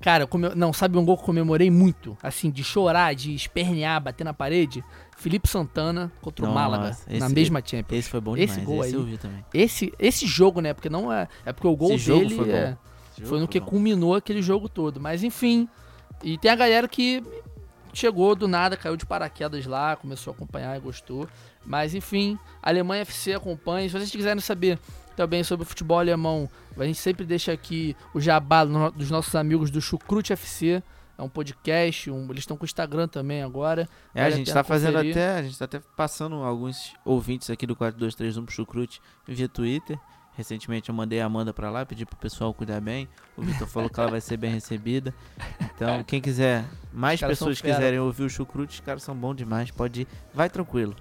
Cara, 0.00 0.26
come... 0.26 0.48
não, 0.54 0.72
sabe 0.72 0.96
um 0.96 1.04
gol 1.04 1.16
que 1.16 1.22
eu 1.22 1.26
comemorei 1.26 1.70
muito? 1.70 2.16
Assim, 2.22 2.50
de 2.50 2.64
chorar, 2.64 3.14
de 3.14 3.34
espernear, 3.34 4.00
bater 4.00 4.24
na 4.24 4.32
parede? 4.32 4.82
Felipe 5.20 5.46
Santana 5.46 6.10
contra 6.22 6.46
Nossa, 6.46 6.52
o 6.52 6.54
Málaga, 6.54 6.96
esse, 7.06 7.18
na 7.18 7.28
mesma 7.28 7.60
Champions. 7.62 7.98
Esse 7.98 8.08
foi 8.08 8.20
bom 8.22 8.34
demais, 8.34 8.56
esse 8.56 8.60
gol 8.64 8.82
esse 8.82 8.96
aí. 8.96 9.44
Esse, 9.52 9.92
esse 9.98 10.26
jogo, 10.26 10.62
né? 10.62 10.72
Porque 10.72 10.88
não 10.88 11.12
é. 11.12 11.28
É 11.44 11.52
porque 11.52 11.68
o 11.68 11.76
gol 11.76 11.92
esse 11.92 12.10
dele 12.10 12.34
foi, 12.34 12.50
é, 12.50 12.76
foi, 13.24 13.38
no 13.38 13.46
que 13.46 13.60
bom. 13.60 13.66
culminou 13.66 14.14
aquele 14.14 14.40
jogo 14.40 14.66
todo. 14.66 14.98
Mas 14.98 15.22
enfim. 15.22 15.68
E 16.24 16.38
tem 16.38 16.50
a 16.50 16.56
galera 16.56 16.88
que 16.88 17.22
chegou 17.92 18.34
do 18.34 18.48
nada, 18.48 18.78
caiu 18.78 18.96
de 18.96 19.04
paraquedas 19.04 19.66
lá, 19.66 19.94
começou 19.94 20.30
a 20.32 20.34
acompanhar 20.34 20.74
e 20.74 20.80
gostou. 20.80 21.28
Mas 21.66 21.94
enfim, 21.94 22.38
Alemanha 22.62 23.02
FC 23.02 23.34
acompanha. 23.34 23.86
Se 23.90 23.98
vocês 23.98 24.10
quiserem 24.10 24.40
saber 24.40 24.78
também 25.14 25.44
sobre 25.44 25.66
o 25.66 25.68
futebol 25.68 25.98
alemão, 25.98 26.48
a 26.78 26.84
gente 26.84 26.98
sempre 26.98 27.26
deixa 27.26 27.52
aqui 27.52 27.94
o 28.14 28.20
jabá 28.22 28.64
dos 28.64 29.10
nossos 29.10 29.34
amigos 29.34 29.70
do 29.70 29.82
Chucrute 29.82 30.32
FC. 30.32 30.82
É 31.20 31.22
um 31.22 31.28
podcast, 31.28 32.10
um, 32.10 32.24
eles 32.30 32.38
estão 32.38 32.56
com 32.56 32.64
o 32.64 32.66
Instagram 32.66 33.06
também 33.06 33.42
agora. 33.42 33.86
É, 34.14 34.22
vale 34.22 34.34
a 34.34 34.36
gente 34.38 34.48
está 34.48 34.64
fazendo 34.64 34.96
até, 34.96 35.36
a 35.36 35.42
gente 35.42 35.58
tá 35.58 35.66
até 35.66 35.78
passando 35.94 36.36
alguns 36.36 36.94
ouvintes 37.04 37.50
aqui 37.50 37.66
do 37.66 37.76
4231 37.76 38.46
pro 38.46 38.54
Chucrute 38.54 39.02
via 39.28 39.46
Twitter. 39.46 39.98
Recentemente 40.34 40.88
eu 40.88 40.94
mandei 40.94 41.20
a 41.20 41.26
Amanda 41.26 41.52
para 41.52 41.70
lá, 41.70 41.84
pedi 41.84 42.06
pro 42.06 42.16
pessoal 42.16 42.54
cuidar 42.54 42.80
bem. 42.80 43.06
O 43.36 43.42
Vitor 43.42 43.66
falou 43.68 43.90
que 43.90 44.00
ela 44.00 44.10
vai 44.10 44.22
ser 44.22 44.38
bem 44.38 44.50
recebida. 44.50 45.14
Então, 45.74 46.02
quem 46.04 46.22
quiser, 46.22 46.64
mais 46.90 47.20
pessoas 47.20 47.60
quiserem 47.60 47.98
ouvir 47.98 48.22
o 48.22 48.30
Chucrute, 48.30 48.74
os 48.76 48.80
caras 48.80 49.02
são 49.02 49.14
bons 49.14 49.34
demais, 49.34 49.70
pode 49.70 50.02
ir. 50.02 50.08
Vai 50.32 50.48
tranquilo. 50.48 50.96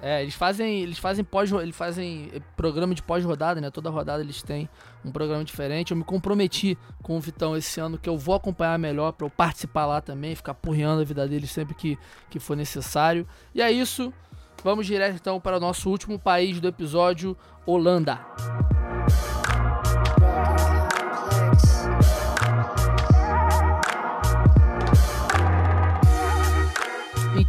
É, 0.00 0.22
eles 0.22 0.34
fazem, 0.34 0.82
eles 0.82 0.98
fazem 0.98 1.24
pós, 1.24 1.50
eles 1.52 1.74
fazem 1.74 2.30
eh, 2.34 2.40
programa 2.56 2.94
de 2.94 3.02
pós-rodada, 3.02 3.60
né? 3.60 3.70
Toda 3.70 3.88
rodada 3.88 4.22
eles 4.22 4.42
têm 4.42 4.68
um 5.04 5.10
programa 5.10 5.42
diferente. 5.42 5.90
Eu 5.90 5.96
me 5.96 6.04
comprometi 6.04 6.76
com 7.02 7.16
o 7.16 7.20
Vitão 7.20 7.56
esse 7.56 7.80
ano 7.80 7.96
que 7.96 8.08
eu 8.08 8.18
vou 8.18 8.34
acompanhar 8.34 8.78
melhor 8.78 9.12
para 9.12 9.26
eu 9.26 9.30
participar 9.30 9.86
lá 9.86 10.00
também, 10.00 10.34
ficar 10.34 10.54
porreando 10.54 11.00
a 11.00 11.04
vida 11.04 11.26
deles 11.26 11.50
sempre 11.50 11.74
que, 11.74 11.98
que 12.28 12.38
for 12.38 12.56
necessário. 12.56 13.26
E 13.54 13.62
é 13.62 13.70
isso. 13.70 14.12
Vamos 14.62 14.86
direto 14.86 15.16
então 15.16 15.40
para 15.40 15.56
o 15.56 15.60
nosso 15.60 15.88
último 15.88 16.18
país 16.18 16.60
do 16.60 16.68
episódio, 16.68 17.36
Holanda. 17.64 18.20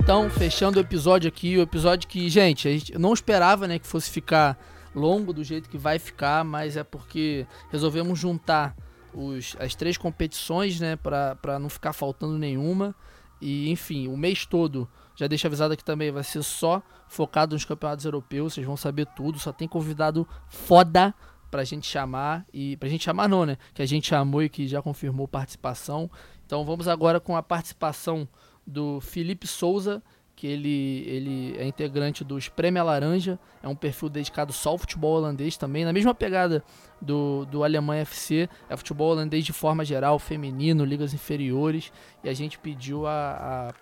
Então, 0.08 0.30
fechando 0.30 0.78
o 0.78 0.82
episódio 0.82 1.28
aqui, 1.28 1.58
o 1.58 1.62
episódio 1.62 2.08
que, 2.08 2.30
gente, 2.30 2.66
a 2.66 2.72
gente 2.72 2.98
não 2.98 3.12
esperava, 3.12 3.68
né, 3.68 3.78
que 3.78 3.86
fosse 3.86 4.10
ficar 4.10 4.58
longo 4.96 5.34
do 5.34 5.44
jeito 5.44 5.68
que 5.68 5.78
vai 5.78 6.00
ficar, 6.00 6.46
mas 6.46 6.78
é 6.78 6.84
porque 6.86 7.46
resolvemos 7.70 8.18
juntar 8.18 8.74
os, 9.14 9.58
as 9.60 9.76
três 9.76 9.98
competições, 9.98 10.80
né, 10.80 10.96
para 10.96 11.60
não 11.60 11.68
ficar 11.68 11.92
faltando 11.92 12.38
nenhuma. 12.38 12.96
E, 13.42 13.70
enfim, 13.70 14.08
o 14.08 14.16
mês 14.16 14.46
todo, 14.46 14.90
já 15.14 15.28
deixa 15.28 15.50
avisado 15.50 15.74
aqui 15.74 15.84
também, 15.84 16.10
vai 16.10 16.24
ser 16.24 16.42
só 16.42 16.82
focado 17.10 17.54
nos 17.54 17.66
campeonatos 17.66 18.06
europeus, 18.06 18.54
vocês 18.54 18.66
vão 18.66 18.78
saber 18.78 19.08
tudo, 19.08 19.38
só 19.38 19.52
tem 19.52 19.68
convidado 19.68 20.26
foda 20.48 21.14
pra 21.52 21.66
gente 21.66 21.86
chamar 21.86 22.46
e 22.54 22.78
pra 22.78 22.88
gente 22.88 23.04
chamar 23.04 23.28
não, 23.28 23.46
né? 23.46 23.58
Que 23.74 23.82
a 23.82 23.86
gente 23.86 24.08
chamou 24.08 24.42
e 24.42 24.48
que 24.48 24.70
já 24.70 24.82
confirmou 24.82 25.28
participação. 25.28 26.10
Então 26.46 26.64
vamos 26.64 26.88
agora 26.88 27.20
com 27.20 27.36
a 27.36 27.44
participação 27.44 28.26
do 28.68 29.00
Felipe 29.00 29.48
Souza, 29.48 30.04
que 30.36 30.46
ele, 30.46 31.04
ele 31.08 31.56
é 31.58 31.66
integrante 31.66 32.24
do 32.24 32.38
Espreme 32.38 32.80
Laranja, 32.80 33.40
é 33.64 33.68
um 33.68 33.76
perfil 33.76 34.08
dedicado 34.08 34.54
só 34.54 34.70
ao 34.70 34.78
futebol 34.78 35.16
holandês 35.16 35.58
também, 35.58 35.84
na 35.84 35.92
mesma 35.92 36.14
pegada 36.14 36.64
do, 37.02 37.46
do 37.46 37.64
Alemanha 37.64 38.04
FC, 38.04 38.48
é 38.70 38.78
futebol 38.78 39.10
holandês 39.10 39.44
de 39.44 39.52
forma 39.52 39.84
geral, 39.84 40.20
feminino, 40.20 40.86
ligas 40.86 41.12
inferiores, 41.12 41.92
e 42.24 42.30
a 42.30 42.34
gente 42.34 42.60
pediu 42.60 43.08
a, 43.08 43.74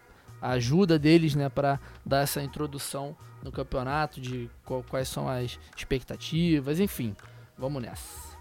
a, 0.42 0.50
a 0.50 0.52
ajuda 0.52 0.98
deles 0.98 1.36
né, 1.36 1.50
para 1.50 1.78
dar 2.06 2.22
essa 2.22 2.42
introdução 2.42 3.18
no 3.44 3.52
campeonato, 3.52 4.22
de 4.22 4.50
qual, 4.64 4.82
quais 4.90 5.10
são 5.10 5.28
as 5.28 5.60
expectativas, 5.76 6.80
enfim, 6.80 7.14
vamos 7.58 7.82
nessa. 7.82 8.35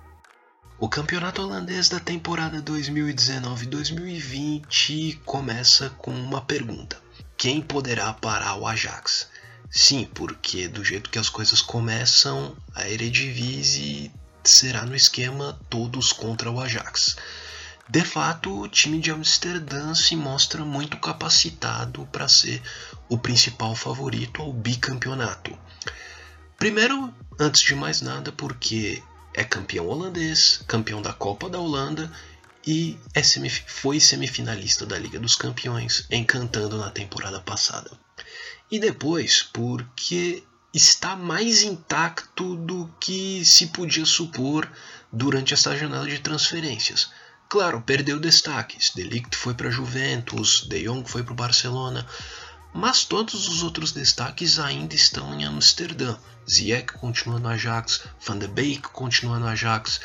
O 0.85 0.89
campeonato 0.91 1.41
holandês 1.41 1.89
da 1.89 1.99
temporada 1.99 2.61
2019-2020 2.61 5.19
começa 5.25 5.89
com 5.89 6.11
uma 6.11 6.43
pergunta: 6.43 7.01
quem 7.39 7.63
poderá 7.63 8.13
parar 8.13 8.57
o 8.57 8.67
Ajax? 8.67 9.31
Sim, 9.71 10.07
porque 10.13 10.69
do 10.69 10.85
jeito 10.85 11.09
que 11.09 11.19
as 11.19 11.31
coisas 11.31 11.63
começam, 11.63 12.55
a 12.75 12.87
Eredivisie 12.87 14.13
será 14.45 14.85
no 14.85 14.95
esquema 14.95 15.59
todos 15.71 16.13
contra 16.13 16.51
o 16.51 16.61
Ajax. 16.61 17.17
De 17.89 18.05
fato, 18.05 18.61
o 18.61 18.69
time 18.69 19.01
de 19.01 19.11
Amsterdã 19.11 19.95
se 19.95 20.15
mostra 20.15 20.67
muito 20.67 20.99
capacitado 20.99 22.07
para 22.13 22.29
ser 22.29 22.61
o 23.09 23.17
principal 23.17 23.75
favorito 23.75 24.43
ao 24.43 24.53
bicampeonato. 24.53 25.59
Primeiro, 26.59 27.11
antes 27.41 27.63
de 27.63 27.75
mais 27.75 28.03
nada, 28.03 28.31
porque 28.31 29.03
é 29.35 29.45
campeão 29.45 29.87
holandês, 29.89 30.63
campeão 30.67 31.03
da 31.03 31.13
Copa 31.13 31.51
da 31.51 31.59
Holanda 31.59 32.11
e 32.67 32.97
é 33.13 33.23
semif 33.23 33.65
foi 33.67 34.01
semifinalista 34.01 34.87
da 34.87 34.99
Liga 34.99 35.19
dos 35.19 35.37
Campeões, 35.37 36.07
encantando 36.11 36.79
na 36.79 36.91
temporada 36.91 37.41
passada. 37.41 37.91
E 38.71 38.79
depois, 38.79 39.43
porque 39.43 40.43
está 40.73 41.15
mais 41.15 41.63
intacto 41.63 42.57
do 42.57 42.91
que 42.99 43.45
se 43.45 43.67
podia 43.67 44.07
supor 44.07 44.71
durante 45.13 45.53
essa 45.53 45.77
janela 45.77 46.09
de 46.09 46.19
transferências. 46.21 47.11
Claro, 47.49 47.83
perdeu 47.83 48.19
destaques. 48.19 48.91
Delict 48.91 49.37
foi 49.37 49.55
para 49.55 49.71
Juventus, 49.71 50.67
De 50.67 50.85
Jong 50.85 51.09
foi 51.09 51.23
para 51.23 51.33
o 51.33 51.37
Barcelona, 51.37 52.07
mas 52.75 53.05
todos 53.05 53.49
os 53.49 53.63
outros 53.63 53.93
destaques 53.93 54.59
ainda 54.59 54.97
estão 54.97 55.33
em 55.33 55.45
Amsterdã. 55.45 56.17
Ziyech 56.51 56.93
continua 56.95 57.39
no 57.39 57.49
Ajax, 57.49 58.03
Van 58.27 58.37
de 58.37 58.49
Beek 58.49 58.83
continua 58.89 59.39
no 59.39 59.47
Ajax, 59.47 60.01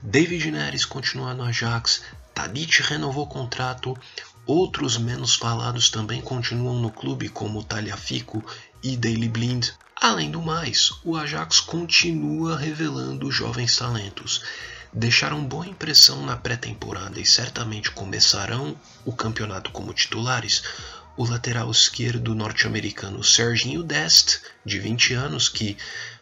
David 0.00 0.52
Neres 0.52 0.84
continua 0.84 1.34
no 1.34 1.42
Ajax, 1.42 2.02
Tadic 2.32 2.80
renovou 2.82 3.24
o 3.24 3.28
contrato, 3.28 3.98
outros 4.46 4.96
menos 4.96 5.34
falados 5.34 5.90
também 5.90 6.20
continuam 6.20 6.78
no 6.78 6.92
clube 6.92 7.28
como 7.28 7.64
Taliafico 7.64 8.44
e 8.82 8.96
Daily 8.96 9.28
Blind. 9.28 9.70
Além 10.00 10.30
do 10.30 10.40
mais, 10.40 10.92
o 11.02 11.16
Ajax 11.16 11.58
continua 11.58 12.56
revelando 12.56 13.32
jovens 13.32 13.76
talentos. 13.76 14.42
Deixaram 14.92 15.44
boa 15.44 15.66
impressão 15.66 16.24
na 16.24 16.36
pré-temporada 16.36 17.18
e 17.18 17.26
certamente 17.26 17.90
começarão 17.90 18.76
o 19.04 19.12
campeonato 19.12 19.70
como 19.70 19.92
titulares, 19.92 20.62
o 21.16 21.24
lateral 21.24 21.70
esquerdo 21.70 22.34
norte-americano 22.34 23.24
Serginho 23.24 23.82
Dest, 23.82 24.40
de 24.64 24.78
20 24.78 25.14
anos, 25.14 25.48
que 25.48 25.76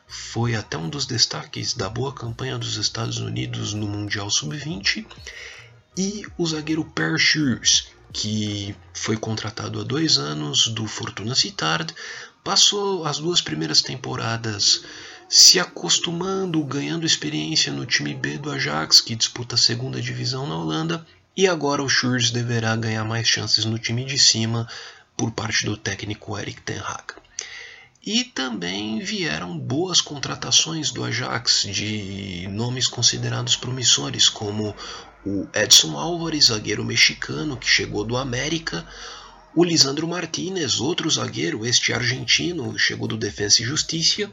foi 0.06 0.54
até 0.54 0.76
um 0.78 0.88
dos 0.88 1.06
destaques 1.06 1.74
da 1.74 1.88
boa 1.88 2.12
campanha 2.12 2.56
dos 2.56 2.76
Estados 2.76 3.18
Unidos 3.18 3.74
no 3.74 3.88
Mundial 3.88 4.30
Sub-20, 4.30 5.04
e 5.96 6.24
o 6.38 6.46
zagueiro 6.46 6.84
Per 6.84 7.18
Schurz, 7.18 7.88
que 8.12 8.74
foi 8.92 9.16
contratado 9.16 9.80
há 9.80 9.84
dois 9.84 10.18
anos 10.18 10.68
do 10.68 10.86
Fortuna 10.86 11.34
Sittard, 11.34 11.92
passou 12.44 13.04
as 13.04 13.18
duas 13.18 13.40
primeiras 13.40 13.82
temporadas 13.82 14.84
se 15.28 15.58
acostumando, 15.58 16.62
ganhando 16.62 17.06
experiência 17.06 17.72
no 17.72 17.86
time 17.86 18.14
B 18.14 18.38
do 18.38 18.50
Ajax, 18.50 19.00
que 19.00 19.16
disputa 19.16 19.56
a 19.56 19.58
segunda 19.58 20.00
divisão 20.00 20.46
na 20.46 20.56
Holanda, 20.56 21.04
e 21.36 21.48
agora 21.48 21.82
o 21.82 21.88
Schurz 21.88 22.30
deverá 22.30 22.76
ganhar 22.76 23.04
mais 23.04 23.26
chances 23.26 23.64
no 23.64 23.78
time 23.78 24.04
de 24.04 24.18
cima 24.18 24.68
por 25.16 25.32
parte 25.32 25.66
do 25.66 25.76
técnico 25.76 26.38
Eric 26.38 26.62
Ten 26.62 26.78
Hag. 26.78 27.14
E 28.06 28.24
também 28.24 29.00
vieram 29.00 29.58
boas 29.58 30.00
contratações 30.00 30.90
do 30.90 31.02
Ajax 31.02 31.62
de 31.62 32.46
nomes 32.50 32.86
considerados 32.86 33.56
promissores, 33.56 34.28
como 34.28 34.76
o 35.24 35.48
Edson 35.54 35.96
Álvares, 35.96 36.46
zagueiro 36.46 36.84
mexicano 36.84 37.56
que 37.56 37.66
chegou 37.66 38.04
do 38.04 38.16
América, 38.16 38.86
o 39.56 39.64
Lisandro 39.64 40.06
Martinez, 40.06 40.80
outro 40.80 41.08
zagueiro, 41.08 41.64
este 41.64 41.92
argentino, 41.92 42.78
chegou 42.78 43.08
do 43.08 43.16
Defensa 43.16 43.62
e 43.62 43.64
Justiça, 43.64 44.30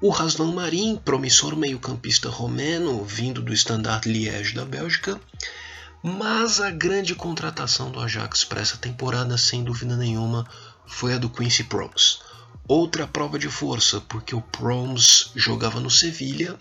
o 0.00 0.10
Raslan 0.10 0.52
Marin, 0.52 1.00
promissor 1.04 1.56
meio-campista 1.56 2.28
romeno, 2.28 3.02
vindo 3.04 3.40
do 3.40 3.52
Standard 3.52 4.08
Liège 4.08 4.54
da 4.54 4.64
Bélgica, 4.64 5.20
mas 6.02 6.60
a 6.60 6.70
grande 6.70 7.14
contratação 7.14 7.90
do 7.90 8.00
Ajax 8.00 8.44
para 8.44 8.60
essa 8.60 8.76
temporada, 8.76 9.36
sem 9.36 9.64
dúvida 9.64 9.96
nenhuma, 9.96 10.46
foi 10.86 11.14
a 11.14 11.18
do 11.18 11.28
Quincy 11.28 11.64
Promes. 11.64 12.20
Outra 12.66 13.06
prova 13.06 13.38
de 13.38 13.48
força, 13.48 14.00
porque 14.00 14.34
o 14.34 14.40
Promes 14.40 15.30
jogava 15.34 15.80
no 15.80 15.90
Sevilha, 15.90 16.56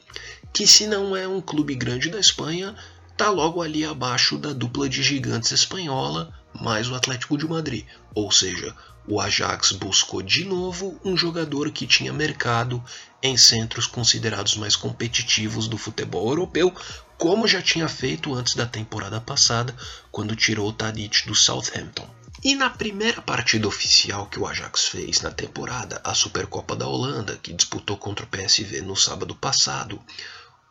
que 0.51 0.65
se 0.65 0.88
não 0.88 1.15
é 1.15 1.27
um 1.27 1.41
clube 1.41 1.76
grande 1.76 2.09
da 2.09 2.19
Espanha, 2.19 2.76
tá 3.15 3.30
logo 3.30 3.61
ali 3.61 3.84
abaixo 3.84 4.38
da 4.38 4.53
dupla 4.53 4.89
de 4.89 5.03
gigantes 5.03 5.51
espanhola, 5.51 6.34
mais 6.53 6.89
o 6.89 6.95
Atlético 6.95 7.38
de 7.38 7.47
Madrid. 7.47 7.85
Ou 8.15 8.31
seja, 8.31 8.76
o 9.07 9.22
Ajax 9.22 9.72
buscou 9.72 10.22
de 10.22 10.45
novo 10.45 10.99
um 11.03 11.15
jogador 11.15 11.72
que 11.72 11.88
tinha 11.88 12.11
mercado 12.11 12.84
em 13.22 13.35
centros 13.35 13.88
considerados 13.88 14.56
mais 14.56 14.76
competitivos 14.76 15.68
do 15.68 15.77
futebol 15.77 16.30
europeu, 16.30 16.73
como 17.18 17.48
já 17.48 17.61
tinha 17.61 17.89
feito 17.89 18.34
antes 18.34 18.56
da 18.56 18.65
temporada 18.65 19.19
passada, 19.19 19.76
quando 20.11 20.35
tirou 20.35 20.69
o 20.69 20.73
Tadic 20.73 21.26
do 21.27 21.34
Southampton. 21.34 22.07
E 22.44 22.56
na 22.56 22.69
primeira 22.69 23.19
partida 23.22 23.68
oficial 23.68 24.27
que 24.27 24.39
o 24.39 24.45
Ajax 24.45 24.85
fez 24.85 25.22
na 25.22 25.31
temporada, 25.31 25.99
a 26.03 26.14
Supercopa 26.14 26.76
da 26.76 26.88
Holanda, 26.88 27.35
que 27.35 27.52
disputou 27.52 27.98
contra 27.98 28.26
o 28.26 28.27
PSV 28.27 28.81
no 28.81 28.95
sábado 28.95 29.34
passado, 29.34 29.99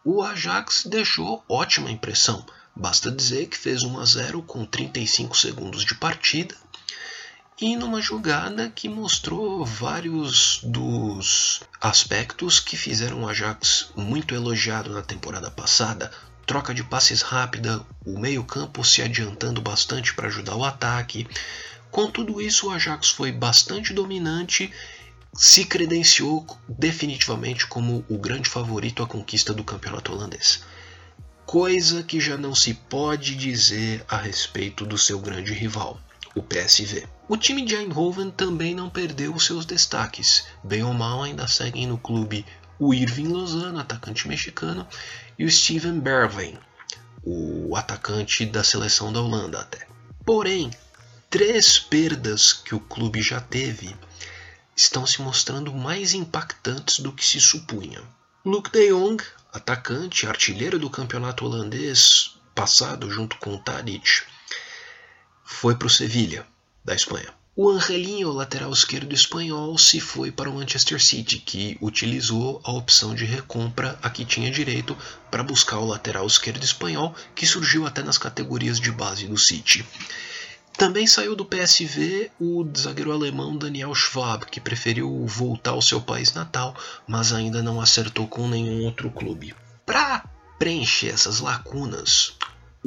o 0.04 0.22
Ajax 0.22 0.84
deixou 0.86 1.44
ótima 1.48 1.90
impressão. 1.90 2.46
Basta 2.74 3.10
dizer 3.10 3.46
que 3.46 3.58
fez 3.58 3.82
1 3.82 3.98
a 3.98 4.04
0 4.04 4.42
com 4.42 4.64
35 4.64 5.36
segundos 5.36 5.84
de 5.84 5.96
partida 5.96 6.54
e 7.58 7.74
numa 7.74 8.02
jogada 8.02 8.68
que 8.68 8.86
mostrou 8.86 9.64
vários 9.64 10.60
dos 10.62 11.62
aspectos 11.80 12.60
que 12.60 12.76
fizeram 12.76 13.22
o 13.22 13.28
Ajax 13.28 13.92
muito 13.96 14.34
elogiado 14.34 14.92
na 14.92 15.00
temporada 15.00 15.50
passada, 15.50 16.12
troca 16.44 16.74
de 16.74 16.84
passes 16.84 17.22
rápida, 17.22 17.82
o 18.04 18.18
meio-campo 18.18 18.84
se 18.84 19.00
adiantando 19.00 19.62
bastante 19.62 20.12
para 20.12 20.28
ajudar 20.28 20.54
o 20.54 20.64
ataque. 20.64 21.26
Com 21.90 22.10
tudo 22.10 22.42
isso, 22.42 22.68
o 22.68 22.70
Ajax 22.72 23.08
foi 23.08 23.32
bastante 23.32 23.94
dominante, 23.94 24.70
se 25.32 25.64
credenciou 25.64 26.46
definitivamente 26.68 27.66
como 27.66 28.04
o 28.06 28.18
grande 28.18 28.50
favorito 28.50 29.02
à 29.02 29.06
conquista 29.06 29.54
do 29.54 29.64
campeonato 29.64 30.12
holandês. 30.12 30.62
Coisa 31.46 32.02
que 32.02 32.20
já 32.20 32.36
não 32.36 32.54
se 32.54 32.74
pode 32.74 33.34
dizer 33.34 34.04
a 34.08 34.18
respeito 34.18 34.84
do 34.84 34.98
seu 34.98 35.18
grande 35.18 35.54
rival, 35.54 35.98
o 36.34 36.42
PSV. 36.42 37.15
O 37.28 37.36
time 37.36 37.64
de 37.64 37.74
Eindhoven 37.74 38.30
também 38.30 38.72
não 38.72 38.88
perdeu 38.88 39.34
os 39.34 39.44
seus 39.44 39.66
destaques. 39.66 40.46
Bem 40.62 40.84
ou 40.84 40.94
mal 40.94 41.24
ainda 41.24 41.48
seguem 41.48 41.84
no 41.84 41.98
clube 41.98 42.46
o 42.78 42.94
Irving 42.94 43.26
Lozano, 43.26 43.80
atacante 43.80 44.28
mexicano, 44.28 44.86
e 45.36 45.44
o 45.44 45.50
Steven 45.50 45.98
Bergwijn, 45.98 46.56
o 47.24 47.74
atacante 47.74 48.46
da 48.46 48.62
seleção 48.62 49.12
da 49.12 49.20
Holanda 49.20 49.60
até. 49.60 49.88
Porém, 50.24 50.70
três 51.28 51.80
perdas 51.80 52.52
que 52.52 52.76
o 52.76 52.80
clube 52.80 53.20
já 53.20 53.40
teve 53.40 53.96
estão 54.76 55.04
se 55.04 55.20
mostrando 55.20 55.74
mais 55.74 56.14
impactantes 56.14 57.00
do 57.00 57.12
que 57.12 57.26
se 57.26 57.40
supunha. 57.40 58.02
Luke 58.44 58.70
de 58.70 58.90
Jong, 58.90 59.20
atacante, 59.52 60.28
artilheiro 60.28 60.78
do 60.78 60.88
campeonato 60.88 61.44
holandês 61.44 62.36
passado 62.54 63.10
junto 63.10 63.36
com 63.38 63.58
Tadic, 63.58 64.22
foi 65.44 65.74
para 65.74 65.86
o 65.86 65.90
Sevilha, 65.90 66.46
da 66.86 66.94
Espanha. 66.94 67.28
O 67.58 67.70
Angelinho, 67.70 68.32
lateral 68.32 68.70
esquerdo 68.70 69.12
espanhol, 69.14 69.76
se 69.76 69.98
foi 69.98 70.30
para 70.30 70.48
o 70.48 70.54
Manchester 70.54 71.02
City, 71.02 71.38
que 71.38 71.76
utilizou 71.80 72.60
a 72.62 72.70
opção 72.70 73.14
de 73.14 73.24
recompra 73.24 73.98
a 74.02 74.08
que 74.08 74.26
tinha 74.26 74.50
direito 74.50 74.96
para 75.30 75.42
buscar 75.42 75.78
o 75.78 75.86
lateral 75.86 76.26
esquerdo 76.26 76.62
espanhol, 76.62 77.14
que 77.34 77.46
surgiu 77.46 77.86
até 77.86 78.02
nas 78.02 78.18
categorias 78.18 78.78
de 78.78 78.92
base 78.92 79.26
do 79.26 79.38
City. 79.38 79.84
Também 80.76 81.06
saiu 81.06 81.34
do 81.34 81.46
PSV 81.46 82.30
o 82.38 82.62
zagueiro 82.76 83.10
alemão 83.10 83.56
Daniel 83.56 83.94
Schwab, 83.94 84.44
que 84.44 84.60
preferiu 84.60 85.26
voltar 85.26 85.70
ao 85.70 85.80
seu 85.80 86.02
país 86.02 86.34
natal, 86.34 86.76
mas 87.08 87.32
ainda 87.32 87.62
não 87.62 87.80
acertou 87.80 88.28
com 88.28 88.46
nenhum 88.46 88.84
outro 88.84 89.10
clube. 89.10 89.54
Para 89.86 90.22
preencher 90.58 91.08
essas 91.08 91.40
lacunas, 91.40 92.34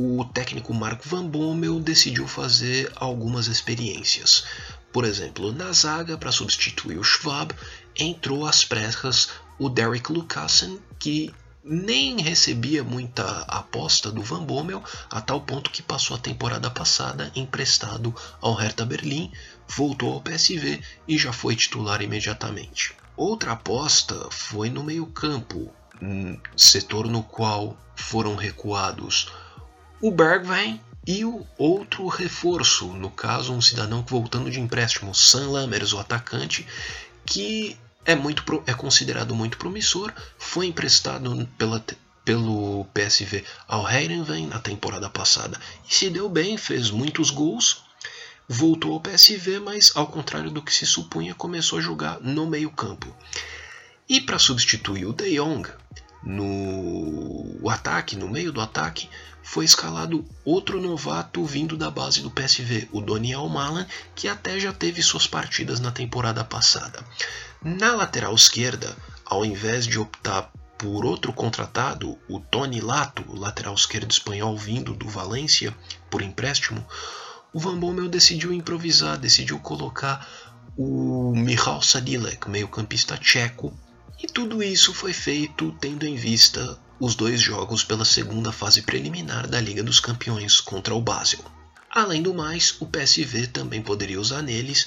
o 0.02 0.24
técnico 0.24 0.74
Marco 0.74 1.10
Van 1.10 1.28
Bommel 1.28 1.78
decidiu 1.82 2.26
fazer 2.26 2.90
algumas 2.96 3.48
experiências. 3.48 4.46
Por 4.94 5.04
exemplo, 5.04 5.52
na 5.52 5.74
zaga, 5.74 6.18
para 6.18 6.32
substituir 6.32 6.98
o 6.98 7.04
Schwab, 7.04 7.54
entrou 7.98 8.48
às 8.48 8.64
pressas 8.64 9.28
o 9.60 9.68
Derek 9.68 10.10
Lucassen, 10.10 10.80
que 10.98 11.36
nem 11.62 12.22
recebia 12.22 12.82
muita 12.82 13.42
aposta 13.42 14.10
do 14.10 14.24
Van 14.24 14.42
Bommel, 14.42 14.82
a 15.10 15.20
tal 15.20 15.42
ponto 15.42 15.70
que 15.70 15.84
passou 15.84 16.16
a 16.16 16.20
temporada 16.20 16.70
passada 16.70 17.30
emprestado 17.36 18.16
ao 18.40 18.54
Hertha 18.54 18.86
Berlim, 18.86 19.30
voltou 19.68 20.14
ao 20.14 20.22
PSV 20.22 20.82
e 21.10 21.18
já 21.18 21.34
foi 21.34 21.58
titular 21.58 22.02
imediatamente. 22.02 22.94
Outra 23.18 23.52
aposta 23.52 24.30
foi 24.32 24.70
no 24.70 24.82
meio-campo, 24.82 25.70
setor 26.56 27.06
no 27.06 27.22
qual 27.22 27.78
foram 27.98 28.38
recuados 28.38 29.30
o 30.02 30.12
Bergwijn 30.12 30.82
e 31.06 31.26
o 31.26 31.46
outro 31.58 32.08
reforço, 32.08 32.88
no 32.88 33.10
caso 33.10 33.54
um 33.54 33.62
cidadão 33.62 34.04
voltando 34.08 34.50
de 34.50 34.60
empréstimo, 34.60 35.14
Sam 35.14 35.50
Lammers, 35.50 35.94
o 35.94 36.00
atacante, 36.00 36.66
que 37.26 37.78
é, 38.06 38.16
muito, 38.16 38.44
é 38.66 38.74
considerado 38.74 39.36
muito 39.36 39.58
promissor, 39.58 40.14
foi 40.38 40.68
emprestado 40.68 41.48
pela, 41.58 41.84
pelo 42.24 42.86
PSV 42.94 43.44
ao 43.68 43.90
Heidenveen 43.90 44.48
na 44.48 44.60
temporada 44.60 45.10
passada 45.10 45.60
e 45.90 45.94
se 45.94 46.10
deu 46.10 46.30
bem, 46.30 46.58
fez 46.58 46.92
muitos 46.92 47.30
gols, 47.30 47.84
voltou 48.48 48.94
ao 48.94 49.02
PSV, 49.02 49.60
mas 49.60 49.92
ao 49.96 50.08
contrário 50.08 50.50
do 50.50 50.62
que 50.62 50.74
se 50.74 50.86
supunha, 50.86 51.36
começou 51.36 51.80
a 51.80 51.82
jogar 51.82 52.20
no 52.22 52.48
meio 52.48 52.72
campo. 52.72 53.16
E 54.08 54.22
para 54.22 54.40
substituir 54.40 55.06
o 55.06 55.14
De 55.14 55.36
Jong 55.36 55.70
no 56.24 57.70
ataque, 57.70 58.16
no 58.16 58.28
meio 58.28 58.52
do 58.52 58.60
ataque, 58.60 59.10
foi 59.50 59.66
escalado 59.66 60.24
outro 60.46 60.80
novato 60.80 61.44
vindo 61.44 61.76
da 61.76 61.90
base 61.90 62.22
do 62.22 62.30
PSV, 62.30 62.88
o 62.92 63.02
Doniel 63.02 63.50
Malan, 63.50 63.88
que 64.14 64.28
até 64.28 64.60
já 64.60 64.72
teve 64.72 65.02
suas 65.02 65.26
partidas 65.26 65.80
na 65.80 65.92
temporada 65.92 66.44
passada. 66.44 67.04
Na 67.60 67.96
lateral 67.96 68.36
esquerda, 68.36 68.96
ao 69.26 69.44
invés 69.44 69.88
de 69.88 69.98
optar 69.98 70.52
por 70.78 71.04
outro 71.04 71.34
contratado, 71.34 72.16
o 72.30 72.40
Tony 72.40 72.80
Lato, 72.80 73.26
lateral 73.36 73.74
esquerdo 73.74 74.12
espanhol 74.12 74.56
vindo 74.56 74.94
do 74.94 75.10
Valência 75.10 75.76
por 76.12 76.22
empréstimo, 76.22 76.86
o 77.52 77.60
Van 77.60 77.80
Bommel 77.80 78.08
decidiu 78.08 78.54
improvisar, 78.54 79.18
decidiu 79.18 79.58
colocar 79.58 80.30
o 80.78 81.34
Michal 81.36 81.82
Sadilek, 81.82 82.48
meio-campista 82.48 83.18
tcheco, 83.18 83.74
e 84.22 84.28
tudo 84.28 84.62
isso 84.62 84.94
foi 84.94 85.12
feito 85.12 85.76
tendo 85.80 86.06
em 86.06 86.16
vista 86.16 86.80
os 87.00 87.16
dois 87.16 87.42
jogos 87.42 87.84
pela 87.84 88.04
segunda 88.04 88.52
fase 88.52 88.82
preliminar 88.82 89.48
da 89.48 89.62
Liga 89.62 89.82
dos 89.82 90.00
Campeões 90.00 90.60
contra 90.60 90.94
o 90.94 91.02
Basel. 91.02 91.44
Além 91.90 92.22
do 92.22 92.34
mais, 92.34 92.76
o 92.80 92.86
PSV 92.86 93.48
também 93.48 93.82
poderia 93.82 94.20
usar 94.20 94.42
neles 94.42 94.86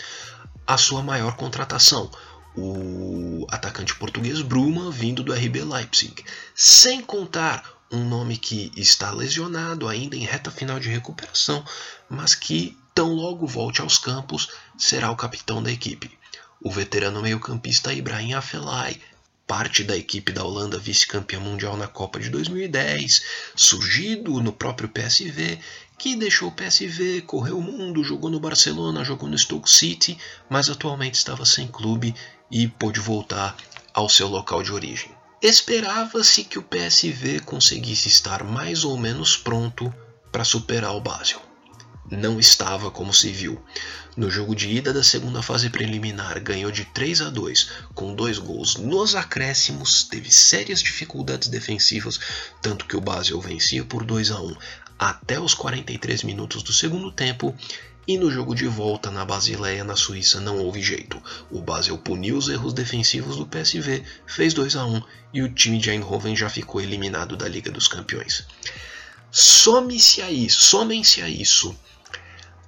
a 0.67 0.77
sua 0.77 1.03
maior 1.03 1.37
contratação, 1.37 2.11
o 2.55 3.47
atacante 3.51 3.95
português 3.95 4.43
Bruma, 4.43 4.91
vindo 4.91 5.23
do 5.23 5.33
RB 5.33 5.65
Leipzig, 5.65 6.23
sem 6.55 7.01
contar 7.01 7.65
um 7.91 8.05
nome 8.05 8.37
que 8.37 8.71
está 8.77 9.11
lesionado 9.11 9.89
ainda 9.89 10.17
em 10.17 10.25
reta 10.25 10.51
final 10.51 10.79
de 10.79 10.89
recuperação, 10.89 11.65
mas 12.09 12.35
que 12.35 12.77
tão 12.95 13.15
logo 13.15 13.47
volte 13.47 13.81
aos 13.81 13.99
campos 13.99 14.49
será 14.79 15.11
o 15.11 15.17
capitão 15.17 15.63
da 15.63 15.73
equipe. 15.73 16.11
O 16.61 16.71
veterano 16.71 17.21
meio-campista 17.21 17.93
Ibrahim 17.93 18.35
Afelai, 18.35 19.01
parte 19.53 19.85
da 19.85 19.95
equipe 19.95 20.33
da 20.33 20.43
Holanda 20.43 20.79
vice-campeã 20.79 21.39
mundial 21.39 21.77
na 21.77 21.87
Copa 21.87 22.19
de 22.19 22.31
2010, 22.31 23.23
surgido 23.55 24.41
no 24.41 24.51
próprio 24.51 24.89
PSV, 24.89 25.59
que 25.99 26.17
deixou 26.17 26.49
o 26.49 26.53
PSV, 26.53 27.21
correu 27.27 27.59
o 27.59 27.63
mundo, 27.63 28.03
jogou 28.03 28.31
no 28.31 28.41
Barcelona, 28.41 29.05
jogou 29.05 29.29
no 29.29 29.37
Stoke 29.37 29.69
City, 29.69 30.17
mas 30.49 30.71
atualmente 30.71 31.17
estava 31.17 31.45
sem 31.45 31.69
clube 31.69 32.15
e 32.51 32.67
pôde 32.67 32.99
voltar 32.99 33.55
ao 33.93 34.09
seu 34.09 34.27
local 34.27 34.63
de 34.63 34.73
origem. 34.73 35.11
Esperava-se 35.43 36.45
que 36.45 36.59
o 36.59 36.63
PSV 36.63 37.41
conseguisse 37.41 38.09
estar 38.09 38.43
mais 38.43 38.85
ou 38.85 38.97
menos 38.97 39.37
pronto 39.37 39.95
para 40.33 40.45
superar 40.45 40.97
o 40.97 41.01
Basel. 41.03 41.42
Não 42.11 42.39
estava 42.39 42.91
como 42.91 43.15
se 43.15 43.31
viu. 43.31 43.63
No 44.15 44.31
jogo 44.31 44.55
de 44.55 44.69
ida 44.69 44.93
da 44.93 45.03
segunda 45.03 45.41
fase 45.41 45.71
preliminar, 45.71 46.39
ganhou 46.43 46.71
de 46.71 46.85
3 46.85 47.23
a 47.23 47.31
2, 47.31 47.71
com 47.95 48.15
dois 48.15 48.37
gols 48.37 48.77
nos 48.77 49.15
acréscimos, 49.15 50.05
teve 50.05 50.31
sérias 50.31 50.83
dificuldades 50.83 51.49
defensivas, 51.49 52.21
tanto 52.61 52.85
que 52.85 52.95
o 52.95 53.01
Basel 53.01 53.41
vencia 53.41 53.83
por 53.85 54.05
2 54.05 54.31
a 54.31 54.41
1 54.41 54.57
até 54.99 55.41
os 55.41 55.55
43 55.55 56.25
minutos 56.25 56.63
do 56.63 56.73
segundo 56.73 57.11
tempo. 57.11 57.57
E 58.07 58.19
no 58.19 58.31
jogo 58.31 58.55
de 58.55 58.67
volta 58.67 59.11
na 59.11 59.25
Basileia, 59.25 59.83
na 59.83 59.97
Suíça, 59.97 60.41
não 60.41 60.59
houve 60.59 60.83
jeito. 60.83 61.23
O 61.51 61.63
Basel 61.63 61.97
puniu 61.97 62.37
os 62.37 62.49
erros 62.49 62.75
defensivos 62.75 63.37
do 63.37 63.47
PSV, 63.47 64.03
fez 64.27 64.53
2 64.53 64.77
a 64.77 64.85
1 64.85 65.03
e 65.33 65.41
o 65.41 65.49
time 65.49 65.79
de 65.79 65.89
Eindhoven 65.89 66.37
já 66.37 66.51
ficou 66.51 66.81
eliminado 66.81 67.37
da 67.37 67.49
Liga 67.49 67.71
dos 67.71 67.89
Campeões. 67.89 68.45
Some-se 69.31 70.21
a 70.21 70.31
isso, 70.31 70.63
somem-se 70.65 71.23
a 71.23 71.29
isso 71.29 71.75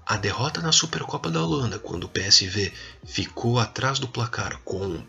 a 0.06 0.16
derrota 0.16 0.60
na 0.60 0.70
Supercopa 0.70 1.31
da 1.31 1.43
Holanda, 1.43 1.78
quando 1.78 2.05
o 2.05 2.09
PSV 2.09 2.72
ficou 3.05 3.59
atrás 3.59 3.98
do 3.98 4.06
placar 4.06 4.60
com 4.64 5.02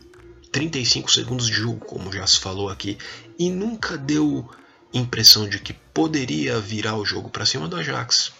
35 0.51 1.11
segundos 1.11 1.47
de 1.47 1.53
jogo, 1.53 1.85
como 1.85 2.11
já 2.13 2.25
se 2.25 2.39
falou 2.39 2.69
aqui, 2.69 2.97
e 3.37 3.49
nunca 3.49 3.97
deu 3.97 4.49
impressão 4.93 5.49
de 5.49 5.59
que 5.59 5.73
poderia 5.73 6.59
virar 6.61 6.95
o 6.95 7.05
jogo 7.05 7.29
para 7.29 7.45
cima 7.45 7.67
do 7.67 7.75
Ajax. 7.75 8.31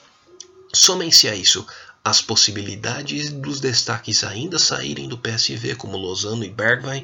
Somem-se 0.74 1.28
a 1.28 1.36
isso 1.36 1.66
as 2.04 2.22
possibilidades 2.22 3.32
dos 3.32 3.60
destaques 3.60 4.24
ainda 4.24 4.58
saírem 4.58 5.10
do 5.10 5.18
PSV, 5.18 5.76
como 5.76 5.98
Lozano 5.98 6.46
e 6.46 6.50
Bergwijn, 6.50 7.04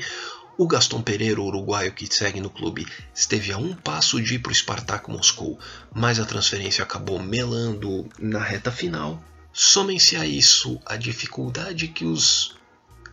o 0.57 0.67
Gaston 0.67 1.01
Pereira, 1.01 1.41
o 1.41 1.45
uruguaio 1.45 1.91
que 1.91 2.07
segue 2.13 2.39
no 2.39 2.49
clube, 2.49 2.87
esteve 3.13 3.51
a 3.51 3.57
um 3.57 3.73
passo 3.73 4.21
de 4.21 4.35
ir 4.35 4.39
para 4.39 4.51
o 4.51 4.55
Spartak 4.55 5.09
Moscou, 5.09 5.59
mas 5.93 6.19
a 6.19 6.25
transferência 6.25 6.83
acabou 6.83 7.19
melando 7.19 8.07
na 8.19 8.39
reta 8.39 8.71
final 8.71 9.21
Somem-se 9.53 10.15
a 10.15 10.25
isso 10.25 10.79
a 10.85 10.95
dificuldade 10.95 11.87
que 11.89 12.05
os 12.05 12.55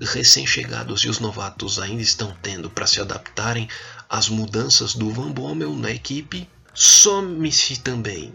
recém-chegados 0.01 1.03
e 1.03 1.09
os 1.09 1.19
novatos 1.19 1.79
ainda 1.79 2.03
estão 2.03 2.37
tendo 2.41 2.71
para 2.71 2.87
se 2.87 3.01
adaptarem 3.01 3.69
às 4.09 4.29
mudanças 4.29 4.95
do 4.95 5.11
Van 5.11 5.33
Bommel 5.33 5.75
na 5.75 5.91
equipe. 5.91 6.49
Some-se 6.73 7.81
também 7.81 8.33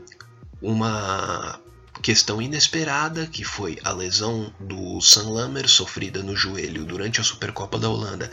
uma 0.61 1.59
questão 2.01 2.41
inesperada 2.41 3.25
que 3.25 3.43
foi 3.43 3.79
a 3.83 3.91
lesão 3.91 4.53
do 4.59 4.99
Sam 4.99 5.29
Lammer 5.29 5.69
sofrida 5.69 6.21
no 6.21 6.35
joelho 6.35 6.83
durante 6.85 7.21
a 7.21 7.23
Supercopa 7.23 7.79
da 7.79 7.87
Holanda 7.87 8.29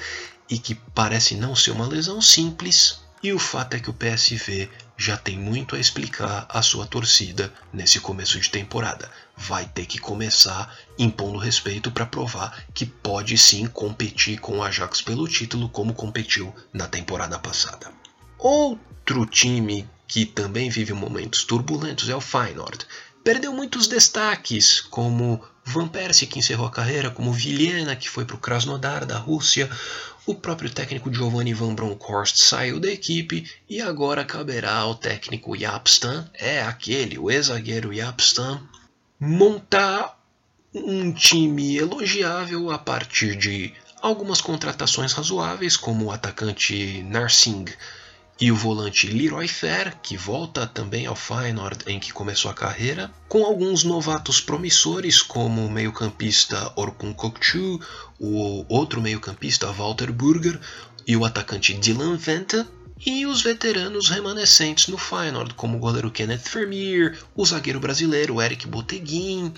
e 0.48 0.58
que 0.58 0.74
parece 0.74 1.36
não 1.36 1.54
ser 1.54 1.70
uma 1.70 1.86
lesão 1.86 2.20
simples. 2.20 3.00
E 3.22 3.32
o 3.32 3.38
fato 3.38 3.74
é 3.74 3.80
que 3.80 3.90
o 3.90 3.94
PSV 3.94 4.68
já 5.00 5.16
tem 5.16 5.38
muito 5.38 5.74
a 5.74 5.78
explicar 5.78 6.44
à 6.46 6.60
sua 6.60 6.84
torcida 6.84 7.50
nesse 7.72 7.98
começo 7.98 8.38
de 8.38 8.50
temporada. 8.50 9.10
Vai 9.34 9.64
ter 9.64 9.86
que 9.86 9.98
começar 9.98 10.76
impondo 10.98 11.38
respeito 11.38 11.90
para 11.90 12.04
provar 12.04 12.66
que 12.74 12.84
pode 12.84 13.38
sim 13.38 13.66
competir 13.66 14.38
com 14.40 14.58
o 14.58 14.62
Ajax 14.62 15.00
pelo 15.00 15.26
título 15.26 15.70
como 15.70 15.94
competiu 15.94 16.54
na 16.70 16.86
temporada 16.86 17.38
passada. 17.38 17.90
Outro 18.38 19.24
time 19.24 19.88
que 20.06 20.26
também 20.26 20.68
vive 20.68 20.92
momentos 20.92 21.44
turbulentos 21.44 22.10
é 22.10 22.14
o 22.14 22.20
Feyenoord. 22.20 22.86
Perdeu 23.24 23.54
muitos 23.54 23.86
destaques, 23.86 24.82
como 24.82 25.42
Van 25.70 25.88
Persie, 25.88 26.26
que 26.26 26.38
encerrou 26.38 26.66
a 26.66 26.70
carreira, 26.70 27.10
como 27.10 27.32
Vilhena, 27.32 27.94
que 27.94 28.10
foi 28.10 28.24
para 28.24 28.36
o 28.36 28.40
Krasnodar 28.40 29.06
da 29.06 29.16
Rússia, 29.16 29.70
o 30.26 30.34
próprio 30.34 30.68
técnico 30.68 31.12
Giovanni 31.12 31.54
Van 31.54 31.74
Bronckhorst 31.74 32.36
saiu 32.42 32.78
da 32.78 32.90
equipe 32.90 33.48
e 33.68 33.80
agora 33.80 34.24
caberá 34.24 34.74
ao 34.74 34.94
técnico 34.94 35.56
Yapstam, 35.56 36.28
é 36.34 36.62
aquele, 36.62 37.18
o 37.18 37.30
ex-zagueiro 37.30 37.92
Yapstam, 37.92 38.60
montar 39.18 40.18
um 40.74 41.12
time 41.12 41.76
elogiável 41.76 42.70
a 42.70 42.78
partir 42.78 43.36
de 43.36 43.72
algumas 44.02 44.40
contratações 44.40 45.12
razoáveis, 45.12 45.76
como 45.76 46.06
o 46.06 46.12
atacante 46.12 47.02
Narsing, 47.02 47.66
e 48.40 48.50
o 48.50 48.56
volante 48.56 49.06
Leroy 49.06 49.46
Fer, 49.46 49.94
que 50.02 50.16
volta 50.16 50.66
também 50.66 51.04
ao 51.04 51.14
Feyenoord 51.14 51.84
em 51.86 52.00
que 52.00 52.10
começou 52.10 52.50
a 52.50 52.54
carreira, 52.54 53.10
com 53.28 53.44
alguns 53.44 53.84
novatos 53.84 54.40
promissores 54.40 55.20
como 55.20 55.66
o 55.66 55.70
meio-campista 55.70 56.72
Orkun 56.74 57.12
Kokchu, 57.12 57.78
o 58.18 58.64
outro 58.66 59.02
meio-campista 59.02 59.70
Walter 59.70 60.10
Burger 60.10 60.58
e 61.06 61.14
o 61.16 61.24
atacante 61.26 61.74
Dylan 61.74 62.16
Vente, 62.16 62.64
e 63.04 63.26
os 63.26 63.42
veteranos 63.42 64.08
remanescentes 64.08 64.88
no 64.88 64.96
Feyenoord, 64.96 65.52
como 65.54 65.76
o 65.76 65.80
goleiro 65.80 66.10
Kenneth 66.10 66.48
Vermeer, 66.50 67.18
o 67.34 67.44
zagueiro 67.44 67.80
brasileiro 67.80 68.40
Eric 68.40 68.66
Boteguin, 68.66 69.52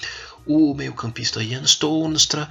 o 0.45 0.75
meio-campista 0.75 1.43
Jan 1.45 1.67
Stonestra 1.67 2.49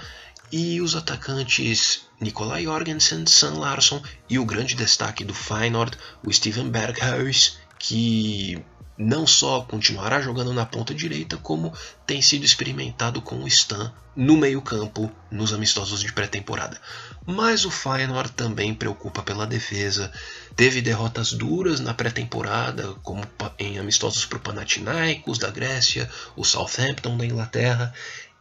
e 0.51 0.81
os 0.81 0.95
atacantes 0.95 2.01
Nikolai 2.19 2.63
Jorgensen, 2.63 3.25
Sam 3.25 3.55
Larsson 3.55 4.01
e 4.29 4.37
o 4.37 4.45
grande 4.45 4.75
destaque 4.75 5.23
do 5.23 5.33
Feyenoord, 5.33 5.97
o 6.23 6.31
Steven 6.31 6.69
Berghuis, 6.69 7.57
que 7.79 8.63
não 8.97 9.25
só 9.25 9.61
continuará 9.61 10.21
jogando 10.21 10.53
na 10.53 10.65
ponta 10.65 10.93
direita, 10.93 11.37
como 11.37 11.73
tem 12.05 12.21
sido 12.21 12.45
experimentado 12.45 13.21
com 13.21 13.43
o 13.43 13.47
Stan 13.47 13.91
no 14.15 14.37
meio-campo 14.37 15.11
nos 15.31 15.53
amistosos 15.53 16.01
de 16.01 16.11
pré-temporada. 16.11 16.79
Mas 17.25 17.65
o 17.65 17.71
Feyenoord 17.71 18.33
também 18.33 18.73
preocupa 18.73 19.23
pela 19.23 19.47
defesa. 19.47 20.11
Teve 20.55 20.81
derrotas 20.81 21.31
duras 21.31 21.79
na 21.79 21.93
pré-temporada, 21.93 22.93
como 23.01 23.23
em 23.57 23.79
amistosos 23.79 24.25
para 24.25 24.37
o 24.37 24.41
Panathinaikos 24.41 25.39
da 25.39 25.49
Grécia, 25.49 26.09
o 26.35 26.43
Southampton 26.43 27.17
da 27.17 27.25
Inglaterra. 27.25 27.93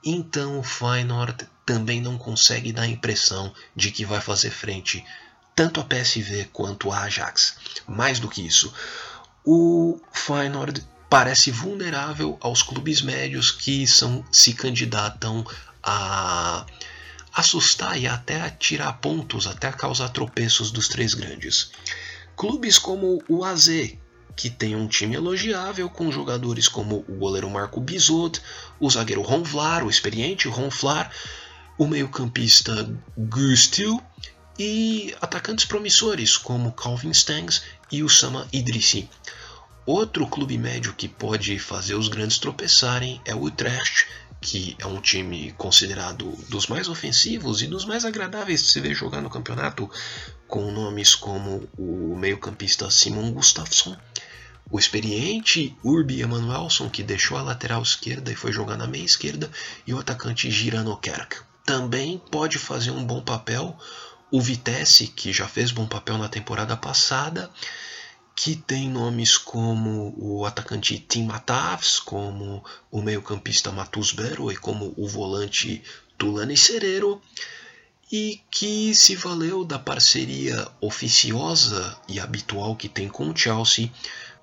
Então 0.04 0.58
o 0.58 0.62
Feyenoord 0.62 1.46
também 1.70 2.00
não 2.00 2.18
consegue 2.18 2.72
dar 2.72 2.82
a 2.82 2.88
impressão 2.88 3.54
de 3.76 3.92
que 3.92 4.04
vai 4.04 4.20
fazer 4.20 4.50
frente 4.50 5.04
tanto 5.54 5.80
a 5.80 5.84
PSV 5.84 6.48
quanto 6.52 6.90
a 6.90 7.02
Ajax. 7.02 7.58
Mais 7.86 8.18
do 8.18 8.28
que 8.28 8.44
isso, 8.44 8.74
o 9.44 10.00
Feyenoord 10.12 10.84
parece 11.08 11.52
vulnerável 11.52 12.36
aos 12.40 12.60
clubes 12.60 13.02
médios 13.02 13.52
que 13.52 13.86
são, 13.86 14.24
se 14.32 14.52
candidatam 14.52 15.46
a 15.80 16.66
assustar 17.32 17.96
e 17.96 18.08
até 18.08 18.40
a 18.40 18.50
tirar 18.50 18.94
pontos, 18.94 19.46
até 19.46 19.68
a 19.68 19.72
causar 19.72 20.08
tropeços 20.08 20.72
dos 20.72 20.88
três 20.88 21.14
grandes. 21.14 21.70
Clubes 22.34 22.78
como 22.78 23.22
o 23.28 23.44
AZ, 23.44 23.68
que 24.34 24.50
tem 24.50 24.74
um 24.74 24.88
time 24.88 25.14
elogiável 25.14 25.88
com 25.88 26.10
jogadores 26.10 26.66
como 26.66 27.04
o 27.06 27.14
goleiro 27.16 27.48
Marco 27.48 27.80
Bizot, 27.80 28.40
o 28.80 28.90
zagueiro 28.90 29.22
Ron 29.22 29.44
Vlar, 29.44 29.84
o 29.84 29.90
experiente 29.90 30.48
Ron 30.48 30.70
Vlar, 30.70 31.12
o 31.80 31.86
meio-campista 31.86 32.94
Gustil 33.16 34.02
e 34.58 35.16
atacantes 35.18 35.64
promissores 35.64 36.36
como 36.36 36.72
Calvin 36.72 37.10
Stangs 37.10 37.62
e 37.90 38.02
o 38.02 38.08
Sama 38.08 38.46
Idrissi. 38.52 39.08
Outro 39.86 40.26
clube 40.26 40.58
médio 40.58 40.92
que 40.92 41.08
pode 41.08 41.58
fazer 41.58 41.94
os 41.94 42.08
grandes 42.08 42.36
tropeçarem 42.36 43.18
é 43.24 43.34
o 43.34 43.44
Utrecht, 43.44 44.06
que 44.42 44.76
é 44.78 44.86
um 44.86 45.00
time 45.00 45.52
considerado 45.52 46.32
dos 46.50 46.66
mais 46.66 46.86
ofensivos 46.86 47.62
e 47.62 47.66
dos 47.66 47.86
mais 47.86 48.04
agradáveis 48.04 48.62
de 48.62 48.72
se 48.72 48.78
ver 48.78 48.92
jogar 48.92 49.22
no 49.22 49.30
campeonato, 49.30 49.90
com 50.46 50.70
nomes 50.70 51.14
como 51.14 51.66
o 51.78 52.14
meio-campista 52.14 52.90
Simon 52.90 53.32
Gustafsson, 53.32 53.96
o 54.70 54.78
experiente 54.78 55.74
Urbi 55.82 56.20
Emanuelson, 56.20 56.90
que 56.90 57.02
deixou 57.02 57.38
a 57.38 57.42
lateral 57.42 57.80
esquerda 57.80 58.30
e 58.30 58.36
foi 58.36 58.52
jogar 58.52 58.76
na 58.76 58.86
meia 58.86 59.02
esquerda, 59.02 59.50
e 59.86 59.94
o 59.94 59.98
atacante 59.98 60.50
Girano 60.50 60.94
Kerk 60.98 61.48
também 61.70 62.20
pode 62.32 62.58
fazer 62.58 62.90
um 62.90 63.04
bom 63.04 63.22
papel. 63.22 63.78
O 64.28 64.40
Vitesse, 64.40 65.06
que 65.06 65.32
já 65.32 65.46
fez 65.46 65.70
bom 65.70 65.86
papel 65.86 66.18
na 66.18 66.28
temporada 66.28 66.76
passada, 66.76 67.48
que 68.34 68.56
tem 68.56 68.90
nomes 68.90 69.38
como 69.38 70.12
o 70.18 70.44
atacante 70.44 70.98
Tim 70.98 71.26
Matavs, 71.26 72.00
como 72.00 72.64
o 72.90 73.00
meio-campista 73.00 73.70
Matus 73.70 74.10
Bero 74.10 74.50
e 74.50 74.56
como 74.56 74.92
o 74.96 75.06
volante 75.06 75.80
Tulani 76.18 76.56
Serero, 76.56 77.22
e 78.10 78.40
que 78.50 78.92
se 78.92 79.14
valeu 79.14 79.64
da 79.64 79.78
parceria 79.78 80.66
oficiosa 80.80 81.96
e 82.08 82.18
habitual 82.18 82.74
que 82.74 82.88
tem 82.88 83.08
com 83.08 83.30
o 83.30 83.36
Chelsea 83.36 83.92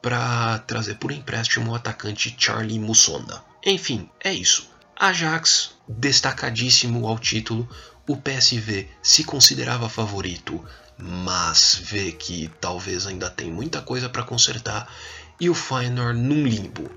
para 0.02 0.60
trazer 0.60 0.96
por 0.96 1.12
empréstimo 1.12 1.72
o 1.72 1.76
atacante 1.76 2.34
Charlie 2.40 2.80
Mussonda. 2.80 3.44
Enfim, 3.66 4.10
é 4.24 4.34
isso. 4.34 4.70
Ajax, 4.96 5.77
destacadíssimo 5.88 7.08
ao 7.08 7.18
título, 7.18 7.68
o 8.08 8.16
PSV 8.16 8.88
se 9.02 9.24
considerava 9.24 9.90
favorito, 9.90 10.64
mas 10.98 11.80
vê 11.84 12.12
que 12.12 12.50
talvez 12.60 13.06
ainda 13.06 13.30
tem 13.30 13.52
muita 13.52 13.82
coisa 13.82 14.10
para 14.10 14.24
consertar, 14.24 14.92
e 15.40 15.50
o 15.50 15.54
Feyenoord 15.54 16.20
num 16.20 16.46
limbo. 16.46 16.90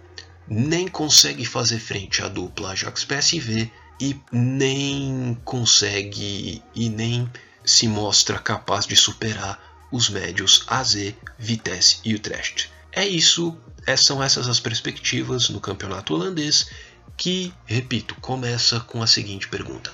Nem 0.49 0.89
consegue 0.89 1.45
fazer 1.45 1.79
frente 1.79 2.23
à 2.23 2.29
dupla 2.29 2.71
Ajax-PSV 2.71 3.71
e 4.01 4.19
nem 4.33 5.39
consegue 5.45 6.63
e 6.75 6.89
nem 6.89 7.31
se 7.65 7.87
mostra 7.87 8.39
capaz 8.39 8.87
de 8.87 8.97
superar 8.97 9.61
os 9.93 10.09
médios 10.09 10.65
AZ, 10.67 11.15
Vitesse 11.39 11.99
e 12.05 12.15
Utrecht. 12.15 12.71
É 12.93 13.07
isso, 13.07 13.57
são 13.99 14.23
essas 14.23 14.49
as 14.49 14.59
perspectivas 14.59 15.49
no 15.49 15.61
campeonato 15.61 16.15
holandês 16.15 16.69
que, 17.17 17.53
repito, 17.67 18.15
começa 18.21 18.81
com 18.81 19.03
a 19.03 19.07
seguinte 19.07 19.49
pergunta: 19.49 19.91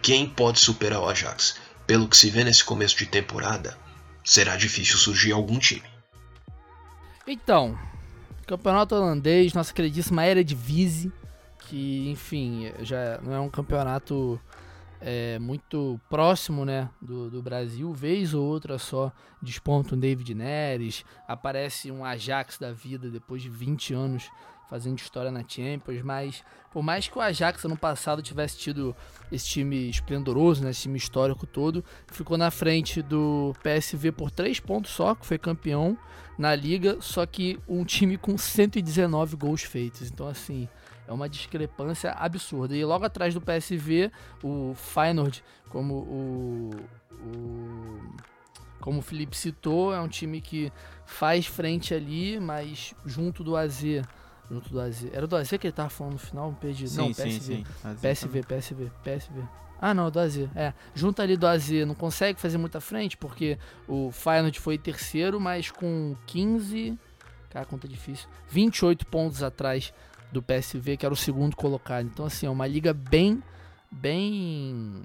quem 0.00 0.28
pode 0.28 0.58
superar 0.60 1.00
o 1.00 1.08
Ajax? 1.08 1.56
Pelo 1.86 2.08
que 2.08 2.16
se 2.16 2.30
vê 2.30 2.44
nesse 2.44 2.64
começo 2.64 2.96
de 2.96 3.06
temporada, 3.06 3.76
será 4.24 4.56
difícil 4.56 4.96
surgir 4.96 5.32
algum 5.32 5.58
time. 5.58 5.82
Então, 7.26 7.78
campeonato 8.46 8.94
holandês, 8.94 9.52
nossa 9.52 9.72
queridíssima 9.72 10.22
Vise, 10.56 11.12
que 11.68 12.08
enfim, 12.10 12.72
já 12.80 13.18
não 13.22 13.32
é 13.32 13.40
um 13.40 13.48
campeonato 13.48 14.40
é, 15.00 15.38
muito 15.38 16.00
próximo 16.08 16.64
né, 16.64 16.88
do, 17.00 17.28
do 17.28 17.42
Brasil, 17.42 17.92
vez 17.92 18.34
ou 18.34 18.44
outra 18.44 18.78
só 18.78 19.12
desponta 19.40 19.94
um 19.94 19.98
David 19.98 20.34
Neres, 20.34 21.04
aparece 21.26 21.90
um 21.90 22.04
Ajax 22.04 22.58
da 22.58 22.72
vida 22.72 23.10
depois 23.10 23.42
de 23.42 23.48
20 23.48 23.94
anos 23.94 24.30
fazendo 24.72 24.98
história 24.98 25.30
na 25.30 25.44
Champions, 25.46 26.00
mas 26.00 26.42
por 26.72 26.82
mais 26.82 27.06
que 27.06 27.18
o 27.18 27.20
Ajax 27.20 27.62
ano 27.62 27.76
passado 27.76 28.22
tivesse 28.22 28.56
tido 28.56 28.96
esse 29.30 29.46
time 29.46 29.90
esplendoroso, 29.90 30.64
né, 30.64 30.70
esse 30.70 30.84
time 30.84 30.96
histórico 30.96 31.46
todo, 31.46 31.84
ficou 32.06 32.38
na 32.38 32.50
frente 32.50 33.02
do 33.02 33.54
PSV 33.62 34.12
por 34.12 34.30
3 34.30 34.60
pontos 34.60 34.90
só, 34.90 35.14
que 35.14 35.26
foi 35.26 35.36
campeão 35.36 35.98
na 36.38 36.54
liga, 36.54 36.96
só 37.02 37.26
que 37.26 37.60
um 37.68 37.84
time 37.84 38.16
com 38.16 38.38
119 38.38 39.36
gols 39.36 39.62
feitos. 39.62 40.10
Então 40.10 40.26
assim, 40.26 40.66
é 41.06 41.12
uma 41.12 41.28
discrepância 41.28 42.12
absurda. 42.12 42.74
E 42.74 42.82
logo 42.82 43.04
atrás 43.04 43.34
do 43.34 43.42
PSV, 43.42 44.10
o 44.42 44.72
Feyenoord, 44.74 45.44
como 45.68 45.96
o, 45.96 46.70
o 47.10 48.00
como 48.80 49.00
o 49.00 49.02
Felipe 49.02 49.36
citou, 49.36 49.94
é 49.94 50.00
um 50.00 50.08
time 50.08 50.40
que 50.40 50.72
faz 51.04 51.46
frente 51.46 51.92
ali, 51.92 52.40
mas 52.40 52.94
junto 53.04 53.44
do 53.44 53.54
AZ 53.54 54.02
junto 54.52 54.70
do 54.70 54.80
AZ. 54.80 55.06
Era 55.12 55.26
do 55.26 55.34
AZ 55.34 55.48
que 55.48 55.66
ele 55.66 55.72
tava 55.72 55.88
falando 55.88 56.14
no 56.14 56.18
final? 56.18 56.56
Perdi. 56.60 56.88
Sim, 56.88 56.98
não, 56.98 57.14
sim, 57.14 57.22
PSV. 57.22 57.40
sim. 57.40 57.64
PSV, 58.00 58.42
PSV, 58.42 58.90
PSV. 59.02 59.42
Ah, 59.80 59.94
não, 59.94 60.10
do 60.10 60.20
AZ. 60.20 60.36
É. 60.54 60.72
Junto 60.94 61.22
ali 61.22 61.36
do 61.36 61.46
AZ 61.46 61.70
não 61.86 61.94
consegue 61.94 62.40
fazer 62.40 62.58
muita 62.58 62.80
frente, 62.80 63.16
porque 63.16 63.58
o 63.88 64.12
Feyenoord 64.12 64.60
foi 64.60 64.78
terceiro, 64.78 65.40
mas 65.40 65.70
com 65.70 66.14
15. 66.26 66.98
Cara, 67.50 67.64
conta 67.64 67.88
difícil. 67.88 68.28
28 68.48 69.06
pontos 69.06 69.42
atrás 69.42 69.92
do 70.30 70.42
PSV, 70.42 70.96
que 70.96 71.04
era 71.04 71.12
o 71.12 71.16
segundo 71.16 71.56
colocado. 71.56 72.06
Então, 72.06 72.26
assim, 72.26 72.46
é 72.46 72.50
uma 72.50 72.66
liga 72.66 72.92
bem. 72.92 73.42
Bem. 73.90 75.02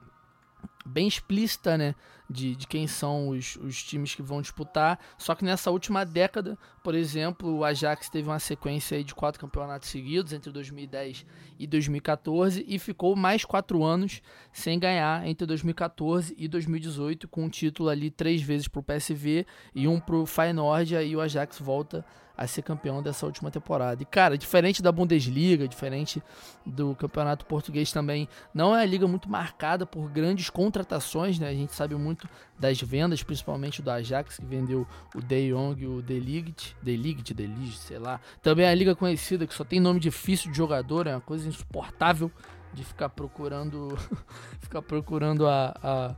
Bem 0.88 1.08
explícita, 1.08 1.78
né? 1.78 1.96
de, 2.30 2.56
de 2.56 2.68
quem 2.68 2.88
são 2.88 3.30
os, 3.30 3.56
os 3.58 3.82
times 3.84 4.14
que 4.14 4.22
vão 4.22 4.42
disputar. 4.42 5.00
Só 5.18 5.34
que 5.34 5.46
nessa 5.46 5.72
última 5.72 6.06
década, 6.06 6.58
por 6.84 6.94
exemplo, 6.94 7.58
o 7.58 7.64
Ajax 7.64 8.10
teve 8.10 8.28
uma 8.28 8.40
sequência 8.40 9.04
de 9.04 9.16
quatro 9.16 9.40
campeonatos 9.40 9.90
seguidos 9.90 10.34
entre 10.34 10.52
2010 10.52 11.26
e 11.58 11.68
2014 11.68 12.66
e 12.68 12.78
ficou 12.80 13.16
mais 13.16 13.46
quatro 13.46 13.84
anos 13.84 14.22
sem 14.52 14.78
ganhar 14.80 15.26
entre 15.26 15.46
2014 15.48 16.36
e 16.38 16.48
2018 16.48 17.28
com 17.28 17.46
um 17.46 17.50
título 17.50 17.90
ali 17.90 18.12
três 18.12 18.42
vezes 18.42 18.68
para 18.68 18.80
o 18.80 18.84
PSV 18.84 19.46
e 19.74 19.88
um 19.88 20.00
para 20.00 20.16
o 20.16 20.26
Feyenoord. 20.26 20.96
Aí 20.96 21.16
o 21.16 21.22
Ajax 21.22 21.60
volta 21.60 22.06
a 22.38 22.46
ser 22.46 22.62
campeão 22.62 23.02
dessa 23.02 23.26
última 23.26 23.50
temporada. 23.50 24.02
E, 24.04 24.06
cara, 24.06 24.38
diferente 24.38 24.82
da 24.82 24.92
Bundesliga, 24.92 25.68
diferente 25.68 26.22
do 26.66 26.96
campeonato 26.96 27.46
português 27.46 27.92
também, 27.92 28.30
não 28.54 28.76
é 28.76 28.80
uma 28.80 28.86
liga 28.86 29.08
muito 29.08 29.30
marcada 29.30 29.86
por 29.86 30.10
grandes 30.10 30.50
contratações, 30.50 31.40
né? 31.40 31.50
A 31.50 31.54
gente 31.54 31.74
sabe 31.74 31.96
muito 31.96 32.30
das 32.60 32.80
vendas, 32.80 33.24
principalmente 33.24 33.82
do 33.82 33.90
Ajax, 33.90 34.38
que 34.38 34.46
vendeu 34.46 34.88
o 35.16 35.22
De 35.22 35.52
Jong 35.52 35.82
e 35.82 35.88
o 35.88 36.02
De 36.02 36.20
Ligt, 36.20 36.76
De 36.82 36.96
Ligt, 36.96 37.34
De 37.34 37.48
Ligt, 37.48 37.80
sei 37.80 37.98
lá. 37.98 38.22
Também 38.42 38.66
é 38.66 38.70
a 38.70 38.76
liga 38.76 38.96
conhecida, 38.96 39.48
que 39.48 39.54
só 39.54 39.64
tem 39.64 39.80
nome 39.80 40.00
difícil 40.00 40.52
de 40.52 40.58
jogador, 40.58 41.08
é 41.08 41.16
uma 41.16 41.22
coisa 41.22 41.48
insuportável 41.48 42.32
de 42.74 42.84
ficar 42.84 43.10
procurando 43.10 43.98
ficar 44.62 44.82
procurando 44.82 45.48
a, 45.48 45.76
a 45.82 46.16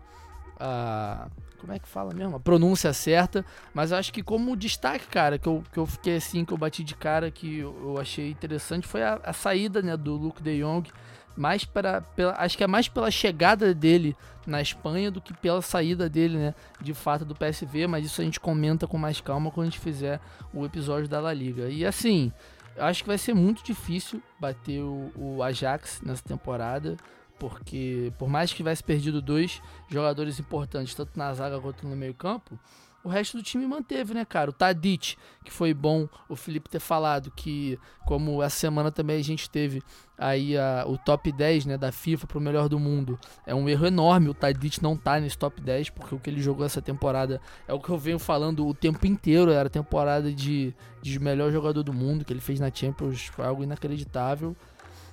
a 0.59 1.29
como 1.59 1.73
é 1.73 1.79
que 1.79 1.87
fala 1.87 2.13
mesmo? 2.13 2.35
A 2.35 2.39
pronúncia 2.39 2.91
certa. 2.93 3.45
Mas 3.73 3.91
acho 3.91 4.11
que 4.11 4.23
como 4.23 4.55
destaque, 4.55 5.07
cara, 5.07 5.37
que 5.37 5.47
eu, 5.47 5.63
que 5.71 5.77
eu 5.77 5.85
fiquei 5.85 6.15
assim, 6.15 6.45
que 6.45 6.53
eu 6.53 6.57
bati 6.57 6.83
de 6.83 6.95
cara, 6.95 7.29
que 7.29 7.59
eu, 7.59 7.77
eu 7.81 7.99
achei 7.99 8.29
interessante, 8.29 8.87
foi 8.87 9.03
a, 9.03 9.19
a, 9.23 9.33
saída 9.33 9.81
né, 9.81 9.95
do 9.95 10.15
Luke 10.15 10.41
de 10.41 10.59
Jong. 10.59 10.89
Mais 11.35 11.63
para, 11.63 12.01
pela, 12.01 12.33
acho 12.37 12.57
que 12.57 12.63
é 12.63 12.67
mais 12.67 12.89
pela 12.89 13.09
chegada 13.09 13.73
dele 13.73 14.15
na 14.45 14.61
Espanha 14.61 15.09
do 15.09 15.21
que 15.21 15.33
pela 15.33 15.61
saída 15.61 16.09
dele, 16.09 16.37
né, 16.37 16.55
de 16.81 16.93
fato, 16.93 17.23
do 17.23 17.35
PSV. 17.35 17.87
Mas 17.87 18.05
isso 18.05 18.21
a 18.21 18.23
gente 18.23 18.39
comenta 18.39 18.87
com 18.87 18.97
mais 18.97 19.21
calma 19.21 19.51
quando 19.51 19.67
a 19.67 19.69
gente 19.69 19.79
fizer 19.79 20.19
o 20.53 20.65
episódio 20.65 21.07
da 21.07 21.19
La 21.19 21.33
Liga. 21.33 21.69
E 21.69 21.85
assim, 21.85 22.33
acho 22.77 23.03
que 23.03 23.07
vai 23.07 23.17
ser 23.17 23.33
muito 23.33 23.63
difícil 23.63 24.21
bater 24.39 24.81
o, 24.81 25.11
o 25.15 25.43
Ajax 25.43 26.01
nessa 26.01 26.23
temporada 26.23 26.97
porque 27.39 28.11
por 28.19 28.29
mais 28.29 28.51
que 28.51 28.57
tivesse 28.57 28.83
perdido 28.83 29.21
dois 29.21 29.61
jogadores 29.87 30.39
importantes, 30.39 30.93
tanto 30.93 31.17
na 31.17 31.33
zaga 31.33 31.59
quanto 31.59 31.87
no 31.87 31.95
meio-campo, 31.95 32.59
o 33.03 33.07
resto 33.07 33.37
do 33.37 33.43
time 33.43 33.65
manteve, 33.65 34.13
né, 34.13 34.25
cara? 34.25 34.49
O 34.49 34.53
Tadic, 34.53 35.15
que 35.43 35.51
foi 35.51 35.73
bom 35.73 36.07
o 36.27 36.35
Felipe 36.35 36.69
ter 36.69 36.79
falado 36.79 37.31
que, 37.31 37.79
como 38.05 38.43
essa 38.43 38.57
semana 38.57 38.91
também 38.91 39.17
a 39.17 39.23
gente 39.23 39.49
teve 39.49 39.81
aí 40.17 40.57
a, 40.57 40.83
o 40.85 40.97
top 40.97 41.31
10 41.31 41.65
né, 41.65 41.77
da 41.77 41.93
FIFA 41.93 42.27
para 42.27 42.37
o 42.37 42.41
melhor 42.41 42.67
do 42.67 42.77
mundo, 42.77 43.17
é 43.47 43.55
um 43.55 43.69
erro 43.69 43.87
enorme 43.87 44.27
o 44.27 44.33
Tadic 44.33 44.83
não 44.83 44.97
tá 44.97 45.17
nesse 45.17 45.37
top 45.37 45.61
10, 45.61 45.91
porque 45.91 46.13
o 46.13 46.19
que 46.19 46.29
ele 46.29 46.41
jogou 46.41 46.65
essa 46.65 46.81
temporada 46.81 47.39
é 47.67 47.73
o 47.73 47.79
que 47.79 47.89
eu 47.89 47.97
venho 47.97 48.19
falando 48.19 48.67
o 48.67 48.73
tempo 48.73 49.07
inteiro, 49.07 49.49
era 49.49 49.67
a 49.67 49.71
temporada 49.71 50.31
de, 50.31 50.75
de 51.01 51.19
melhor 51.19 51.51
jogador 51.51 51.83
do 51.83 51.93
mundo 51.93 52.25
que 52.25 52.33
ele 52.33 52.41
fez 52.41 52.59
na 52.59 52.69
Champions, 52.69 53.27
foi 53.27 53.45
algo 53.45 53.63
inacreditável. 53.63 54.55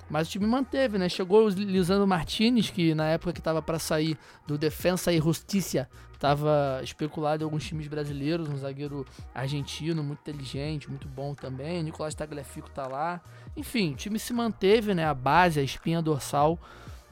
Mas 0.09 0.27
o 0.27 0.31
time 0.31 0.45
manteve, 0.45 0.97
né? 0.97 1.09
Chegou 1.09 1.45
o 1.45 1.49
Lisandro 1.49 2.07
Martinez, 2.07 2.69
que 2.69 2.95
na 2.95 3.05
época 3.07 3.33
que 3.33 3.39
estava 3.39 3.61
para 3.61 3.77
sair 3.77 4.17
do 4.45 4.57
Defensa 4.57 5.11
e 5.11 5.19
Justiça, 5.19 5.89
estava 6.13 6.79
especulado 6.83 7.43
em 7.43 7.45
alguns 7.45 7.65
times 7.65 7.87
brasileiros, 7.87 8.49
um 8.49 8.57
zagueiro 8.57 9.05
argentino, 9.33 10.03
muito 10.03 10.19
inteligente, 10.19 10.89
muito 10.89 11.07
bom 11.07 11.35
também. 11.35 11.83
Nicolás 11.83 12.15
Tagliafico 12.15 12.69
tá 12.69 12.87
lá. 12.87 13.21
Enfim, 13.55 13.93
o 13.93 13.95
time 13.95 14.17
se 14.17 14.33
manteve, 14.33 14.93
né? 14.93 15.05
A 15.05 15.13
base, 15.13 15.59
a 15.59 15.63
espinha 15.63 16.01
dorsal 16.01 16.59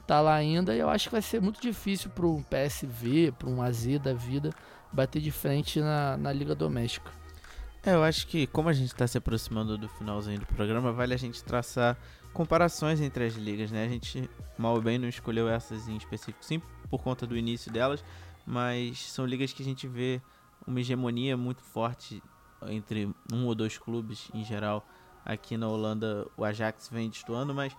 tá 0.06 0.20
lá 0.20 0.34
ainda. 0.34 0.74
E 0.74 0.78
eu 0.78 0.88
acho 0.88 1.08
que 1.08 1.12
vai 1.12 1.22
ser 1.22 1.40
muito 1.40 1.60
difícil 1.60 2.10
para 2.10 2.26
um 2.26 2.42
PSV, 2.42 3.32
para 3.38 3.48
um 3.48 3.62
AZ 3.62 3.98
da 4.00 4.12
vida, 4.12 4.50
bater 4.92 5.20
de 5.20 5.30
frente 5.30 5.80
na, 5.80 6.16
na 6.16 6.32
Liga 6.32 6.54
Doméstica. 6.54 7.10
É, 7.84 7.94
eu 7.94 8.02
acho 8.02 8.26
que 8.26 8.48
como 8.48 8.68
a 8.68 8.72
gente 8.72 8.88
está 8.88 9.06
se 9.06 9.16
aproximando 9.16 9.78
do 9.78 9.88
finalzinho 9.88 10.40
do 10.40 10.46
programa, 10.46 10.90
vale 10.90 11.14
a 11.14 11.16
gente 11.16 11.44
traçar 11.44 11.96
comparações 12.36 13.00
entre 13.00 13.24
as 13.24 13.32
ligas, 13.32 13.70
né? 13.70 13.86
A 13.86 13.88
gente 13.88 14.28
mal 14.58 14.74
ou 14.74 14.82
bem 14.82 14.98
não 14.98 15.08
escolheu 15.08 15.48
essas 15.48 15.88
em 15.88 15.96
específico, 15.96 16.44
sim, 16.44 16.60
por 16.90 17.02
conta 17.02 17.26
do 17.26 17.34
início 17.34 17.72
delas, 17.72 18.04
mas 18.44 19.10
são 19.10 19.24
ligas 19.24 19.54
que 19.54 19.62
a 19.62 19.64
gente 19.64 19.88
vê 19.88 20.20
uma 20.66 20.78
hegemonia 20.78 21.34
muito 21.34 21.62
forte 21.62 22.22
entre 22.68 23.10
um 23.32 23.46
ou 23.46 23.54
dois 23.54 23.78
clubes 23.78 24.28
em 24.34 24.44
geral. 24.44 24.86
Aqui 25.24 25.56
na 25.56 25.66
Holanda 25.66 26.28
o 26.36 26.44
Ajax 26.44 26.90
vem 26.92 27.08
destoando, 27.08 27.54
mas 27.54 27.74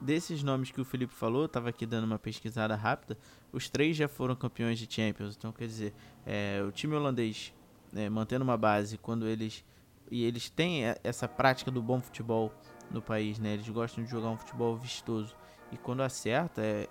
desses 0.00 0.42
nomes 0.42 0.72
que 0.72 0.80
o 0.80 0.84
Felipe 0.84 1.14
falou, 1.14 1.44
estava 1.44 1.68
aqui 1.68 1.86
dando 1.86 2.02
uma 2.02 2.18
pesquisada 2.18 2.74
rápida, 2.74 3.16
os 3.52 3.68
três 3.68 3.96
já 3.96 4.08
foram 4.08 4.34
campeões 4.34 4.76
de 4.80 4.92
Champions. 4.92 5.36
Então, 5.36 5.52
quer 5.52 5.68
dizer, 5.68 5.94
é, 6.26 6.60
o 6.66 6.72
time 6.72 6.96
holandês 6.96 7.54
é, 7.94 8.10
mantendo 8.10 8.42
uma 8.42 8.56
base 8.56 8.98
quando 8.98 9.24
eles 9.28 9.64
e 10.10 10.24
eles 10.24 10.50
têm 10.50 10.82
essa 11.04 11.28
prática 11.28 11.70
do 11.70 11.80
bom 11.80 12.00
futebol 12.00 12.52
no 12.90 13.00
país, 13.00 13.38
né? 13.38 13.54
Eles 13.54 13.68
gostam 13.68 14.04
de 14.04 14.10
jogar 14.10 14.28
um 14.28 14.36
futebol 14.36 14.76
vistoso. 14.76 15.34
E 15.72 15.76
quando 15.76 16.02
acerta, 16.02 16.60
é, 16.60 16.88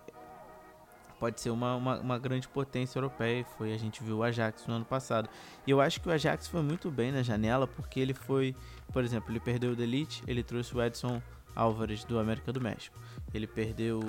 pode 1.20 1.42
ser 1.42 1.50
uma, 1.50 1.76
uma, 1.76 2.00
uma, 2.00 2.18
grande 2.18 2.48
potência 2.48 2.98
europeia. 2.98 3.46
Foi 3.58 3.74
a 3.74 3.78
gente 3.78 4.02
viu 4.02 4.18
o 4.18 4.24
Ajax 4.24 4.66
no 4.68 4.76
ano 4.76 4.86
passado. 4.86 5.30
E 5.68 5.72
eu 5.72 5.82
acho 5.82 6.00
que 6.00 6.08
o 6.08 6.12
Ajax 6.12 6.48
foi 6.48 6.62
muito 6.62 6.90
bem 6.90 7.12
na 7.12 7.22
janela, 7.22 7.68
porque 7.68 8.00
ele 8.00 8.14
foi, 8.14 8.56
por 8.94 9.04
exemplo, 9.04 9.32
ele 9.32 9.40
perdeu 9.40 9.72
o 9.72 9.76
Delite, 9.76 10.24
ele 10.28 10.42
trouxe 10.42 10.76
o 10.76 10.82
Edson 10.82 11.22
Álvares 11.56 12.06
do 12.06 12.18
América 12.18 12.54
do 12.54 12.62
México. 12.62 12.98
Ele 13.34 13.46
perdeu, 13.46 14.00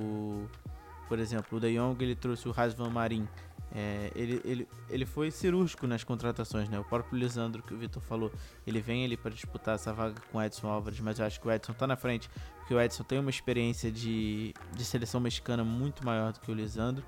por 1.09 1.19
exemplo, 1.19 1.59
o 1.59 1.61
De 1.61 1.75
Jong, 1.75 2.03
ele 2.03 2.15
trouxe 2.15 2.49
o 2.49 2.53
Rasvan 2.53 2.91
Marin 2.91 3.27
é, 3.73 4.11
ele, 4.15 4.41
ele, 4.45 4.69
ele 4.89 5.07
foi 5.07 5.31
cirúrgico 5.31 5.87
nas 5.87 6.03
contratações, 6.03 6.69
né? 6.69 6.79
O 6.79 6.85
próprio 6.85 7.19
Lisandro, 7.19 7.63
que 7.63 7.73
o 7.73 7.79
Vitor 7.79 8.03
falou, 8.03 8.33
ele 8.67 8.81
vem 8.81 9.05
ali 9.05 9.17
para 9.17 9.31
disputar 9.31 9.77
essa 9.77 9.93
vaga 9.93 10.15
com 10.31 10.39
o 10.39 10.43
Edson 10.43 10.69
Álvares, 10.69 10.99
mas 11.01 11.19
eu 11.19 11.27
acho 11.27 11.41
que 11.41 11.47
o 11.47 11.53
Edson 11.53 11.73
tá 11.73 11.87
na 11.87 11.97
frente, 11.97 12.29
porque 12.59 12.75
o 12.75 12.81
Edson 12.81 13.05
tem 13.05 13.19
uma 13.19 13.31
experiência 13.31 13.91
de, 13.91 14.53
de 14.75 14.85
seleção 14.85 15.21
mexicana 15.21 15.63
muito 15.63 16.05
maior 16.05 16.33
do 16.33 16.41
que 16.41 16.51
o 16.51 16.55
Lisandro. 16.55 17.05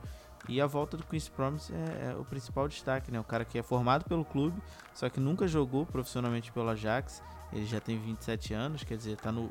E 0.48 0.60
a 0.60 0.66
volta 0.66 0.96
do 0.96 1.04
Queen's 1.04 1.28
Promise 1.28 1.72
é, 1.72 2.10
é, 2.10 2.16
o 2.16 2.24
principal 2.24 2.66
destaque, 2.68 3.10
né? 3.10 3.18
O 3.18 3.24
cara 3.24 3.44
que 3.44 3.58
é 3.58 3.62
formado 3.62 4.04
pelo 4.04 4.24
clube, 4.24 4.60
só 4.94 5.08
que 5.08 5.20
nunca 5.20 5.46
jogou 5.46 5.86
profissionalmente 5.86 6.52
pelo 6.52 6.68
Ajax. 6.68 7.22
Ele 7.52 7.66
já 7.66 7.80
tem 7.80 7.98
27 7.98 8.54
anos, 8.54 8.82
quer 8.82 8.96
dizer, 8.96 9.16
tá 9.16 9.30
no, 9.30 9.50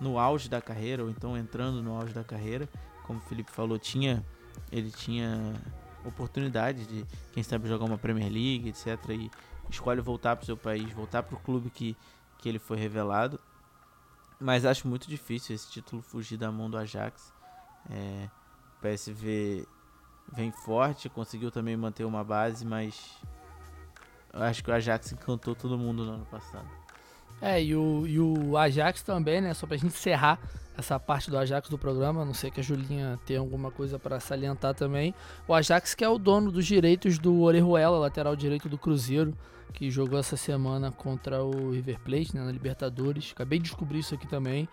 no 0.00 0.18
auge 0.18 0.48
da 0.48 0.60
carreira, 0.60 1.02
ou 1.02 1.10
então 1.10 1.36
entrando 1.36 1.82
no 1.82 1.94
auge 1.94 2.14
da 2.14 2.24
carreira. 2.24 2.68
Como 3.04 3.18
o 3.18 3.22
Felipe 3.22 3.50
falou, 3.50 3.78
tinha 3.78 4.24
ele 4.70 4.90
tinha 4.90 5.54
oportunidade 6.04 6.86
de, 6.86 7.06
quem 7.32 7.42
sabe, 7.42 7.68
jogar 7.68 7.84
uma 7.84 7.98
Premier 7.98 8.30
League, 8.30 8.68
etc. 8.68 9.10
E 9.10 9.30
escolhe 9.70 10.00
voltar 10.00 10.36
para 10.36 10.42
o 10.42 10.46
seu 10.46 10.56
país, 10.56 10.92
voltar 10.92 11.22
para 11.22 11.36
o 11.36 11.40
clube 11.40 11.70
que, 11.70 11.96
que 12.38 12.48
ele 12.48 12.58
foi 12.58 12.76
revelado. 12.76 13.40
Mas 14.40 14.64
acho 14.64 14.88
muito 14.88 15.08
difícil 15.08 15.54
esse 15.54 15.70
título 15.70 16.02
fugir 16.02 16.36
da 16.36 16.50
mão 16.50 16.68
do 16.68 16.76
Ajax. 16.76 17.32
É, 17.90 18.28
o 18.78 18.82
PSV 18.82 19.66
vem 20.32 20.50
forte, 20.50 21.08
conseguiu 21.08 21.50
também 21.50 21.76
manter 21.76 22.04
uma 22.04 22.24
base, 22.24 22.64
mas 22.64 23.16
acho 24.32 24.64
que 24.64 24.70
o 24.70 24.74
Ajax 24.74 25.12
encantou 25.12 25.54
todo 25.54 25.78
mundo 25.78 26.04
no 26.04 26.12
ano 26.12 26.26
passado. 26.26 26.68
É, 27.40 27.62
e 27.62 27.74
o, 27.74 28.06
e 28.06 28.20
o 28.20 28.56
Ajax 28.56 29.02
também, 29.02 29.40
né? 29.40 29.52
Só 29.54 29.66
pra 29.66 29.76
gente 29.76 29.86
encerrar 29.86 30.38
essa 30.76 30.98
parte 30.98 31.30
do 31.30 31.38
Ajax 31.38 31.68
do 31.68 31.78
programa, 31.78 32.24
não 32.24 32.34
sei 32.34 32.50
que 32.50 32.60
a 32.60 32.62
Julinha 32.62 33.18
tem 33.26 33.36
alguma 33.36 33.70
coisa 33.70 33.98
para 33.98 34.18
salientar 34.18 34.74
também. 34.74 35.14
O 35.46 35.54
Ajax 35.54 35.94
que 35.94 36.04
é 36.04 36.08
o 36.08 36.18
dono 36.18 36.50
dos 36.50 36.66
direitos 36.66 37.18
do 37.18 37.40
Orejuela, 37.42 37.98
lateral 37.98 38.34
direito 38.34 38.68
do 38.68 38.78
Cruzeiro, 38.78 39.36
que 39.72 39.90
jogou 39.90 40.18
essa 40.18 40.36
semana 40.36 40.90
contra 40.90 41.42
o 41.42 41.70
River 41.72 41.98
Plate 42.00 42.34
né, 42.34 42.42
na 42.42 42.52
Libertadores. 42.52 43.32
Acabei 43.32 43.58
de 43.58 43.64
descobrir 43.64 43.98
isso 44.00 44.14
aqui 44.14 44.26
também. 44.26 44.68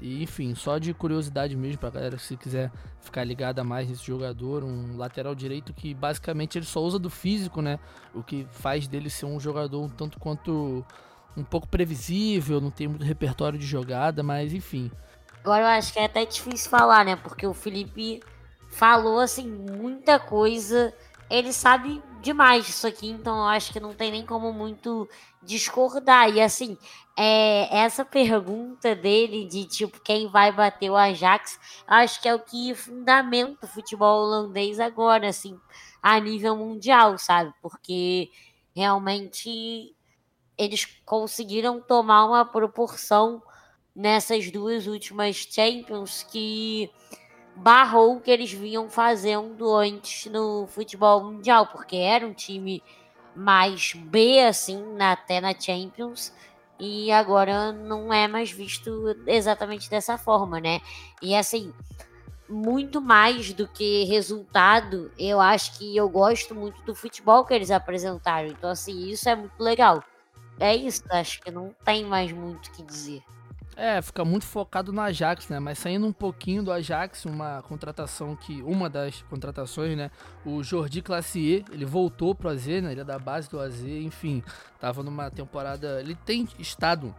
E 0.00 0.22
enfim, 0.22 0.54
só 0.54 0.78
de 0.78 0.92
curiosidade 0.92 1.56
mesmo 1.56 1.78
pra 1.78 1.90
galera 1.90 2.18
se 2.18 2.36
quiser 2.36 2.70
ficar 3.00 3.24
ligada 3.24 3.64
mais 3.64 3.88
nesse 3.88 4.04
jogador, 4.04 4.62
um 4.62 4.96
lateral 4.96 5.34
direito 5.34 5.72
que 5.72 5.94
basicamente 5.94 6.58
ele 6.58 6.66
só 6.66 6.82
usa 6.82 6.98
do 6.98 7.08
físico, 7.08 7.62
né? 7.62 7.78
O 8.14 8.22
que 8.22 8.46
faz 8.50 8.86
dele 8.86 9.08
ser 9.08 9.26
um 9.26 9.40
jogador 9.40 9.82
um 9.82 9.88
tanto 9.88 10.18
quanto 10.18 10.84
um 11.36 11.44
pouco 11.44 11.68
previsível, 11.68 12.60
não 12.60 12.70
tem 12.70 12.88
muito 12.88 13.04
repertório 13.04 13.58
de 13.58 13.66
jogada, 13.66 14.22
mas 14.22 14.52
enfim, 14.52 14.90
Agora 15.46 15.62
eu 15.62 15.68
acho 15.68 15.92
que 15.92 16.00
é 16.00 16.06
até 16.06 16.24
difícil 16.24 16.68
falar, 16.68 17.04
né? 17.04 17.14
Porque 17.14 17.46
o 17.46 17.54
Felipe 17.54 18.20
falou 18.68 19.20
assim 19.20 19.46
muita 19.48 20.18
coisa. 20.18 20.92
Ele 21.30 21.52
sabe 21.52 22.02
demais 22.20 22.66
disso 22.66 22.84
aqui, 22.84 23.08
então 23.08 23.36
eu 23.36 23.44
acho 23.44 23.72
que 23.72 23.78
não 23.78 23.94
tem 23.94 24.10
nem 24.10 24.26
como 24.26 24.52
muito 24.52 25.08
discordar. 25.40 26.34
E 26.34 26.40
assim, 26.40 26.76
é, 27.16 27.78
essa 27.78 28.04
pergunta 28.04 28.96
dele 28.96 29.46
de 29.46 29.66
tipo 29.66 30.00
quem 30.00 30.28
vai 30.28 30.50
bater 30.50 30.90
o 30.90 30.96
Ajax, 30.96 31.60
acho 31.86 32.20
que 32.20 32.28
é 32.28 32.34
o 32.34 32.40
que 32.40 32.74
fundamenta 32.74 33.66
o 33.66 33.68
futebol 33.68 34.24
holandês 34.24 34.80
agora, 34.80 35.28
assim, 35.28 35.56
a 36.02 36.18
nível 36.18 36.56
mundial, 36.56 37.16
sabe? 37.18 37.54
Porque 37.62 38.32
realmente 38.74 39.94
eles 40.58 40.86
conseguiram 41.04 41.80
tomar 41.80 42.24
uma 42.24 42.44
proporção 42.44 43.40
nessas 43.96 44.50
duas 44.50 44.86
últimas 44.86 45.36
Champions 45.36 46.22
que 46.30 46.90
barrou 47.56 48.16
o 48.16 48.20
que 48.20 48.30
eles 48.30 48.52
vinham 48.52 48.90
fazendo 48.90 49.74
antes 49.74 50.30
no 50.30 50.66
futebol 50.66 51.24
mundial, 51.24 51.66
porque 51.68 51.96
era 51.96 52.26
um 52.26 52.34
time 52.34 52.82
mais 53.34 53.94
B, 53.94 54.40
assim, 54.40 54.84
na, 54.94 55.12
até 55.12 55.40
na 55.40 55.58
Champions, 55.58 56.32
e 56.78 57.10
agora 57.10 57.72
não 57.72 58.12
é 58.12 58.28
mais 58.28 58.50
visto 58.50 59.16
exatamente 59.26 59.88
dessa 59.88 60.18
forma, 60.18 60.60
né? 60.60 60.80
E 61.22 61.34
assim, 61.34 61.72
muito 62.46 63.00
mais 63.00 63.54
do 63.54 63.66
que 63.66 64.04
resultado, 64.04 65.10
eu 65.18 65.40
acho 65.40 65.78
que 65.78 65.96
eu 65.96 66.08
gosto 66.08 66.54
muito 66.54 66.82
do 66.82 66.94
futebol 66.94 67.46
que 67.46 67.54
eles 67.54 67.70
apresentaram, 67.70 68.48
então 68.48 68.68
assim, 68.68 69.08
isso 69.08 69.26
é 69.28 69.34
muito 69.34 69.58
legal. 69.58 70.04
É 70.58 70.74
isso, 70.74 71.02
acho 71.10 71.40
que 71.40 71.50
não 71.50 71.74
tem 71.84 72.04
mais 72.04 72.32
muito 72.32 72.66
o 72.66 72.72
que 72.72 72.82
dizer. 72.82 73.22
É, 73.76 74.00
fica 74.00 74.24
muito 74.24 74.46
focado 74.46 74.90
no 74.90 75.00
Ajax, 75.02 75.48
né? 75.48 75.60
Mas 75.60 75.78
saindo 75.78 76.06
um 76.06 76.12
pouquinho 76.12 76.62
do 76.62 76.72
Ajax, 76.72 77.26
uma 77.26 77.62
contratação 77.62 78.34
que. 78.34 78.62
Uma 78.62 78.88
das 78.88 79.22
contratações, 79.22 79.96
né? 79.96 80.10
O 80.44 80.62
Jordi 80.62 81.02
Classier, 81.02 81.62
ele 81.70 81.84
voltou 81.84 82.34
pro 82.34 82.48
AZ, 82.48 82.66
né? 82.66 82.92
Ele 82.92 83.02
é 83.02 83.04
da 83.04 83.18
base 83.18 83.50
do 83.50 83.60
AZ, 83.60 83.82
enfim. 83.82 84.42
Tava 84.80 85.02
numa 85.02 85.30
temporada. 85.30 86.00
Ele 86.00 86.14
tem 86.14 86.48
estado 86.58 87.14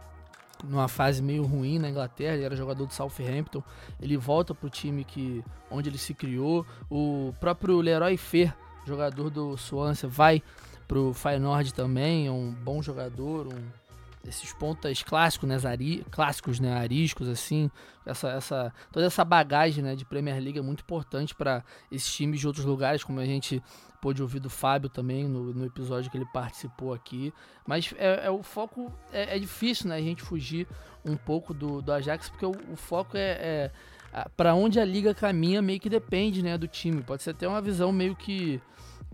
numa 0.64 0.88
fase 0.88 1.22
meio 1.22 1.44
ruim 1.44 1.78
na 1.78 1.88
Inglaterra, 1.88 2.34
ele 2.34 2.44
era 2.44 2.56
jogador 2.56 2.84
do 2.84 2.92
Southampton. 2.92 3.62
Ele 4.02 4.16
volta 4.16 4.52
pro 4.52 4.68
time 4.68 5.04
que 5.04 5.44
onde 5.70 5.88
ele 5.88 5.98
se 5.98 6.12
criou. 6.12 6.66
O 6.90 7.32
próprio 7.38 7.80
Leroy 7.80 8.16
Fer 8.16 8.52
jogador 8.88 9.30
do 9.30 9.56
Swansea, 9.56 10.08
vai 10.08 10.42
pro 10.86 11.12
Feyenoord 11.12 11.74
também, 11.74 12.26
é 12.26 12.30
um 12.30 12.50
bom 12.52 12.82
jogador, 12.82 13.46
um 13.46 13.87
esses 14.26 14.52
pontas 14.52 15.02
clássicos, 15.02 15.48
né, 15.48 15.58
ari, 15.64 16.04
clássicos, 16.10 16.60
né, 16.60 16.72
ariscos 16.74 17.28
assim, 17.28 17.70
essa, 18.04 18.30
essa 18.30 18.74
toda 18.92 19.06
essa 19.06 19.24
bagagem, 19.24 19.82
né, 19.82 19.94
de 19.94 20.04
Premier 20.04 20.42
League 20.42 20.58
é 20.58 20.62
muito 20.62 20.80
importante 20.80 21.34
para 21.34 21.64
esses 21.90 22.12
times 22.12 22.40
de 22.40 22.46
outros 22.46 22.64
lugares, 22.64 23.04
como 23.04 23.20
a 23.20 23.24
gente 23.24 23.62
pôde 24.00 24.22
ouvir 24.22 24.40
do 24.40 24.50
Fábio 24.50 24.88
também 24.88 25.26
no, 25.26 25.52
no 25.52 25.66
episódio 25.66 26.10
que 26.10 26.16
ele 26.16 26.28
participou 26.32 26.94
aqui. 26.94 27.32
Mas 27.66 27.92
é, 27.98 28.26
é 28.26 28.30
o 28.30 28.42
foco 28.42 28.92
é, 29.12 29.36
é, 29.36 29.38
difícil, 29.38 29.88
né, 29.88 29.96
a 29.96 30.00
gente 30.00 30.22
fugir 30.22 30.66
um 31.04 31.16
pouco 31.16 31.54
do, 31.54 31.80
do 31.80 31.92
Ajax 31.92 32.28
porque 32.28 32.46
o, 32.46 32.52
o 32.72 32.76
foco 32.76 33.16
é, 33.16 33.70
é 34.12 34.28
para 34.36 34.54
onde 34.54 34.80
a 34.80 34.84
liga 34.84 35.14
caminha 35.14 35.60
meio 35.60 35.78
que 35.78 35.88
depende, 35.88 36.42
né, 36.42 36.56
do 36.56 36.66
time. 36.66 37.02
Pode 37.02 37.22
ser 37.22 37.30
até 37.30 37.46
uma 37.46 37.60
visão 37.60 37.92
meio 37.92 38.16
que 38.16 38.60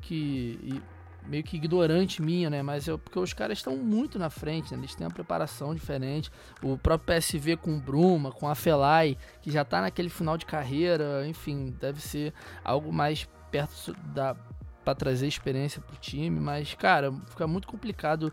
que 0.01 0.82
meio 1.27 1.43
que 1.43 1.57
ignorante 1.57 2.21
minha, 2.23 2.51
né? 2.51 2.63
Mas 2.63 2.87
eu, 2.87 2.99
porque 2.99 3.19
os 3.19 3.33
caras 3.33 3.59
estão 3.59 3.77
muito 3.77 4.19
na 4.19 4.31
frente, 4.31 4.73
né? 4.73 4.79
Eles 4.79 4.95
têm 4.95 5.07
uma 5.07 5.13
preparação 5.13 5.75
diferente. 5.75 6.31
O 6.63 6.77
próprio 6.77 7.17
PSV 7.17 7.57
com 7.57 7.77
o 7.77 7.81
Bruma, 7.81 8.31
com 8.31 8.49
a 8.49 8.55
Felai, 8.55 9.17
que 9.41 9.51
já 9.51 9.65
tá 9.65 9.81
naquele 9.81 10.09
final 10.09 10.37
de 10.37 10.47
carreira, 10.47 11.27
enfim, 11.27 11.75
deve 11.81 12.01
ser 12.01 12.33
algo 12.63 12.93
mais 12.93 13.29
perto 13.51 13.95
da 14.13 14.37
para 14.85 14.95
trazer 14.95 15.27
experiência 15.27 15.81
pro 15.81 15.97
time, 15.97 16.39
mas 16.39 16.75
cara, 16.75 17.11
fica 17.31 17.47
muito 17.47 17.67
complicado 17.67 18.31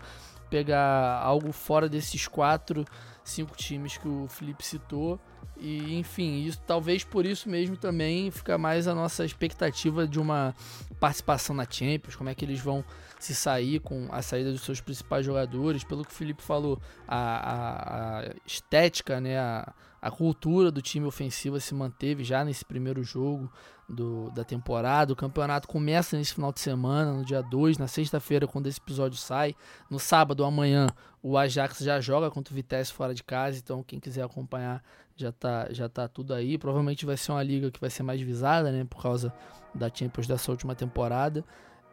pegar 0.49 1.21
algo 1.23 1.53
fora 1.53 1.87
desses 1.87 2.27
quatro, 2.27 2.83
cinco 3.23 3.55
times 3.55 3.97
que 3.97 4.07
o 4.07 4.27
Felipe 4.27 4.65
citou. 4.65 5.17
E 5.57 5.97
enfim, 5.97 6.43
isso 6.43 6.59
talvez 6.67 7.03
por 7.03 7.25
isso 7.25 7.47
mesmo 7.47 7.77
também 7.77 8.29
fica 8.31 8.57
mais 8.57 8.87
a 8.87 8.93
nossa 8.93 9.23
expectativa 9.23 10.05
de 10.07 10.19
uma 10.19 10.53
participação 11.01 11.55
na 11.55 11.65
Champions, 11.67 12.15
como 12.15 12.29
é 12.29 12.35
que 12.35 12.45
eles 12.45 12.59
vão 12.59 12.85
se 13.19 13.33
sair 13.33 13.79
com 13.79 14.07
a 14.11 14.21
saída 14.21 14.51
dos 14.51 14.61
seus 14.61 14.79
principais 14.79 15.25
jogadores. 15.25 15.83
Pelo 15.83 16.05
que 16.05 16.11
o 16.11 16.13
Felipe 16.13 16.43
falou, 16.43 16.79
a, 17.07 17.17
a, 17.17 18.19
a 18.19 18.33
estética, 18.45 19.19
né, 19.19 19.39
a, 19.39 19.73
a 19.99 20.11
cultura 20.11 20.69
do 20.69 20.79
time 20.79 21.07
ofensivo 21.07 21.59
se 21.59 21.73
manteve 21.73 22.23
já 22.23 22.45
nesse 22.45 22.63
primeiro 22.63 23.03
jogo 23.03 23.51
do, 23.89 24.29
da 24.29 24.43
temporada. 24.43 25.11
O 25.11 25.15
campeonato 25.15 25.67
começa 25.67 26.15
nesse 26.15 26.35
final 26.35 26.53
de 26.53 26.59
semana, 26.59 27.11
no 27.13 27.25
dia 27.25 27.41
2, 27.41 27.79
na 27.79 27.87
sexta-feira, 27.87 28.45
quando 28.45 28.67
esse 28.67 28.79
episódio 28.79 29.17
sai. 29.17 29.55
No 29.89 29.97
sábado, 29.97 30.45
amanhã, 30.45 30.85
o 31.23 31.35
Ajax 31.35 31.79
já 31.79 31.99
joga 31.99 32.29
contra 32.29 32.53
o 32.53 32.55
Vitesse 32.55 32.93
fora 32.93 33.15
de 33.15 33.23
casa, 33.23 33.57
então 33.57 33.81
quem 33.81 33.99
quiser 33.99 34.23
acompanhar 34.23 34.83
já 35.21 35.31
tá, 35.31 35.67
já 35.71 35.87
tá 35.87 36.07
tudo 36.07 36.33
aí. 36.33 36.57
Provavelmente 36.57 37.05
vai 37.05 37.17
ser 37.17 37.31
uma 37.31 37.43
liga 37.43 37.71
que 37.71 37.79
vai 37.79 37.89
ser 37.89 38.03
mais 38.03 38.21
visada, 38.21 38.71
né, 38.71 38.85
por 38.89 39.01
causa 39.01 39.33
da 39.73 39.89
Champions 39.93 40.27
dessa 40.27 40.51
última 40.51 40.75
temporada. 40.75 41.43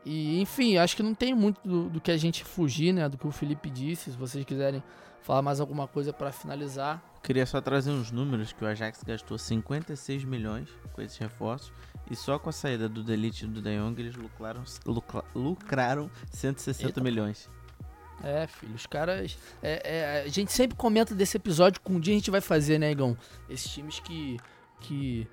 E, 0.05 0.41
enfim, 0.41 0.77
acho 0.77 0.97
que 0.97 1.03
não 1.03 1.15
tem 1.15 1.35
muito 1.35 1.61
do, 1.67 1.91
do 1.91 2.01
que 2.01 2.11
a 2.11 2.17
gente 2.17 2.45
fugir, 2.45 2.93
né, 2.93 3.09
do 3.09 3.19
que 3.19 3.27
o 3.27 3.31
Felipe 3.31 3.69
disse. 3.71 4.11
Se 4.11 4.17
vocês 4.17 4.45
quiserem 4.45 4.83
falar 5.23 5.43
mais 5.43 5.61
alguma 5.61 5.87
coisa 5.87 6.13
para 6.13 6.33
finalizar. 6.33 7.03
Queria 7.23 7.45
só 7.45 7.61
trazer 7.61 7.91
uns 7.91 8.11
números 8.11 8.53
que 8.53 8.65
o 8.65 8.67
Ajax 8.67 9.03
gastou 9.03 9.37
56 9.37 10.25
milhões 10.25 10.69
com 10.93 11.03
esses 11.03 11.19
reforços 11.19 11.73
e 12.11 12.17
só 12.17 12.39
com 12.39 12.49
a 12.49 12.53
saída 12.53 12.89
do 12.89 13.03
Delite 13.03 13.45
e 13.45 13.49
do 13.49 13.61
De 13.61 13.77
Jong 13.77 14.01
eles 14.01 14.17
lucraram, 14.17 14.63
lucra, 14.87 15.25
lucraram 15.35 16.11
160 16.31 16.89
Eita. 16.89 17.01
milhões. 17.03 17.51
É, 18.23 18.47
filho, 18.47 18.75
os 18.75 18.87
caras. 18.87 19.39
É, 19.63 19.83
é, 19.85 20.23
a 20.27 20.29
gente 20.29 20.53
sempre 20.53 20.77
comenta 20.77 21.15
desse 21.15 21.37
episódio 21.37 21.81
que 21.81 21.93
um 21.93 22.01
dia 22.01 22.15
a 22.15 22.19
gente 22.19 22.31
vai 22.31 22.41
fazer, 22.41 22.79
né, 22.79 22.91
Igão? 22.91 23.17
Esses 23.49 23.71
times 23.71 24.01
que. 24.01 24.39
que. 24.81 25.27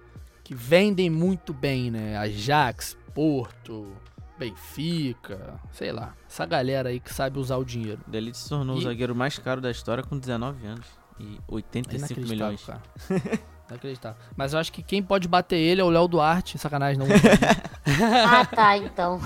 que 0.44 0.54
vendem 0.54 1.10
muito 1.10 1.54
bem, 1.54 1.90
né? 1.90 2.18
Ajax, 2.18 2.98
Porto, 3.14 3.92
Benfica, 4.38 5.60
sei 5.72 5.92
lá. 5.92 6.14
Essa 6.30 6.46
galera 6.46 6.90
aí 6.90 7.00
que 7.00 7.14
sabe 7.14 7.40
usar 7.40 7.58
o 7.58 7.66
dinheiro. 7.66 8.02
O 8.08 8.12
Delite 8.12 8.38
se 8.38 8.50
tornou 8.50 8.76
e... 8.76 8.80
o 8.80 8.82
zagueiro 8.82 9.16
mais 9.16 9.40
caro 9.40 9.62
da 9.62 9.72
história 9.72 10.04
com 10.04 10.18
19 10.18 10.68
anos 10.68 10.86
e 11.20 11.40
85 11.48 12.22
milhões. 12.22 12.64
Cara. 12.64 12.82
Inacreditável. 13.70 14.22
Mas 14.36 14.54
eu 14.54 14.60
acho 14.60 14.72
que 14.72 14.84
quem 14.84 15.02
pode 15.02 15.28
bater 15.28 15.58
ele 15.58 15.82
é 15.82 15.84
o 15.84 15.90
Léo 15.90 16.08
Duarte. 16.08 16.58
Sacanagem, 16.58 17.00
não. 17.00 17.08
ah, 18.30 18.46
tá, 18.46 18.78
então. 18.78 19.20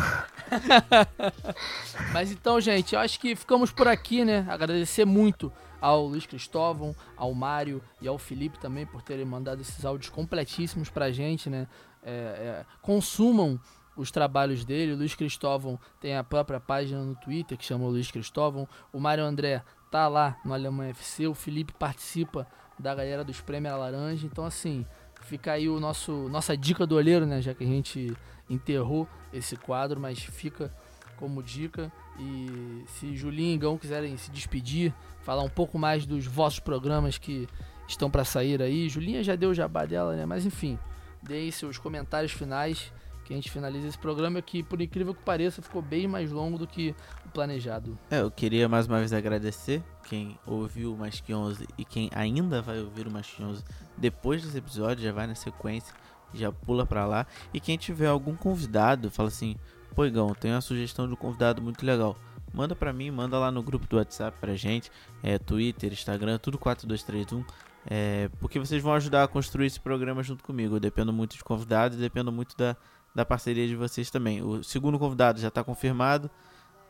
Mas 2.13 2.31
então, 2.31 2.59
gente, 2.59 2.95
eu 2.95 2.99
acho 2.99 3.19
que 3.19 3.35
ficamos 3.35 3.71
por 3.71 3.88
aqui, 3.88 4.23
né? 4.26 4.45
Agradecer 4.49 5.05
muito 5.05 5.51
ao 5.81 6.05
Luiz 6.05 6.26
Cristóvão, 6.26 6.95
ao 7.15 7.34
Mário 7.34 7.81
e 8.01 8.07
ao 8.07 8.17
Felipe 8.17 8.59
também 8.59 8.85
por 8.85 9.01
terem 9.01 9.26
mandado 9.26 9.61
esses 9.61 9.85
áudios 9.85 10.09
completíssimos 10.09 10.89
pra 10.89 11.11
gente, 11.11 11.49
né? 11.49 11.67
É, 12.03 12.11
é, 12.11 12.65
consumam 12.81 13.59
os 13.95 14.11
trabalhos 14.11 14.63
dele. 14.63 14.93
O 14.93 14.97
Luiz 14.97 15.15
Cristóvão 15.15 15.80
tem 15.99 16.15
a 16.15 16.23
própria 16.23 16.59
página 16.59 17.03
no 17.03 17.15
Twitter 17.15 17.57
que 17.57 17.65
chama 17.65 17.85
Luiz 17.85 18.09
Cristóvão. 18.09 18.67
O 18.93 18.99
Mário 18.99 19.23
André 19.23 19.63
tá 19.91 20.07
lá 20.07 20.38
no 20.45 20.53
Alemanha 20.53 20.91
FC. 20.91 21.27
O 21.27 21.34
Felipe 21.34 21.73
participa 21.73 22.47
da 22.77 22.95
galera 22.95 23.23
dos 23.23 23.41
Premier 23.41 23.77
Laranja. 23.77 24.26
Então, 24.26 24.45
assim, 24.45 24.85
fica 25.21 25.51
aí 25.51 25.67
o 25.67 25.80
nosso 25.80 26.30
nossa 26.30 26.55
dica 26.55 26.88
do 26.88 26.95
olheiro, 26.95 27.26
né? 27.26 27.41
Já 27.41 27.53
que 27.53 27.63
a 27.63 27.67
gente 27.67 28.15
enterrou 28.49 29.07
esse 29.31 29.55
quadro, 29.55 29.99
mas 29.99 30.19
fica 30.19 30.73
como 31.17 31.43
dica. 31.43 31.91
E 32.17 32.84
se 32.88 33.15
Julinho 33.15 33.55
e 33.55 33.57
Gão 33.57 33.77
quiserem 33.77 34.17
se 34.17 34.31
despedir, 34.31 34.93
falar 35.21 35.43
um 35.43 35.49
pouco 35.49 35.77
mais 35.77 36.05
dos 36.05 36.26
vossos 36.26 36.59
programas 36.59 37.17
que 37.17 37.47
estão 37.88 38.09
para 38.09 38.23
sair 38.23 38.61
aí. 38.61 38.89
Julinha 38.89 39.23
já 39.23 39.35
deu 39.35 39.49
o 39.49 39.53
jabá 39.53 39.85
dela, 39.85 40.15
né? 40.15 40.26
Mas 40.26 40.45
enfim, 40.45 40.77
deem 41.21 41.51
seus 41.51 41.77
comentários 41.77 42.31
finais 42.31 42.91
que 43.30 43.34
a 43.34 43.35
gente 43.35 43.51
finaliza 43.51 43.88
esse 43.88 43.97
programa 43.97 44.41
que, 44.41 44.63
por 44.63 44.81
incrível 44.81 45.13
que 45.13 45.21
pareça, 45.21 45.61
ficou 45.61 45.84
bem 45.84 46.07
mais 46.07 46.31
longo 46.31 46.57
do 46.57 46.65
que 46.65 46.95
o 47.23 47.30
planejado. 47.30 47.95
É, 48.09 48.21
eu 48.21 48.31
queria 48.31 48.67
mais 48.67 48.88
uma 48.88 48.97
vez 48.97 49.13
agradecer 49.13 49.84
quem 50.07 50.35
ouviu 50.47 50.93
o 50.95 50.97
Mais 50.97 51.21
Que 51.21 51.31
11 51.31 51.67
e 51.77 51.85
quem 51.85 52.09
ainda 52.15 52.59
vai 52.59 52.80
ouvir 52.80 53.05
o 53.05 53.11
Mais 53.11 53.27
Que 53.27 53.43
11 53.43 53.63
depois 53.95 54.41
desse 54.41 54.57
episódio, 54.57 55.03
já 55.03 55.11
vai 55.11 55.27
na 55.27 55.35
sequência, 55.35 55.93
já 56.34 56.51
pula 56.51 56.85
pra 56.85 57.06
lá. 57.06 57.26
E 57.53 57.60
quem 57.60 57.77
tiver 57.77 58.07
algum 58.07 58.35
convidado, 58.35 59.10
fala 59.10 59.30
assim, 59.30 59.56
pô 59.95 60.06
Igão, 60.06 60.34
tem 60.34 60.51
uma 60.51 60.61
sugestão 60.61 61.07
de 61.07 61.14
um 61.14 61.18
convidado 61.18 61.61
muito 61.61 61.85
legal. 61.85 62.18
Manda 62.53 62.76
pra 62.76 62.91
mim, 62.91 63.11
manda 63.11 63.38
lá 63.38 63.51
no 63.51 63.61
grupo 63.61 63.88
do 63.88 63.97
WhatsApp 63.97 64.38
pra 64.39 64.56
gente, 64.56 64.91
é, 65.22 65.38
Twitter, 65.38 65.93
Instagram, 65.93 66.38
tudo 66.39 66.57
4231. 66.57 67.43
É, 67.85 68.30
porque 68.39 68.60
vocês 68.60 68.81
vão 68.81 68.93
ajudar 68.93 69.23
a 69.23 69.27
construir 69.27 69.68
esse 69.68 69.80
programa 69.80 70.23
junto 70.23 70.43
comigo. 70.43 70.76
Eu 70.76 70.80
dependo 70.80 71.14
muito 71.14 71.35
de 71.35 71.43
convidados 71.43 71.97
dependo 71.97 72.31
muito 72.31 72.57
da, 72.57 72.76
da 73.14 73.26
parceria 73.26 73.68
de 73.68 73.76
vocês 73.76 74.10
também. 74.10 74.41
O 74.41 74.64
segundo 74.64 74.97
convidado 74.97 75.39
já 75.39 75.47
está 75.47 75.64
confirmado, 75.64 76.30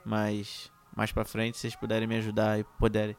mas 0.05 0.71
mais 0.95 1.11
para 1.11 1.25
frente, 1.25 1.55
se 1.55 1.61
vocês 1.61 1.75
puderem 1.75 2.07
me 2.07 2.17
ajudar 2.17 2.59
e 2.59 2.63
puderem 2.77 3.15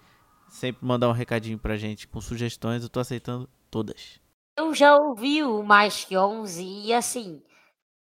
sempre 0.49 0.85
mandar 0.85 1.09
um 1.09 1.13
recadinho 1.13 1.59
pra 1.59 1.77
gente 1.77 2.07
com 2.09 2.21
sugestões, 2.21 2.83
eu 2.83 2.89
tô 2.89 3.01
aceitando 3.01 3.49
todas. 3.71 4.21
Eu 4.61 4.75
já 4.75 4.95
ouvi 4.95 5.43
o 5.43 5.63
Mais 5.63 6.05
Que 6.05 6.19
11 6.19 6.63
e 6.63 6.93
assim, 6.93 7.43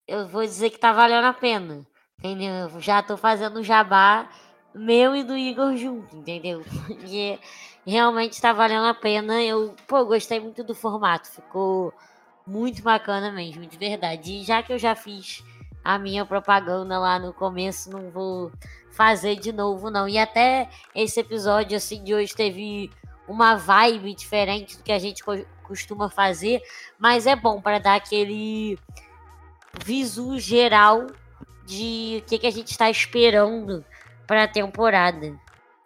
eu 0.06 0.28
vou 0.28 0.42
dizer 0.42 0.72
que 0.72 0.78
tá 0.78 0.92
valendo 0.92 1.24
a 1.24 1.32
pena, 1.32 1.88
entendeu? 2.20 2.54
Eu 2.54 2.82
já 2.82 3.02
tô 3.02 3.16
fazendo 3.16 3.64
jabá 3.64 4.30
meu 4.76 5.16
e 5.16 5.24
do 5.24 5.38
Igor 5.38 5.74
junto, 5.78 6.18
entendeu? 6.18 6.62
Porque 6.86 7.40
realmente 7.88 8.42
tá 8.42 8.52
valendo 8.52 8.86
a 8.88 8.94
pena. 8.94 9.42
Eu, 9.42 9.74
pô, 9.88 10.04
gostei 10.04 10.42
muito 10.42 10.66
do 10.66 10.76
formato, 10.76 11.32
ficou 11.32 11.94
muito 12.46 12.84
bacana 12.84 13.32
mesmo, 13.32 13.66
de 13.66 13.78
verdade. 13.78 14.34
E 14.34 14.44
já 14.44 14.62
que 14.62 14.74
eu 14.74 14.78
já 14.78 14.96
fiz 14.96 15.42
a 15.82 15.98
minha 15.98 16.26
propaganda 16.26 17.00
lá 17.00 17.18
no 17.20 17.32
começo, 17.32 17.90
não 17.90 18.12
vou 18.12 18.52
fazer 18.92 19.38
de 19.38 19.54
novo, 19.54 19.90
não. 19.90 20.10
E 20.10 20.18
até 20.18 20.70
esse 20.94 21.22
episódio 21.22 21.78
assim 21.78 22.04
de 22.04 22.14
hoje 22.14 22.36
teve 22.36 22.92
uma 23.28 23.56
vibe 23.56 24.14
diferente 24.14 24.78
do 24.78 24.84
que 24.84 24.92
a 24.92 25.00
gente 25.00 25.24
costuma 25.64 26.10
fazer, 26.10 26.62
mas 27.00 27.26
é 27.26 27.36
bom 27.36 27.62
para 27.62 27.80
dar 27.80 27.96
aquele 27.96 28.78
visu 29.84 30.40
geral 30.40 31.08
de 31.66 32.22
o 32.22 32.30
que, 32.30 32.38
que 32.38 32.48
a 32.48 32.52
gente 32.52 32.72
está 32.72 32.90
esperando 32.90 33.84
para 34.28 34.44
a 34.44 34.48
temporada. 34.48 35.34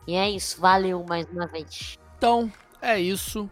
E 0.08 0.16
é 0.16 0.30
isso, 0.30 0.60
valeu 0.60 1.04
mais 1.08 1.28
uma 1.30 1.46
vez. 1.48 1.98
Então, 2.18 2.52
é 2.82 3.00
isso. 3.00 3.50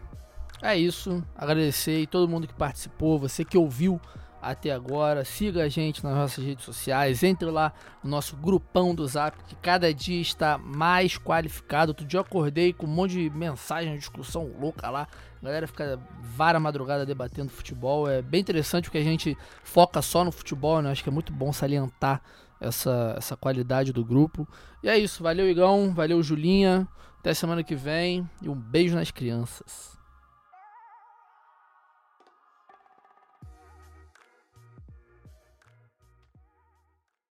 É 0.62 0.76
isso. 0.76 1.22
Agradecer 1.36 2.04
a 2.04 2.06
todo 2.06 2.28
mundo 2.28 2.46
que 2.46 2.54
participou, 2.54 3.18
você 3.18 3.44
que 3.44 3.58
ouviu 3.58 4.00
até 4.50 4.70
agora. 4.70 5.24
Siga 5.24 5.64
a 5.64 5.68
gente 5.68 6.02
nas 6.04 6.14
nossas 6.14 6.44
redes 6.44 6.64
sociais. 6.64 7.22
Entre 7.22 7.50
lá 7.50 7.72
no 8.02 8.10
nosso 8.10 8.36
grupão 8.36 8.94
do 8.94 9.06
Zap, 9.06 9.36
que 9.44 9.56
cada 9.56 9.92
dia 9.92 10.20
está 10.20 10.56
mais 10.56 11.18
qualificado. 11.18 11.90
Outro 11.90 12.06
dia 12.06 12.18
eu 12.18 12.22
acordei 12.22 12.72
com 12.72 12.86
um 12.86 12.90
monte 12.90 13.14
de 13.14 13.30
mensagem, 13.30 13.96
discussão 13.96 14.50
louca 14.58 14.88
lá. 14.88 15.08
A 15.42 15.44
galera 15.44 15.66
fica 15.66 15.98
vara 16.20 16.60
madrugada 16.60 17.04
debatendo 17.04 17.50
futebol. 17.50 18.08
É 18.08 18.22
bem 18.22 18.40
interessante 18.40 18.84
porque 18.84 18.98
a 18.98 19.04
gente 19.04 19.36
foca 19.64 20.00
só 20.00 20.24
no 20.24 20.30
futebol, 20.30 20.80
né? 20.80 20.90
Acho 20.90 21.02
que 21.02 21.08
é 21.08 21.12
muito 21.12 21.32
bom 21.32 21.52
salientar 21.52 22.22
essa, 22.60 23.14
essa 23.16 23.36
qualidade 23.36 23.92
do 23.92 24.04
grupo. 24.04 24.48
E 24.82 24.88
é 24.88 24.98
isso. 24.98 25.22
Valeu, 25.22 25.48
Igão. 25.48 25.92
Valeu, 25.92 26.22
Julinha. 26.22 26.86
Até 27.18 27.34
semana 27.34 27.62
que 27.62 27.74
vem. 27.74 28.28
E 28.40 28.48
um 28.48 28.54
beijo 28.54 28.94
nas 28.94 29.10
crianças. 29.10 29.95